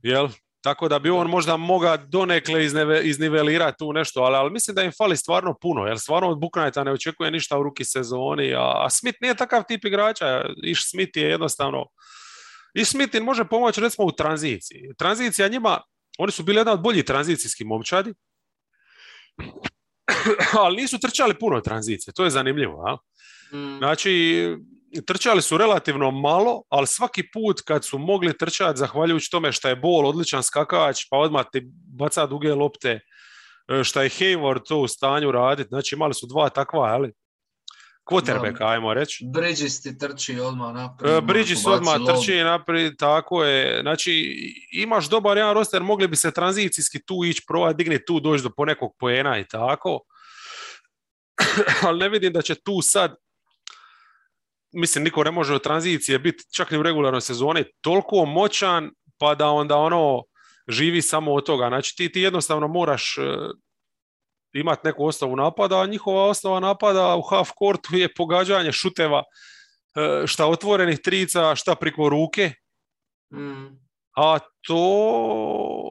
Jel? 0.03 0.30
Tako 0.68 0.88
da 0.88 0.99
bi 0.99 1.10
on 1.10 1.30
možda 1.30 1.57
moga 1.57 1.98
donekle 1.98 2.65
izneve, 2.65 3.02
iznivelirati 3.03 3.77
tu 3.77 3.94
nešto, 3.94 4.22
ali, 4.22 4.35
ali 4.35 4.52
mislim 4.52 4.76
da 4.76 4.84
im 4.84 4.91
fali 4.98 5.18
stvarno 5.18 5.56
puno, 5.61 5.85
jer 5.85 5.99
stvarno 5.99 6.30
od 6.30 6.39
Buknajta 6.39 6.84
ne 6.84 6.91
očekuje 6.91 7.31
ništa 7.31 7.60
u 7.60 7.64
ruki 7.64 7.85
sezoni, 7.85 8.53
a, 8.53 8.72
a 8.76 8.89
Smith 8.89 9.18
nije 9.22 9.35
takav 9.35 9.64
tip 9.68 9.85
igrača, 9.85 10.45
Iš 10.64 10.89
Smith 10.89 11.18
je 11.18 11.30
jednostavno, 11.30 11.85
Iš 12.73 12.89
Smith 12.89 13.15
im 13.15 13.23
može 13.23 13.45
pomoći 13.45 13.81
recimo 13.81 14.07
u 14.07 14.11
tranziciji. 14.11 14.94
Tranzicija 14.98 15.48
njima, 15.48 15.81
oni 16.18 16.31
su 16.31 16.44
bili 16.44 16.57
jedan 16.57 16.73
od 16.73 16.81
boljih 16.81 17.06
tranzicijskih 17.06 17.68
momčadi, 17.68 18.14
ali 20.64 20.81
nisu 20.81 20.99
trčali 20.99 21.39
puno 21.39 21.61
tranzicije, 21.61 22.14
to 22.14 22.23
je 22.23 22.30
zanimljivo. 22.30 22.84
A? 22.88 22.98
Mm. 23.57 23.77
Znači, 23.77 24.44
trčali 25.05 25.41
su 25.41 25.57
relativno 25.57 26.11
malo, 26.11 26.64
ali 26.69 26.88
svaki 26.88 27.23
put 27.34 27.61
kad 27.61 27.85
su 27.85 27.97
mogli 27.97 28.38
trčati, 28.38 28.80
zahvaljujući 28.80 29.31
tome 29.31 29.51
što 29.51 29.68
je 29.68 29.76
Bol 29.76 30.07
odličan 30.07 30.43
skakač, 30.43 31.05
pa 31.09 31.18
odmah 31.18 31.45
ti 31.51 31.61
baca 31.97 32.26
duge 32.26 32.53
lopte, 32.53 32.99
e, 33.68 33.84
što 33.84 34.01
je 34.01 34.09
Hayward 34.09 34.68
to 34.68 34.77
u 34.77 34.88
stanju 34.88 35.31
raditi, 35.31 35.68
znači 35.68 35.95
imali 35.95 36.14
su 36.14 36.27
dva 36.27 36.49
takva, 36.49 36.80
ali 36.80 37.14
quarterbacka, 38.11 38.68
ajmo 38.68 38.93
reći. 38.93 39.26
Bridges 39.34 39.81
ti 39.81 39.97
trči 39.97 40.39
odmah 40.39 40.73
naprijed. 40.73 41.18
E, 41.18 41.22
Bridges 41.22 41.65
odmah 41.65 41.95
trči 42.07 42.43
naprijed, 42.43 42.93
tako 42.97 43.43
je. 43.43 43.81
Znači, 43.81 44.35
imaš 44.72 45.09
dobar 45.09 45.38
jedan 45.38 45.53
roster, 45.53 45.84
mogli 45.84 46.07
bi 46.07 46.15
se 46.15 46.31
tranzicijski 46.31 47.05
tu 47.05 47.26
ići, 47.26 47.43
probati 47.47 47.77
digni 47.77 48.05
tu, 48.05 48.19
doći 48.19 48.43
do 48.43 48.49
ponekog 48.49 48.91
poena 48.99 49.39
i 49.39 49.47
tako. 49.47 49.99
Ali 51.88 51.99
ne 51.99 52.09
vidim 52.09 52.34
da 52.34 52.41
će 52.41 52.55
tu 52.55 52.81
sad, 52.81 53.15
mislim, 54.73 55.03
niko 55.03 55.23
ne 55.23 55.31
može 55.31 55.56
od 55.56 55.64
tranzicije 55.64 56.19
biti 56.19 56.44
čak 56.56 56.72
ni 56.72 56.77
u 56.77 56.84
regularnoj 56.84 57.22
sezoni 57.22 57.64
toliko 57.81 58.26
moćan, 58.26 58.91
pa 59.18 59.35
da 59.35 59.49
onda 59.49 59.77
ono 59.77 60.23
živi 60.68 61.02
samo 61.02 61.34
od 61.34 61.45
toga. 61.45 61.68
Znači, 61.68 61.95
ti, 61.95 62.11
ti 62.11 62.22
jednostavno 62.22 62.68
moraš 62.68 63.18
e, 63.18 63.22
imati 64.53 64.88
neku 64.88 65.06
osnovu 65.06 65.35
napada, 65.35 65.81
a 65.81 65.85
njihova 65.85 66.26
osnova 66.26 66.60
napada 66.60 67.15
u 67.15 67.22
half 67.22 67.49
courtu 67.60 67.95
je 67.95 68.14
pogađanje 68.14 68.72
šuteva 68.72 69.23
e, 69.23 70.27
šta 70.27 70.45
otvorenih 70.45 70.99
trica, 70.99 71.56
šta 71.56 71.76
priko 71.76 72.10
ruke, 72.10 72.53
Mm. 73.34 73.80
a 74.15 74.39
to 74.61 74.77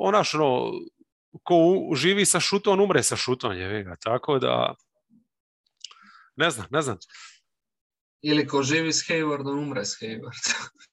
onaš 0.00 0.34
ono, 0.34 0.72
ko 1.42 1.56
živi 1.94 2.26
sa 2.26 2.40
šutom, 2.40 2.80
umre 2.80 3.02
sa 3.02 3.16
šutom, 3.16 3.52
jebi 3.52 3.82
ga, 3.82 3.96
tako 3.96 4.38
da 4.38 4.74
ne 6.36 6.50
znam, 6.50 6.66
ne 6.70 6.82
znam. 6.82 6.98
Ili 8.22 8.46
ko 8.46 8.62
živi 8.62 8.92
s 8.92 9.08
Haywardom, 9.08 9.62
umre 9.62 9.84
s 9.84 9.98
Haywardom. 10.02 10.68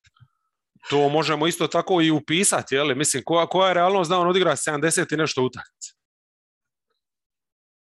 To 0.89 1.09
možemo 1.09 1.47
isto 1.47 1.67
tako 1.67 2.01
i 2.01 2.11
upisati, 2.11 2.75
je 2.75 2.83
li? 2.83 2.95
Mislim, 2.95 3.23
koja, 3.25 3.47
koja 3.47 3.67
je 3.67 3.73
realnost 3.73 4.09
da 4.09 4.17
on 4.17 4.27
odigra 4.27 4.51
70 4.51 5.13
i 5.13 5.17
nešto 5.17 5.43
utakmice? 5.43 5.91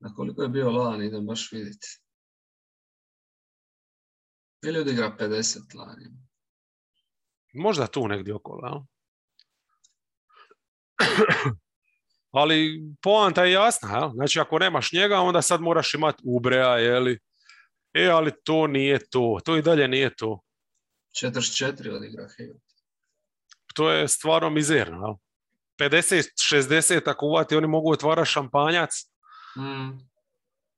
Na 0.00 0.14
koliko 0.14 0.42
je 0.42 0.48
bio 0.48 0.70
lani, 0.70 1.06
idem 1.06 1.26
baš 1.26 1.52
vidjeti. 1.52 1.86
Ili 4.62 4.78
odigra 4.78 5.16
50 5.18 5.76
lani? 5.78 6.04
Možda 7.52 7.86
tu 7.86 8.08
negdje 8.08 8.34
okolo, 8.34 8.68
jel? 8.68 8.80
Ali 12.40 12.82
poanta 13.02 13.44
je 13.44 13.52
jasna, 13.52 13.98
jel? 13.98 14.10
Znači 14.14 14.40
ako 14.40 14.58
nemaš 14.58 14.92
njega, 14.92 15.20
onda 15.20 15.42
sad 15.42 15.60
moraš 15.60 15.94
imati 15.94 16.22
Ubreja, 16.24 16.78
jeli? 16.78 17.18
E, 17.94 18.06
ali 18.06 18.32
to 18.44 18.66
nije 18.66 18.98
to. 19.10 19.38
To 19.44 19.56
i 19.56 19.62
dalje 19.62 19.88
nije 19.88 20.16
to. 20.16 20.40
44 21.22 21.96
odigra 21.96 22.28
Hayward. 22.38 22.70
To 23.74 23.90
je 23.90 24.08
stvarno 24.08 24.50
mizerno, 24.50 25.06
jel? 25.06 25.14
50-60 25.88 27.10
ako 27.10 27.26
uvati, 27.26 27.56
oni 27.56 27.66
mogu 27.66 27.92
otvarati 27.92 28.30
šampanjac. 28.30 28.90
Mm. 29.56 30.10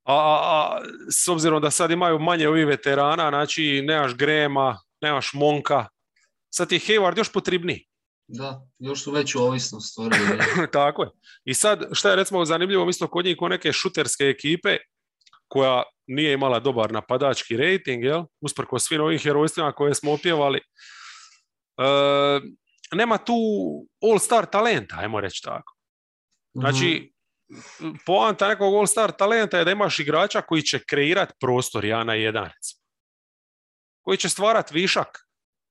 A, 0.05 0.15
a, 0.15 0.41
a 0.43 0.81
s 1.11 1.29
obzirom 1.29 1.63
da 1.63 1.71
sad 1.71 1.91
imaju 1.91 2.19
manje 2.19 2.49
ovih 2.49 2.67
veterana, 2.67 3.29
znači 3.29 3.83
nemaš 3.83 4.15
Grema, 4.15 4.79
nemaš 5.01 5.31
Monka, 5.33 5.87
sad 6.55 6.69
ti 6.69 6.75
je 6.75 6.81
Hayward 6.81 7.19
još 7.19 7.33
potrebniji. 7.33 7.87
Da, 8.29 8.67
još 8.79 9.05
su 9.05 9.13
veću 9.13 9.43
ovisnost 9.43 9.91
stvorili. 9.93 10.39
Tako 10.73 11.03
je. 11.03 11.11
I 11.45 11.55
sad, 11.55 11.85
šta 11.93 12.11
je 12.11 12.17
recimo 12.17 12.45
zanimljivo, 12.45 12.89
isto 12.89 13.09
kod 13.09 13.25
njih, 13.25 13.37
kod 13.39 13.51
neke 13.51 13.73
šuterske 13.73 14.25
ekipe, 14.25 14.77
koja 15.49 15.83
nije 16.07 16.33
imala 16.33 16.61
dobar 16.61 16.93
napadački 16.93 17.57
rating, 17.57 18.05
jel? 18.05 18.25
usprko 18.41 18.79
svim 18.79 19.01
ovim 19.01 19.19
herojstvima 19.19 19.73
koje 19.73 19.95
smo 19.95 20.13
opjevali. 20.13 20.59
E, 20.59 20.63
nema 22.93 23.19
tu 23.19 23.35
all-star 24.01 24.47
talenta, 24.51 24.97
ajmo 24.99 25.21
reći 25.21 25.43
tako. 25.43 25.77
Znači, 26.55 27.13
poanta 28.07 28.49
nekog 28.49 28.75
all-star 28.75 29.13
talenta 29.19 29.59
je 29.59 29.65
da 29.65 29.71
imaš 29.71 29.99
igrača 29.99 30.41
koji 30.41 30.63
će 30.63 30.85
kreirati 30.87 31.33
prostor 31.41 31.85
ja 31.85 32.05
na 32.05 32.15
jedan. 32.15 32.51
Koji 34.05 34.19
će 34.19 34.29
stvarati 34.29 34.75
višak 34.75 35.19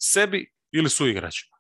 sebi 0.01 0.51
ili 0.71 0.89
su 0.89 1.07
igračima. 1.07 1.57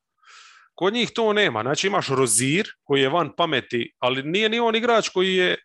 Kod 0.75 0.93
njih 0.93 1.11
to 1.15 1.33
nema. 1.33 1.61
Znači 1.61 1.87
imaš 1.87 2.07
Rozir 2.07 2.67
koji 2.83 3.01
je 3.01 3.09
van 3.09 3.35
pameti, 3.37 3.93
ali 3.99 4.23
nije 4.23 4.49
ni 4.49 4.59
on 4.59 4.75
igrač 4.75 5.09
koji 5.09 5.35
je 5.35 5.57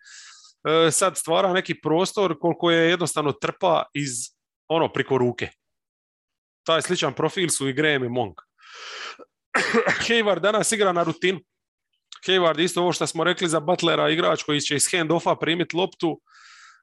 sad 0.93 1.19
stvara 1.19 1.53
neki 1.53 1.81
prostor 1.81 2.39
koliko 2.41 2.71
je 2.71 2.91
jednostavno 2.91 3.33
trpa 3.33 3.85
iz 3.95 4.11
ono 4.69 4.93
priko 4.93 5.19
ruke. 5.19 5.49
Taj 6.67 6.83
sličan 6.83 7.15
profil 7.15 7.49
su 7.49 7.69
i 7.69 7.73
Graham 7.73 8.05
i 8.05 8.09
Monk. 8.09 8.41
Hayward 10.09 10.41
danas 10.41 10.73
igra 10.73 10.93
na 10.93 11.03
rutinu. 11.03 11.41
Hayward 12.27 12.65
isto 12.65 12.83
ovo 12.83 12.93
što 12.93 13.07
smo 13.07 13.25
rekli 13.25 13.49
za 13.49 13.61
Butlera, 13.61 14.11
igrač 14.11 14.43
koji 14.43 14.61
će 14.61 14.77
iz 14.77 14.85
hand-offa 14.85 15.37
primiti 15.41 15.77
loptu 15.77 16.21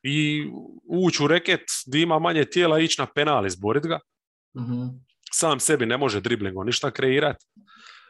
i 0.04 0.46
ući 0.90 1.24
u 1.24 1.28
reket 1.28 1.64
gdje 1.88 2.02
ima 2.02 2.20
manje 2.20 2.46
tijela 2.46 2.80
ići 2.80 3.02
na 3.02 3.08
penal 3.16 3.46
izborit 3.46 3.84
ga. 3.84 4.00
Mhm. 4.58 4.84
Sam 5.32 5.60
sebi 5.60 5.86
ne 5.86 5.98
može 5.98 6.22
driblingom 6.22 6.66
ništa 6.66 6.92
kreirati. 6.92 7.46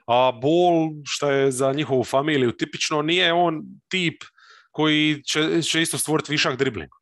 A 0.07 0.31
Bol, 0.41 0.89
što 1.05 1.31
je 1.31 1.51
za 1.51 1.73
njihovu 1.73 2.03
familiju 2.03 2.51
tipično, 2.51 3.01
nije 3.01 3.33
on 3.33 3.61
tip 3.89 4.23
koji 4.73 5.23
će, 5.23 5.61
će 5.61 5.81
isto 5.81 5.97
stvoriti 5.97 6.31
višak 6.31 6.57
driblingom. 6.57 6.99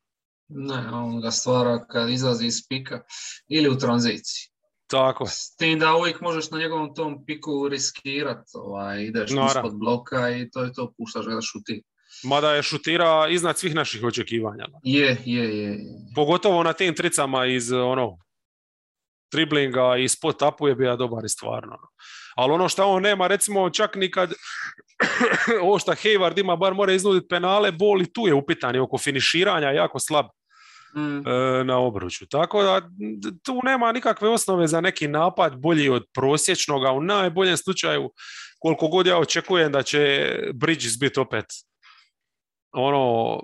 Ne, 0.47 0.89
on 0.93 1.21
ga 1.21 1.31
stvara 1.31 1.85
kad 1.87 2.09
izlazi 2.09 2.45
iz 2.45 2.67
pika 2.69 3.03
ili 3.47 3.69
u 3.69 3.77
tranziciji. 3.77 4.51
Tako. 4.87 5.25
S 5.27 5.55
tim 5.55 5.79
da 5.79 5.95
uvijek 5.95 6.21
možeš 6.21 6.51
na 6.51 6.59
njegovom 6.59 6.95
tom 6.95 7.25
piku 7.25 7.67
riskirat, 7.67 8.45
ovaj, 8.53 9.03
ideš 9.03 9.29
Naravno. 9.29 9.51
ispod 9.59 9.79
bloka 9.79 10.29
i 10.29 10.49
to 10.49 10.63
je 10.63 10.73
to, 10.73 10.93
puštaš 10.97 11.25
ga 11.25 11.35
da 11.35 11.41
šuti. 11.41 11.83
Mada 12.23 12.53
je 12.53 12.63
šutira 12.63 13.27
iznad 13.29 13.57
svih 13.57 13.75
naših 13.75 14.03
očekivanja. 14.03 14.65
Je, 14.83 15.17
je, 15.25 15.57
je. 15.59 15.79
Pogotovo 16.15 16.63
na 16.63 16.73
tim 16.73 16.95
tricama 16.95 17.45
iz 17.45 17.71
ono, 17.71 18.17
driblinga 19.31 19.97
i 19.97 20.09
spot 20.09 20.41
upu 20.41 20.67
je 20.67 20.75
bio 20.75 20.95
dobar 20.95 21.25
i 21.25 21.29
stvarno. 21.29 21.77
Ali 22.35 22.53
ono 22.53 22.69
što 22.69 22.85
on 22.85 23.03
nema, 23.03 23.27
recimo 23.27 23.69
čak 23.69 23.95
ni 23.95 24.11
kad 24.11 24.33
ovo 25.63 25.79
što 25.79 25.91
Hayward 25.91 26.39
ima, 26.39 26.55
bar 26.55 26.73
mora 26.73 26.93
iznuditi 26.93 27.27
penale, 27.27 27.71
bol 27.71 28.01
i 28.01 28.13
tu 28.13 28.27
je 28.27 28.33
upitan 28.33 28.75
i 28.75 28.79
oko 28.79 28.97
finiširanja 28.97 29.69
jako 29.71 29.99
slab 29.99 30.25
Mm. 30.95 31.27
e, 31.27 31.63
na 31.63 31.77
obruču. 31.77 32.25
Tako 32.27 32.63
da 32.63 32.81
tu 33.43 33.59
nema 33.63 33.91
nikakve 33.91 34.29
osnove 34.29 34.67
za 34.67 34.81
neki 34.81 35.07
napad 35.07 35.59
bolji 35.59 35.89
od 35.89 36.05
prosječnog, 36.13 36.85
a 36.85 36.91
u 36.91 37.01
najboljem 37.01 37.57
slučaju 37.57 38.11
koliko 38.59 38.87
god 38.87 39.07
ja 39.07 39.17
očekujem 39.17 39.71
da 39.71 39.83
će 39.83 40.31
Bridges 40.53 40.99
biti 40.99 41.19
opet 41.19 41.45
ono 42.71 43.39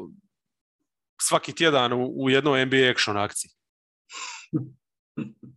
svaki 1.21 1.55
tjedan 1.55 1.93
u, 1.93 2.13
u 2.23 2.29
jednoj 2.29 2.65
NBA 2.65 2.89
action 2.91 3.17
akciji. 3.17 3.51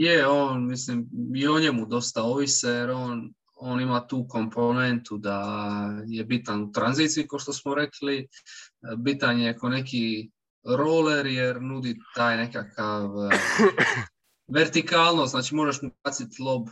Je, 0.00 0.26
on, 0.26 0.66
mislim, 0.66 1.08
i 1.34 1.48
o 1.48 1.58
njemu 1.58 1.86
dosta 1.86 2.22
ovise, 2.22 2.68
jer 2.68 2.90
on, 2.90 3.34
on 3.54 3.80
ima 3.80 4.06
tu 4.06 4.26
komponentu 4.28 5.18
da 5.18 5.42
je 6.06 6.24
bitan 6.24 6.62
u 6.62 6.72
tranziciji, 6.72 7.28
kao 7.28 7.38
što 7.38 7.52
smo 7.52 7.74
rekli, 7.74 8.28
bitan 8.96 9.40
je 9.40 9.56
ko 9.56 9.68
neki 9.68 10.30
roller, 10.64 11.26
jer 11.26 11.62
nudi 11.62 11.98
taj 12.14 12.36
nekakav 12.36 13.04
eh, 13.04 13.38
vertikalnost, 14.56 15.30
znači 15.30 15.54
možeš 15.54 15.82
mu 15.82 15.90
baciti 16.04 16.42
lob 16.42 16.68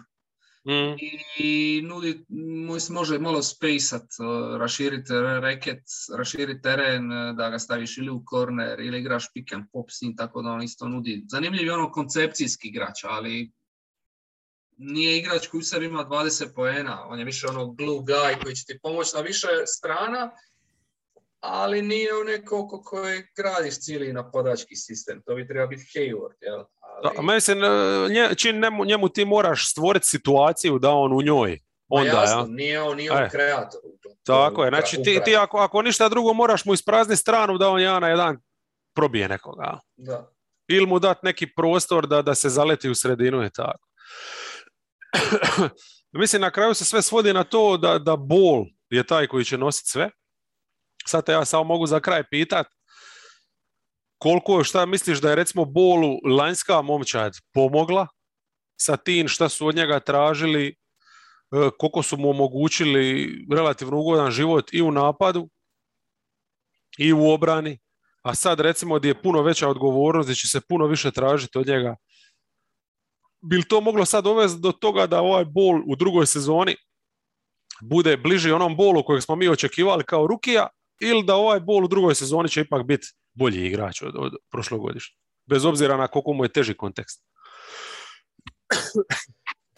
Mm. 0.69 0.97
i 1.39 1.83
nudi, 1.85 2.25
može 2.91 3.19
malo 3.19 3.43
spejsat, 3.43 4.03
eh, 4.03 4.59
raširiti 4.59 5.13
reket, 5.41 5.83
raširiti 6.17 6.63
teren, 6.63 7.13
eh, 7.13 7.33
da 7.33 7.51
ga 7.51 7.59
staviš 7.59 7.99
ili 7.99 8.11
u 8.11 8.23
korner 8.25 8.81
ili 8.81 8.99
igraš 8.99 9.33
pick 9.33 9.53
and 9.53 9.65
pop 9.73 9.91
s 9.91 10.03
njim, 10.03 10.17
tako 10.17 10.43
da 10.43 10.51
on 10.51 10.63
isto 10.63 10.89
nudi. 10.89 11.25
Zanimljiv 11.29 11.67
je 11.67 11.75
ono 11.75 11.91
koncepcijski 11.91 12.69
igrač, 12.69 13.05
ali 13.05 13.53
nije 14.77 15.19
igrač 15.19 15.47
koji 15.47 15.63
sebi 15.63 15.87
ima 15.87 16.05
20 16.05 16.55
poena, 16.55 17.07
on 17.09 17.19
je 17.19 17.25
više 17.25 17.47
ono 17.47 17.67
glue 17.67 18.01
guy 18.01 18.43
koji 18.43 18.55
će 18.55 18.65
ti 18.65 18.79
pomoći 18.83 19.11
na 19.15 19.21
više 19.21 19.49
strana, 19.67 20.31
ali 21.41 21.83
nije 21.83 22.15
on 22.15 22.27
neko 22.27 22.69
ko 22.69 22.83
koji 22.83 23.23
gradiš 23.37 23.81
cijeli 23.81 24.13
napadački 24.13 24.77
sistem, 24.77 25.23
to 25.27 25.35
bi 25.35 25.49
treba 25.49 25.67
biti 25.67 25.83
Hayward, 25.83 26.37
jel? 26.41 26.65
Da, 27.03 27.23
mislim, 27.23 27.59
nje, 28.11 28.35
čim 28.37 28.61
njemu, 28.61 28.85
njemu 28.85 29.09
ti 29.09 29.25
moraš 29.25 29.71
stvoriti 29.71 30.07
situaciju 30.07 30.79
da 30.79 30.91
on 30.91 31.13
u 31.13 31.23
njoj 31.23 31.59
ma 31.89 32.01
onda, 32.01 32.11
jasno, 32.11 32.41
ja. 32.41 32.47
nije 32.47 32.83
on, 32.83 32.97
nije 32.97 33.13
on 33.13 33.23
E. 33.23 33.29
kreator. 33.29 33.81
Tako 34.25 34.65
je, 34.65 34.71
znači 34.71 35.03
ti, 35.03 35.21
ti 35.25 35.37
ako, 35.37 35.59
ako 35.59 35.83
ništa 35.83 36.09
drugo 36.09 36.33
moraš 36.33 36.65
mu 36.65 36.75
isprazniti 36.75 37.21
stranu 37.21 37.59
da 37.59 37.69
on 37.69 37.81
jedan 37.81 38.03
na 38.03 38.09
jedan 38.09 38.39
probije 38.95 39.29
nekoga. 39.29 39.81
Da. 39.97 40.31
Ili 40.69 40.87
mu 40.87 40.99
dati 40.99 41.21
neki 41.23 41.47
prostor 41.57 42.07
da, 42.07 42.23
da 42.23 42.35
se 42.35 42.49
zaleti 42.49 42.91
u 42.91 42.95
sredinu 42.95 43.45
i 43.45 43.51
tako. 43.51 43.89
Mislim, 46.21 46.43
na 46.43 46.51
kraju 46.51 46.75
se 46.75 46.85
sve 46.85 47.03
svodi 47.03 47.33
na 47.33 47.45
to 47.45 47.77
da, 47.77 47.99
da 47.99 48.17
bol 48.17 48.65
je 48.91 49.07
taj 49.07 49.27
koji 49.27 49.45
će 49.45 49.59
nositi 49.59 49.91
sve. 49.91 50.11
Sad 51.07 51.25
te 51.25 51.33
ja 51.33 51.45
samo 51.45 51.65
mogu 51.65 51.87
za 51.87 52.01
kraj 52.01 52.25
pitat 52.31 52.67
koliko, 54.19 54.65
šta 54.65 54.87
misliš 54.87 55.21
da 55.21 55.31
je 55.31 55.37
recimo 55.37 55.65
bolu 55.65 56.19
lanjska 56.25 56.83
momčad 56.83 57.33
pomogla 57.53 58.07
sa 58.81 58.97
tim 58.97 59.29
šta 59.29 59.49
su 59.49 59.67
od 59.67 59.75
njega 59.75 60.01
tražili, 60.01 60.69
e, 60.69 60.75
koliko 61.79 62.03
su 62.03 62.17
mu 62.17 62.31
omogućili 62.31 63.31
relativno 63.53 63.99
ugodan 64.01 64.31
život 64.31 64.73
i 64.73 64.83
u 64.83 64.91
napadu 64.91 65.49
i 66.99 67.13
u 67.13 67.31
obrani, 67.31 67.79
a 68.23 68.35
sad 68.35 68.61
recimo 68.61 68.99
gdje 68.99 69.09
je 69.09 69.23
puno 69.23 69.43
veća 69.43 69.69
odgovornost, 69.69 70.27
gdje 70.27 70.35
će 70.35 70.49
se 70.49 70.61
puno 70.69 70.87
više 70.87 71.11
tražiti 71.11 71.59
od 71.59 71.67
njega. 71.67 71.97
Bi 73.41 73.57
li 73.57 73.69
to 73.69 73.81
moglo 73.81 74.05
sad 74.05 74.25
dovesti 74.25 74.61
do 74.61 74.73
toga 74.73 75.07
da 75.07 75.21
ovaj 75.21 75.45
bol 75.45 75.83
u 75.87 75.97
drugoj 75.97 76.27
sezoni 76.27 76.77
bude 77.83 78.17
bliži 78.17 78.51
onom 78.51 78.77
bolu 78.77 79.05
kojeg 79.05 79.23
smo 79.23 79.37
mi 79.37 79.49
očekivali 79.49 80.05
kao 80.05 80.27
rukija 80.27 80.69
ili 81.01 81.25
da 81.25 81.35
ovaj 81.35 81.61
bol 81.61 81.85
u 81.85 81.89
drugoj 81.89 82.15
sezoni 82.15 82.49
će 82.49 82.61
ipak 82.61 82.87
biti 82.87 83.07
bolji 83.37 83.67
igrač 83.67 84.03
od, 84.03 84.15
od 84.17 84.33
prošlogodišnjeg? 84.51 85.19
Bez 85.47 85.65
obzira 85.65 85.97
na 85.97 86.09
koliko 86.09 86.33
mu 86.33 86.45
je 86.45 86.53
teži 86.53 86.75
kontekst. 86.75 87.23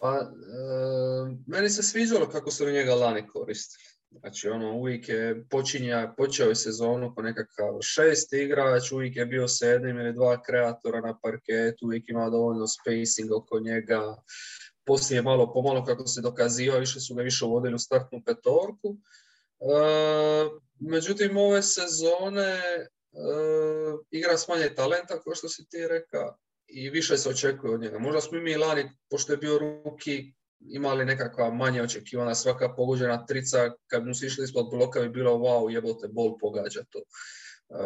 Pa, 0.00 0.14
e, 0.14 0.26
meni 1.46 1.70
se 1.70 1.82
sviđalo 1.82 2.28
kako 2.28 2.50
su 2.50 2.70
njega 2.70 2.94
lani 2.94 3.26
koristili. 3.26 3.84
Znači, 4.10 4.48
ono, 4.48 4.72
uvijek 4.72 5.08
je 5.08 5.44
počinja, 5.50 6.14
počeo 6.16 6.48
je 6.48 6.54
sezonu 6.54 7.14
ko 7.14 7.22
nekakav 7.22 7.78
šesti 7.82 8.36
igrač, 8.36 8.92
uvijek 8.92 9.16
je 9.16 9.26
bio 9.26 9.48
sa 9.48 9.66
jednim 9.66 9.98
ili 9.98 10.12
dva 10.12 10.42
kreatora 10.42 11.00
na 11.00 11.18
parketu, 11.22 11.86
uvijek 11.86 12.08
ima 12.08 12.30
dovoljno 12.30 12.66
spacing 12.66 13.32
oko 13.32 13.60
njega. 13.60 14.16
Poslije 14.86 15.22
malo 15.22 15.52
pomalo 15.52 15.84
kako 15.84 16.06
se 16.06 16.20
dokazivao, 16.20 16.80
više 16.80 17.00
su 17.00 17.14
ga 17.14 17.22
više 17.22 17.44
uvodili 17.44 17.74
u 17.74 17.78
startnu 17.78 18.22
petorku. 18.26 18.96
E, 19.60 19.74
međutim, 20.80 21.36
ove 21.36 21.62
sezone 21.62 22.60
igra 24.10 24.38
s 24.38 24.48
manje 24.48 24.74
talenta, 24.74 25.20
kao 25.20 25.34
što 25.34 25.48
si 25.48 25.68
ti 25.68 25.88
rekao, 25.88 26.36
i 26.66 26.90
više 26.90 27.16
se 27.16 27.28
očekuje 27.28 27.74
od 27.74 27.80
njega. 27.80 27.98
Možda 27.98 28.20
smo 28.20 28.38
mi 28.38 28.56
lani, 28.56 28.90
pošto 29.10 29.32
je 29.32 29.36
bio 29.36 29.58
ruki, 29.58 30.32
imali 30.60 31.04
nekakva 31.04 31.50
manje 31.50 31.82
očekivana, 31.82 32.34
svaka 32.34 32.74
pogođena 32.74 33.26
trica, 33.26 33.70
kad 33.86 34.06
mu 34.06 34.14
su 34.14 34.26
išli 34.26 34.44
ispod 34.44 34.70
bloka 34.70 35.00
bi 35.00 35.08
bilo 35.08 35.32
wow, 35.32 35.70
jebote, 35.70 36.08
bol 36.08 36.38
pogađa 36.38 36.80
to. 36.90 36.98
E, 36.98 37.04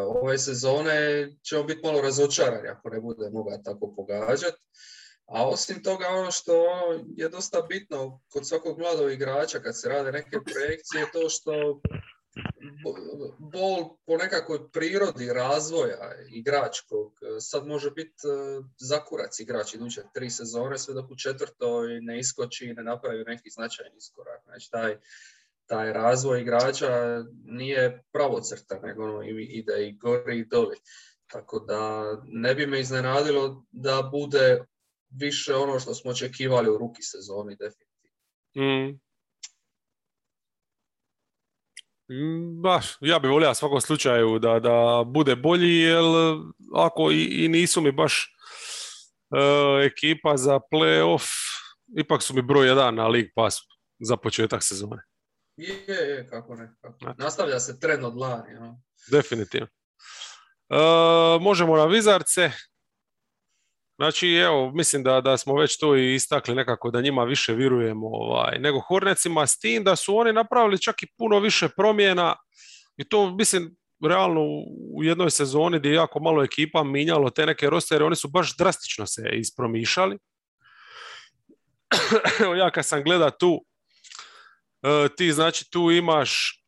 ove 0.00 0.38
sezone 0.38 1.28
ćemo 1.42 1.62
biti 1.62 1.80
malo 1.84 2.00
razočarani 2.00 2.68
ako 2.68 2.90
ne 2.90 3.00
bude 3.00 3.30
mogao 3.30 3.59
tako 3.59 3.94
pogađati. 3.96 4.59
A 5.26 5.48
osim 5.48 5.82
toga, 5.82 6.09
ono 6.09 6.30
što 6.30 6.64
je 7.16 7.28
dosta 7.28 7.62
bitno 7.68 8.20
kod 8.32 8.48
svakog 8.48 8.78
mladog 8.78 9.12
igrača 9.12 9.59
kad 9.59 9.80
se 9.80 9.88
rade 9.88 10.12
neke 10.12 10.38
projekcije, 10.52 11.00
je 11.00 11.10
to 11.12 11.28
što 11.28 11.80
bol 13.38 13.96
po 14.06 14.16
nekakvoj 14.16 14.70
prirodi 14.70 15.32
razvoja 15.32 16.14
igračkog 16.30 17.12
sad 17.40 17.66
može 17.66 17.90
biti 17.90 18.12
e, 18.12 18.62
zakurac 18.78 19.40
igrač 19.40 19.74
iduće 19.74 20.02
tri 20.14 20.30
sezone 20.30 20.78
sve 20.78 20.94
dok 20.94 21.10
u 21.10 21.16
četvrtoj 21.16 22.00
ne 22.00 22.18
iskoči 22.18 22.66
i 22.66 22.72
ne 22.72 22.82
napravi 22.82 23.24
neki 23.24 23.50
značajni 23.50 23.96
iskorak. 23.96 24.42
Znači 24.44 24.70
taj, 24.70 24.96
taj 25.66 25.92
razvoj 25.92 26.40
igrača 26.40 27.24
nije 27.44 28.02
pravocrta, 28.12 28.80
nego 28.82 29.04
ono 29.04 29.22
ide 29.38 29.88
i 29.88 29.96
gori 29.96 30.38
i 30.38 30.44
doli. 30.44 30.76
Tako 31.26 31.59
da 31.59 32.04
ne 32.24 32.54
bi 32.54 32.66
me 32.66 32.80
iznenadilo 32.80 33.64
da 33.70 34.09
bude 34.12 34.64
više 35.10 35.54
ono 35.54 35.80
što 35.80 35.94
smo 35.94 36.10
očekivali 36.10 36.70
u 36.70 36.78
ruki 36.78 37.02
sezoni 37.02 37.56
definitivno. 37.56 37.92
Mm. 38.56 38.88
mm 38.88 39.00
baš, 42.62 42.86
ja 43.01 43.18
bih 43.18 43.30
volio 43.30 43.51
u 43.51 43.55
svakom 43.55 43.80
slučaju 43.80 44.39
da, 44.39 44.60
da 44.60 45.05
bude 45.06 45.36
bolji, 45.36 45.78
jer 45.78 46.05
ako 46.74 47.10
i, 47.10 47.44
i 47.44 47.48
nisu 47.48 47.80
mi 47.80 47.93
baš 47.93 48.34
uh, 49.30 49.84
ekipa 49.84 50.36
za 50.36 50.60
playoff, 50.72 51.28
ipak 51.98 52.22
su 52.22 52.34
mi 52.34 52.43
broj 52.43 52.68
jedan 52.68 52.94
na 52.94 53.09
League 53.09 53.30
Passu 53.34 53.64
za 54.01 54.16
početak 54.16 54.62
sezone. 54.62 55.02
Je, 55.56 55.74
je, 55.86 56.28
kako 56.30 56.55
ne. 56.55 56.74
Kako. 56.80 57.14
Nastavlja 57.18 57.60
se 57.60 57.80
trend 57.80 58.05
od 58.05 58.16
lani. 58.16 58.52
Ja. 58.52 58.74
Definitivno. 59.10 59.68
Uh, 60.68 61.43
možemo 61.43 61.76
na 61.76 61.84
Vizarce. 61.84 62.51
Znači, 63.97 64.28
evo, 64.28 64.73
mislim 64.74 65.02
da, 65.02 65.20
da 65.20 65.36
smo 65.36 65.55
već 65.55 65.78
to 65.78 65.97
i 65.97 66.14
istakli 66.14 66.55
nekako 66.55 66.90
da 66.90 67.01
njima 67.01 67.24
više 67.24 67.52
virujemo 67.52 68.06
ovaj, 68.06 68.59
nego 68.59 68.81
Hornecima, 68.81 69.47
s 69.47 69.59
tim 69.59 69.85
da 69.85 69.97
su 69.97 70.16
oni 70.16 70.32
napravili 70.32 70.82
čak 70.82 71.02
i 71.02 71.12
puno 71.19 71.39
više 71.39 71.69
promjena 71.77 72.36
i 72.97 73.05
to, 73.05 73.31
mislim, 73.31 73.77
realno 74.09 74.40
u 74.94 75.05
jednoj 75.05 75.31
sezoni 75.31 75.78
gdje 75.78 75.89
je 75.89 75.94
jako 75.94 76.20
malo 76.20 76.44
ekipa 76.44 76.85
minjalo 76.85 77.31
te 77.31 77.47
neke 77.47 77.70
rostere, 77.70 78.05
oni 78.05 78.16
su 78.16 78.28
baš 78.28 78.56
drastično 78.56 79.06
se 79.06 79.31
ispromišali. 79.32 80.19
Evo 82.44 82.55
ja 82.55 82.70
kad 82.70 82.86
sam 82.86 83.02
gleda 83.02 83.31
tu, 83.31 83.64
e, 84.82 85.09
ti 85.16 85.32
znači 85.32 85.70
tu 85.70 85.90
imaš 85.90 86.62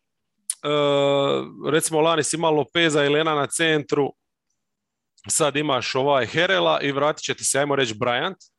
e, 0.63 0.69
recimo 1.71 2.01
lani 2.01 2.23
si 2.23 2.37
imao 2.37 2.51
Lopeza 2.51 3.05
i 3.05 3.09
Lena 3.09 3.35
na 3.35 3.47
centru, 3.47 4.13
sad 5.29 5.57
imaš 5.57 5.95
ovaj 5.95 6.27
Herela 6.27 6.81
i 6.81 6.93
vratit 6.93 7.25
će 7.25 7.35
ti 7.35 7.45
se, 7.45 7.59
ajmo 7.59 7.77
reći, 7.77 7.95
Bryant. 7.95 8.51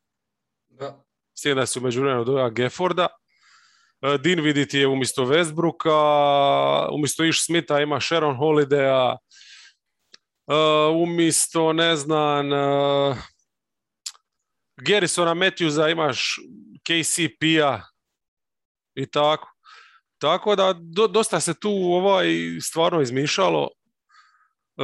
Da. 0.68 1.04
S 1.34 1.42
tim 1.42 1.56
da 1.56 1.66
su 1.66 1.82
međuvremeno 1.82 2.24
doja 2.24 2.50
Gefforda. 2.50 3.08
E, 4.02 4.18
Dinvidi 4.18 4.68
ti 4.68 4.80
je 4.80 4.88
umjesto 4.88 5.26
Westbrooka, 5.26 6.90
umjesto 6.94 7.24
Ish 7.24 7.40
Smitha 7.46 7.80
ima 7.80 8.00
Sharon 8.02 8.38
Holidaya, 8.38 9.18
e, 10.48 10.56
umjesto, 10.94 11.74
ne 11.74 11.96
znam, 11.96 12.52
uh, 12.52 13.18
Garrisona 14.78 15.34
Matthewsa 15.34 15.92
imaš 15.92 16.40
KCP-a 16.84 17.82
i 18.96 19.06
tako. 19.06 19.52
Tako 20.18 20.56
da 20.56 20.74
dosta 21.10 21.40
se 21.40 21.60
tu 21.60 21.70
ovaj 21.72 22.28
stvarno 22.62 23.02
izmišalo. 23.02 23.70
E, 24.78 24.84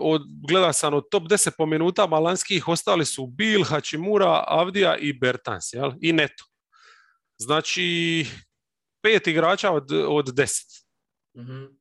od, 0.00 0.22
gleda 0.48 0.72
sam 0.72 0.94
od 0.94 1.04
top 1.10 1.22
10 1.22 1.50
po 1.58 1.66
minutama 1.66 2.18
lanskih 2.18 2.68
ostali 2.68 3.04
su 3.04 3.26
Bil, 3.26 3.64
Hachimura, 3.64 4.44
Avdija 4.46 4.96
i 4.96 5.12
Bertans, 5.12 5.72
jel? 5.72 5.92
I 6.00 6.12
Neto. 6.12 6.44
Znači, 7.38 8.26
pet 9.02 9.26
igrača 9.26 9.70
od, 9.70 9.92
od 9.92 10.34
deset. 10.34 10.66
mm 11.36 11.76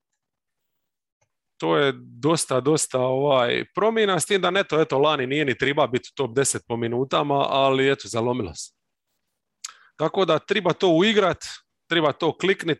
To 1.57 1.77
je 1.77 1.93
dosta, 1.95 2.59
dosta 2.59 2.99
ovaj, 2.99 3.65
promjena, 3.75 4.19
s 4.19 4.25
tim 4.25 4.41
da 4.41 4.51
Neto, 4.51 4.81
eto, 4.81 4.99
lani 4.99 5.27
nije 5.27 5.45
ni 5.45 5.57
treba 5.57 5.87
biti 5.87 6.11
top 6.15 6.31
10 6.31 6.59
po 6.67 6.77
minutama, 6.77 7.45
ali 7.49 7.91
eto, 7.91 8.07
zalomilo 8.07 8.55
se. 8.55 8.71
Tako 9.95 10.25
da 10.25 10.39
treba 10.39 10.73
to 10.73 10.89
uigrat, 10.89 11.45
treba 11.89 12.11
to 12.11 12.37
kliknit, 12.37 12.79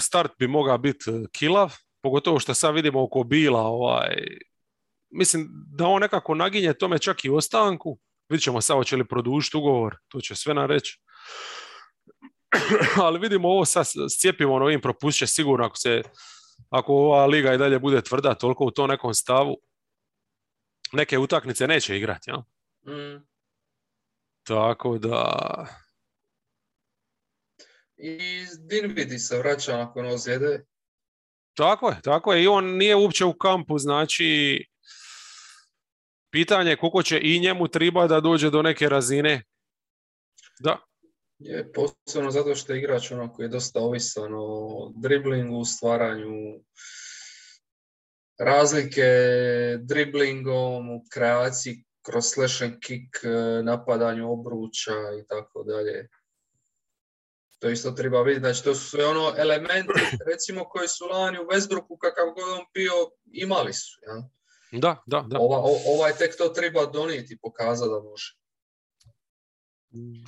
start 0.00 0.32
bi 0.38 0.46
mogao 0.46 0.78
biti 0.78 1.10
kilav, 1.32 1.74
pogotovo 2.02 2.38
što 2.38 2.54
sad 2.54 2.74
vidimo 2.74 3.02
oko 3.02 3.24
Bila, 3.24 3.60
ovaj, 3.60 4.26
mislim 5.10 5.48
da 5.76 5.86
on 5.86 6.00
nekako 6.00 6.34
naginje 6.34 6.74
tome 6.74 6.98
čak 6.98 7.24
i 7.24 7.30
ostanku, 7.30 7.98
vidit 8.28 8.44
ćemo 8.44 8.60
sad 8.60 8.76
hoće 8.76 8.96
li 8.96 9.08
produžiti 9.08 9.56
ugovor, 9.56 9.96
to 10.08 10.20
će 10.20 10.34
sve 10.34 10.54
nam 10.54 10.66
reći. 10.66 11.00
Ali 13.04 13.18
vidimo 13.18 13.48
ovo 13.48 13.64
sad 13.64 13.86
s 13.86 14.20
cijepivom 14.20 14.62
ovim 14.62 14.80
propust 14.80 15.18
će 15.18 15.26
sigurno 15.26 15.66
ako 15.66 15.76
se 15.76 16.02
ako 16.70 16.92
ova 16.92 17.26
liga 17.26 17.54
i 17.54 17.58
dalje 17.58 17.78
bude 17.78 18.02
tvrda 18.02 18.34
toliko 18.34 18.64
u 18.64 18.70
tom 18.70 18.90
nekom 18.90 19.14
stavu, 19.14 19.56
neke 20.92 21.18
utakmice 21.18 21.66
neće 21.66 21.96
igrati, 21.96 22.30
ja? 22.30 22.44
Mm. 22.94 23.26
Tako 24.46 24.98
da, 24.98 25.66
i 28.02 28.18
Dinvidi 28.58 29.18
se 29.18 29.38
vraća 29.38 29.76
nakon 29.76 30.06
ozljede. 30.06 30.64
Tako 31.56 31.88
je, 31.88 31.96
tako 32.02 32.32
je. 32.32 32.42
I 32.42 32.48
on 32.48 32.76
nije 32.76 32.96
uopće 32.96 33.24
u 33.24 33.34
kampu, 33.34 33.78
znači 33.78 34.64
pitanje 36.30 36.70
je 36.70 36.76
koliko 36.76 37.02
će 37.02 37.20
i 37.22 37.40
njemu 37.40 37.68
treba 37.68 38.06
da 38.06 38.20
dođe 38.20 38.50
do 38.50 38.62
neke 38.62 38.88
razine. 38.88 39.42
Da. 40.60 40.78
Je 41.38 41.72
posebno 41.72 42.30
zato 42.30 42.54
što 42.54 42.72
je 42.72 42.78
igrač 42.78 43.10
ono 43.10 43.32
koji 43.32 43.44
je 43.44 43.48
dosta 43.48 43.80
ovisan 43.80 44.32
o 44.34 44.92
driblingu, 44.96 45.64
stvaranju 45.64 46.60
razlike 48.38 49.02
driblingom, 49.80 50.90
u 50.90 51.04
kreaciji 51.12 51.84
kroz 52.06 52.24
slash 52.24 52.62
and 52.62 52.74
kick, 52.80 53.24
napadanju 53.62 54.32
obruča 54.32 54.92
i 55.22 55.26
tako 55.28 55.62
dalje. 55.62 56.08
To 57.62 57.70
isto 57.70 57.90
treba 57.90 58.22
vidjeti. 58.22 58.40
Znači, 58.40 58.64
to 58.64 58.74
su 58.74 58.90
sve 58.90 59.06
ono 59.06 59.34
elementi, 59.36 59.92
recimo, 60.32 60.64
koji 60.64 60.88
su 60.88 61.04
lani 61.04 61.38
u 61.38 61.42
Westbrooku, 61.42 61.98
kakav 62.00 62.26
god 62.34 62.58
on 62.58 62.64
bio, 62.74 62.92
imali 63.32 63.72
su. 63.72 64.00
Ja? 64.06 64.28
Da, 64.80 65.02
da, 65.06 65.24
da. 65.28 65.38
Ova, 65.40 65.58
ovaj 65.94 66.12
tek 66.12 66.36
to 66.38 66.48
treba 66.48 66.86
donijeti 66.86 67.34
i 67.34 67.38
pokazati 67.42 67.90
da 67.90 68.08
može. 68.10 68.36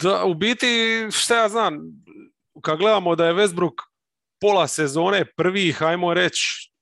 Da, 0.03 0.25
u 0.25 0.35
biti, 0.35 0.67
šta 1.11 1.43
ja 1.43 1.49
znam, 1.49 1.79
kad 2.61 2.79
gledamo 2.79 3.17
da 3.17 3.27
je 3.27 3.35
Westbrook 3.35 3.83
pola 4.41 4.69
sezone 4.69 5.25
prvi, 5.37 5.73
hajmo 5.73 6.15
reći, 6.15 6.73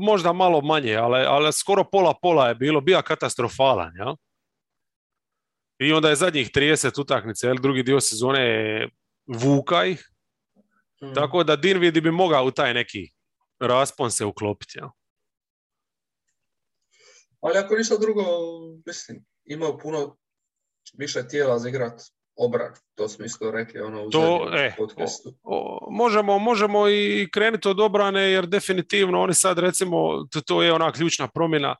možda 0.00 0.32
malo 0.32 0.60
manje, 0.60 0.94
ali, 0.96 1.24
ali 1.28 1.52
skoro 1.52 1.84
pola 1.84 2.14
pola 2.22 2.48
je 2.48 2.54
bilo, 2.54 2.80
bio 2.80 3.02
katastrofalan, 3.02 3.92
ja? 3.96 4.14
I 5.78 5.92
onda 5.92 6.08
je 6.08 6.16
zadnjih 6.16 6.50
30 6.50 7.00
utakmica, 7.00 7.46
jel, 7.46 7.56
drugi 7.56 7.82
dio 7.82 8.00
sezone 8.00 8.40
je 8.40 8.88
Vukaj, 9.26 9.92
mm. 11.02 11.14
tako 11.14 11.44
da 11.44 11.56
Dinvidi 11.56 12.00
bi 12.00 12.10
mogao 12.10 12.44
u 12.44 12.50
taj 12.50 12.74
neki 12.74 13.10
raspon 13.60 14.10
se 14.10 14.24
uklopiti. 14.24 14.78
Jel? 14.78 14.88
Ali 17.40 17.58
ako 17.58 17.76
ništa 17.76 17.96
drugo, 17.96 18.22
mislim, 18.86 19.24
imao 19.44 19.78
puno 19.78 20.16
više 20.98 21.28
tijela 21.28 21.58
za 21.58 21.68
igrat 21.68 22.02
obran, 22.36 22.72
to 22.94 23.08
smo 23.08 23.24
isto 23.24 23.50
rekli 23.50 23.80
ono 23.80 24.04
u 24.04 24.10
to, 24.10 24.50
e, 24.56 24.74
podcastu. 24.78 25.34
možemo, 25.90 26.38
možemo 26.38 26.88
i 26.88 27.28
krenuti 27.32 27.68
od 27.68 27.80
obrane 27.80 28.22
jer 28.22 28.46
definitivno 28.46 29.20
oni 29.20 29.34
sad 29.34 29.58
recimo, 29.58 30.26
to, 30.30 30.40
to 30.40 30.62
je 30.62 30.72
ona 30.72 30.92
ključna 30.92 31.28
promjena 31.28 31.76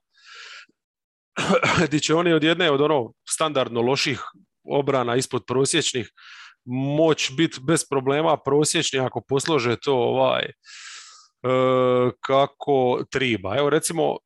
gdje 1.89 2.01
će 2.01 2.15
oni 2.15 2.33
od 2.33 2.45
jedne 2.45 2.71
od 2.71 2.81
ono 2.81 3.13
standardno 3.29 3.81
loših 3.81 4.21
obrana 4.65 5.17
ispod 5.17 5.45
prosječnih 5.47 6.11
moć 6.97 7.31
biti 7.37 7.61
bez 7.67 7.89
problema 7.89 8.37
prosječni 8.37 8.99
ako 9.01 9.21
poslože 9.29 9.77
to 9.77 9.95
ovaj 9.95 10.45
e, 10.45 10.53
kako 12.21 13.05
triba. 13.11 13.57
Evo 13.59 13.71
recimo, 13.71 14.17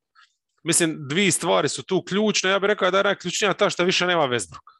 mislim, 0.63 0.97
dvije 1.09 1.31
stvari 1.31 1.69
su 1.69 1.83
tu 1.83 2.03
ključne. 2.03 2.49
Ja 2.49 2.59
bih 2.59 2.67
rekao 2.67 2.91
da 2.91 2.97
je 2.97 3.03
najključnija 3.03 3.53
ta 3.53 3.69
što 3.69 3.83
više 3.83 4.05
nema 4.05 4.27
Westbrook. 4.27 4.79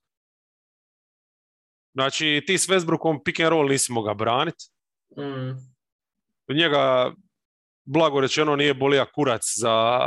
Znači, 1.93 2.43
ti 2.47 2.57
s 2.57 2.69
Westbrookom 2.69 3.23
pick 3.25 3.39
and 3.39 3.49
roll 3.49 3.67
nisi 3.67 3.91
mogao 3.91 4.15
braniti. 4.15 4.65
Mm. 5.17 5.51
Njega 6.55 7.13
blago 7.85 8.21
rečeno 8.21 8.55
nije 8.55 8.73
bolija 8.73 9.05
kurac 9.11 9.41
za 9.55 9.99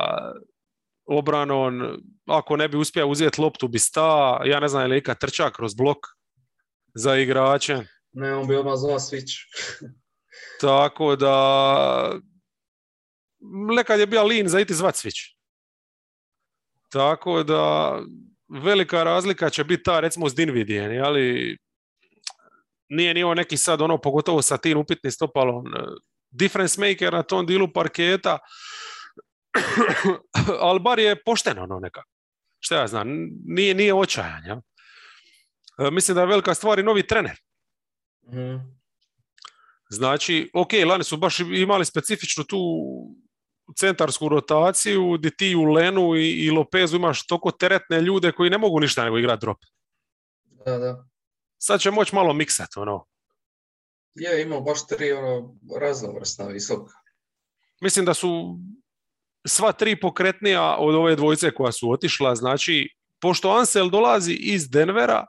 obranon. 1.06 1.98
Ako 2.26 2.56
ne 2.56 2.68
bi 2.68 2.76
uspio 2.76 3.08
uzeti 3.08 3.40
loptu 3.40 3.68
bi 3.68 3.78
sta, 3.78 4.40
ja 4.44 4.60
ne 4.60 4.68
znam 4.68 4.82
je 4.82 4.88
li 4.88 4.98
ikad 4.98 5.18
trča 5.18 5.50
kroz 5.50 5.74
blok 5.74 5.98
za 6.94 7.16
igrače. 7.16 7.82
Ne, 8.12 8.34
on 8.34 8.48
bi 8.48 8.56
odmah 8.56 8.76
zvao 8.76 8.98
switch. 8.98 9.32
Tako 10.60 11.16
da 11.16 12.20
nekad 13.76 14.00
je 14.00 14.06
bio 14.06 14.24
lin 14.24 14.48
za 14.48 14.60
iti 14.60 14.74
zvat 14.74 14.94
switch. 14.94 15.34
Tako 16.92 17.42
da 17.42 17.98
velika 18.62 19.02
razlika 19.02 19.50
će 19.50 19.64
biti 19.64 19.82
ta 19.82 20.00
recimo 20.00 20.28
s 20.28 20.34
Dinvidijem, 20.34 21.04
ali 21.04 21.56
nije 22.88 23.14
ni 23.14 23.22
ovo 23.22 23.34
neki 23.34 23.56
sad 23.56 23.80
ono, 23.80 23.98
pogotovo 23.98 24.42
sa 24.42 24.56
tim 24.56 24.78
upitnim 24.78 25.12
stopalom, 25.12 25.64
difference 26.30 26.80
maker 26.80 27.12
na 27.12 27.22
tom 27.22 27.46
dilu 27.46 27.72
parketa, 27.72 28.38
ali 30.66 30.80
bar 30.80 30.98
je 30.98 31.22
pošteno 31.22 31.62
ono 31.62 31.78
nekako. 31.78 32.08
Šta 32.58 32.80
ja 32.80 32.86
znam, 32.86 33.08
nije, 33.44 33.74
nije 33.74 33.94
očajan, 33.94 34.44
ja? 34.46 34.60
E, 35.78 35.90
mislim 35.90 36.14
da 36.14 36.20
je 36.20 36.26
velika 36.26 36.54
stvar 36.54 36.78
i 36.78 36.82
novi 36.82 37.06
trener. 37.06 37.36
Mhm. 38.28 38.56
Znači, 39.90 40.50
ok, 40.54 40.68
lani 40.86 41.04
su 41.04 41.16
baš 41.16 41.40
imali 41.40 41.84
specifičnu 41.84 42.44
tu 42.44 42.58
centarsku 43.78 44.28
rotaciju, 44.28 45.12
gdje 45.18 45.36
ti 45.36 45.54
u 45.54 45.62
Lenu 45.62 46.16
i, 46.16 46.30
i 46.30 46.50
Lopezu 46.50 46.96
imaš 46.96 47.26
toliko 47.26 47.50
teretne 47.50 48.00
ljude 48.00 48.32
koji 48.32 48.50
ne 48.50 48.58
mogu 48.58 48.80
ništa 48.80 49.04
nego 49.04 49.18
igrati 49.18 49.40
drop. 49.40 49.58
Da, 50.66 50.78
da. 50.78 51.04
Sad 51.58 51.80
će 51.80 51.90
moći 51.90 52.14
malo 52.14 52.32
miksat, 52.32 52.76
ono. 52.76 53.06
Je, 54.14 54.42
imao 54.42 54.60
baš 54.60 54.86
tri 54.86 55.12
ono, 55.12 55.54
raznovrsna 55.80 56.46
visoka. 56.46 56.94
Mislim 57.80 58.04
da 58.04 58.14
su 58.14 58.58
sva 59.46 59.72
tri 59.72 60.00
pokretnija 60.00 60.76
od 60.78 60.94
ove 60.94 61.16
dvojice 61.16 61.54
koja 61.54 61.72
su 61.72 61.90
otišla, 61.90 62.34
znači, 62.34 62.88
pošto 63.20 63.50
Ansel 63.50 63.90
dolazi 63.90 64.32
iz 64.32 64.70
Denvera, 64.70 65.26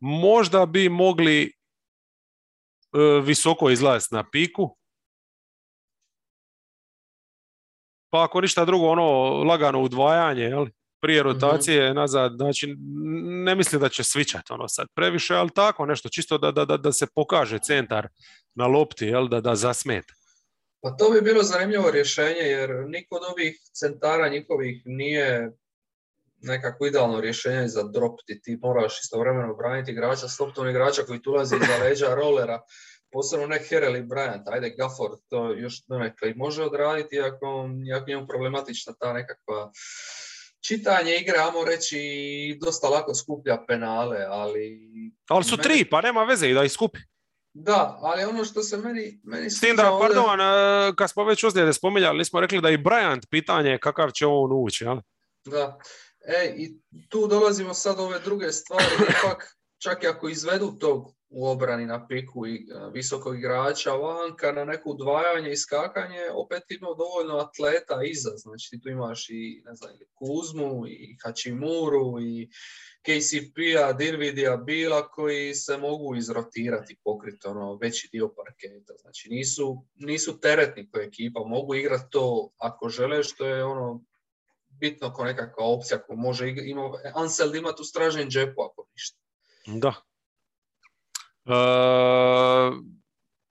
možda 0.00 0.66
bi 0.66 0.88
mogli 0.88 1.42
e, 1.42 1.50
visoko 3.22 3.70
izlaziti 3.70 4.14
na 4.14 4.24
piku, 4.30 4.76
pa 8.10 8.24
ako 8.24 8.40
ništa 8.40 8.64
drugo, 8.64 8.86
ono 8.86 9.28
lagano 9.44 9.80
udvajanje, 9.80 10.42
jel? 10.42 10.66
prije 11.00 11.22
rotacije 11.22 11.94
nazad, 11.94 12.32
znači 12.36 12.74
ne 13.44 13.54
mislim 13.54 13.80
da 13.80 13.88
će 13.88 14.04
svičati 14.04 14.52
ono 14.52 14.68
sad 14.68 14.86
previše, 14.94 15.34
ali 15.34 15.50
tako 15.50 15.86
nešto, 15.86 16.08
čisto 16.08 16.38
da, 16.38 16.52
da, 16.52 16.64
da, 16.64 16.76
da 16.76 16.92
se 16.92 17.06
pokaže 17.14 17.58
centar 17.58 18.08
na 18.54 18.66
lopti, 18.66 19.04
jel? 19.04 19.28
Da, 19.28 19.40
da 19.40 19.54
zasmeta. 19.54 20.14
Pa 20.86 20.92
to 20.96 21.10
bi 21.10 21.20
bilo 21.20 21.42
zanimljivo 21.42 21.90
rješenje, 21.90 22.40
jer 22.40 22.70
niko 22.88 23.16
od 23.16 23.22
ovih 23.32 23.60
centara 23.72 24.28
njihovih 24.28 24.82
nije 24.84 25.52
nekako 26.42 26.86
idealno 26.86 27.20
rješenje 27.20 27.68
za 27.68 27.82
drop, 27.82 28.20
ti, 28.26 28.40
ti 28.42 28.58
moraš 28.62 29.00
istovremeno 29.00 29.54
braniti 29.54 29.92
igrača 29.92 30.28
s 30.28 30.38
loptom 30.38 30.68
igrača 30.68 31.02
koji 31.02 31.22
tu 31.22 31.30
ulazi 31.30 31.56
iza 31.56 31.84
leđa 31.84 32.14
rolera, 32.14 32.60
posebno 33.12 33.46
ne 33.46 33.58
Herel 33.68 33.96
i 33.96 34.02
Bryant, 34.02 34.42
ajde 34.46 34.74
Gafford 34.78 35.18
to 35.28 35.52
još 35.52 35.86
donekle 35.86 36.30
i 36.30 36.34
može 36.34 36.62
odraditi 36.62 37.20
ako, 37.20 37.68
ako 37.96 38.10
njemu 38.10 38.26
problematična 38.26 38.92
ta 39.00 39.12
nekakva 39.12 39.72
čitanje 40.60 41.16
igre, 41.16 41.38
amo 41.38 41.64
reći, 41.64 41.98
dosta 42.60 42.88
lako 42.88 43.14
skuplja 43.14 43.64
penale, 43.68 44.24
ali... 44.28 44.78
Ali 45.28 45.44
su 45.44 45.56
meni- 45.56 45.62
tri, 45.62 45.84
pa 45.90 46.00
nema 46.00 46.24
veze 46.24 46.50
i 46.50 46.54
da 46.54 46.64
ih 46.64 46.72
skupi. 46.72 46.98
Da, 47.58 47.98
ali 48.02 48.24
ono 48.24 48.44
što 48.44 48.62
se 48.62 48.76
meni, 48.76 49.20
meni 49.24 49.50
S 49.50 49.60
tim 49.60 49.76
da, 49.76 49.90
ovdje- 49.92 50.14
pardon, 50.14 50.40
e, 50.40 50.92
kad 50.96 51.10
smo 51.10 51.24
već 51.24 51.44
ozljede 51.44 51.72
spominjali, 51.72 52.18
nismo 52.18 52.40
rekli 52.40 52.60
da 52.60 52.70
i 52.70 52.78
Bryant 52.78 53.26
pitanje 53.30 53.70
je 53.70 53.78
kakav 53.78 54.10
će 54.10 54.26
on 54.26 54.50
ući, 54.52 54.84
jel? 54.84 54.96
Da. 55.44 55.78
E, 56.28 56.54
i 56.56 56.80
tu 57.08 57.26
dolazimo 57.26 57.74
sad 57.74 58.00
ove 58.00 58.18
druge 58.20 58.52
stvari, 58.52 58.84
ipak 59.18 59.56
čak 59.78 60.02
i 60.02 60.06
ako 60.06 60.28
izvedu 60.28 60.78
tog 60.80 61.15
u 61.28 61.46
obrani 61.46 61.86
na 61.86 62.06
piku 62.06 62.46
i 62.46 62.54
e, 62.54 62.90
visokog 62.92 63.38
igrača 63.38 63.92
vanka 63.92 64.52
na 64.52 64.64
neko 64.64 64.90
udvajanje 64.90 65.52
i 65.52 65.56
skakanje, 65.56 66.20
opet 66.34 66.62
ima 66.70 66.88
dovoljno 66.98 67.36
atleta 67.36 68.02
iza, 68.04 68.30
znači 68.36 68.80
tu 68.82 68.88
imaš 68.88 69.30
i 69.30 69.62
ne 69.64 69.74
znam, 69.74 69.90
Kuzmu 70.14 70.86
i 70.86 71.16
Hachimuru 71.24 72.20
i 72.20 72.48
KCP-a, 73.02 73.92
Dinvidija, 73.92 74.56
Bila 74.56 75.08
koji 75.08 75.54
se 75.54 75.76
mogu 75.76 76.16
izrotirati, 76.16 76.96
pokriti 77.04 77.46
ono 77.46 77.74
veći 77.74 78.08
dio 78.12 78.28
parketa. 78.28 78.94
Znači 79.00 79.28
nisu, 79.30 79.84
nisu 79.94 80.40
teretni 80.40 80.90
kao 80.90 81.02
ekipa, 81.02 81.40
mogu 81.40 81.74
igrati 81.74 82.10
to 82.10 82.50
ako 82.58 82.88
žele, 82.88 83.22
što 83.22 83.46
je 83.46 83.64
ono 83.64 84.04
bitno 84.68 85.12
kao 85.12 85.24
nekakva 85.24 85.64
opcija 85.64 85.98
ko 86.02 86.16
može 86.16 86.46
ig- 86.46 86.70
ima, 86.70 86.90
Ansel 87.14 87.54
ima 87.56 87.72
tu 87.72 87.84
stražen 87.84 88.28
džepu 88.28 88.62
ako 88.62 88.86
ništa. 88.92 89.18
Da. 89.66 89.94
E, 91.46 92.96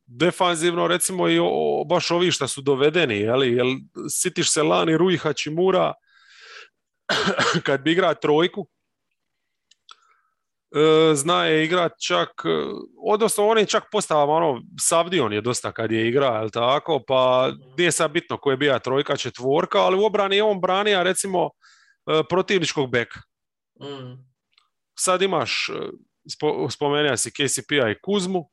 defanzivno 0.06 0.88
recimo 0.88 1.30
i 1.30 1.40
o, 1.42 1.84
baš 1.90 2.12
ovi 2.12 2.32
što 2.32 2.48
su 2.48 2.62
dovedeni, 2.62 3.18
jeli, 3.18 3.52
jel, 3.52 3.68
sitiš 4.10 4.52
se 4.52 4.64
Lani, 4.64 4.98
Rui 4.98 5.18
Hachimura, 5.18 5.94
kad 7.66 7.82
bi 7.82 7.92
igra 7.92 8.14
trojku, 8.14 8.68
e, 10.76 11.16
zna 11.16 11.46
je 11.46 11.66
igrat 11.66 11.92
čak, 12.08 12.30
e, 12.46 12.50
odnosno 13.06 13.48
on 13.48 13.58
je 13.58 13.66
čak 13.66 13.84
postavama, 13.92 14.34
ono, 14.34 14.62
Savdion 14.80 15.34
je 15.34 15.42
dosta 15.42 15.72
kad 15.72 15.92
je 15.92 16.08
igra, 16.08 16.38
jel 16.38 16.50
tako, 16.50 17.04
pa 17.08 17.52
nije 17.78 17.92
sad 17.92 18.12
bitno 18.12 18.38
ko 18.38 18.52
je 18.52 18.58
bija 18.58 18.80
trojka, 18.80 19.18
četvorka, 19.18 19.80
ali 19.80 19.98
u 19.98 20.06
obrani 20.06 20.36
je 20.36 20.44
on 20.44 20.62
branija 20.62 21.04
recimo 21.04 21.50
e, 21.50 22.24
protivničkog 22.30 22.92
beka. 22.92 23.20
Mm. 23.82 24.36
Sad 25.00 25.22
imaš, 25.22 25.70
spo, 26.30 26.70
spomenuo 26.70 27.18
si 27.18 27.32
KCP-a 27.32 27.90
i 27.90 28.00
Kuzmu, 28.02 28.50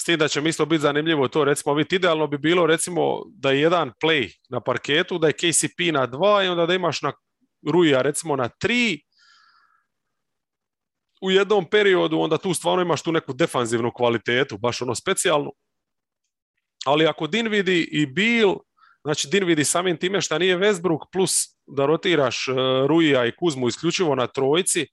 s 0.00 0.04
tim 0.04 0.18
da 0.18 0.28
će 0.28 0.40
mi 0.40 0.48
isto 0.48 0.66
biti 0.66 0.82
zanimljivo 0.82 1.28
to 1.28 1.44
recimo 1.44 1.74
vidjeti. 1.74 1.96
Idealno 1.96 2.26
bi 2.26 2.38
bilo 2.38 2.66
recimo 2.66 3.22
da 3.26 3.50
je 3.50 3.60
jedan 3.60 3.92
play 4.02 4.34
na 4.48 4.60
parketu, 4.60 5.18
da 5.18 5.26
je 5.26 5.32
KCP 5.32 5.92
na 5.92 6.06
dva 6.06 6.44
i 6.44 6.48
onda 6.48 6.66
da 6.66 6.74
imaš 6.74 7.02
na 7.02 7.12
Ruija 7.72 8.02
recimo 8.02 8.36
na 8.36 8.48
tri 8.48 9.00
u 11.20 11.30
jednom 11.30 11.70
periodu, 11.70 12.18
onda 12.18 12.38
tu 12.38 12.54
stvarno 12.54 12.82
imaš 12.82 13.02
tu 13.02 13.12
neku 13.12 13.32
defanzivnu 13.32 13.92
kvalitetu, 13.94 14.58
baš 14.58 14.82
ono 14.82 14.94
specijalnu. 14.94 15.52
Ali 16.84 17.06
ako 17.06 17.26
Dinvidi 17.26 17.88
i 17.92 18.06
Bill, 18.06 18.54
znači 19.04 19.28
Dinvidi 19.28 19.64
samim 19.64 19.96
time 19.96 20.20
što 20.20 20.38
nije 20.38 20.58
Westbrook, 20.58 21.06
plus 21.12 21.32
da 21.66 21.86
rotiraš 21.86 22.48
uh, 22.48 22.56
Ruija 22.86 23.26
i 23.26 23.36
Kuzmu 23.36 23.68
isključivo 23.68 24.14
na 24.14 24.26
trojci, 24.26 24.86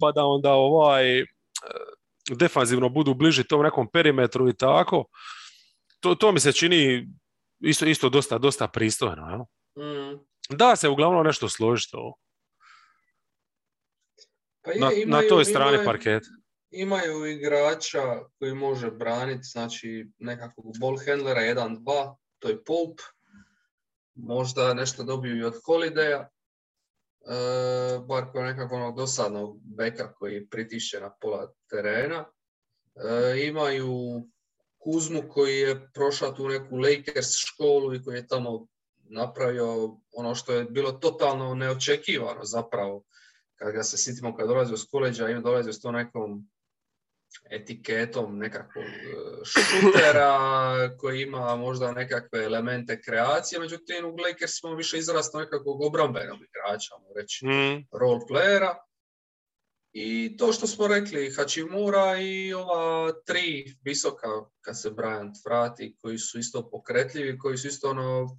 pa 0.00 0.12
da 0.12 0.24
onda 0.24 0.52
ovaj 0.52 1.18
e, 1.18 1.24
defanzivno 2.30 2.88
budu 2.88 3.14
bliži 3.14 3.44
tom 3.44 3.62
nekom 3.62 3.90
perimetru 3.90 4.48
i 4.48 4.56
tako, 4.56 5.04
to, 6.00 6.14
to 6.14 6.32
mi 6.32 6.40
se 6.40 6.52
čini 6.52 7.06
isto, 7.60 7.86
isto 7.86 8.08
dosta, 8.08 8.38
dosta 8.38 8.68
pristojno. 8.68 9.28
Jel? 9.28 9.40
Mm. 9.86 10.18
Da 10.50 10.76
se 10.76 10.88
uglavnom 10.88 11.26
nešto 11.26 11.48
složiti 11.48 11.96
ovo. 11.96 12.16
Pa 14.62 14.70
je, 14.70 14.80
Na, 14.80 14.86
na 14.86 14.92
imaju- 14.92 15.28
toj 15.28 15.44
strani 15.44 15.70
imaju- 15.70 15.86
parketa. 15.86 16.26
Imaju 16.72 17.26
igrača 17.26 18.02
koji 18.38 18.54
može 18.54 18.90
braniti, 18.90 19.42
znači 19.42 20.06
nekakvog 20.18 20.66
ball 20.80 20.96
handlera 21.06 21.40
1-2, 21.40 22.16
to 22.38 22.48
je 22.48 22.64
Pulp. 22.64 23.00
Možda 24.14 24.74
nešto 24.74 25.04
dobiju 25.04 25.36
i 25.36 25.44
od 25.44 25.54
Holideja. 25.66 26.28
E, 27.26 27.98
bar 28.08 28.32
kao 28.32 28.42
nekako 28.42 28.74
onog 28.74 28.96
dosadnog 28.96 29.58
beka 29.62 30.12
koji 30.12 30.46
pritišće 30.46 31.00
na 31.00 31.10
pola 31.20 31.52
terena. 31.70 32.24
E, 32.96 33.46
imaju 33.46 34.22
Kuzmu 34.78 35.22
koji 35.28 35.58
je 35.58 35.90
prošao 35.92 36.32
tu 36.32 36.48
neku 36.48 36.76
Lakers 36.76 37.28
školu 37.36 37.94
i 37.94 38.02
koji 38.02 38.16
je 38.16 38.26
tamo 38.26 38.66
napravio 39.10 39.96
ono 40.12 40.34
što 40.34 40.52
je 40.52 40.64
bilo 40.64 40.92
totalno 40.92 41.54
neočekivano 41.54 42.44
zapravo 42.44 43.04
kad 43.54 43.72
ga 43.72 43.82
se 43.82 43.96
sitimo 43.96 44.36
kad 44.36 44.48
dolazio 44.48 44.76
s 44.76 44.86
koleđa, 44.90 45.28
ima 45.28 45.40
dolazio 45.40 45.72
s 45.72 45.80
to 45.80 45.92
nekom 45.92 46.50
etiketom 47.50 48.38
nekakvog 48.38 48.84
e, 48.84 49.44
šutera 49.44 50.38
koji 50.98 51.22
ima 51.22 51.56
možda 51.56 51.92
nekakve 51.92 52.44
elemente 52.44 53.00
kreacije, 53.02 53.60
međutim 53.60 54.04
u 54.04 54.16
Lakersima 54.16 54.74
više 54.74 54.98
izrastao 54.98 55.40
nekakvog 55.40 55.82
obrambenog 55.82 56.38
igrača, 56.42 56.94
reći, 57.16 57.46
Mm, 57.46 57.86
role 57.92 58.20
playera. 58.30 58.74
I 59.92 60.36
to 60.36 60.52
što 60.52 60.66
smo 60.66 60.86
rekli, 60.86 61.34
Hachimura 61.36 62.20
i 62.20 62.52
ova 62.52 63.12
tri 63.26 63.76
visoka, 63.84 64.28
kad 64.60 64.80
se 64.80 64.90
Bryant 64.90 65.32
vrati, 65.44 65.96
koji 66.00 66.18
su 66.18 66.38
isto 66.38 66.70
pokretljivi, 66.70 67.38
koji 67.38 67.58
su 67.58 67.68
isto 67.68 67.90
ono 67.90 68.38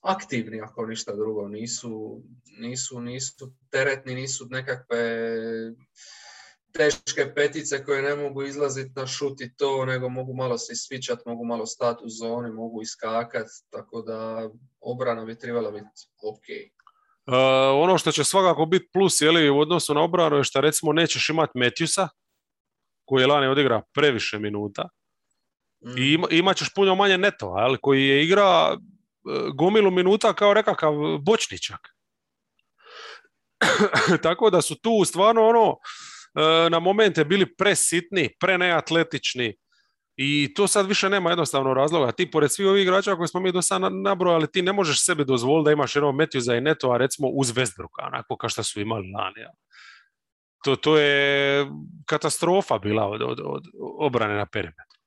aktivni, 0.00 0.60
ako 0.60 0.86
ništa 0.86 1.16
drugo, 1.16 1.48
nisu, 1.48 2.22
nisu, 2.58 3.00
nisu 3.00 3.52
teretni, 3.70 4.14
nisu 4.14 4.46
nekakve 4.50 5.20
teške 6.72 7.34
petice 7.34 7.84
koje 7.84 8.02
ne 8.02 8.14
mogu 8.14 8.42
izlaziti 8.42 8.92
na 8.96 9.06
šut 9.06 9.40
i 9.40 9.54
to, 9.56 9.84
nego 9.84 10.08
mogu 10.08 10.34
malo 10.34 10.58
se 10.58 10.72
isvičat, 10.72 11.18
mogu 11.26 11.44
malo 11.44 11.66
stati 11.66 12.04
u 12.04 12.08
zoni, 12.08 12.50
mogu 12.50 12.82
iskakat, 12.82 13.46
tako 13.70 14.02
da 14.02 14.48
obrana 14.80 15.24
bi 15.24 15.38
trebala 15.38 15.70
biti 15.70 15.86
ok. 16.22 16.44
Uh, 17.26 17.34
ono 17.82 17.98
što 17.98 18.12
će 18.12 18.24
svakako 18.24 18.66
biti 18.66 18.88
plus 18.92 19.20
li 19.20 19.50
u 19.50 19.58
odnosu 19.58 19.94
na 19.94 20.02
obranu 20.02 20.36
je 20.36 20.44
što 20.44 20.60
recimo 20.60 20.92
nećeš 20.92 21.28
imati 21.28 21.58
Matthewsa, 21.58 22.08
koji 23.04 23.22
je 23.22 23.26
lani 23.26 23.46
odigra 23.46 23.82
previše 23.94 24.38
minuta, 24.38 24.88
i 25.98 26.18
mm. 26.18 26.22
imat 26.30 26.56
ćeš 26.56 26.74
puno 26.74 26.94
manje 26.94 27.18
netova, 27.18 27.56
ali 27.56 27.78
koji 27.82 28.08
je 28.08 28.24
igra 28.24 28.72
uh, 28.72 28.78
gomilu 29.54 29.90
minuta 29.90 30.32
kao 30.32 30.54
nekakav 30.54 30.92
bočničak. 31.20 31.80
Tako 34.22 34.50
da 34.50 34.62
su 34.62 34.74
tu 34.74 35.04
stvarno 35.04 35.48
ono, 35.48 35.76
E, 35.76 36.07
na 36.70 36.78
momente 36.78 37.24
bili 37.24 37.56
presitni, 37.56 38.28
preneatletični 38.40 39.54
i 40.20 40.54
to 40.54 40.66
sad 40.66 40.86
više 40.86 41.08
nema 41.08 41.30
jednostavno 41.30 41.74
razloga. 41.74 42.12
Ti 42.12 42.30
pored 42.30 42.52
svih 42.52 42.68
ovih 42.68 42.82
igrača 42.82 43.16
koje 43.16 43.28
smo 43.28 43.40
mi 43.40 43.52
do 43.52 43.62
sada 43.62 43.88
nabrojali, 43.88 44.50
ti 44.52 44.62
ne 44.62 44.72
možeš 44.72 45.04
sebi 45.04 45.24
dozvoliti 45.24 45.64
da 45.64 45.72
imaš 45.72 45.96
jednog 45.96 46.14
za 46.34 46.54
i 46.54 46.60
Neto, 46.60 46.90
a 46.90 46.96
recimo 46.96 47.28
uz 47.28 47.52
Westbrooka, 47.52 48.06
onako 48.06 48.36
kao 48.36 48.50
što 48.50 48.62
su 48.62 48.80
imali 48.80 49.12
lani. 49.12 49.46
To, 50.64 50.76
to 50.76 50.98
je 50.98 51.66
katastrofa 52.06 52.78
bila 52.78 53.06
od, 53.06 53.22
od, 53.22 53.40
od 53.44 53.64
obrane 53.98 54.34
na 54.34 54.46
perimetru. 54.46 54.98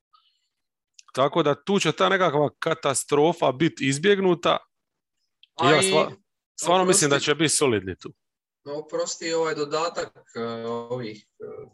Tako 1.14 1.44
da 1.44 1.64
tu 1.64 1.80
će 1.80 1.92
ta 1.92 2.10
nekakva 2.10 2.50
katastrofa 2.60 3.52
biti 3.52 3.88
izbjegnuta. 3.88 4.58
Ja 5.64 5.82
stvarno 6.56 6.86
mislim 6.86 7.10
da 7.10 7.20
će 7.20 7.36
biti 7.36 7.50
solidni 7.50 7.96
tu. 7.96 8.14
No, 8.64 8.74
oprosti 8.74 9.34
ovaj 9.34 9.56
dodatak 9.56 10.14
uh, 10.16 10.92
ovih 10.92 11.28
uh, 11.40 11.72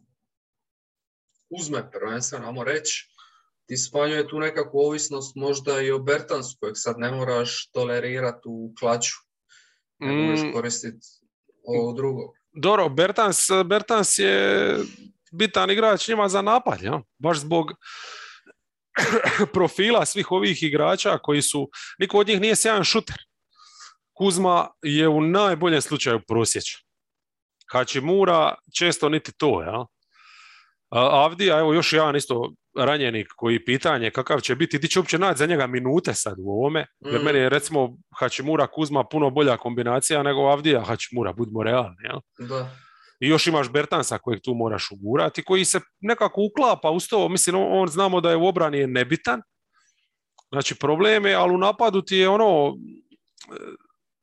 uzme 1.50 1.92
prvenstveno, 1.92 2.48
ajmo 2.48 2.64
reći, 2.64 3.10
ti 3.66 3.78
smanjuje 3.78 4.28
tu 4.28 4.40
nekakvu 4.40 4.80
ovisnost 4.80 5.36
možda 5.36 5.82
i 5.82 5.92
o 5.92 6.00
Bertansu 6.00 6.58
kojeg 6.60 6.76
sad 6.78 6.96
ne 6.98 7.12
moraš 7.12 7.70
tolerirati 7.72 8.44
u 8.46 8.74
klaču. 8.80 9.16
Ne 10.00 10.12
mm. 10.12 10.30
možeš 10.30 10.54
koristiti 10.54 11.08
ovo 11.64 11.94
drugo. 11.94 12.34
Dobro, 12.52 12.90
Bertans, 12.90 13.38
Bertans 13.66 14.20
je 14.20 14.78
bitan 15.32 15.72
igrač 15.72 16.08
njima 16.08 16.30
za 16.30 16.42
napad, 16.42 16.82
ja? 16.82 17.02
baš 17.18 17.40
zbog 17.40 17.72
profila 19.54 20.06
svih 20.06 20.32
ovih 20.32 20.64
igrača 20.64 21.18
koji 21.18 21.42
su, 21.42 21.70
niko 22.00 22.18
od 22.18 22.28
njih 22.28 22.42
nije 22.42 22.56
sjajan 22.56 22.84
šuter. 22.84 23.27
Kuzma 24.18 24.68
je 24.82 25.08
u 25.08 25.22
najboljem 25.22 25.82
slučaju 25.82 26.20
prosječan. 26.28 26.82
Hačimura 27.72 28.56
često 28.78 29.10
niti 29.10 29.32
to, 29.38 29.62
ja. 29.62 29.86
Avdija, 30.90 31.60
evo 31.60 31.74
još 31.74 31.94
jedan 31.94 32.16
isto 32.16 32.52
ranjenik 32.78 33.28
koji 33.36 33.66
pitanje 33.66 34.12
kakav 34.12 34.40
će 34.40 34.56
biti, 34.56 34.80
ti 34.80 34.88
će 34.88 35.00
uopće 35.00 35.20
naći 35.20 35.38
za 35.38 35.46
njega 35.46 35.68
minute 35.68 36.14
sad 36.14 36.36
u 36.40 36.50
ovome, 36.50 36.86
jer 37.00 37.22
mm. 37.22 37.26
meni 37.26 37.40
je 37.40 37.50
recimo 37.50 37.98
Hačimura 38.20 38.68
Kuzma 38.68 39.04
puno 39.04 39.30
bolja 39.30 39.58
kombinacija 39.58 40.24
nego 40.24 40.42
Avdija 40.42 40.84
Hačimura, 40.84 41.34
budimo 41.34 41.64
realni. 41.64 42.04
Ja? 42.04 42.20
Da. 42.48 42.70
I 43.20 43.28
još 43.28 43.48
imaš 43.48 43.72
Bertansa 43.72 44.18
kojeg 44.18 44.42
tu 44.44 44.54
moraš 44.54 44.88
ugurati, 44.92 45.44
koji 45.44 45.66
se 45.66 45.80
nekako 46.00 46.42
uklapa 46.42 46.90
uz 46.90 47.08
to, 47.10 47.30
mislim, 47.30 47.56
on 47.56 47.88
znamo 47.88 48.22
da 48.22 48.30
je 48.30 48.36
u 48.36 48.48
obrani 48.48 48.78
je 48.78 48.88
nebitan, 48.88 49.42
znači 50.52 50.76
problem 50.76 51.26
je, 51.26 51.36
ali 51.36 51.54
u 51.54 51.58
napadu 51.58 52.02
ti 52.02 52.18
je 52.18 52.30
ono 52.30 52.76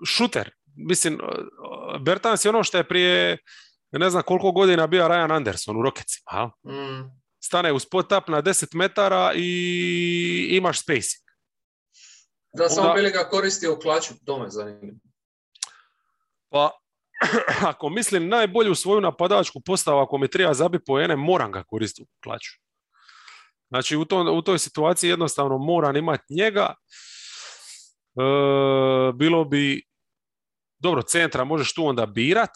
šuter. 0.05 0.51
Mislim, 0.77 1.19
Bertans 2.01 2.45
je 2.45 2.49
ono 2.49 2.65
što 2.65 2.79
je 2.79 2.89
prije 2.89 3.39
ne 3.99 4.11
znam 4.11 4.23
koliko 4.23 4.53
godina 4.53 4.87
bio 4.87 5.09
Ryan 5.09 5.37
Anderson 5.37 5.77
u 5.77 5.83
Rocketsima. 5.83 6.51
Mm. 6.67 7.11
Stane 7.45 7.73
u 7.73 7.79
spot 7.79 8.13
up 8.13 8.29
na 8.29 8.43
10 8.43 8.75
metara 8.75 9.33
i 9.37 10.49
imaš 10.51 10.83
spacing. 10.83 11.25
Da, 12.53 12.69
samo 12.69 12.95
bili 12.95 13.11
ga 13.11 13.29
koristio 13.31 13.75
u 13.75 13.77
klaču, 13.77 14.15
to 14.25 14.39
me 14.39 14.51
zanima. 14.51 14.93
Pa, 16.51 16.71
ako 17.71 17.89
mislim 17.89 18.29
najbolju 18.29 18.75
svoju 18.75 19.01
napadačku 19.01 19.61
postavu, 19.61 19.99
ako 19.99 20.19
mi 20.19 20.29
treba 20.29 20.55
zabi 20.55 20.79
ene, 21.05 21.17
moram 21.17 21.53
ga 21.53 21.65
koristiti 21.65 22.03
u 22.03 22.23
klaču. 22.25 22.53
Znači, 23.69 23.97
u, 23.97 24.05
to, 24.05 24.33
u 24.33 24.43
toj 24.43 24.59
situaciji 24.59 25.11
jednostavno 25.11 25.59
moram 25.59 25.97
imati 25.97 26.35
njega. 26.35 26.75
E, 28.15 28.23
bilo 29.15 29.45
bi 29.45 29.83
dobro, 30.85 31.03
centra 31.03 31.45
možeš 31.45 31.75
tu 31.75 31.87
onda 31.87 32.07
birat 32.07 32.51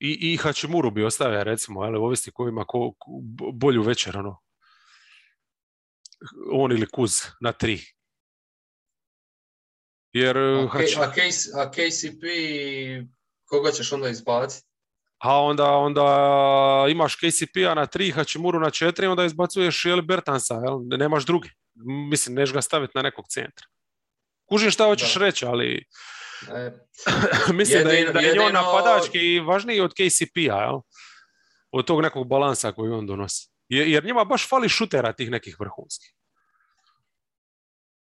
i, 0.00 0.32
i 0.32 0.36
Hačimuru 0.36 0.90
bi 0.90 1.04
ostavio, 1.04 1.44
recimo, 1.44 1.80
ali 1.80 1.98
ovisi 1.98 2.30
ko 2.30 2.48
ima 2.48 2.64
ko, 2.64 2.92
bolju 3.52 3.82
večer, 3.82 4.16
ono. 4.16 4.40
On 6.52 6.72
ili 6.72 6.86
Kuz 6.86 7.12
na 7.40 7.52
tri. 7.52 7.80
Jer... 10.12 10.38
A, 10.38 10.68
a, 11.54 11.70
KCP, 11.70 12.24
koga 13.44 13.70
ćeš 13.70 13.92
onda 13.92 14.08
izbaciti? 14.08 14.66
A 15.18 15.40
onda, 15.40 15.70
onda 15.70 16.06
imaš 16.90 17.16
KCP-a 17.16 17.74
na 17.74 17.86
tri, 17.86 18.10
Hačimuru 18.10 18.60
na 18.60 18.70
četiri, 18.70 19.06
onda 19.06 19.24
izbacuješ 19.24 19.84
jel, 19.84 20.02
Bertansa, 20.02 20.54
jel? 20.54 20.80
nemaš 20.98 21.26
drugi. 21.26 21.50
Mislim, 22.10 22.34
neš 22.34 22.52
ga 22.52 22.62
staviti 22.62 22.92
na 22.94 23.02
nekog 23.02 23.24
centra. 23.28 23.66
Kužim 24.48 24.70
šta 24.70 24.84
hoćeš 24.84 25.14
reći, 25.14 25.46
ali 25.46 25.84
E, 26.48 26.72
Mislim 27.60 27.84
da 27.84 27.90
je, 27.90 28.12
da 28.12 28.20
je 28.20 28.52
napadački 28.52 29.40
važniji 29.40 29.80
od 29.80 29.92
KCP-a, 29.92 30.62
jel? 30.62 30.80
Od 31.70 31.86
tog 31.86 32.02
nekog 32.02 32.28
balansa 32.28 32.72
koji 32.72 32.92
on 32.92 33.06
donosi. 33.06 33.48
Jer 33.68 34.04
njima 34.04 34.24
baš 34.24 34.48
fali 34.48 34.68
šutera 34.68 35.12
tih 35.12 35.30
nekih 35.30 35.56
vrhunskih. 35.60 36.14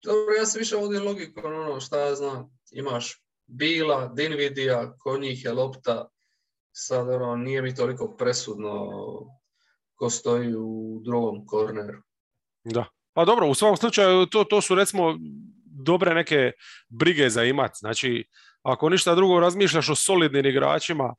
Dobro, 0.04 0.34
ja 0.34 0.46
se 0.46 0.60
više 0.60 0.76
vodim 0.76 1.04
logikom, 1.04 1.46
ono, 1.46 1.80
šta 1.80 2.00
ja 2.00 2.16
znam, 2.16 2.50
imaš 2.72 3.26
Bila, 3.48 4.08
Dinvidija, 4.08 4.98
kod 4.98 5.22
njih 5.22 5.46
je 5.46 5.52
lopta, 5.52 6.10
sad 6.72 7.10
ono, 7.10 7.36
nije 7.36 7.62
mi 7.62 7.76
toliko 7.76 8.16
presudno 8.18 8.90
ko 9.96 10.10
stoji 10.10 10.56
u 10.58 11.02
drugom 11.06 11.46
korneru. 11.46 12.02
Da. 12.64 12.86
Pa 13.14 13.26
dobro, 13.26 13.48
u 13.48 13.56
svakom 13.56 13.78
slučaju 13.78 14.26
to, 14.26 14.44
to 14.44 14.62
su 14.62 14.76
recimo 14.76 15.18
dobre 15.76 16.14
neke 16.14 16.52
brige 16.90 17.30
za 17.30 17.44
imat. 17.44 17.72
Znači, 17.76 18.26
ako 18.64 18.90
ništa 18.90 19.16
drugo 19.16 19.40
razmišljaš 19.40 19.90
o 19.90 19.96
solidnim 19.96 20.46
igračima 20.46 21.16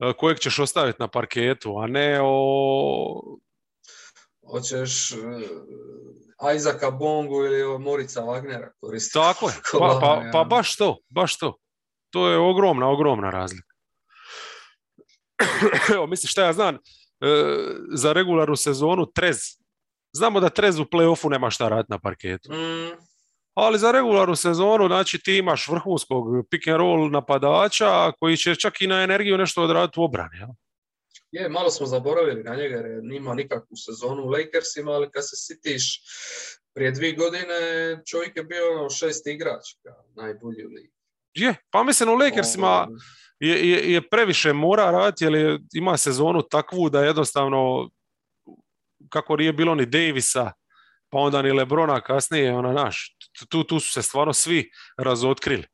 e, 0.00 0.12
kojeg 0.18 0.38
ćeš 0.38 0.58
ostaviti 0.58 0.96
na 1.00 1.08
parketu, 1.08 1.78
a 1.78 1.86
ne 1.86 2.20
o... 2.22 3.38
Hoćeš 4.50 5.12
uh, 5.12 5.18
Isaaca 6.56 6.90
Bongu 6.90 7.44
ili 7.44 7.78
Morica 7.78 8.20
Wagnera 8.20 8.68
koristiti. 8.80 9.12
Tako 9.12 9.48
je, 9.48 9.54
pa, 9.80 9.98
pa, 10.00 10.30
pa 10.32 10.44
baš 10.44 10.76
to, 10.76 10.98
baš 11.08 11.38
to. 11.38 11.56
To 12.10 12.28
je 12.28 12.38
ogromna, 12.38 12.88
ogromna 12.88 13.30
razlika. 13.30 13.74
Evo, 15.94 16.06
misliš 16.06 16.30
šta 16.30 16.44
ja 16.44 16.52
znam, 16.52 16.74
e, 16.74 16.78
za 17.94 18.12
regularnu 18.12 18.56
sezonu 18.56 19.06
Trez. 19.06 19.38
Znamo 20.12 20.40
da 20.40 20.48
Trez 20.48 20.78
u 20.78 20.84
play-offu 20.84 21.30
nema 21.30 21.50
šta 21.50 21.68
raditi 21.68 21.92
na 21.92 21.98
parketu. 21.98 22.52
Mm 22.52 23.13
ali 23.54 23.78
za 23.78 23.92
regularnu 23.92 24.36
sezonu 24.36 24.86
znači 24.86 25.18
ti 25.18 25.36
imaš 25.36 25.68
vrhunskog 25.68 26.24
pick 26.50 26.68
and 26.68 26.76
roll 26.76 27.10
napadača 27.10 28.12
koji 28.12 28.36
će 28.36 28.54
čak 28.54 28.80
i 28.80 28.86
na 28.86 29.02
energiju 29.02 29.38
nešto 29.38 29.62
odraditi 29.62 30.00
u 30.00 30.04
obrani. 30.04 30.38
Ja? 30.38 30.48
Je, 31.32 31.48
malo 31.48 31.70
smo 31.70 31.86
zaboravili 31.86 32.42
na 32.42 32.54
njega 32.54 32.76
jer 32.76 33.00
nima 33.02 33.34
nikakvu 33.34 33.76
sezonu 33.76 34.22
u 34.22 34.28
Lakersima, 34.28 34.90
ali 34.90 35.10
kad 35.10 35.28
se 35.28 35.36
sitiš 35.36 36.00
prije 36.74 36.90
dvije 36.90 37.12
godine 37.12 37.54
čovjek 38.10 38.36
je 38.36 38.44
bio 38.44 38.78
ono 38.78 38.90
šest 38.90 39.26
igrač, 39.26 39.64
najbolji 40.16 40.66
u 40.66 40.68
ligi. 40.68 40.92
Je, 41.34 41.54
pa 41.70 41.82
mislim 41.82 42.08
u 42.08 42.14
Lakersima 42.14 42.88
je, 43.40 43.70
je, 43.70 43.92
je 43.92 44.08
previše 44.08 44.52
mora 44.52 44.90
raditi 44.90 45.24
jer 45.24 45.58
ima 45.74 45.96
sezonu 45.96 46.42
takvu 46.42 46.90
da 46.90 47.04
jednostavno 47.04 47.90
kako 49.08 49.36
nije 49.36 49.52
bilo 49.52 49.74
ni 49.74 49.86
Davisa, 49.86 50.52
pa 51.08 51.18
onda 51.18 51.42
ni 51.42 51.52
Lebrona 51.52 52.00
kasnije, 52.00 52.54
ona 52.54 52.72
naš, 52.72 53.13
tu, 53.48 53.64
tu 53.64 53.80
su 53.80 53.92
se 53.92 54.02
stvarno 54.02 54.32
svi 54.32 54.70
razotkrili. 54.98 55.66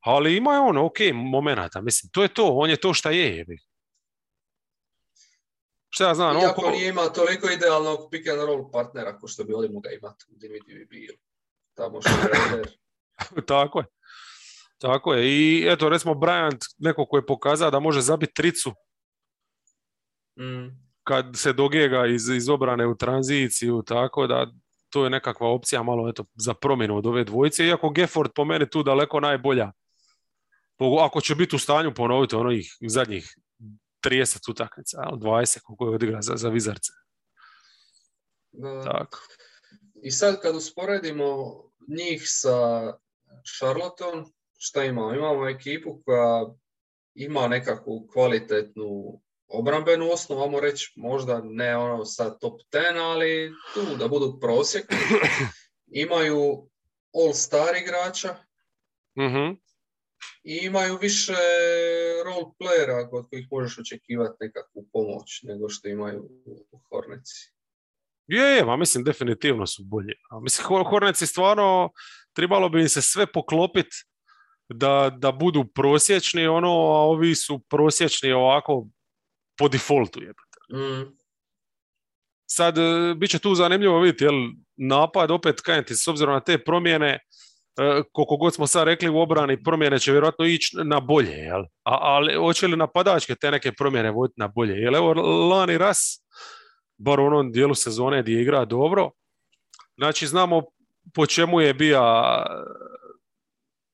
Ali 0.00 0.36
ima 0.36 0.52
je 0.52 0.60
ono, 0.60 0.86
ok, 0.86 0.98
momenata, 1.14 1.80
mislim, 1.80 2.10
to 2.12 2.22
je 2.22 2.28
to, 2.28 2.46
on 2.46 2.70
je 2.70 2.76
to 2.76 2.94
šta 2.94 3.10
je, 3.10 3.36
jebi. 3.36 3.58
Šta 5.90 6.08
ja 6.08 6.14
znam, 6.14 6.36
Iako 6.36 6.62
on 6.66 6.72
nije 6.72 6.88
ima 6.88 7.02
toliko 7.02 7.50
idealnog 7.50 7.98
pick 8.10 8.28
and 8.28 8.40
roll 8.40 8.70
partnera 8.70 9.18
ko 9.18 9.28
što 9.28 9.44
bi 9.44 9.52
ovdje 9.52 9.70
mogao 9.70 9.92
imati 9.92 10.24
u 10.28 10.34
bio. 10.88 11.14
Tamo 11.74 12.00
što 12.00 12.10
je 12.10 12.62
Tako 13.46 13.78
je. 13.78 13.84
Tako 14.78 15.14
je. 15.14 15.28
I 15.28 15.66
eto, 15.68 15.88
recimo 15.88 16.14
Bryant, 16.14 16.74
neko 16.78 17.06
ko 17.06 17.16
je 17.16 17.26
pokazao 17.26 17.70
da 17.70 17.80
može 17.80 18.00
zabiti 18.00 18.34
tricu 18.34 18.70
mm. 20.38 20.68
kad 21.04 21.26
se 21.34 21.52
dogega 21.52 22.06
iz, 22.06 22.28
iz 22.28 22.48
obrane 22.48 22.86
u 22.86 22.96
tranziciju, 22.96 23.82
tako 23.86 24.26
da 24.26 24.46
to 24.90 25.04
je 25.04 25.10
nekakva 25.10 25.48
opcija 25.48 25.82
malo 25.82 26.08
eto, 26.08 26.24
za 26.34 26.54
promjenu 26.54 26.96
od 26.96 27.06
ove 27.06 27.24
dvojice, 27.24 27.66
iako 27.66 27.90
Gefford 27.90 28.30
po 28.34 28.44
meni 28.44 28.70
tu 28.70 28.82
daleko 28.82 29.20
najbolja. 29.20 29.72
Ako 31.00 31.20
će 31.20 31.34
biti 31.34 31.56
u 31.56 31.58
stanju 31.58 31.94
ponoviti 31.94 32.36
onih 32.36 32.76
zadnjih 32.88 33.36
30 34.06 34.50
utakmica, 34.50 34.98
20 35.12 35.60
koliko 35.62 35.84
je 35.84 35.94
odigra 35.94 36.22
za, 36.22 36.36
za 36.36 36.48
Vizarce. 36.48 36.92
Tako. 38.84 39.18
I 40.02 40.10
sad 40.10 40.40
kad 40.40 40.56
usporedimo 40.56 41.62
njih 41.88 42.22
sa 42.24 42.92
Charlotteom, 43.58 44.32
šta 44.58 44.84
imamo? 44.84 45.14
Imamo 45.14 45.48
ekipu 45.48 46.02
koja 46.04 46.46
ima 47.14 47.48
nekakvu 47.48 48.08
kvalitetnu 48.12 49.20
obrambenu 49.48 50.10
osnovu, 50.10 50.40
vamo 50.40 50.60
reći 50.60 50.92
možda 50.96 51.40
ne 51.44 51.76
ono 51.76 52.04
sa 52.04 52.38
top 52.38 52.60
10, 52.72 53.00
ali 53.00 53.52
tu 53.74 53.96
da 53.96 54.08
budu 54.08 54.38
prosjek. 54.40 54.84
Imaju 56.04 56.68
all-star 57.14 57.76
igrača 57.82 58.36
mm 59.18 59.68
i 60.44 60.58
imaju 60.62 60.98
više 61.00 61.32
role 62.24 62.44
playera 62.60 63.10
kod 63.10 63.28
kojih 63.30 63.46
možeš 63.50 63.78
očekivati 63.78 64.36
nekakvu 64.40 64.86
pomoć 64.92 65.42
nego 65.42 65.68
što 65.68 65.88
imaju 65.88 66.28
u 66.70 66.80
Hornici. 66.88 67.52
Je, 68.26 68.56
je, 68.56 68.64
ma 68.64 68.76
mislim 68.76 69.04
definitivno 69.04 69.66
su 69.66 69.82
bolji. 69.84 70.14
A 70.30 70.40
mislim, 70.40 70.66
Horneci 70.90 71.26
stvarno 71.26 71.90
trebalo 72.32 72.68
bi 72.68 72.80
im 72.80 72.88
se 72.88 73.02
sve 73.02 73.32
poklopiti 73.32 73.96
da, 74.68 75.10
da 75.18 75.32
budu 75.32 75.64
prosječni, 75.74 76.46
ono, 76.46 76.68
a 76.68 77.00
ovi 77.00 77.34
su 77.34 77.58
prosječni 77.58 78.32
ovako 78.32 78.86
po 79.58 79.68
defaultu. 79.68 80.20
Mm. 80.72 81.16
Sad, 82.50 82.78
e, 82.78 83.14
bit 83.16 83.30
će 83.30 83.38
tu 83.38 83.54
zanimljivo 83.54 84.00
vidjeti, 84.00 84.24
jel, 84.24 84.34
napad, 84.76 85.30
opet 85.30 85.60
kajem 85.60 85.84
ti, 85.84 85.94
s 85.94 86.08
obzirom 86.08 86.34
na 86.34 86.40
te 86.40 86.58
promjene, 86.58 87.08
e, 87.08 88.02
koliko 88.12 88.36
god 88.36 88.54
smo 88.54 88.66
sad 88.66 88.84
rekli 88.84 89.08
u 89.08 89.18
obrani, 89.18 89.62
promjene 89.62 89.98
će 89.98 90.12
vjerojatno 90.12 90.44
ići 90.44 90.76
na 90.84 91.00
bolje, 91.00 91.32
jel? 91.32 91.60
A, 91.62 91.98
ali 92.00 92.34
hoće 92.34 92.66
li 92.66 92.76
napadačke 92.76 93.34
te 93.34 93.50
neke 93.50 93.72
promjene 93.72 94.10
voditi 94.10 94.40
na 94.40 94.48
bolje? 94.48 94.74
Jel, 94.74 94.96
evo, 94.96 95.12
Lani 95.48 95.78
Ras, 95.78 96.24
bar 96.98 97.20
u 97.20 97.24
onom 97.24 97.52
dijelu 97.52 97.74
sezone 97.74 98.22
gdje 98.22 98.42
igra 98.42 98.64
dobro, 98.64 99.10
znači 99.96 100.26
znamo 100.26 100.62
po 101.14 101.26
čemu 101.26 101.60
je 101.60 101.74
bio 101.74 102.02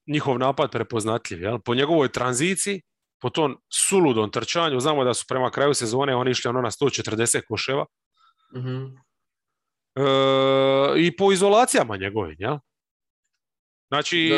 njihov 0.06 0.38
napad 0.38 0.70
prepoznatljiv. 0.70 1.42
Jel? 1.42 1.58
Po 1.58 1.74
njegovoj 1.74 2.08
tranziciji, 2.08 2.82
po 3.20 3.30
tom 3.30 3.58
suludom 3.68 4.30
trčanju, 4.30 4.80
znamo 4.80 5.04
da 5.04 5.14
su 5.14 5.24
prema 5.28 5.50
kraju 5.50 5.74
sezone 5.74 6.14
oni 6.14 6.30
išli 6.30 6.48
ono 6.48 6.60
na 6.60 6.70
140 6.70 7.40
koševa. 7.48 7.86
mm 8.54 9.04
I 10.98 11.16
po 11.16 11.32
izolacijama 11.32 11.96
njegovim, 11.96 12.36
jel? 12.38 12.58
Znači, 13.88 14.30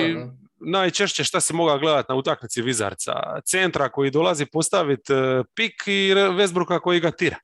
najčešće 0.60 1.24
šta 1.24 1.40
se 1.40 1.54
moga 1.54 1.78
gledati 1.78 2.06
na 2.08 2.16
utakmici 2.16 2.62
Vizarca? 2.62 3.12
Centra 3.44 3.88
koji 3.88 4.10
dolazi 4.10 4.46
postaviti 4.46 5.12
e, 5.12 5.42
pik 5.54 5.74
i 5.86 6.14
Vesbruka 6.14 6.80
koji 6.80 7.00
ga 7.00 7.10
tira. 7.10 7.36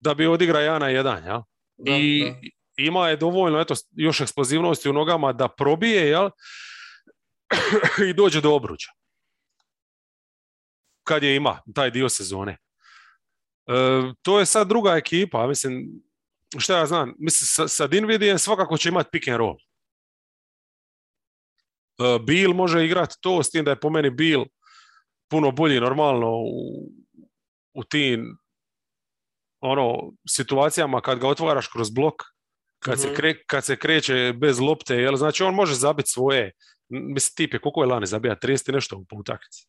Da 0.00 0.14
bi 0.14 0.26
odigra 0.26 0.60
jedan 0.60 0.80
na 0.80 0.88
jedan, 0.88 1.24
jel? 1.24 1.40
I, 1.86 2.32
ima 2.76 3.08
je 3.08 3.16
dovoljno 3.16 3.60
eto, 3.60 3.74
još 3.90 4.20
eksplozivnosti 4.20 4.90
u 4.90 4.92
nogama 4.92 5.32
da 5.32 5.48
probije 5.48 6.08
jel? 6.08 6.30
i 8.08 8.12
dođe 8.12 8.40
do 8.40 8.54
obruđa. 8.54 8.88
Kad 11.04 11.22
je 11.22 11.36
ima 11.36 11.60
taj 11.74 11.90
dio 11.90 12.08
sezone. 12.08 12.58
E, 13.66 13.72
to 14.22 14.38
je 14.38 14.46
sad 14.46 14.68
druga 14.68 14.96
ekipa, 14.96 15.46
mislim, 15.46 16.02
šta 16.58 16.78
ja 16.78 16.86
znam, 16.86 17.14
mislim, 17.18 17.46
sa, 17.46 17.68
sa 17.68 17.86
Dinvidijem 17.86 18.38
svakako 18.38 18.76
će 18.78 18.88
imati 18.88 19.10
pick 19.12 19.28
and 19.28 19.36
roll. 19.36 19.56
E, 21.98 22.18
Bill 22.26 22.54
može 22.54 22.84
igrati 22.84 23.16
to, 23.20 23.42
s 23.42 23.50
tim 23.50 23.64
da 23.64 23.70
je 23.70 23.80
po 23.80 23.90
meni 23.90 24.10
Bill 24.10 24.44
puno 25.30 25.50
bolji 25.50 25.80
normalno 25.80 26.30
u, 26.30 26.90
u 27.74 27.84
tim 27.84 28.36
ono, 29.60 30.12
situacijama 30.28 31.00
kad 31.00 31.18
ga 31.18 31.28
otvaraš 31.28 31.68
kroz 31.68 31.90
blok, 31.90 32.14
kad, 32.78 33.00
se, 33.00 33.06
mhm. 33.06 33.16
kre, 33.16 33.44
kad 33.46 33.64
se 33.64 33.76
kreće 33.76 34.32
bez 34.40 34.60
lopte, 34.60 34.96
jel, 34.96 35.16
znači 35.16 35.42
on 35.42 35.54
može 35.54 35.74
zabiti 35.74 36.10
svoje, 36.10 36.52
mislim 36.92 37.34
tip 37.36 37.54
je, 37.54 37.60
koliko 37.60 37.82
je 37.82 37.86
lani 37.86 38.06
zabija, 38.06 38.36
30 38.36 38.72
nešto 38.72 38.96
u 38.96 39.18
utakmici. 39.18 39.68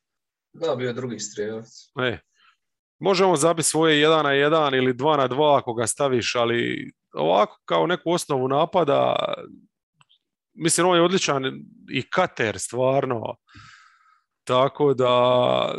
Da, 0.54 0.76
bio 0.76 0.88
je 0.88 0.94
drugi 0.94 1.20
strijelac. 1.20 1.68
E, 2.02 2.20
može 3.00 3.26
on 3.26 3.36
zabiti 3.36 3.70
svoje 3.70 4.08
1 4.08 4.24
na 4.24 4.30
1 4.30 4.78
ili 4.78 4.94
2 4.94 5.18
na 5.18 5.30
2 5.30 5.58
ako 5.58 5.74
ga 5.74 5.88
staviš, 5.88 6.36
ali 6.36 6.92
ovako 7.14 7.60
kao 7.66 7.88
neku 7.88 8.12
osnovu 8.12 8.48
napada, 8.48 9.16
mislim 10.54 10.88
on 10.88 10.96
je 10.96 11.04
odličan 11.04 11.46
i 11.90 12.10
kater 12.10 12.60
stvarno, 12.60 13.36
tako 14.44 14.94
da 14.94 15.76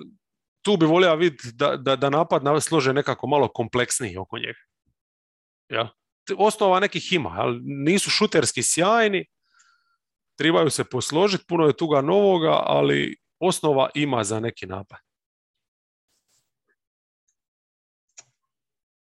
tu 0.62 0.76
bi 0.76 0.86
volio 0.86 1.16
vidjeti 1.16 1.48
da, 1.52 1.76
da, 1.76 1.96
da 1.96 2.10
napad 2.10 2.42
slože 2.62 2.92
nekako 2.92 3.26
malo 3.26 3.48
kompleksniji 3.48 4.16
oko 4.16 4.38
njega. 4.38 4.58
Ja? 5.68 5.90
osnova 6.38 6.80
nekih 6.80 7.12
ima, 7.12 7.34
ali 7.36 7.60
nisu 7.62 8.10
šuterski 8.10 8.62
sjajni, 8.62 9.26
trebaju 10.36 10.70
se 10.70 10.84
posložiti, 10.84 11.44
puno 11.48 11.66
je 11.66 11.76
tuga 11.76 12.00
novoga, 12.00 12.62
ali 12.64 13.16
osnova 13.38 13.90
ima 13.94 14.24
za 14.24 14.40
neki 14.40 14.66
napad. 14.66 14.98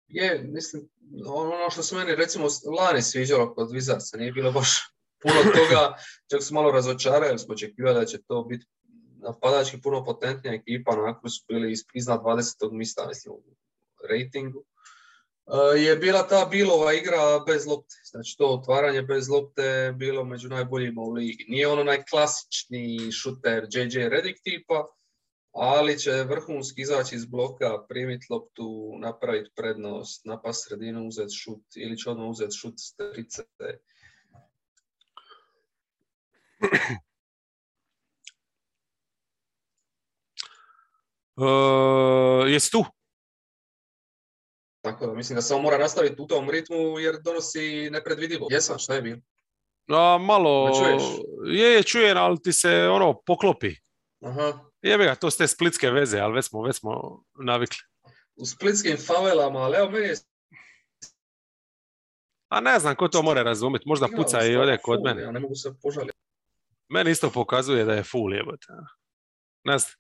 Je, 0.08 0.44
mislim, 0.44 0.90
ono 1.28 1.70
što 1.70 1.84
se 1.84 1.96
meni 1.96 2.16
recimo 2.16 2.48
lani 2.80 3.02
sviđalo 3.02 3.54
kod 3.54 3.72
Vizarca, 3.72 4.18
nije 4.18 4.32
bilo 4.32 4.52
baš 4.52 4.94
puno 5.22 5.36
toga, 5.44 5.96
čak 6.32 6.44
su 6.44 6.54
malo 6.54 6.72
razočarali, 6.72 7.40
smo 7.40 7.54
očekivali 7.54 8.00
da 8.00 8.06
će 8.06 8.22
to 8.22 8.44
biti 8.44 8.66
napadački 9.22 9.82
puno 9.82 10.06
potentnija 10.06 10.54
ekipa, 10.54 10.92
onako 10.92 11.30
su 11.30 11.46
bili 11.48 11.74
iznad 11.94 12.22
20. 12.22 12.72
mista, 12.72 13.08
mislim, 13.08 13.34
u 13.34 13.44
ratingu. 14.10 14.64
Eh, 15.52 15.80
je 15.80 15.96
bila 15.96 16.28
ta 16.28 16.48
Bilova 16.52 16.94
igra 16.94 17.44
bez 17.48 17.68
lopte. 17.68 17.96
Znači 18.04 18.38
to 18.38 18.48
otvaranje 18.48 19.02
bez 19.02 19.30
lopte 19.30 19.94
bilo 19.96 20.24
među 20.24 20.50
najboljima 20.50 21.02
u 21.02 21.12
ligi. 21.12 21.46
Nije 21.48 21.68
ono 21.68 21.84
najklasični 21.84 23.12
šuter 23.12 23.68
JJ 23.72 24.10
Redick 24.10 24.40
tipa, 24.44 24.88
ali 25.52 26.00
će 26.00 26.12
vrhunski 26.12 26.82
izaći 26.82 27.16
iz 27.16 27.26
bloka, 27.26 27.86
primiti 27.90 28.26
loptu, 28.30 28.96
napraviti 29.00 29.52
prednost, 29.56 30.26
napast 30.26 30.68
sredinu, 30.68 31.08
uzeti 31.08 31.36
šut 31.36 31.64
ili 31.76 31.98
će 31.98 32.10
odmah 32.10 32.30
uzeti 32.30 32.58
šut 32.58 32.74
s 32.78 32.96
trice. 32.96 33.44
Uh, 41.36 42.52
jesi 42.52 42.72
tu? 42.72 43.01
Mislim 45.22 45.36
da 45.36 45.42
samo 45.42 45.62
mora 45.62 45.78
nastaviti 45.78 46.22
u 46.22 46.28
tom 46.28 46.50
ritmu 46.50 47.00
jer 47.00 47.16
donosi 47.24 47.90
nepredvidivo. 47.92 48.48
Jesam, 48.50 48.80
šta 48.80 48.94
je 48.94 49.02
bilo? 49.02 49.18
A, 49.88 50.18
malo, 50.18 50.72
je, 51.46 51.74
je, 51.74 51.84
čujem, 51.84 52.18
ali 52.18 52.42
ti 52.42 52.54
se 52.54 52.88
ono 52.88 53.22
poklopi. 53.26 53.76
Aha. 54.22 54.60
Jebe 54.82 55.06
ga, 55.06 55.16
to 55.16 55.32
ste 55.32 55.48
splitske 55.48 55.92
veze, 55.92 56.20
ali 56.20 56.34
već 56.34 56.46
smo, 56.46 56.62
već 56.62 56.76
smo 56.76 57.24
navikli. 57.44 57.78
U 58.36 58.46
splitskim 58.46 58.98
favelama, 58.98 59.60
ali 59.60 59.78
evo 59.78 59.90
meni 59.90 60.08
je... 60.08 60.16
A 62.50 62.60
ne 62.60 62.80
znam 62.80 62.96
ko 62.96 63.08
to 63.08 63.22
mora 63.22 63.44
razumjeti, 63.44 63.88
možda 63.88 64.08
puca 64.16 64.46
i 64.46 64.56
ode 64.56 64.78
kod 64.78 65.04
mene. 65.04 65.22
Ja 65.22 65.32
ne 65.32 65.40
mogu 65.40 65.56
se 65.56 65.74
požaliti. 65.82 66.18
Meni 66.90 67.12
isto 67.12 67.30
pokazuje 67.30 67.86
da 67.86 67.94
je 67.94 68.04
full 68.04 68.34
jebote. 68.34 68.68
Ne 69.64 69.78
znam. 69.78 69.92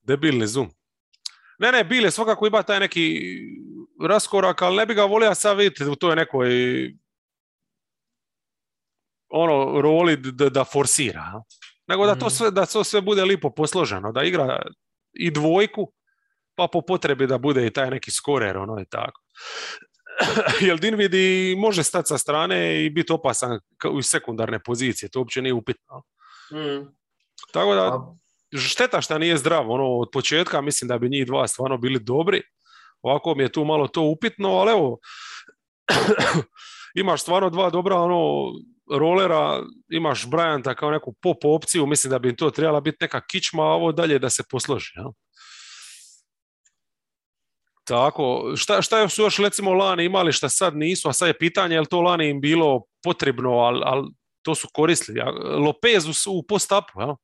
Debilni 0.00 0.46
zoom. 0.46 0.70
Ne, 1.60 1.72
ne, 1.72 1.84
Bile 1.84 2.10
svakako 2.10 2.46
ima 2.46 2.62
taj 2.62 2.80
neki 2.80 3.20
raskorak, 4.08 4.62
ali 4.62 4.76
ne 4.76 4.86
bi 4.86 4.94
ga 4.94 5.04
volio 5.04 5.34
sad 5.34 5.56
vidjeti 5.56 5.84
u 5.84 5.94
toj 5.94 6.16
nekoj 6.16 6.50
ono, 9.28 9.80
roli 9.80 10.16
da, 10.16 10.48
da 10.48 10.64
forsira. 10.64 11.42
Nego 11.86 12.06
da 12.06 12.14
to, 12.14 12.26
mhm. 12.26 12.34
sve, 12.34 12.50
da 12.50 12.66
to 12.66 12.84
sve 12.84 13.00
bude 13.00 13.24
lipo 13.24 13.50
posloženo, 13.50 14.12
da 14.12 14.22
igra 14.22 14.62
i 15.12 15.30
dvojku, 15.30 15.92
pa 16.54 16.68
po 16.72 16.82
potrebi 16.82 17.26
da 17.26 17.38
bude 17.38 17.66
i 17.66 17.72
taj 17.72 17.90
neki 17.90 18.10
skorer, 18.10 18.56
ono 18.56 18.80
i 18.80 18.84
tako. 18.84 19.20
Jer 20.66 20.78
Dinvidi 20.78 21.56
može 21.58 21.82
stati 21.82 22.08
sa 22.08 22.18
strane 22.18 22.84
i 22.84 22.90
biti 22.90 23.12
opasan 23.12 23.60
u 23.90 24.02
sekundarne 24.02 24.62
pozicije, 24.62 25.08
to 25.08 25.18
uopće 25.18 25.42
nije 25.42 25.52
upitno. 25.52 26.02
Mm. 26.52 26.86
Tako 27.52 27.74
da, 27.74 27.90
pa, 27.90 28.14
šteta 28.58 29.00
što 29.00 29.18
nije 29.18 29.36
zdrav, 29.36 29.70
ono, 29.70 29.84
od 29.84 30.08
početka 30.12 30.60
mislim 30.60 30.88
da 30.88 30.98
bi 30.98 31.08
njih 31.08 31.26
dva 31.26 31.48
stvarno 31.48 31.78
bili 31.78 31.98
dobri, 32.00 32.42
ovako 33.02 33.34
mi 33.34 33.42
je 33.42 33.52
tu 33.52 33.64
malo 33.64 33.88
to 33.88 34.02
upitno, 34.02 34.48
ali 34.48 34.70
evo, 34.70 34.98
imaš 37.02 37.22
stvarno 37.22 37.50
dva 37.50 37.70
dobra 37.70 37.96
ono, 37.96 38.52
rolera, 38.90 39.62
imaš 39.88 40.26
Bryanta 40.26 40.74
kao 40.74 40.90
neku 40.90 41.14
pop 41.22 41.44
opciju, 41.44 41.86
mislim 41.86 42.10
da 42.10 42.18
bi 42.18 42.36
to 42.36 42.50
trebala 42.50 42.80
biti 42.80 42.96
neka 43.00 43.20
kičma, 43.20 43.62
a 43.62 43.74
ovo 43.74 43.92
dalje 43.92 44.18
da 44.18 44.30
se 44.30 44.42
posloži. 44.50 44.90
Ja? 44.96 45.04
Tako, 47.84 48.52
šta, 48.56 48.82
šta 48.82 49.08
su 49.08 49.22
još 49.22 49.38
recimo 49.38 49.72
lani 49.72 50.04
imali 50.04 50.32
šta 50.32 50.48
sad 50.48 50.76
nisu, 50.76 51.08
a 51.08 51.12
sad 51.12 51.28
je 51.28 51.38
pitanje 51.38 51.74
je 51.74 51.80
li 51.80 51.86
to 51.86 52.00
lani 52.00 52.28
im 52.28 52.40
bilo 52.40 52.82
potrebno, 53.02 53.50
ali 53.50 53.82
al, 53.84 54.04
to 54.42 54.54
su 54.54 54.68
koristili. 54.72 55.18
Ja? 55.18 55.30
Lopez 55.58 56.06
u, 56.06 56.38
u 56.38 56.42
post-upu, 56.42 57.00
ja? 57.00 57.16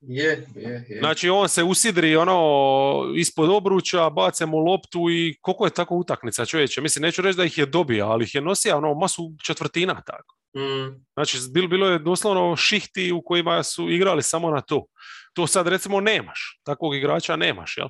Je, 0.00 0.46
je, 0.54 0.84
je. 0.88 0.98
Znači 1.00 1.28
on 1.28 1.48
se 1.48 1.62
usidri 1.62 2.16
ono 2.16 2.40
ispod 3.16 3.50
obruča, 3.50 4.10
bace 4.10 4.46
mu 4.46 4.58
loptu 4.58 5.10
i 5.10 5.36
koliko 5.40 5.64
je 5.64 5.70
tako 5.70 5.94
utakmica 5.94 6.46
čovječe. 6.46 6.80
Mislim, 6.80 7.02
neću 7.02 7.22
reći 7.22 7.36
da 7.36 7.44
ih 7.44 7.58
je 7.58 7.66
dobio, 7.66 8.06
ali 8.06 8.24
ih 8.24 8.34
je 8.34 8.40
nosio 8.40 8.76
ono 8.76 8.94
masu 8.94 9.32
četvrtina 9.44 10.02
tako. 10.06 10.36
Mm, 10.56 11.04
Znači, 11.14 11.38
bilo, 11.52 11.68
bilo 11.68 11.88
je 11.88 11.98
doslovno 11.98 12.56
šihti 12.56 13.12
u 13.12 13.22
kojima 13.22 13.62
su 13.62 13.90
igrali 13.90 14.22
samo 14.22 14.50
na 14.50 14.60
to. 14.60 14.86
To 15.32 15.46
sad 15.46 15.66
recimo 15.68 16.00
nemaš. 16.00 16.60
Takvog 16.64 16.94
igrača 16.96 17.36
nemaš, 17.36 17.76
jel? 17.76 17.88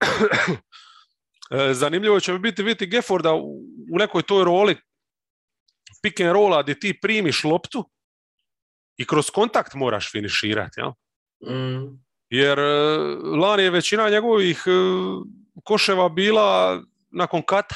E, 1.50 1.74
Zanimljivo 1.74 2.20
će 2.20 2.32
biti 2.32 2.62
vidjeti 2.62 2.86
Gefforda 2.86 3.34
u, 3.34 3.60
u 3.92 3.98
nekoj 3.98 4.22
toj 4.22 4.44
roli 4.44 4.76
pick 6.02 6.20
and 6.20 6.32
rolla 6.32 6.62
gdje 6.62 6.80
ti 6.80 6.98
primiš 7.02 7.44
loptu 7.44 7.90
i 8.96 9.06
kroz 9.06 9.30
kontakt 9.30 9.74
moraš 9.74 10.10
finiširati, 10.10 10.80
jel? 10.80 10.90
Mm, 11.50 12.04
Jer 12.30 12.58
e, 12.58 12.88
lani 13.40 13.62
je 13.62 13.70
većina 13.70 14.10
njegovih 14.10 14.64
e, 14.66 14.70
koševa 15.64 16.08
bila 16.08 16.80
nakon 17.10 17.42
kata. 17.42 17.74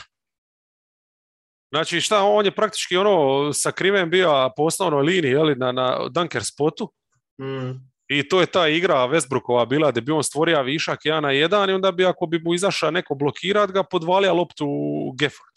Znači 1.71 2.01
šta, 2.01 2.23
on 2.23 2.45
je 2.45 2.55
praktički 2.55 2.97
ono 2.97 3.53
sakriven 3.53 4.11
bio 4.11 4.51
po 4.57 4.63
osnovnoj 4.63 5.03
liniji, 5.03 5.31
jeli, 5.31 5.55
na, 5.55 5.73
na 5.73 6.09
dunker 6.09 6.45
spotu. 6.45 6.93
mm. 7.41 7.89
I 8.09 8.29
to 8.29 8.41
je 8.41 8.47
ta 8.47 8.69
igra 8.69 8.95
Westbrookova 8.95 9.69
bila 9.69 9.91
da 9.93 10.01
bi 10.01 10.13
on 10.13 10.23
stvorio 10.23 10.63
višak 10.63 10.99
1 11.05 11.21
na 11.21 11.29
1 11.29 11.71
i 11.71 11.73
onda 11.73 11.93
bi 11.93 12.07
ako 12.07 12.27
bi 12.27 12.41
mu 12.45 12.55
izašao 12.55 12.91
neko 12.91 13.15
blokirat 13.15 13.71
ga 13.71 13.83
podvalija 13.83 14.33
loptu 14.33 14.67
u 14.69 15.13
Gefford. 15.19 15.55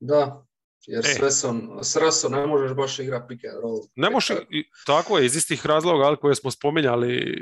Da, 0.00 0.44
jer 0.86 1.04
E. 1.06 1.08
sve 1.08 1.30
sam, 1.30 1.68
s 1.82 1.96
Rasom 1.96 2.32
ne 2.32 2.46
možeš 2.46 2.72
baš 2.76 2.98
igrati 2.98 3.24
pick 3.28 3.44
and 3.44 3.62
roll. 3.62 3.80
Ne 3.96 4.10
može, 4.10 4.34
i- 4.50 4.64
tako 4.86 5.18
je, 5.18 5.26
iz 5.26 5.36
istih 5.36 5.66
razloga 5.66 6.04
ali, 6.04 6.16
koje 6.16 6.34
smo 6.34 6.50
spominjali 6.50 7.36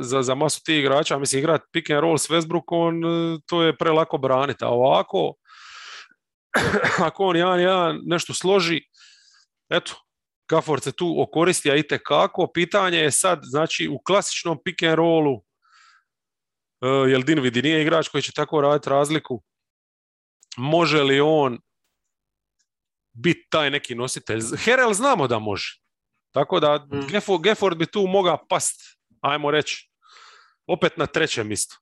za, 0.00 0.22
za, 0.22 0.34
masu 0.34 0.62
tih 0.64 0.78
igrača, 0.78 1.18
mislim 1.18 1.38
igrat 1.38 1.60
pick 1.72 1.90
and 1.90 2.00
roll 2.00 2.18
s 2.18 2.28
Westbrookom, 2.30 3.02
to 3.46 3.62
je 3.62 3.76
prelako 3.76 4.18
braniti, 4.18 4.64
a 4.64 4.68
ovako 4.68 5.34
ako 7.06 7.24
on 7.24 7.36
jedan, 7.36 7.60
jedan 7.60 8.00
nešto 8.04 8.34
složi, 8.34 8.80
eto, 9.70 9.92
Gafford 10.50 10.82
se 10.82 10.92
tu 10.92 11.22
okoristi, 11.22 11.70
a 11.70 11.76
itekako. 11.76 12.50
Pitanje 12.54 12.98
je 12.98 13.10
sad, 13.10 13.40
znači, 13.42 13.88
u 13.88 13.98
klasičnom 13.98 14.58
pick 14.64 14.82
and 14.82 14.94
rollu, 14.94 15.34
uh, 15.34 17.10
jel 17.10 17.22
Dinvidi 17.22 17.62
nije 17.62 17.82
igrač 17.82 18.08
koji 18.08 18.22
će 18.22 18.32
tako 18.32 18.60
raditi 18.60 18.90
razliku, 18.90 19.42
može 20.56 21.02
li 21.02 21.20
on 21.20 21.58
biti 23.14 23.46
taj 23.50 23.70
neki 23.70 23.94
nositelj? 23.94 24.40
Herel 24.58 24.92
znamo 24.92 25.28
da 25.28 25.38
može. 25.38 25.80
Tako 26.30 26.60
da 26.60 26.86
Mm. 26.86 27.42
Gafford 27.42 27.76
bi 27.76 27.86
tu 27.86 28.02
mogao 28.02 28.46
past, 28.48 28.80
ajmo 29.20 29.50
reći, 29.50 29.90
opet 30.66 30.96
na 30.96 31.06
trećem 31.06 31.48
mjestu. 31.48 31.76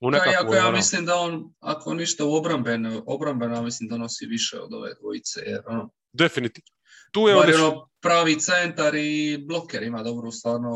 U 0.00 0.10
Da, 0.10 0.18
iako 0.32 0.54
ja 0.54 0.62
ono- 0.62 0.76
mislim 0.76 1.06
da 1.06 1.16
on, 1.16 1.54
ako 1.60 1.94
ništa 1.94 2.24
u 2.24 2.34
obrambeno, 2.34 3.02
obrambeno 3.06 3.62
mislim 3.62 3.88
donosi 3.88 4.26
više 4.26 4.60
od 4.60 4.74
ove 4.74 4.94
dvojice, 4.94 5.40
jer 5.40 5.60
ono, 5.66 5.90
Definitivno. 6.12 6.68
Tu 7.12 7.20
je 7.20 7.34
bar 7.34 7.54
ono 7.54 7.88
pravi 8.00 8.40
centar 8.40 8.94
i 8.94 9.38
bloker 9.38 9.82
ima 9.82 10.02
dobru 10.02 10.30
stvarno, 10.30 10.70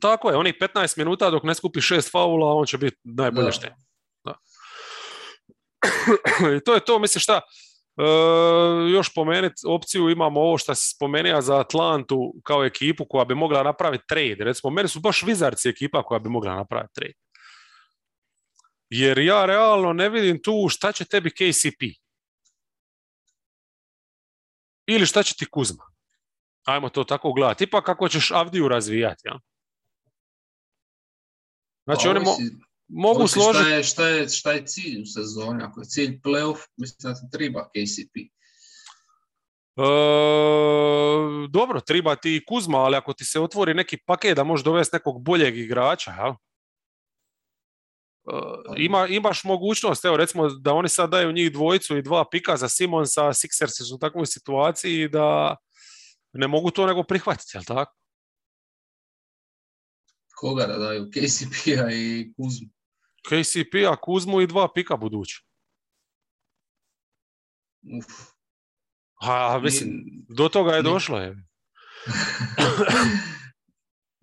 Tako 0.00 0.30
je, 0.30 0.36
onih 0.36 0.54
15 0.54 0.98
minuta 0.98 1.30
dok 1.30 1.42
ne 1.42 1.54
skupi 1.54 1.80
šest 1.80 2.10
faula, 2.10 2.54
on 2.54 2.66
će 2.66 2.78
biti 2.78 2.96
najbolje 3.04 3.44
Da. 3.44 3.76
I 6.56 6.60
to 6.64 6.74
je 6.74 6.84
to, 6.84 6.98
mislim 6.98 7.20
šta, 7.20 7.40
e, 7.96 8.02
još 8.92 9.14
pomenuti 9.14 9.62
opciju 9.66 10.10
imamo 10.10 10.40
ovo 10.40 10.58
što 10.58 10.74
si 10.74 10.94
spomenuo 10.94 11.40
za 11.40 11.60
Atlantu 11.60 12.34
kao 12.44 12.64
ekipu 12.64 13.06
koja 13.08 13.24
bi 13.24 13.34
mogla 13.34 13.62
napraviti 13.62 14.04
trade. 14.08 14.36
Recimo, 14.38 14.70
meni 14.70 14.88
su 14.88 15.00
baš 15.00 15.22
Wizards 15.22 15.70
ekipa 15.70 16.02
koja 16.02 16.18
bi 16.18 16.28
mogla 16.28 16.54
napraviti 16.54 16.94
trade. 16.94 17.14
Jer 18.90 19.18
ja 19.18 19.46
realno 19.46 19.92
ne 19.92 20.08
vidim 20.08 20.42
tu 20.42 20.68
šta 20.70 20.92
će 20.92 21.04
tebi 21.04 21.30
KCP. 21.30 21.82
Ili 24.86 25.06
šta 25.06 25.22
će 25.22 25.34
ti 25.34 25.46
Kuzma. 25.50 25.84
Ajmo 26.64 26.88
to 26.88 27.04
tako 27.04 27.32
gledati. 27.32 27.64
Ipak 27.64 27.84
kako 27.84 28.08
ćeš 28.08 28.30
Avdiju 28.30 28.68
razvijati. 28.68 29.22
Ja? 29.24 29.40
Znači, 31.84 32.04
pa 32.04 32.10
oni 32.10 32.20
mo- 32.20 32.66
mogu 32.88 33.18
ovisi 33.18 33.32
složiti... 33.32 33.64
Šta 33.64 33.74
je, 33.74 33.82
šta, 33.84 34.08
je, 34.08 34.28
šta 34.28 34.52
je 34.52 34.66
cilj 34.66 35.02
u 35.02 35.06
sezoni? 35.06 35.62
Ako 35.62 35.80
je 35.80 35.84
cilj 35.84 36.20
playoff, 36.20 36.58
mislim 36.76 37.12
da 37.12 37.20
ti 37.20 37.26
treba 37.32 37.68
KCP. 37.68 38.16
E, 39.76 39.88
dobro, 41.48 41.80
treba 41.80 42.16
ti 42.16 42.36
i 42.36 42.44
Kuzma, 42.44 42.78
ali 42.78 42.96
ako 42.96 43.12
ti 43.12 43.24
se 43.24 43.40
otvori 43.40 43.74
neki 43.74 43.98
paket 44.06 44.36
da 44.36 44.44
možeš 44.44 44.64
dovesti 44.64 44.96
nekog 44.96 45.22
boljeg 45.22 45.58
igrača, 45.58 46.10
jel? 46.10 46.30
E, 46.30 46.34
ima, 48.76 49.06
imaš 49.06 49.44
mogućnost, 49.44 50.04
evo 50.04 50.16
recimo 50.16 50.48
da 50.48 50.72
oni 50.72 50.88
sad 50.88 51.10
daju 51.10 51.32
njih 51.32 51.52
dvojicu 51.52 51.96
i 51.96 52.02
dva 52.02 52.24
pika 52.30 52.56
za 52.56 52.68
Simonsa, 52.68 53.22
Sixersi 53.22 53.88
su 53.88 53.94
u 53.94 53.98
takvoj 53.98 54.26
situaciji 54.26 55.08
da 55.08 55.56
ne 56.32 56.48
mogu 56.48 56.70
to 56.70 56.86
nego 56.86 57.02
prihvatiti, 57.02 57.50
jel 57.54 57.64
tako? 57.64 57.94
Koga 60.36 60.66
da 60.66 60.78
daju? 60.78 61.10
KCP-a 61.10 61.92
i 61.92 62.32
Kuzmu. 62.36 62.75
KCP-a, 63.28 63.96
Kuzmu 63.96 64.40
i 64.40 64.46
dva 64.46 64.68
pika 64.74 64.96
budući. 64.96 65.46
Uf. 67.98 68.06
A, 69.20 69.58
mislim, 69.62 69.90
Ni- 69.90 70.24
do 70.36 70.48
toga 70.48 70.72
je 70.72 70.82
ni- 70.82 70.88
došlo. 70.90 71.18
Je. 71.18 71.36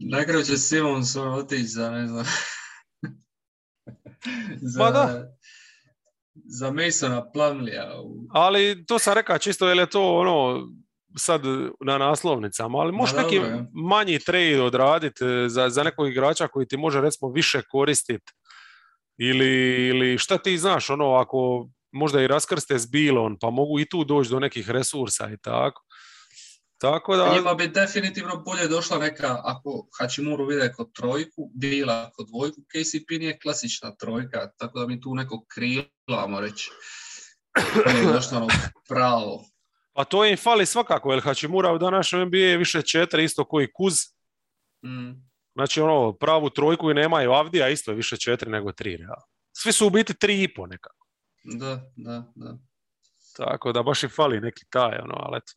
Će 0.48 0.58
Simons 0.58 1.16
ono 1.16 1.36
otići 1.36 1.64
za, 1.68 1.92
ne 1.92 2.08
znam, 2.08 2.26
za, 4.74 4.84
Ma 4.84 4.92
da. 4.92 5.36
za 6.46 6.72
Masona 6.72 7.32
Plumlija. 7.32 7.92
Ali 8.30 8.86
to 8.86 9.00
sam 9.00 9.14
rekao 9.14 9.38
čisto 9.38 9.68
jer 9.68 9.78
je 9.78 9.90
to 9.90 10.16
ono 10.16 10.68
sad 11.18 11.42
na 11.86 11.98
naslovnicama, 11.98 12.78
ali 12.78 12.92
možeš 12.92 13.16
neki 13.16 13.42
manji 13.74 14.20
trade 14.20 14.62
odraditi 14.62 15.26
e, 15.26 15.50
za, 15.50 15.70
za 15.70 15.84
nekog 15.84 16.08
igrača 16.08 16.48
koji 16.48 16.68
ti 16.68 16.78
može 16.78 17.02
recimo 17.02 17.32
više 17.32 17.62
koristiti 17.70 18.32
ili, 19.18 19.88
ili 19.88 20.18
šta 20.18 20.38
ti 20.38 20.58
znaš, 20.58 20.90
ono 20.90 21.14
ako 21.14 21.70
možda 21.92 22.22
i 22.22 22.28
raskrste 22.28 22.80
s 22.80 22.92
bilon, 22.92 23.38
pa 23.42 23.50
mogu 23.50 23.80
i 23.80 23.86
tu 23.90 24.04
doći 24.04 24.30
do 24.30 24.40
nekih 24.40 24.70
resursa 24.70 25.30
i 25.34 25.38
tako. 25.38 25.84
Tako 26.84 27.16
da, 27.16 27.34
Njima 27.34 27.54
bi 27.54 27.68
definitivno 27.68 28.38
bolje 28.38 28.68
došla 28.68 28.98
neka, 28.98 29.42
ako 29.44 29.88
Hachimuru 30.00 30.46
vide 30.46 30.72
kod 30.72 30.94
trojku, 30.94 31.52
bila 31.56 32.12
kod 32.12 32.28
dvojku, 32.28 32.62
KCP 32.62 33.10
nije 33.10 33.40
klasična 33.40 33.96
trojka, 33.96 34.52
tako 34.58 34.80
da 34.80 34.88
mi 34.88 35.02
tu 35.02 35.16
nekog 35.16 35.40
krila, 35.54 36.24
ajmo 36.24 36.40
reći. 36.40 36.70
Došlo 38.14 38.38
ono 38.38 38.48
pravo. 38.90 39.46
a 39.94 40.04
to 40.04 40.26
im 40.26 40.38
fali 40.38 40.66
svakako, 40.66 41.12
jer 41.12 41.24
Hachimura 41.24 41.72
u 41.72 41.78
današnjem 41.78 42.28
NBA 42.28 42.38
je 42.38 42.58
više 42.58 42.82
četiri, 42.82 43.24
isto 43.24 43.46
koji 43.46 43.72
Kuz. 43.74 43.94
Mm. 44.86 45.33
Znači 45.56 45.82
ono, 45.82 46.14
pravu 46.14 46.50
trojku 46.50 46.92
i 46.92 46.94
nemaju 46.94 47.32
Avdija, 47.32 47.70
isto 47.70 47.92
je 47.92 47.96
više 47.96 48.18
četiri 48.18 48.52
nego 48.52 48.72
tri. 48.72 48.98
realno. 48.98 49.26
Svi 49.52 49.72
su 49.72 49.88
u 49.88 49.90
biti 49.90 50.14
tri 50.14 50.44
i 50.44 50.54
po 50.54 50.68
nekako. 50.68 51.08
Da, 51.44 51.82
da, 51.96 52.24
da. 52.36 52.58
Tako 53.38 53.72
da 53.72 53.84
baš 53.84 54.04
im 54.04 54.10
fali 54.10 54.42
neki 54.42 54.66
taj, 54.70 55.00
ono, 55.00 55.16
ali 55.16 55.38
eto. 55.38 55.54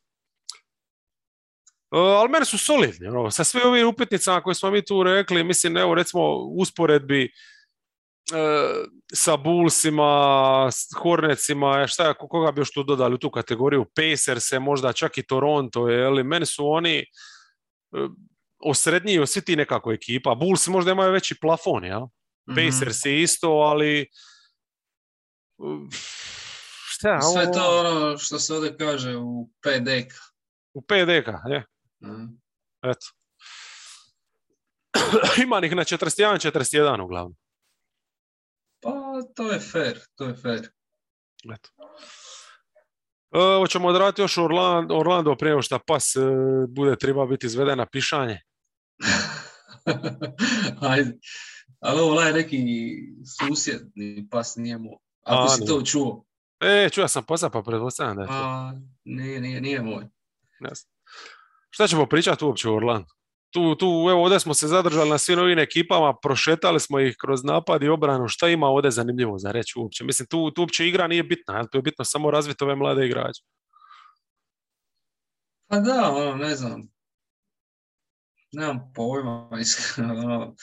E, 1.92 1.98
ali 1.98 2.28
meni 2.28 2.44
su 2.44 2.58
solidni, 2.58 3.08
ono, 3.08 3.30
sa 3.30 3.44
sve 3.44 3.64
ovim 3.64 3.88
upitnicama 3.88 4.42
koje 4.42 4.54
smo 4.54 4.70
mi 4.70 4.84
tu 4.84 5.02
rekli, 5.02 5.44
mislim, 5.44 5.76
evo, 5.76 5.94
recimo, 5.94 6.34
usporedbi 6.34 7.24
e, 7.24 7.28
sa 9.14 9.36
Bullsima, 9.36 10.68
s 10.72 10.88
Hornetsima, 10.96 11.82
e, 11.82 11.88
šta 11.88 12.08
je, 12.08 12.14
koga 12.14 12.52
bi 12.52 12.60
još 12.60 12.72
tu 12.72 12.82
dodali 12.82 13.14
u 13.14 13.18
tu 13.18 13.30
kategoriju, 13.30 13.86
Pacers, 13.94 14.52
možda 14.60 14.92
čak 14.92 15.18
i 15.18 15.26
Toronto, 15.26 15.88
je 15.88 16.08
li, 16.08 16.24
meni 16.24 16.46
su 16.46 16.68
oni 16.68 16.98
e, 16.98 17.04
osredniji 18.58 19.18
od 19.18 19.28
svi 19.28 19.40
ti 19.40 19.56
nekako 19.56 19.92
ekipa. 19.92 20.34
Bulls 20.34 20.66
možda 20.66 20.92
imaju 20.92 21.12
veći 21.12 21.40
plafon, 21.40 21.84
jel? 21.84 22.00
Mhm. 22.50 22.56
Pacers 22.56 23.04
je 23.04 23.22
isto, 23.22 23.50
ali 23.50 24.06
uh, 25.56 25.88
šta 26.88 27.20
Sve 27.20 27.42
ovo? 27.42 27.52
to 27.54 27.80
ono 27.80 28.18
što 28.18 28.38
se 28.38 28.54
ovdje 28.54 28.76
kaže 28.76 29.16
u 29.16 29.50
5 29.62 29.84
deka. 29.84 30.16
U 30.74 30.80
5 30.80 31.06
deka, 31.06 31.38
je, 31.48 31.64
Mm. 32.00 32.40
eto. 32.82 33.06
Ima 35.42 35.60
ih 35.64 35.76
na 35.76 35.84
41-41 35.84 37.02
uglavnom. 37.02 37.36
Pa 38.80 38.92
to 39.34 39.52
je 39.52 39.60
fair, 39.60 40.00
to 40.14 40.24
je 40.24 40.34
fair. 40.34 40.68
Eto. 41.54 41.68
E, 43.32 43.38
hoćemo 43.58 43.88
odraditi 43.88 44.22
još 44.22 44.38
Orlando, 44.38 44.96
Orlando 44.96 45.36
prije 45.36 45.50
nego 45.50 45.62
šta 45.62 45.78
pas 45.86 46.16
e, 46.16 46.20
bude 46.68 46.96
treba 46.96 47.26
biti 47.26 47.46
izveden 47.46 47.78
na 47.78 47.86
pišanje. 47.86 48.40
Ajde. 50.90 51.18
Ali 51.80 52.00
ovo 52.00 52.20
je 52.20 52.32
neki 52.32 52.58
susjedni 53.38 54.28
pas, 54.30 54.56
nije 54.56 54.78
moj. 54.78 54.96
Ako 55.22 55.44
A, 55.44 55.48
si 55.48 55.66
to 55.66 55.82
čuo. 55.82 56.24
E, 56.60 56.88
čuo 56.92 57.08
sam 57.08 57.24
pasa 57.24 57.50
pa 57.50 57.62
pretpostavljam 57.62 58.16
da 58.16 58.22
je 58.22 58.28
to. 58.28 58.34
A, 58.34 58.72
nije, 59.04 59.40
nije, 59.40 59.60
nije 59.60 59.82
moj. 59.82 60.04
Znam. 60.58 60.72
Šta 61.70 61.86
ćemo 61.86 62.06
pričati 62.06 62.44
uopće 62.44 62.68
o 62.68 62.76
Orlando? 62.76 63.08
Tu, 63.56 63.74
tu, 63.74 63.86
evo 64.10 64.22
ovdje 64.22 64.40
smo 64.40 64.54
se 64.54 64.68
zadržali 64.68 65.10
na 65.10 65.18
svim 65.18 65.38
ovim 65.38 65.58
ekipama, 65.58 66.14
prošetali 66.22 66.80
smo 66.80 67.00
ih 67.00 67.16
kroz 67.20 67.44
napad 67.44 67.82
i 67.82 67.88
obranu, 67.88 68.28
šta 68.28 68.48
ima 68.48 68.66
ovdje 68.66 68.90
zanimljivo 68.90 69.38
za 69.38 69.52
reći 69.52 69.78
uopće? 69.78 70.04
Mislim, 70.04 70.28
tu, 70.28 70.50
tu 70.50 70.62
uopće 70.62 70.86
igra 70.86 71.06
nije 71.06 71.22
bitna, 71.22 71.66
tu 71.66 71.78
je 71.78 71.82
bitno 71.82 72.04
samo 72.04 72.30
razviti 72.30 72.64
ove 72.64 72.76
mlade 72.76 73.06
igrače. 73.06 73.42
Pa 75.66 75.80
da, 75.80 76.10
ono, 76.10 76.34
ne 76.34 76.54
znam. 76.54 76.88
Nemam 78.52 78.92
pojma, 78.94 79.48
iskreno. 79.60 80.54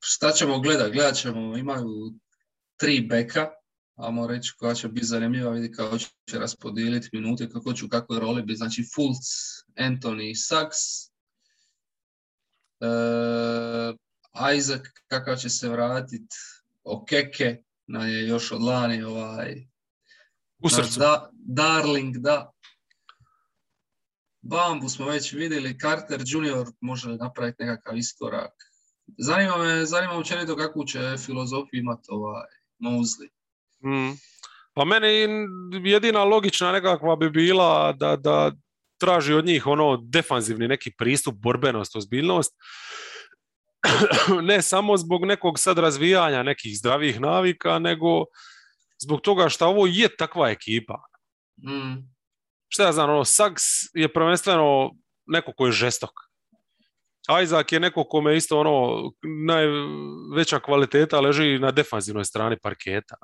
Šta 0.00 0.32
ćemo 0.32 0.60
gledat? 0.60 0.92
Gledat 0.92 1.14
ćemo, 1.14 1.56
imaju 1.56 1.88
tri 2.76 3.00
beka, 3.00 3.50
ajmo 3.94 4.26
reći 4.26 4.52
koja 4.58 4.74
će 4.74 4.88
biti 4.88 5.06
zanimljiva, 5.06 5.50
vidi 5.50 5.72
kako 5.72 5.98
će 5.98 6.38
raspodijeliti 6.38 7.08
minute, 7.12 7.48
kako 7.48 7.72
će 7.72 7.84
u 7.84 7.88
kakvoj 7.88 8.20
roli 8.20 8.42
biti. 8.42 8.56
Znači 8.56 8.84
Fulc, 8.94 9.24
Anthony, 9.76 10.34
Saks, 10.34 10.76
e, 12.80 13.94
Isaac 14.56 14.82
kakav 15.08 15.36
će 15.36 15.48
se 15.48 15.68
vratiti, 15.68 16.36
Okeke, 16.84 17.62
na 17.86 18.06
je 18.06 18.28
još 18.28 18.52
od 18.52 18.62
lani 18.62 19.02
ovaj, 19.02 19.66
U 20.58 20.68
srcu. 20.68 20.98
Da, 21.00 21.30
Darling, 21.32 22.16
da. 22.16 22.50
Bambu 24.42 24.88
smo 24.88 25.06
već 25.06 25.32
vidjeli, 25.32 25.78
Carter 25.78 26.22
Junior 26.26 26.66
može 26.80 27.16
napraviti 27.16 27.62
nekakav 27.62 27.96
iskorak. 27.96 28.52
Zanima 29.18 29.56
me, 29.56 29.86
zanima 29.86 30.18
me 30.18 30.56
kakvu 30.56 30.84
će 30.84 31.16
filozofiju 31.26 31.80
imati 31.80 32.06
ovaj 32.08 32.48
Mosley. 32.78 33.28
Mm. 33.86 34.12
Pa 34.74 34.84
meni 34.84 35.08
jedina 35.84 36.24
logična 36.24 36.72
nekakva 36.72 37.16
bi 37.16 37.30
bila 37.30 37.92
da, 37.92 38.16
da 38.16 38.52
traži 39.00 39.32
od 39.34 39.46
njih 39.46 39.66
ono 39.66 39.96
defanzivni 39.96 40.68
neki 40.68 40.92
pristup, 40.98 41.34
borbenost, 41.34 41.96
ozbiljnost. 41.96 42.52
ne 44.50 44.62
samo 44.62 44.96
zbog 44.96 45.24
nekog 45.24 45.58
sad 45.58 45.78
razvijanja 45.78 46.42
nekih 46.42 46.78
zdravih 46.78 47.20
navika, 47.20 47.78
nego 47.78 48.24
zbog 49.02 49.20
toga 49.20 49.48
što 49.48 49.66
ovo 49.66 49.86
je 49.86 50.16
takva 50.16 50.50
ekipa. 50.50 50.98
Mm. 51.68 52.14
Šta 52.68 52.84
ja 52.84 52.92
znam, 52.92 53.10
ono, 53.10 53.24
Saks 53.24 53.62
je 53.94 54.12
prvenstveno 54.12 54.90
neko 55.26 55.52
ko 55.56 55.66
je 55.66 55.72
žestok. 55.72 56.10
Isaac 57.42 57.72
je 57.72 57.80
neko 57.80 58.04
kome 58.04 58.36
isto 58.36 58.60
ono 58.60 59.10
najveća 59.46 60.58
kvaliteta 60.60 61.20
leži 61.20 61.58
na 61.58 61.70
defanzivnoj 61.70 62.24
strani 62.24 62.56
parketa. 62.62 63.16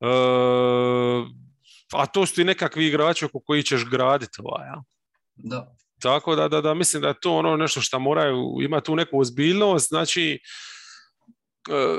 E, 0.00 0.06
a 1.92 2.06
to 2.06 2.26
su 2.26 2.34
ti 2.34 2.44
nekakvi 2.44 2.86
igrači 2.86 3.24
oko 3.24 3.40
koji 3.40 3.62
ćeš 3.62 3.84
graditi 3.90 4.38
ovaj, 4.38 4.66
ja? 4.66 4.82
Da. 5.34 5.76
Tako 6.00 6.34
da, 6.36 6.48
da, 6.48 6.60
da, 6.60 6.74
mislim 6.74 7.02
da 7.02 7.08
je 7.08 7.20
to 7.20 7.36
ono 7.36 7.56
nešto 7.56 7.80
što 7.80 7.98
moraju, 7.98 8.58
ima 8.62 8.80
tu 8.80 8.96
neku 8.96 9.20
ozbiljnost, 9.20 9.88
znači 9.88 10.40
e, 11.68 11.98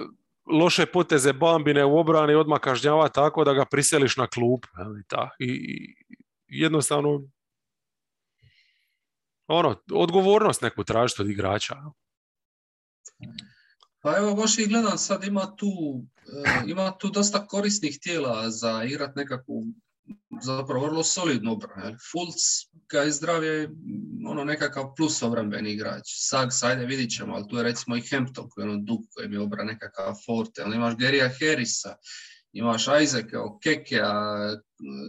loše 0.51 0.85
poteze 0.85 1.33
Bambine 1.33 1.85
u 1.85 1.97
obrani 1.97 2.35
odmah 2.35 2.59
kažnjava 2.59 3.09
tako 3.09 3.43
da 3.43 3.53
ga 3.53 3.65
priseliš 3.65 4.17
na 4.17 4.27
klub. 4.27 4.59
jel, 4.77 4.99
i 4.99 5.03
ta. 5.07 5.29
I, 5.39 5.47
I 6.47 6.61
jednostavno 6.61 7.21
ono, 9.47 9.75
odgovornost 9.93 10.61
neku 10.61 10.83
tražiti 10.83 11.21
od 11.21 11.29
igrača. 11.29 11.75
Pa 14.07 14.17
evo 14.17 14.35
baš 14.35 14.57
i 14.57 14.65
gledam 14.65 14.97
sad 14.97 15.23
ima 15.23 15.55
tu, 15.55 15.67
e, 16.45 16.69
ima 16.69 16.97
tu 16.97 17.09
dosta 17.09 17.47
korisnih 17.47 17.99
tijela 18.01 18.49
za 18.49 18.83
igrat 18.83 19.15
nekakvu 19.15 19.65
zapravo 20.41 20.85
vrlo 20.85 21.03
solidnu 21.03 21.51
obranu. 21.51 21.97
Fulc 22.11 22.35
je 23.05 23.11
zdrav 23.11 23.43
je 23.43 23.69
ono 24.27 24.43
nekakav 24.43 24.93
plus 24.95 25.21
obrambeni 25.21 25.71
igrač. 25.71 26.03
Sags, 26.05 26.63
ajde 26.63 26.85
vidit 26.85 27.11
ćemo, 27.11 27.35
ali 27.35 27.47
tu 27.49 27.57
je 27.57 27.63
recimo 27.63 27.95
i 27.95 28.03
Hampton 28.11 28.49
koji 28.49 28.65
je 28.65 28.69
ono 28.69 28.81
dug 28.81 28.99
koji 29.13 29.29
mi 29.29 29.37
obra 29.37 29.63
nekakav 29.63 30.13
forte. 30.25 30.61
Ali 30.65 30.75
imaš 30.75 30.97
Gerija 30.97 31.29
Harrisa, 31.39 31.95
imaš 32.53 32.85
Isaaca, 33.03 33.43
Okekea, 33.43 34.13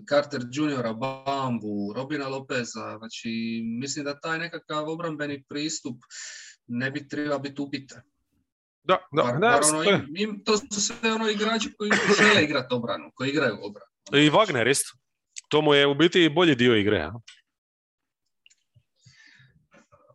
Carter 0.09 0.43
Juniora, 0.53 0.93
Bambu, 0.93 1.93
Robina 1.97 2.29
Lopeza. 2.29 2.97
Znači, 2.99 3.63
mislim 3.81 4.05
da 4.05 4.21
taj 4.21 4.39
nekakav 4.39 4.89
obrambeni 4.89 5.45
pristup 5.49 5.97
ne 6.67 6.91
bi 6.91 7.09
trebao 7.09 7.39
biti 7.39 7.63
upitan. 7.63 8.03
Da, 8.89 8.97
da, 9.13 9.23
Bar, 9.23 9.33
ne, 9.35 9.39
bar 9.41 9.61
ono, 9.65 9.83
im- 9.83 10.17
im- 10.17 10.45
to 10.45 10.57
su 10.57 10.81
sve 10.81 11.13
ono 11.13 11.29
igrači 11.29 11.73
koji 11.73 11.91
žele 12.19 12.45
igrati 12.45 12.75
obranu, 12.75 13.11
koji 13.15 13.31
igraju 13.31 13.57
obranu. 13.63 13.87
I 14.15 14.31
Wagner 14.31 14.71
isto. 14.71 14.99
To 15.49 15.63
mu 15.63 15.75
je 15.75 15.87
u 15.87 15.95
biti 15.95 16.29
bolji 16.29 16.55
dio 16.55 16.77
igre. 16.77 16.97
Ja? 16.97 17.13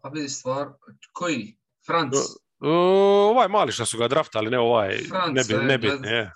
Pa 0.01 0.09
vidi 0.09 0.29
stvar, 0.29 0.67
koji? 1.13 1.57
Franc, 1.85 2.13
O, 2.59 2.69
ovaj 3.29 3.47
mali 3.47 3.71
što 3.71 3.85
su 3.85 3.97
ga 3.97 4.07
draftali, 4.07 4.49
ne 4.49 4.59
ovaj 4.59 4.97
Franc, 4.99 5.33
nebi, 5.33 5.53
e, 5.53 5.65
nebitni. 5.65 5.97
gled- 5.99 6.11
je. 6.11 6.31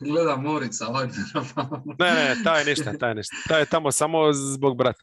gleda 0.00 0.36
Morica 0.36 0.84
Wagnera. 0.86 1.82
Ne, 1.98 2.12
ne, 2.12 2.36
taj 2.44 2.64
ništa, 2.64 2.92
taj 2.92 3.14
ništa. 3.14 3.36
Taj 3.48 3.60
je 3.60 3.66
tamo 3.66 3.92
samo 3.92 4.32
zbog 4.32 4.76
brata. 4.76 5.02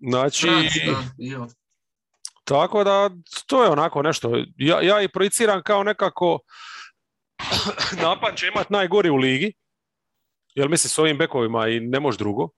Znači, 0.00 0.46
Franc, 0.46 0.72
da. 1.18 1.46
Tako 2.44 2.84
da 2.84 3.10
to 3.46 3.64
je 3.64 3.70
onako 3.70 4.02
nešto. 4.02 4.30
Ja, 4.56 4.80
ja 4.82 5.02
i 5.02 5.08
projiciram 5.08 5.62
kao 5.62 5.82
nekako 5.82 6.38
napad 8.02 8.36
će 8.36 8.46
imati 8.46 8.72
najgori 8.72 9.10
u 9.10 9.16
ligi. 9.16 9.52
Jer 10.54 10.68
mislim 10.68 10.88
s 10.88 10.98
ovim 10.98 11.18
bekovima 11.18 11.68
i 11.68 11.80
ne 11.80 12.00
može 12.00 12.18
drugo. 12.18 12.48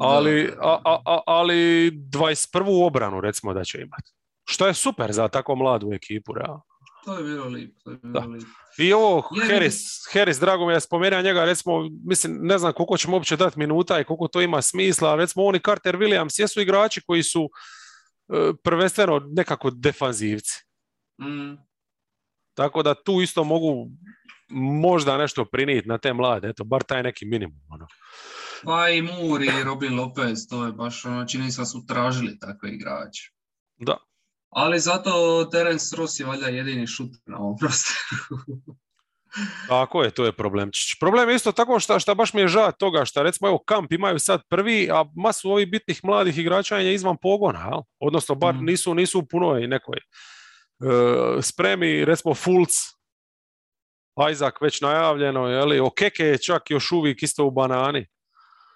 Ali, 0.00 0.52
a, 0.60 0.78
a, 0.84 0.98
a- 1.06 1.20
ali 1.26 1.90
21. 1.90 2.86
obranu 2.86 3.20
recimo 3.20 3.54
da 3.54 3.64
će 3.64 3.78
imati. 3.80 4.10
Što 4.48 4.66
je 4.66 4.74
super 4.74 5.12
za 5.12 5.28
tako 5.28 5.54
mladu 5.54 5.92
ekipu, 5.92 6.32
realno. 6.34 6.62
To 7.04 7.18
je 7.18 7.24
bilo 7.24 7.46
lijepo. 7.46 7.90
I 8.78 8.92
ovo 8.92 9.22
Harris, 9.48 9.76
Harris, 10.12 10.38
drago 10.40 10.66
mi 10.66 10.72
je 10.72 10.80
spomenuo 10.80 11.22
njega, 11.22 11.44
recimo, 11.44 11.88
mislim, 12.06 12.38
ne 12.42 12.58
znam 12.58 12.72
koliko 12.72 12.96
ćemo 12.96 13.16
uopće 13.16 13.36
dati 13.36 13.58
minuta 13.58 14.00
i 14.00 14.04
koliko 14.04 14.28
to 14.28 14.40
ima 14.40 14.62
smisla, 14.62 15.14
recimo 15.14 15.44
on 15.44 15.56
i 15.56 15.60
Carter 15.60 15.96
Williams 15.96 16.40
jesu 16.40 16.60
igrači 16.60 17.00
koji 17.06 17.22
su 17.22 17.48
prvenstveno 18.64 19.18
nekako 19.32 19.70
defanzivci. 19.70 20.64
Mm, 21.22 21.56
Tako 22.54 22.82
da 22.82 22.94
tu 22.94 23.20
isto 23.22 23.44
mogu 23.44 23.90
možda 24.82 25.18
nešto 25.18 25.44
prinijeti 25.44 25.88
na 25.88 25.98
te 25.98 26.12
mlade, 26.12 26.48
eto, 26.48 26.64
bar 26.64 26.82
taj 26.82 27.02
neki 27.02 27.24
minimum. 27.24 27.60
Ono. 27.68 27.86
Pa 28.64 28.88
i 28.88 29.02
Muri 29.02 29.46
i 29.46 29.64
Robin 29.64 29.96
Lopez, 29.96 30.48
to 30.48 30.66
je 30.66 30.72
baš 30.72 31.04
ono, 31.04 31.26
čini 31.26 31.52
se 31.52 31.64
su 31.64 31.86
tražili 31.86 32.38
takve 32.38 32.70
igrače. 32.70 33.32
Da. 33.76 33.96
Ali 34.50 34.80
zato 34.80 35.44
Terence 35.44 35.96
Ross 35.96 36.20
je 36.20 36.26
valjda 36.26 36.46
jedini 36.46 36.86
šut 36.86 37.10
na 37.26 37.38
ovom 37.38 37.56
prostoru. 37.58 37.96
Tako 39.68 40.02
je, 40.02 40.10
to 40.10 40.24
je 40.24 40.32
problemčić. 40.32 40.98
Problem 41.00 41.28
je 41.28 41.34
isto 41.34 41.52
tako 41.52 41.80
što, 41.80 41.98
što 42.00 42.14
baš 42.14 42.34
mi 42.34 42.40
je 42.40 42.48
žao 42.48 42.72
toga 42.72 43.04
što 43.04 43.22
recimo 43.22 43.48
evo 43.48 43.58
kamp 43.58 43.92
imaju 43.92 44.18
sad 44.18 44.40
prvi, 44.48 44.88
a 44.92 45.04
masu 45.16 45.50
ovih 45.50 45.70
bitnih 45.70 46.00
mladih 46.04 46.38
igrača 46.38 46.76
je 46.78 46.94
izvan 46.94 47.16
pogona, 47.22 47.68
jel? 47.70 47.80
odnosno 47.98 48.34
bar 48.34 48.54
Mhm. 48.54 48.64
nisu, 48.64 48.94
nisu 48.94 49.18
u 49.18 49.26
punoj 49.26 49.66
nekoj 49.66 49.96
e, 49.98 50.02
spremi, 51.42 52.04
recimo 52.04 52.34
Fulc, 52.34 52.70
Isaac 54.32 54.54
već 54.60 54.80
najavljeno, 54.80 55.46
jeli, 55.48 55.80
Okeke 55.80 56.24
je 56.24 56.38
čak 56.38 56.70
još 56.70 56.92
uvijek 56.92 57.22
isto 57.22 57.44
u 57.44 57.50
banani. 57.50 58.06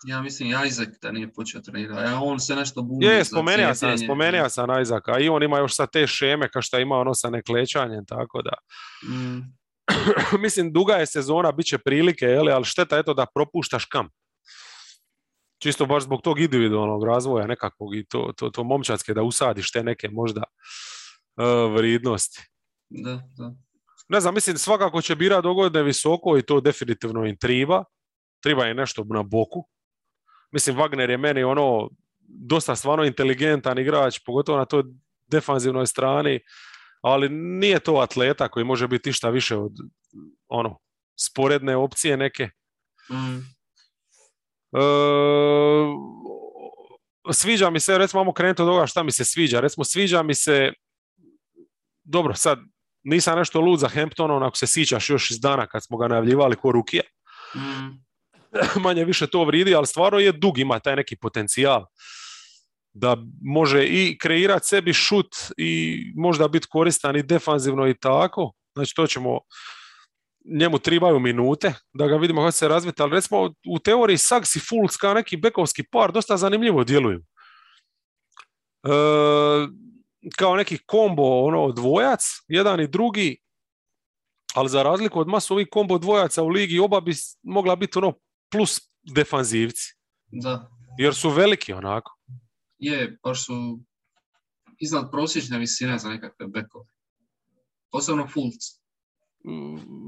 Ja 0.06 0.22
mislim 0.22 0.48
Isaac 0.66 0.88
da 1.02 1.12
nije 1.12 1.32
počeo 1.32 1.60
trenirati, 1.60 2.00
a 2.12 2.20
on 2.22 2.40
se 2.40 2.56
nešto 2.56 2.82
buni 2.82 3.06
Je, 3.06 3.24
spomenuo 3.24 3.74
sam, 3.74 3.98
spomenuo 3.98 4.48
sam 4.48 4.82
Isaaca 4.82 5.18
i 5.18 5.28
on 5.28 5.42
ima 5.42 5.58
još 5.58 5.74
sad 5.74 5.90
te 5.92 6.06
šeme 6.06 6.48
kao 6.48 6.62
što 6.62 6.78
ima 6.78 6.96
ono 6.96 7.14
sa 7.14 7.30
neklećanjem, 7.30 8.06
tako 8.06 8.42
da. 8.42 8.52
Mm, 9.14 9.38
mislim, 10.44 10.72
duga 10.72 10.94
je 10.94 11.06
sezona, 11.06 11.52
bit 11.52 11.66
će 11.66 11.78
prilike, 11.78 12.26
jeli, 12.26 12.52
ali 12.52 12.64
šteta 12.64 12.98
eto 12.98 13.14
da 13.14 13.26
propuštaš 13.34 13.84
kamp. 13.84 14.12
Čisto 15.58 15.86
baš 15.86 16.02
zbog 16.02 16.22
tog 16.22 16.40
individualnog 16.40 17.04
razvoja 17.04 17.46
nekakvog 17.46 17.96
i 17.96 18.04
to, 18.04 18.32
to, 18.36 18.50
to 18.50 18.64
momčadske 18.64 19.14
da 19.14 19.22
usadiš 19.22 19.72
te 19.72 19.82
neke 19.84 20.08
možda 20.08 20.42
uh, 21.36 21.74
vrijednosti. 21.74 22.42
da, 22.88 23.22
da. 23.36 23.54
Ne 24.08 24.20
znam, 24.20 24.34
mislim, 24.34 24.58
svakako 24.58 25.02
će 25.02 25.14
bira 25.14 25.40
dogodne 25.40 25.82
visoko 25.82 26.38
i 26.38 26.42
to 26.42 26.60
definitivno 26.60 27.26
im 27.26 27.36
triba. 27.36 27.84
Triba 28.42 28.64
je 28.64 28.74
nešto 28.74 29.04
na 29.04 29.22
boku. 29.22 29.66
Mislim, 30.52 30.76
Wagner 30.76 31.10
je 31.10 31.16
meni 31.16 31.44
ono 31.44 31.90
dosta 32.28 32.76
stvarno 32.76 33.04
inteligentan 33.04 33.78
igrač, 33.78 34.18
pogotovo 34.26 34.58
na 34.58 34.64
toj 34.64 34.82
defanzivnoj 35.26 35.86
strani, 35.86 36.40
ali 37.06 37.28
nije 37.28 37.80
to 37.80 37.94
atleta 37.94 38.48
koji 38.48 38.64
može 38.64 38.88
biti 38.88 39.10
išta 39.10 39.28
više 39.30 39.56
od 39.56 39.72
ono, 40.48 40.78
sporedne 41.16 41.76
opcije 41.76 42.16
neke. 42.16 42.48
Mm, 43.10 43.56
E, 44.72 44.78
sviđa 47.32 47.70
mi 47.70 47.80
se, 47.80 47.98
recimo, 47.98 48.20
ajmo 48.20 48.32
krenuti 48.32 48.62
od 48.62 48.68
ovoga 48.68 48.86
šta 48.86 49.02
mi 49.02 49.12
se 49.12 49.24
sviđa. 49.24 49.60
Recimo, 49.60 49.84
sviđa 49.84 50.22
mi 50.22 50.34
se, 50.34 50.72
dobro, 52.04 52.34
sad 52.34 52.58
nisam 53.02 53.38
nešto 53.38 53.60
lud 53.60 53.80
za 53.80 53.88
Hamptonom, 53.88 54.42
ako 54.42 54.56
se 54.56 54.66
sjećaš 54.66 55.10
još 55.10 55.30
iz 55.30 55.40
dana 55.40 55.66
kad 55.66 55.84
smo 55.84 55.96
ga 55.96 56.08
najavljivali 56.08 56.56
ko 56.56 56.72
Rukija. 56.72 57.02
mm, 57.56 58.80
manje 58.84 59.04
više 59.04 59.26
to 59.26 59.44
vridi, 59.44 59.74
ali 59.74 59.86
stvarno 59.86 60.18
je 60.18 60.32
dug, 60.32 60.58
ima 60.58 60.78
taj 60.78 60.96
neki 60.96 61.16
potencijal 61.16 61.84
da 62.98 63.16
može 63.42 63.84
i 63.86 64.18
kreirati 64.18 64.66
sebi 64.66 64.92
šut 64.92 65.34
i 65.56 66.02
možda 66.16 66.48
biti 66.48 66.66
koristan 66.70 67.16
i 67.16 67.22
defanzivno 67.22 67.88
i 67.88 67.94
tako. 67.94 68.52
Znači 68.74 68.94
to 68.94 69.06
ćemo, 69.06 69.40
njemu 70.44 70.78
tribaju 70.78 71.20
minute 71.20 71.74
da 71.92 72.06
ga 72.06 72.16
vidimo 72.16 72.40
kako 72.40 72.52
se 72.52 72.68
razviti, 72.68 73.02
ali 73.02 73.12
recimo 73.12 73.54
u 73.68 73.78
teoriji 73.78 74.18
Sags 74.18 74.56
i 74.56 74.60
kao 74.96 75.14
neki 75.14 75.36
bekovski 75.36 75.82
par 75.92 76.12
dosta 76.12 76.36
zanimljivo 76.36 76.84
djeluju. 76.84 77.18
E, 78.82 78.90
kao 80.36 80.56
neki 80.56 80.78
kombo 80.86 81.22
ono 81.22 81.72
dvojac, 81.72 82.22
jedan 82.48 82.80
i 82.80 82.88
drugi, 82.88 83.38
ali 84.54 84.68
za 84.68 84.82
razliku 84.82 85.20
od 85.20 85.28
masu 85.28 85.54
ovih 85.54 85.68
kombo 85.70 85.98
dvojaca 85.98 86.42
u 86.42 86.48
ligi 86.48 86.78
oba 86.78 87.00
bi 87.00 87.12
mogla 87.42 87.76
biti 87.76 87.98
ono 87.98 88.12
plus 88.52 88.80
defanzivci. 89.14 89.94
Da. 90.26 90.70
Jer 90.98 91.14
su 91.14 91.30
veliki 91.30 91.72
onako. 91.72 92.15
Je, 92.78 93.18
baš 93.24 93.46
su 93.46 93.80
iznad 94.78 95.10
prosječne 95.10 95.58
visine 95.58 95.98
za 95.98 96.08
nekakve 96.08 96.46
bekove. 96.46 96.84
Posebno 97.90 98.26
Fulc. 98.26 98.76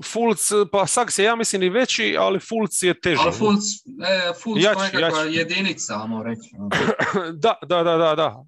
Fulc, 0.05 0.51
pa 0.73 0.87
Saks 0.87 1.19
je 1.19 1.25
ja 1.25 1.37
mislim 1.37 1.63
i 1.63 1.69
veći, 1.69 2.17
ali 2.19 2.41
Fulc 2.41 2.83
je 2.83 3.01
teži. 3.01 3.21
Ali 3.21 3.33
Fulc, 3.33 3.63
e, 4.09 4.33
Fulc 4.43 4.63
Jači, 4.63 4.75
pa 4.75 4.85
nekakva 4.85 5.25
jači. 5.25 5.37
jedinica, 5.37 6.03
ajmo 6.03 6.23
reći. 6.23 6.51
da, 7.43 7.55
da, 7.67 7.83
da, 7.83 7.97
da, 7.97 8.15
da. 8.15 8.45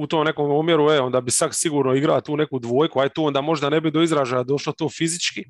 U 0.00 0.06
tom 0.06 0.24
nekom 0.24 0.50
omjeru, 0.50 0.90
e, 0.90 1.00
onda 1.00 1.20
bi 1.20 1.30
Saks 1.30 1.56
sigurno 1.56 1.94
igrao 1.94 2.20
tu 2.20 2.36
neku 2.36 2.58
dvojku, 2.58 3.00
aj 3.00 3.08
tu 3.08 3.24
onda 3.24 3.40
možda 3.40 3.70
ne 3.70 3.80
bi 3.80 3.90
do 3.90 4.02
izražaja 4.02 4.42
došlo 4.42 4.72
to 4.72 4.88
fizički, 4.88 5.44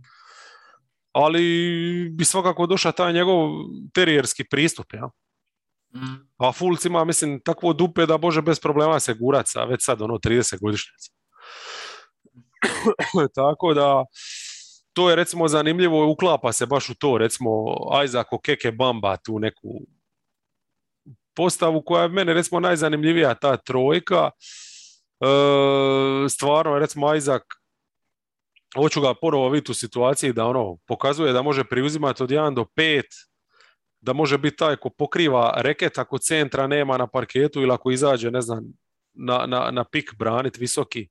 ali 1.13 1.43
bi 2.13 2.25
svakako 2.25 2.67
došao 2.67 2.93
taj 2.93 3.13
njegov 3.13 3.51
terijerski 3.95 4.45
pristup, 4.45 4.93
ja. 4.93 5.11
A 6.37 6.53
Fulc 6.53 6.85
ima, 6.85 7.05
mislim, 7.05 7.41
takvo 7.45 7.73
dupe 7.73 8.07
da 8.07 8.17
može 8.17 8.43
bez 8.43 8.61
problema 8.61 9.01
se 9.01 9.15
gurat 9.15 9.49
sa 9.49 9.65
već 9.65 9.85
sad 9.85 10.03
ono 10.03 10.15
30 10.15 10.61
godišnjaca. 10.61 11.13
Tako 13.35 13.75
da, 13.75 14.05
to 14.93 15.11
je 15.11 15.17
recimo 15.17 15.49
zanimljivo, 15.49 16.11
uklapa 16.13 16.53
se 16.53 16.67
baš 16.67 16.91
u 16.91 16.95
to, 16.95 17.19
recimo 17.19 17.51
Isaac 18.05 18.27
Keke 18.43 18.73
Bamba, 18.73 19.17
tu 19.17 19.39
neku 19.39 19.69
postavu 21.37 21.83
koja 21.87 22.03
je 22.03 22.09
mene 22.09 22.35
recimo 22.35 22.61
najzanimljivija, 22.61 23.35
ta 23.35 23.57
trojka. 23.57 24.31
E, 25.21 26.29
stvarno, 26.29 26.79
recimo 26.79 27.15
Isaac, 27.15 27.43
hoću 28.77 29.01
ga 29.01 29.15
ponovo 29.15 29.49
vidjeti 29.49 29.73
u 29.73 29.75
situaciji 29.75 30.33
da 30.33 30.47
ono 30.47 30.77
pokazuje 30.87 31.33
da 31.33 31.43
može 31.43 31.65
preuzimati 31.65 32.23
od 32.23 32.31
1 32.31 32.55
do 32.55 32.65
5, 32.77 33.03
da 34.01 34.13
može 34.13 34.39
biti 34.39 34.57
taj 34.57 34.77
ko 34.77 34.91
pokriva 34.91 35.53
reket 35.57 35.99
ako 35.99 36.19
centra 36.19 36.67
nema 36.67 36.99
na 36.99 37.07
parketu 37.07 37.63
ili 37.63 37.73
ako 37.73 37.91
izađe, 37.91 38.31
ne 38.31 38.41
znam, 38.41 38.65
na, 39.13 39.47
na, 39.47 39.71
na 39.71 39.85
pik 39.85 40.15
branit 40.19 40.59
visoki. 40.59 41.09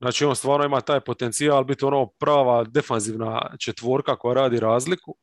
Znači 0.00 0.24
on 0.24 0.36
stvarno 0.36 0.66
ima 0.66 0.80
taj 0.80 1.00
potencijal 1.00 1.64
biti 1.64 1.84
ono 1.84 2.06
prava 2.06 2.64
defanzivna 2.64 3.56
četvorka 3.58 4.16
koja 4.16 4.34
radi 4.34 4.60
razliku. 4.60 5.16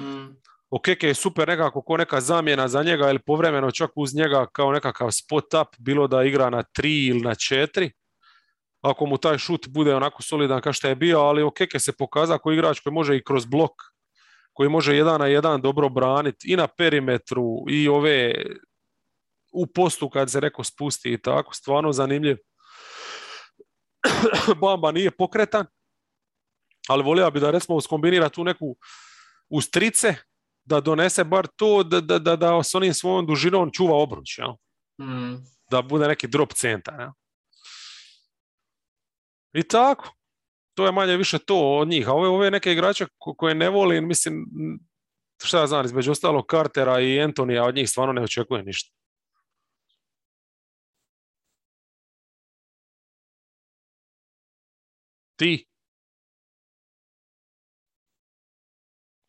Mm. 0.00 0.26
Okeke 0.70 1.06
je 1.06 1.14
super 1.14 1.48
nekako 1.48 1.82
ko 1.82 1.96
neka 1.96 2.20
zamjena 2.20 2.68
za 2.68 2.82
njega 2.82 3.10
ili 3.10 3.18
povremeno 3.18 3.70
čak 3.70 3.90
uz 3.94 4.14
njega 4.14 4.46
kao 4.52 4.72
nekakav 4.72 5.10
spot 5.10 5.54
up, 5.54 5.68
bilo 5.78 6.06
da 6.06 6.22
igra 6.22 6.50
na 6.50 6.62
tri 6.62 7.06
ili 7.06 7.20
na 7.20 7.34
četiri. 7.34 7.90
Ako 8.80 9.06
mu 9.06 9.18
taj 9.18 9.38
šut 9.38 9.68
bude 9.68 9.94
onako 9.94 10.22
solidan 10.22 10.60
kao 10.60 10.72
što 10.72 10.88
je 10.88 10.94
bio, 10.94 11.20
ali 11.20 11.42
Okeke 11.42 11.78
se 11.78 11.92
pokaza 11.92 12.38
kao 12.38 12.52
igrač 12.52 12.80
koji 12.80 12.92
može 12.92 13.16
i 13.16 13.24
kroz 13.24 13.46
blok, 13.46 13.72
koji 14.52 14.68
može 14.68 14.96
jedan 14.96 15.20
na 15.20 15.26
jedan 15.26 15.60
dobro 15.60 15.88
braniti 15.88 16.52
i 16.52 16.56
na 16.56 16.66
perimetru 16.66 17.44
i 17.68 17.88
ove 17.88 18.34
u 19.52 19.66
postu 19.66 20.10
kad 20.10 20.30
se 20.30 20.40
neko 20.40 20.64
spusti 20.64 21.12
i 21.12 21.22
tako, 21.22 21.54
stvarno 21.54 21.92
zanimljiv. 21.92 22.36
Bamba 24.60 24.92
nije 24.92 25.10
pokretan, 25.10 25.66
ali 26.88 27.02
volio 27.02 27.30
bi 27.30 27.40
da 27.40 27.50
recimo 27.50 27.80
skombinira 27.80 28.28
tu 28.28 28.44
neku 28.44 28.76
uz 29.48 29.70
trice, 29.70 30.14
da 30.64 30.80
donese 30.80 31.24
bar 31.24 31.46
to 31.56 31.82
da, 31.82 32.00
da, 32.00 32.18
da, 32.18 32.36
da 32.36 32.62
s 32.62 32.74
onim 32.74 32.94
svojom 32.94 33.26
dužinom 33.26 33.70
čuva 33.72 33.96
obruč, 33.96 34.38
jel? 34.38 34.52
Mm. 35.00 35.36
da 35.70 35.82
bude 35.82 36.08
neki 36.08 36.28
drop 36.28 36.52
centar. 36.52 37.00
Jel? 37.00 37.10
I 39.52 39.62
tako. 39.62 40.19
To 40.80 40.86
je 40.86 40.92
manje 40.92 41.16
više 41.16 41.38
to 41.38 41.78
od 41.78 41.88
njih. 41.88 42.08
A 42.08 42.12
ove, 42.12 42.28
ove 42.28 42.50
neke 42.50 42.72
igrače 42.72 43.06
ko- 43.18 43.34
koje 43.34 43.54
ne 43.54 43.68
volim, 43.70 44.08
mislim, 44.08 44.46
šta 45.42 45.60
ja 45.60 45.66
znam, 45.66 45.84
između 45.84 46.10
ostalog 46.10 46.46
Cartera 46.50 47.00
i 47.00 47.20
Antonija, 47.20 47.64
od 47.64 47.74
njih 47.74 47.90
stvarno 47.90 48.12
ne 48.12 48.22
očekujem 48.22 48.66
ništa. 48.66 48.92
Ti? 55.36 55.68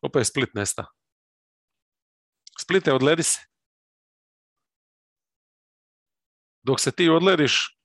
Opet 0.00 0.26
Split 0.26 0.54
nesta. 0.54 0.86
Splite, 2.60 2.92
odledi 2.92 3.22
se. 3.22 3.40
Dok 6.62 6.80
se 6.80 6.92
ti 6.92 7.08
odlediš, 7.08 7.78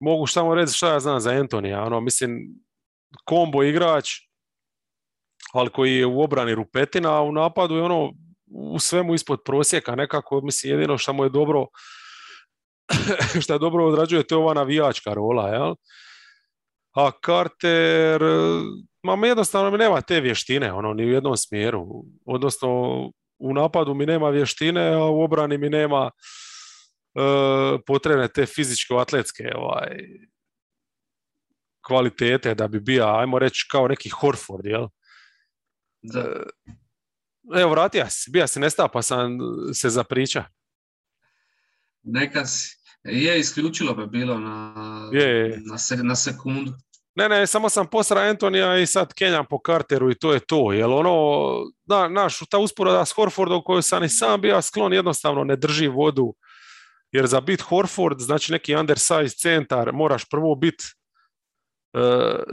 mogu 0.00 0.26
samo 0.26 0.54
reći 0.54 0.72
šta 0.72 0.92
ja 0.92 1.00
znam 1.00 1.20
za 1.20 1.30
Antonija. 1.30 1.82
Ono, 1.82 2.00
mislim, 2.00 2.65
kombo 3.24 3.62
igrač, 3.62 4.10
ali 5.52 5.70
koji 5.70 5.96
je 5.96 6.06
u 6.06 6.22
obrani 6.22 6.54
rupetina, 6.54 7.18
a 7.18 7.22
u 7.22 7.32
napadu 7.32 7.76
je 7.76 7.82
ono 7.82 8.12
u 8.46 8.78
svemu 8.78 9.14
ispod 9.14 9.40
prosjeka 9.44 9.94
nekako, 9.94 10.40
mislim, 10.40 10.72
jedino 10.72 10.98
što 10.98 11.12
mu 11.12 11.24
je 11.24 11.30
dobro 11.30 11.66
što 13.42 13.52
je 13.52 13.58
dobro 13.58 13.86
odrađuje, 13.86 14.22
to 14.22 14.34
je 14.34 14.38
ova 14.38 14.54
navijačka 14.54 15.14
rola, 15.14 15.48
jel? 15.48 15.74
A 16.96 17.10
Carter, 17.26 18.22
ma 19.02 19.26
jednostavno 19.26 19.70
mi 19.70 19.78
nema 19.78 20.00
te 20.00 20.20
vještine, 20.20 20.72
ono, 20.72 20.94
ni 20.94 21.04
u 21.04 21.10
jednom 21.10 21.36
smjeru. 21.36 21.86
Odnosno, 22.26 22.68
u 23.38 23.54
napadu 23.54 23.94
mi 23.94 24.06
nema 24.06 24.30
vještine, 24.30 24.94
a 24.94 25.04
u 25.04 25.22
obrani 25.22 25.58
mi 25.58 25.68
nema 25.68 26.10
e, 26.10 27.20
potrebne 27.86 28.28
te 28.28 28.46
fizičko-atletske 28.46 29.52
ovaj, 29.54 29.88
kvalitete 31.86 32.54
da 32.54 32.68
bi 32.68 32.80
bio, 32.80 33.04
ajmo 33.06 33.38
reći, 33.38 33.66
kao 33.70 33.88
neki 33.88 34.08
Horford, 34.08 34.66
jel? 34.66 34.88
Da. 36.02 36.42
Evo, 37.56 37.70
vratio 37.70 38.06
si, 38.08 38.30
bija 38.30 38.46
si 38.46 38.60
nestao, 38.60 38.88
pa 38.88 39.02
sam 39.02 39.38
se 39.74 39.90
zapriča. 39.90 40.44
Neka 42.02 42.46
si. 42.46 42.76
Je, 43.04 43.40
isključilo 43.40 43.94
bi 43.94 44.06
bilo 44.06 44.38
na, 44.38 44.74
Je, 45.12 45.28
je. 45.28 45.60
na, 45.64 45.78
se, 45.78 45.96
na 45.96 46.16
sekundu. 46.16 46.72
Ne, 47.14 47.28
ne, 47.28 47.46
samo 47.46 47.68
sam 47.68 47.86
posra 47.86 48.20
Antonija 48.20 48.78
i 48.78 48.86
sad 48.86 49.14
Kenjam 49.14 49.46
po 49.50 49.58
Carteru 49.66 50.10
i 50.10 50.14
to 50.14 50.32
je 50.32 50.40
to. 50.40 50.72
Jel 50.72 50.94
ono, 50.94 51.54
da, 51.84 52.08
naš, 52.08 52.38
ta 52.50 52.58
usporeda 52.58 53.04
s 53.04 53.12
Horfordom 53.12 53.62
koju 53.64 53.82
sam 53.82 54.04
i 54.04 54.08
sam 54.08 54.40
bio 54.40 54.62
sklon 54.62 54.92
jednostavno 54.92 55.44
ne 55.44 55.56
drži 55.56 55.88
vodu. 55.88 56.34
Jer 57.12 57.26
za 57.26 57.40
bit 57.40 57.60
Horford, 57.60 58.18
znači 58.18 58.52
neki 58.52 58.74
undersize 58.74 59.36
centar, 59.36 59.92
moraš 59.92 60.28
prvo 60.28 60.54
biti 60.54 60.84
e, 60.84 61.05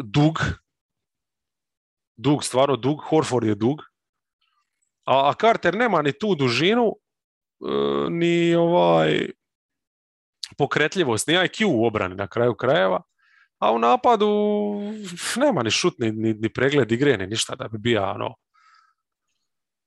dug. 0.03 0.39
Dug, 2.15 2.43
stvarno 2.43 2.75
dug. 2.75 3.01
Horford 3.09 3.47
je 3.47 3.55
dug. 3.55 3.81
A, 5.05 5.29
a 5.29 5.33
Carter 5.41 5.75
nema 5.75 6.01
ni 6.01 6.13
tu 6.13 6.35
dužinu, 6.35 6.91
e, 6.91 8.09
ni 8.09 8.55
ovaj 8.55 9.29
pokretljivost, 10.57 11.27
ni 11.27 11.33
IQ 11.33 11.65
u 11.67 11.85
obrani 11.85 12.15
na 12.15 12.27
kraju 12.27 12.55
krajeva. 12.55 13.01
A 13.59 13.71
u 13.71 13.79
napadu 13.79 14.27
nema 15.35 15.63
ni 15.63 15.71
šut, 15.71 15.99
ni, 15.99 16.11
ni, 16.11 16.33
ni 16.33 16.53
pregled 16.53 16.91
igre, 16.91 17.17
ni 17.17 17.27
ništa 17.27 17.55
da 17.55 17.67
bi 17.67 17.77
bio 17.77 18.03
ono. 18.03 18.35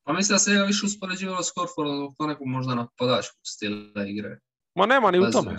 Pa 0.06 0.12
mislim 0.12 0.34
da 0.34 0.38
se 0.38 0.50
njega 0.50 0.64
više 0.64 0.86
uspoređivalo 0.86 1.42
s 1.42 1.52
Horfordom 1.54 2.14
kao 2.18 2.26
nekog 2.26 2.46
možda 2.46 2.74
napadačkog 2.74 3.40
stila 3.42 4.06
igre. 4.06 4.38
Ma 4.76 4.86
nema 4.86 5.10
ni 5.10 5.18
u 5.18 5.30
znam, 5.30 5.44
tome. 5.44 5.56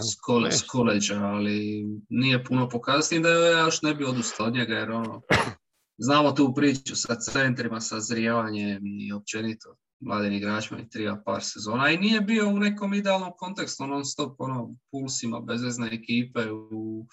s, 0.52 0.62
koleđa, 0.68 1.20
ali 1.24 1.86
nije 2.10 2.44
puno 2.44 2.70
pokazati, 2.70 3.20
da 3.20 3.30
ja 3.30 3.60
još 3.60 3.82
ne 3.82 3.94
bi 3.94 4.06
odustao 4.06 4.46
od 4.46 4.54
njega, 4.54 4.74
jer 4.74 4.92
ono, 4.92 5.22
znamo 6.08 6.32
tu 6.32 6.54
priču 6.56 6.96
sa 6.96 7.16
centrima, 7.16 7.80
sa 7.82 8.00
zrijevanjem 8.00 8.82
i 8.86 9.14
općenito 9.14 9.76
mladim 10.00 10.34
igračima 10.34 10.80
i 10.80 10.90
trija 10.90 11.22
par 11.26 11.44
sezona 11.44 11.92
i 11.92 11.98
nije 11.98 12.22
bio 12.22 12.50
u 12.50 12.60
nekom 12.60 12.94
idealnom 12.94 13.32
kontekstu, 13.38 13.88
non 13.88 14.06
stop 14.06 14.36
ono, 14.42 14.76
pulsima, 14.92 15.40
bezvezne 15.40 15.90
ekipe, 15.92 16.52
u, 16.52 17.08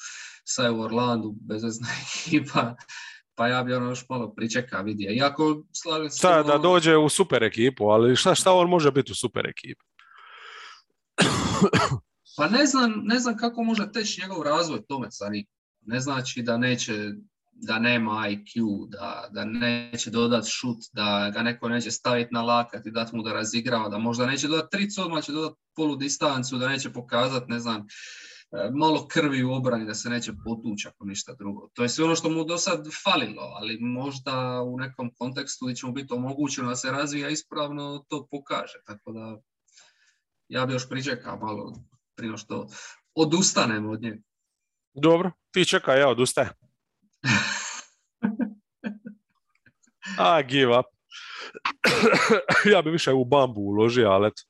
sa 0.44 0.72
u 0.72 0.80
Orlandu, 0.80 1.34
bezvezna 1.40 1.88
ekipa, 2.04 2.74
pa 3.34 3.48
ja 3.48 3.62
bi 3.62 3.74
ono 3.74 3.88
još 3.88 4.08
malo 4.08 4.34
pričeka 4.34 4.80
vidio. 4.80 5.12
Iako 5.12 5.64
slažem 5.72 6.10
se... 6.10 6.28
Da 6.28 6.40
ono- 6.40 6.58
dođe 6.58 6.96
u 6.96 7.08
super 7.08 7.42
ekipu, 7.42 7.84
ali 7.84 8.16
šta, 8.16 8.34
šta 8.34 8.52
on 8.52 8.68
može 8.68 8.90
biti 8.90 9.12
u 9.12 9.14
super 9.14 9.46
ekipi? 9.46 9.84
Pa 12.36 12.48
ne 12.48 12.66
znam, 12.66 12.92
ne 13.04 13.18
znam 13.18 13.36
kako 13.36 13.62
može 13.62 13.92
teći 13.92 14.20
njegov 14.20 14.42
razvoj, 14.42 14.84
to 14.88 14.98
me 14.98 15.08
zanima. 15.10 15.46
Ne 15.86 16.00
znači 16.00 16.42
da 16.42 16.56
neće 16.58 17.12
da 17.56 17.78
nema 17.78 18.10
IQ, 18.10 18.88
da, 18.88 19.28
da 19.30 19.44
neće 19.44 20.10
dodati 20.10 20.50
šut, 20.50 20.78
da 20.92 21.30
ga 21.34 21.42
neko 21.42 21.68
neće 21.68 21.90
staviti 21.90 22.34
na 22.34 22.42
lakat 22.42 22.86
i 22.86 22.90
dati 22.90 23.16
mu 23.16 23.22
da 23.22 23.32
razigrava, 23.32 23.88
da 23.88 23.98
možda 23.98 24.26
neće 24.26 24.48
dodati 24.48 24.76
tric, 24.76 24.98
odmah 24.98 25.24
će 25.24 25.32
dodati 25.32 25.60
polu 25.76 25.96
distancu, 25.96 26.56
da 26.56 26.68
neće 26.68 26.92
pokazati, 26.92 27.50
ne 27.50 27.60
znam, 27.60 27.80
e, 27.80 28.70
malo 28.72 29.06
krvi 29.08 29.44
u 29.44 29.52
obrani, 29.52 29.86
da 29.86 29.94
se 29.94 30.10
neće 30.10 30.32
potući 30.44 30.88
ako 30.88 31.04
ništa 31.04 31.34
drugo. 31.38 31.68
To 31.74 31.82
je 31.82 31.88
sve 31.88 32.04
ono 32.04 32.16
što 32.16 32.30
mu 32.30 32.44
do 32.44 32.58
sad 32.58 32.86
falilo, 33.04 33.42
ali 33.42 33.78
možda 33.80 34.62
u 34.62 34.78
nekom 34.78 35.10
kontekstu 35.18 35.66
gdje 35.66 35.76
će 35.76 35.86
mu 35.86 35.92
biti 35.92 36.14
omogućeno 36.14 36.68
da 36.68 36.76
se 36.76 36.90
razvija 36.90 37.28
ispravno, 37.28 38.04
to 38.08 38.26
pokaže. 38.30 38.78
Tako 38.86 39.12
da 39.12 39.38
ja 40.48 40.66
bi 40.66 40.72
još 40.72 40.88
pričekao 40.88 41.36
malo 41.36 41.72
prije 42.16 42.36
što 42.36 42.66
odustanemo 43.14 43.90
od 43.90 44.02
njega. 44.02 44.22
Dobro, 44.94 45.32
ti 45.50 45.64
čekaj, 45.64 46.00
ja 46.00 46.08
odustajem. 46.08 46.50
A, 50.18 50.42
give 50.42 50.78
up. 50.78 50.86
ja 52.72 52.82
bi 52.82 52.90
više 52.90 53.12
u 53.12 53.24
bambu 53.24 53.60
uložio, 53.60 54.10
ali 54.10 54.26
eto. 54.26 54.42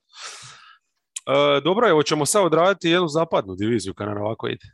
E, 1.25 1.61
dobro, 1.63 1.89
evo 1.89 2.03
ćemo 2.03 2.25
sad 2.25 2.45
odraditi 2.45 2.89
jednu 2.89 3.07
zapadnu 3.07 3.55
diviziju 3.55 3.93
kada 3.93 4.13
nam 4.13 4.23
ovako 4.23 4.47
ide. 4.47 4.67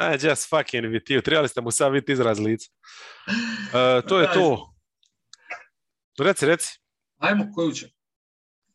E, 0.00 0.18
just 0.22 0.48
fucking 0.48 0.84
with 0.84 1.10
you. 1.10 1.22
Trebali 1.22 1.48
ste 1.48 1.60
mu 1.60 1.70
sad 1.70 1.92
vidjeti 1.92 2.12
izraz 2.12 2.38
lica. 2.38 2.70
E, 3.74 4.02
to 4.08 4.20
je 4.20 4.32
to. 4.32 4.74
Reci, 6.18 6.46
reci. 6.46 6.80
Ajmo, 7.18 7.52
koju 7.54 7.72
će? 7.72 7.88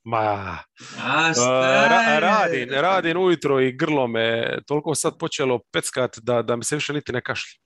Ma, 0.05 0.57
A 1.03 1.33
šta 1.33 1.87
ra, 1.87 2.19
radim, 2.19 2.69
radim 2.69 3.17
ujutro 3.17 3.59
i 3.59 3.71
grlo 3.71 4.07
me 4.07 4.57
toliko 4.67 4.95
sad 4.95 5.17
počelo 5.19 5.59
peckat 5.71 6.17
da, 6.21 6.41
da 6.41 6.55
mi 6.55 6.63
se 6.63 6.75
više 6.75 6.93
niti 6.93 7.11
ne 7.11 7.21
kašlje. 7.21 7.59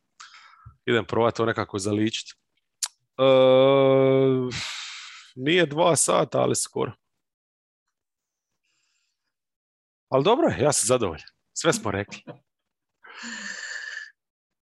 Idem 0.86 1.06
probati 1.06 1.38
to 1.38 1.46
nekako 1.46 1.80
zaličiti. 1.80 2.34
E, 3.18 3.24
nije 5.36 5.66
dva 5.66 5.96
sata, 5.96 6.40
ali 6.40 6.56
skoro. 6.56 6.92
Ali 10.10 10.24
dobro 10.24 10.48
je, 10.48 10.64
ja 10.64 10.72
sam 10.72 10.88
zadovoljan. 10.88 11.28
Sve 11.54 11.74
smo 11.74 11.92
rekli. 11.92 12.24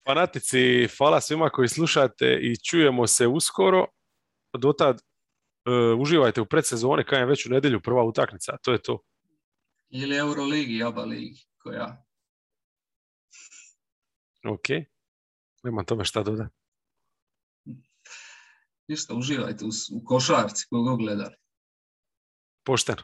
Fanatici, 0.09 0.89
hvala 0.99 1.21
svima 1.21 1.51
koji 1.51 1.69
slušate 1.69 2.39
i 2.43 2.57
čujemo 2.71 3.07
se 3.07 3.27
uskoro. 3.27 3.87
Dotad 4.59 5.01
e, 5.65 5.71
uživajte 5.99 6.41
u 6.41 6.47
predsezoni, 6.47 7.05
kajem 7.05 7.29
već 7.29 7.47
u 7.47 7.51
nedjelju 7.51 7.81
prva 7.81 8.05
utakmica, 8.05 8.57
to 8.63 8.73
je 8.73 8.83
to. 8.83 9.03
Ili 9.89 10.17
Euroligi, 10.17 10.83
Aba 10.83 11.05
Ligi, 11.05 11.47
koja. 11.59 12.05
Ok. 14.45 14.69
Nemam 15.63 15.85
tome 15.85 16.05
šta 16.05 16.23
dodati. 16.23 16.55
Ništa, 18.89 19.15
uživajte 19.15 19.65
u, 19.65 19.69
u 19.69 20.05
košarci 20.05 20.67
koga 20.71 20.97
gledali. 20.97 21.35
Pošteno. 22.65 23.03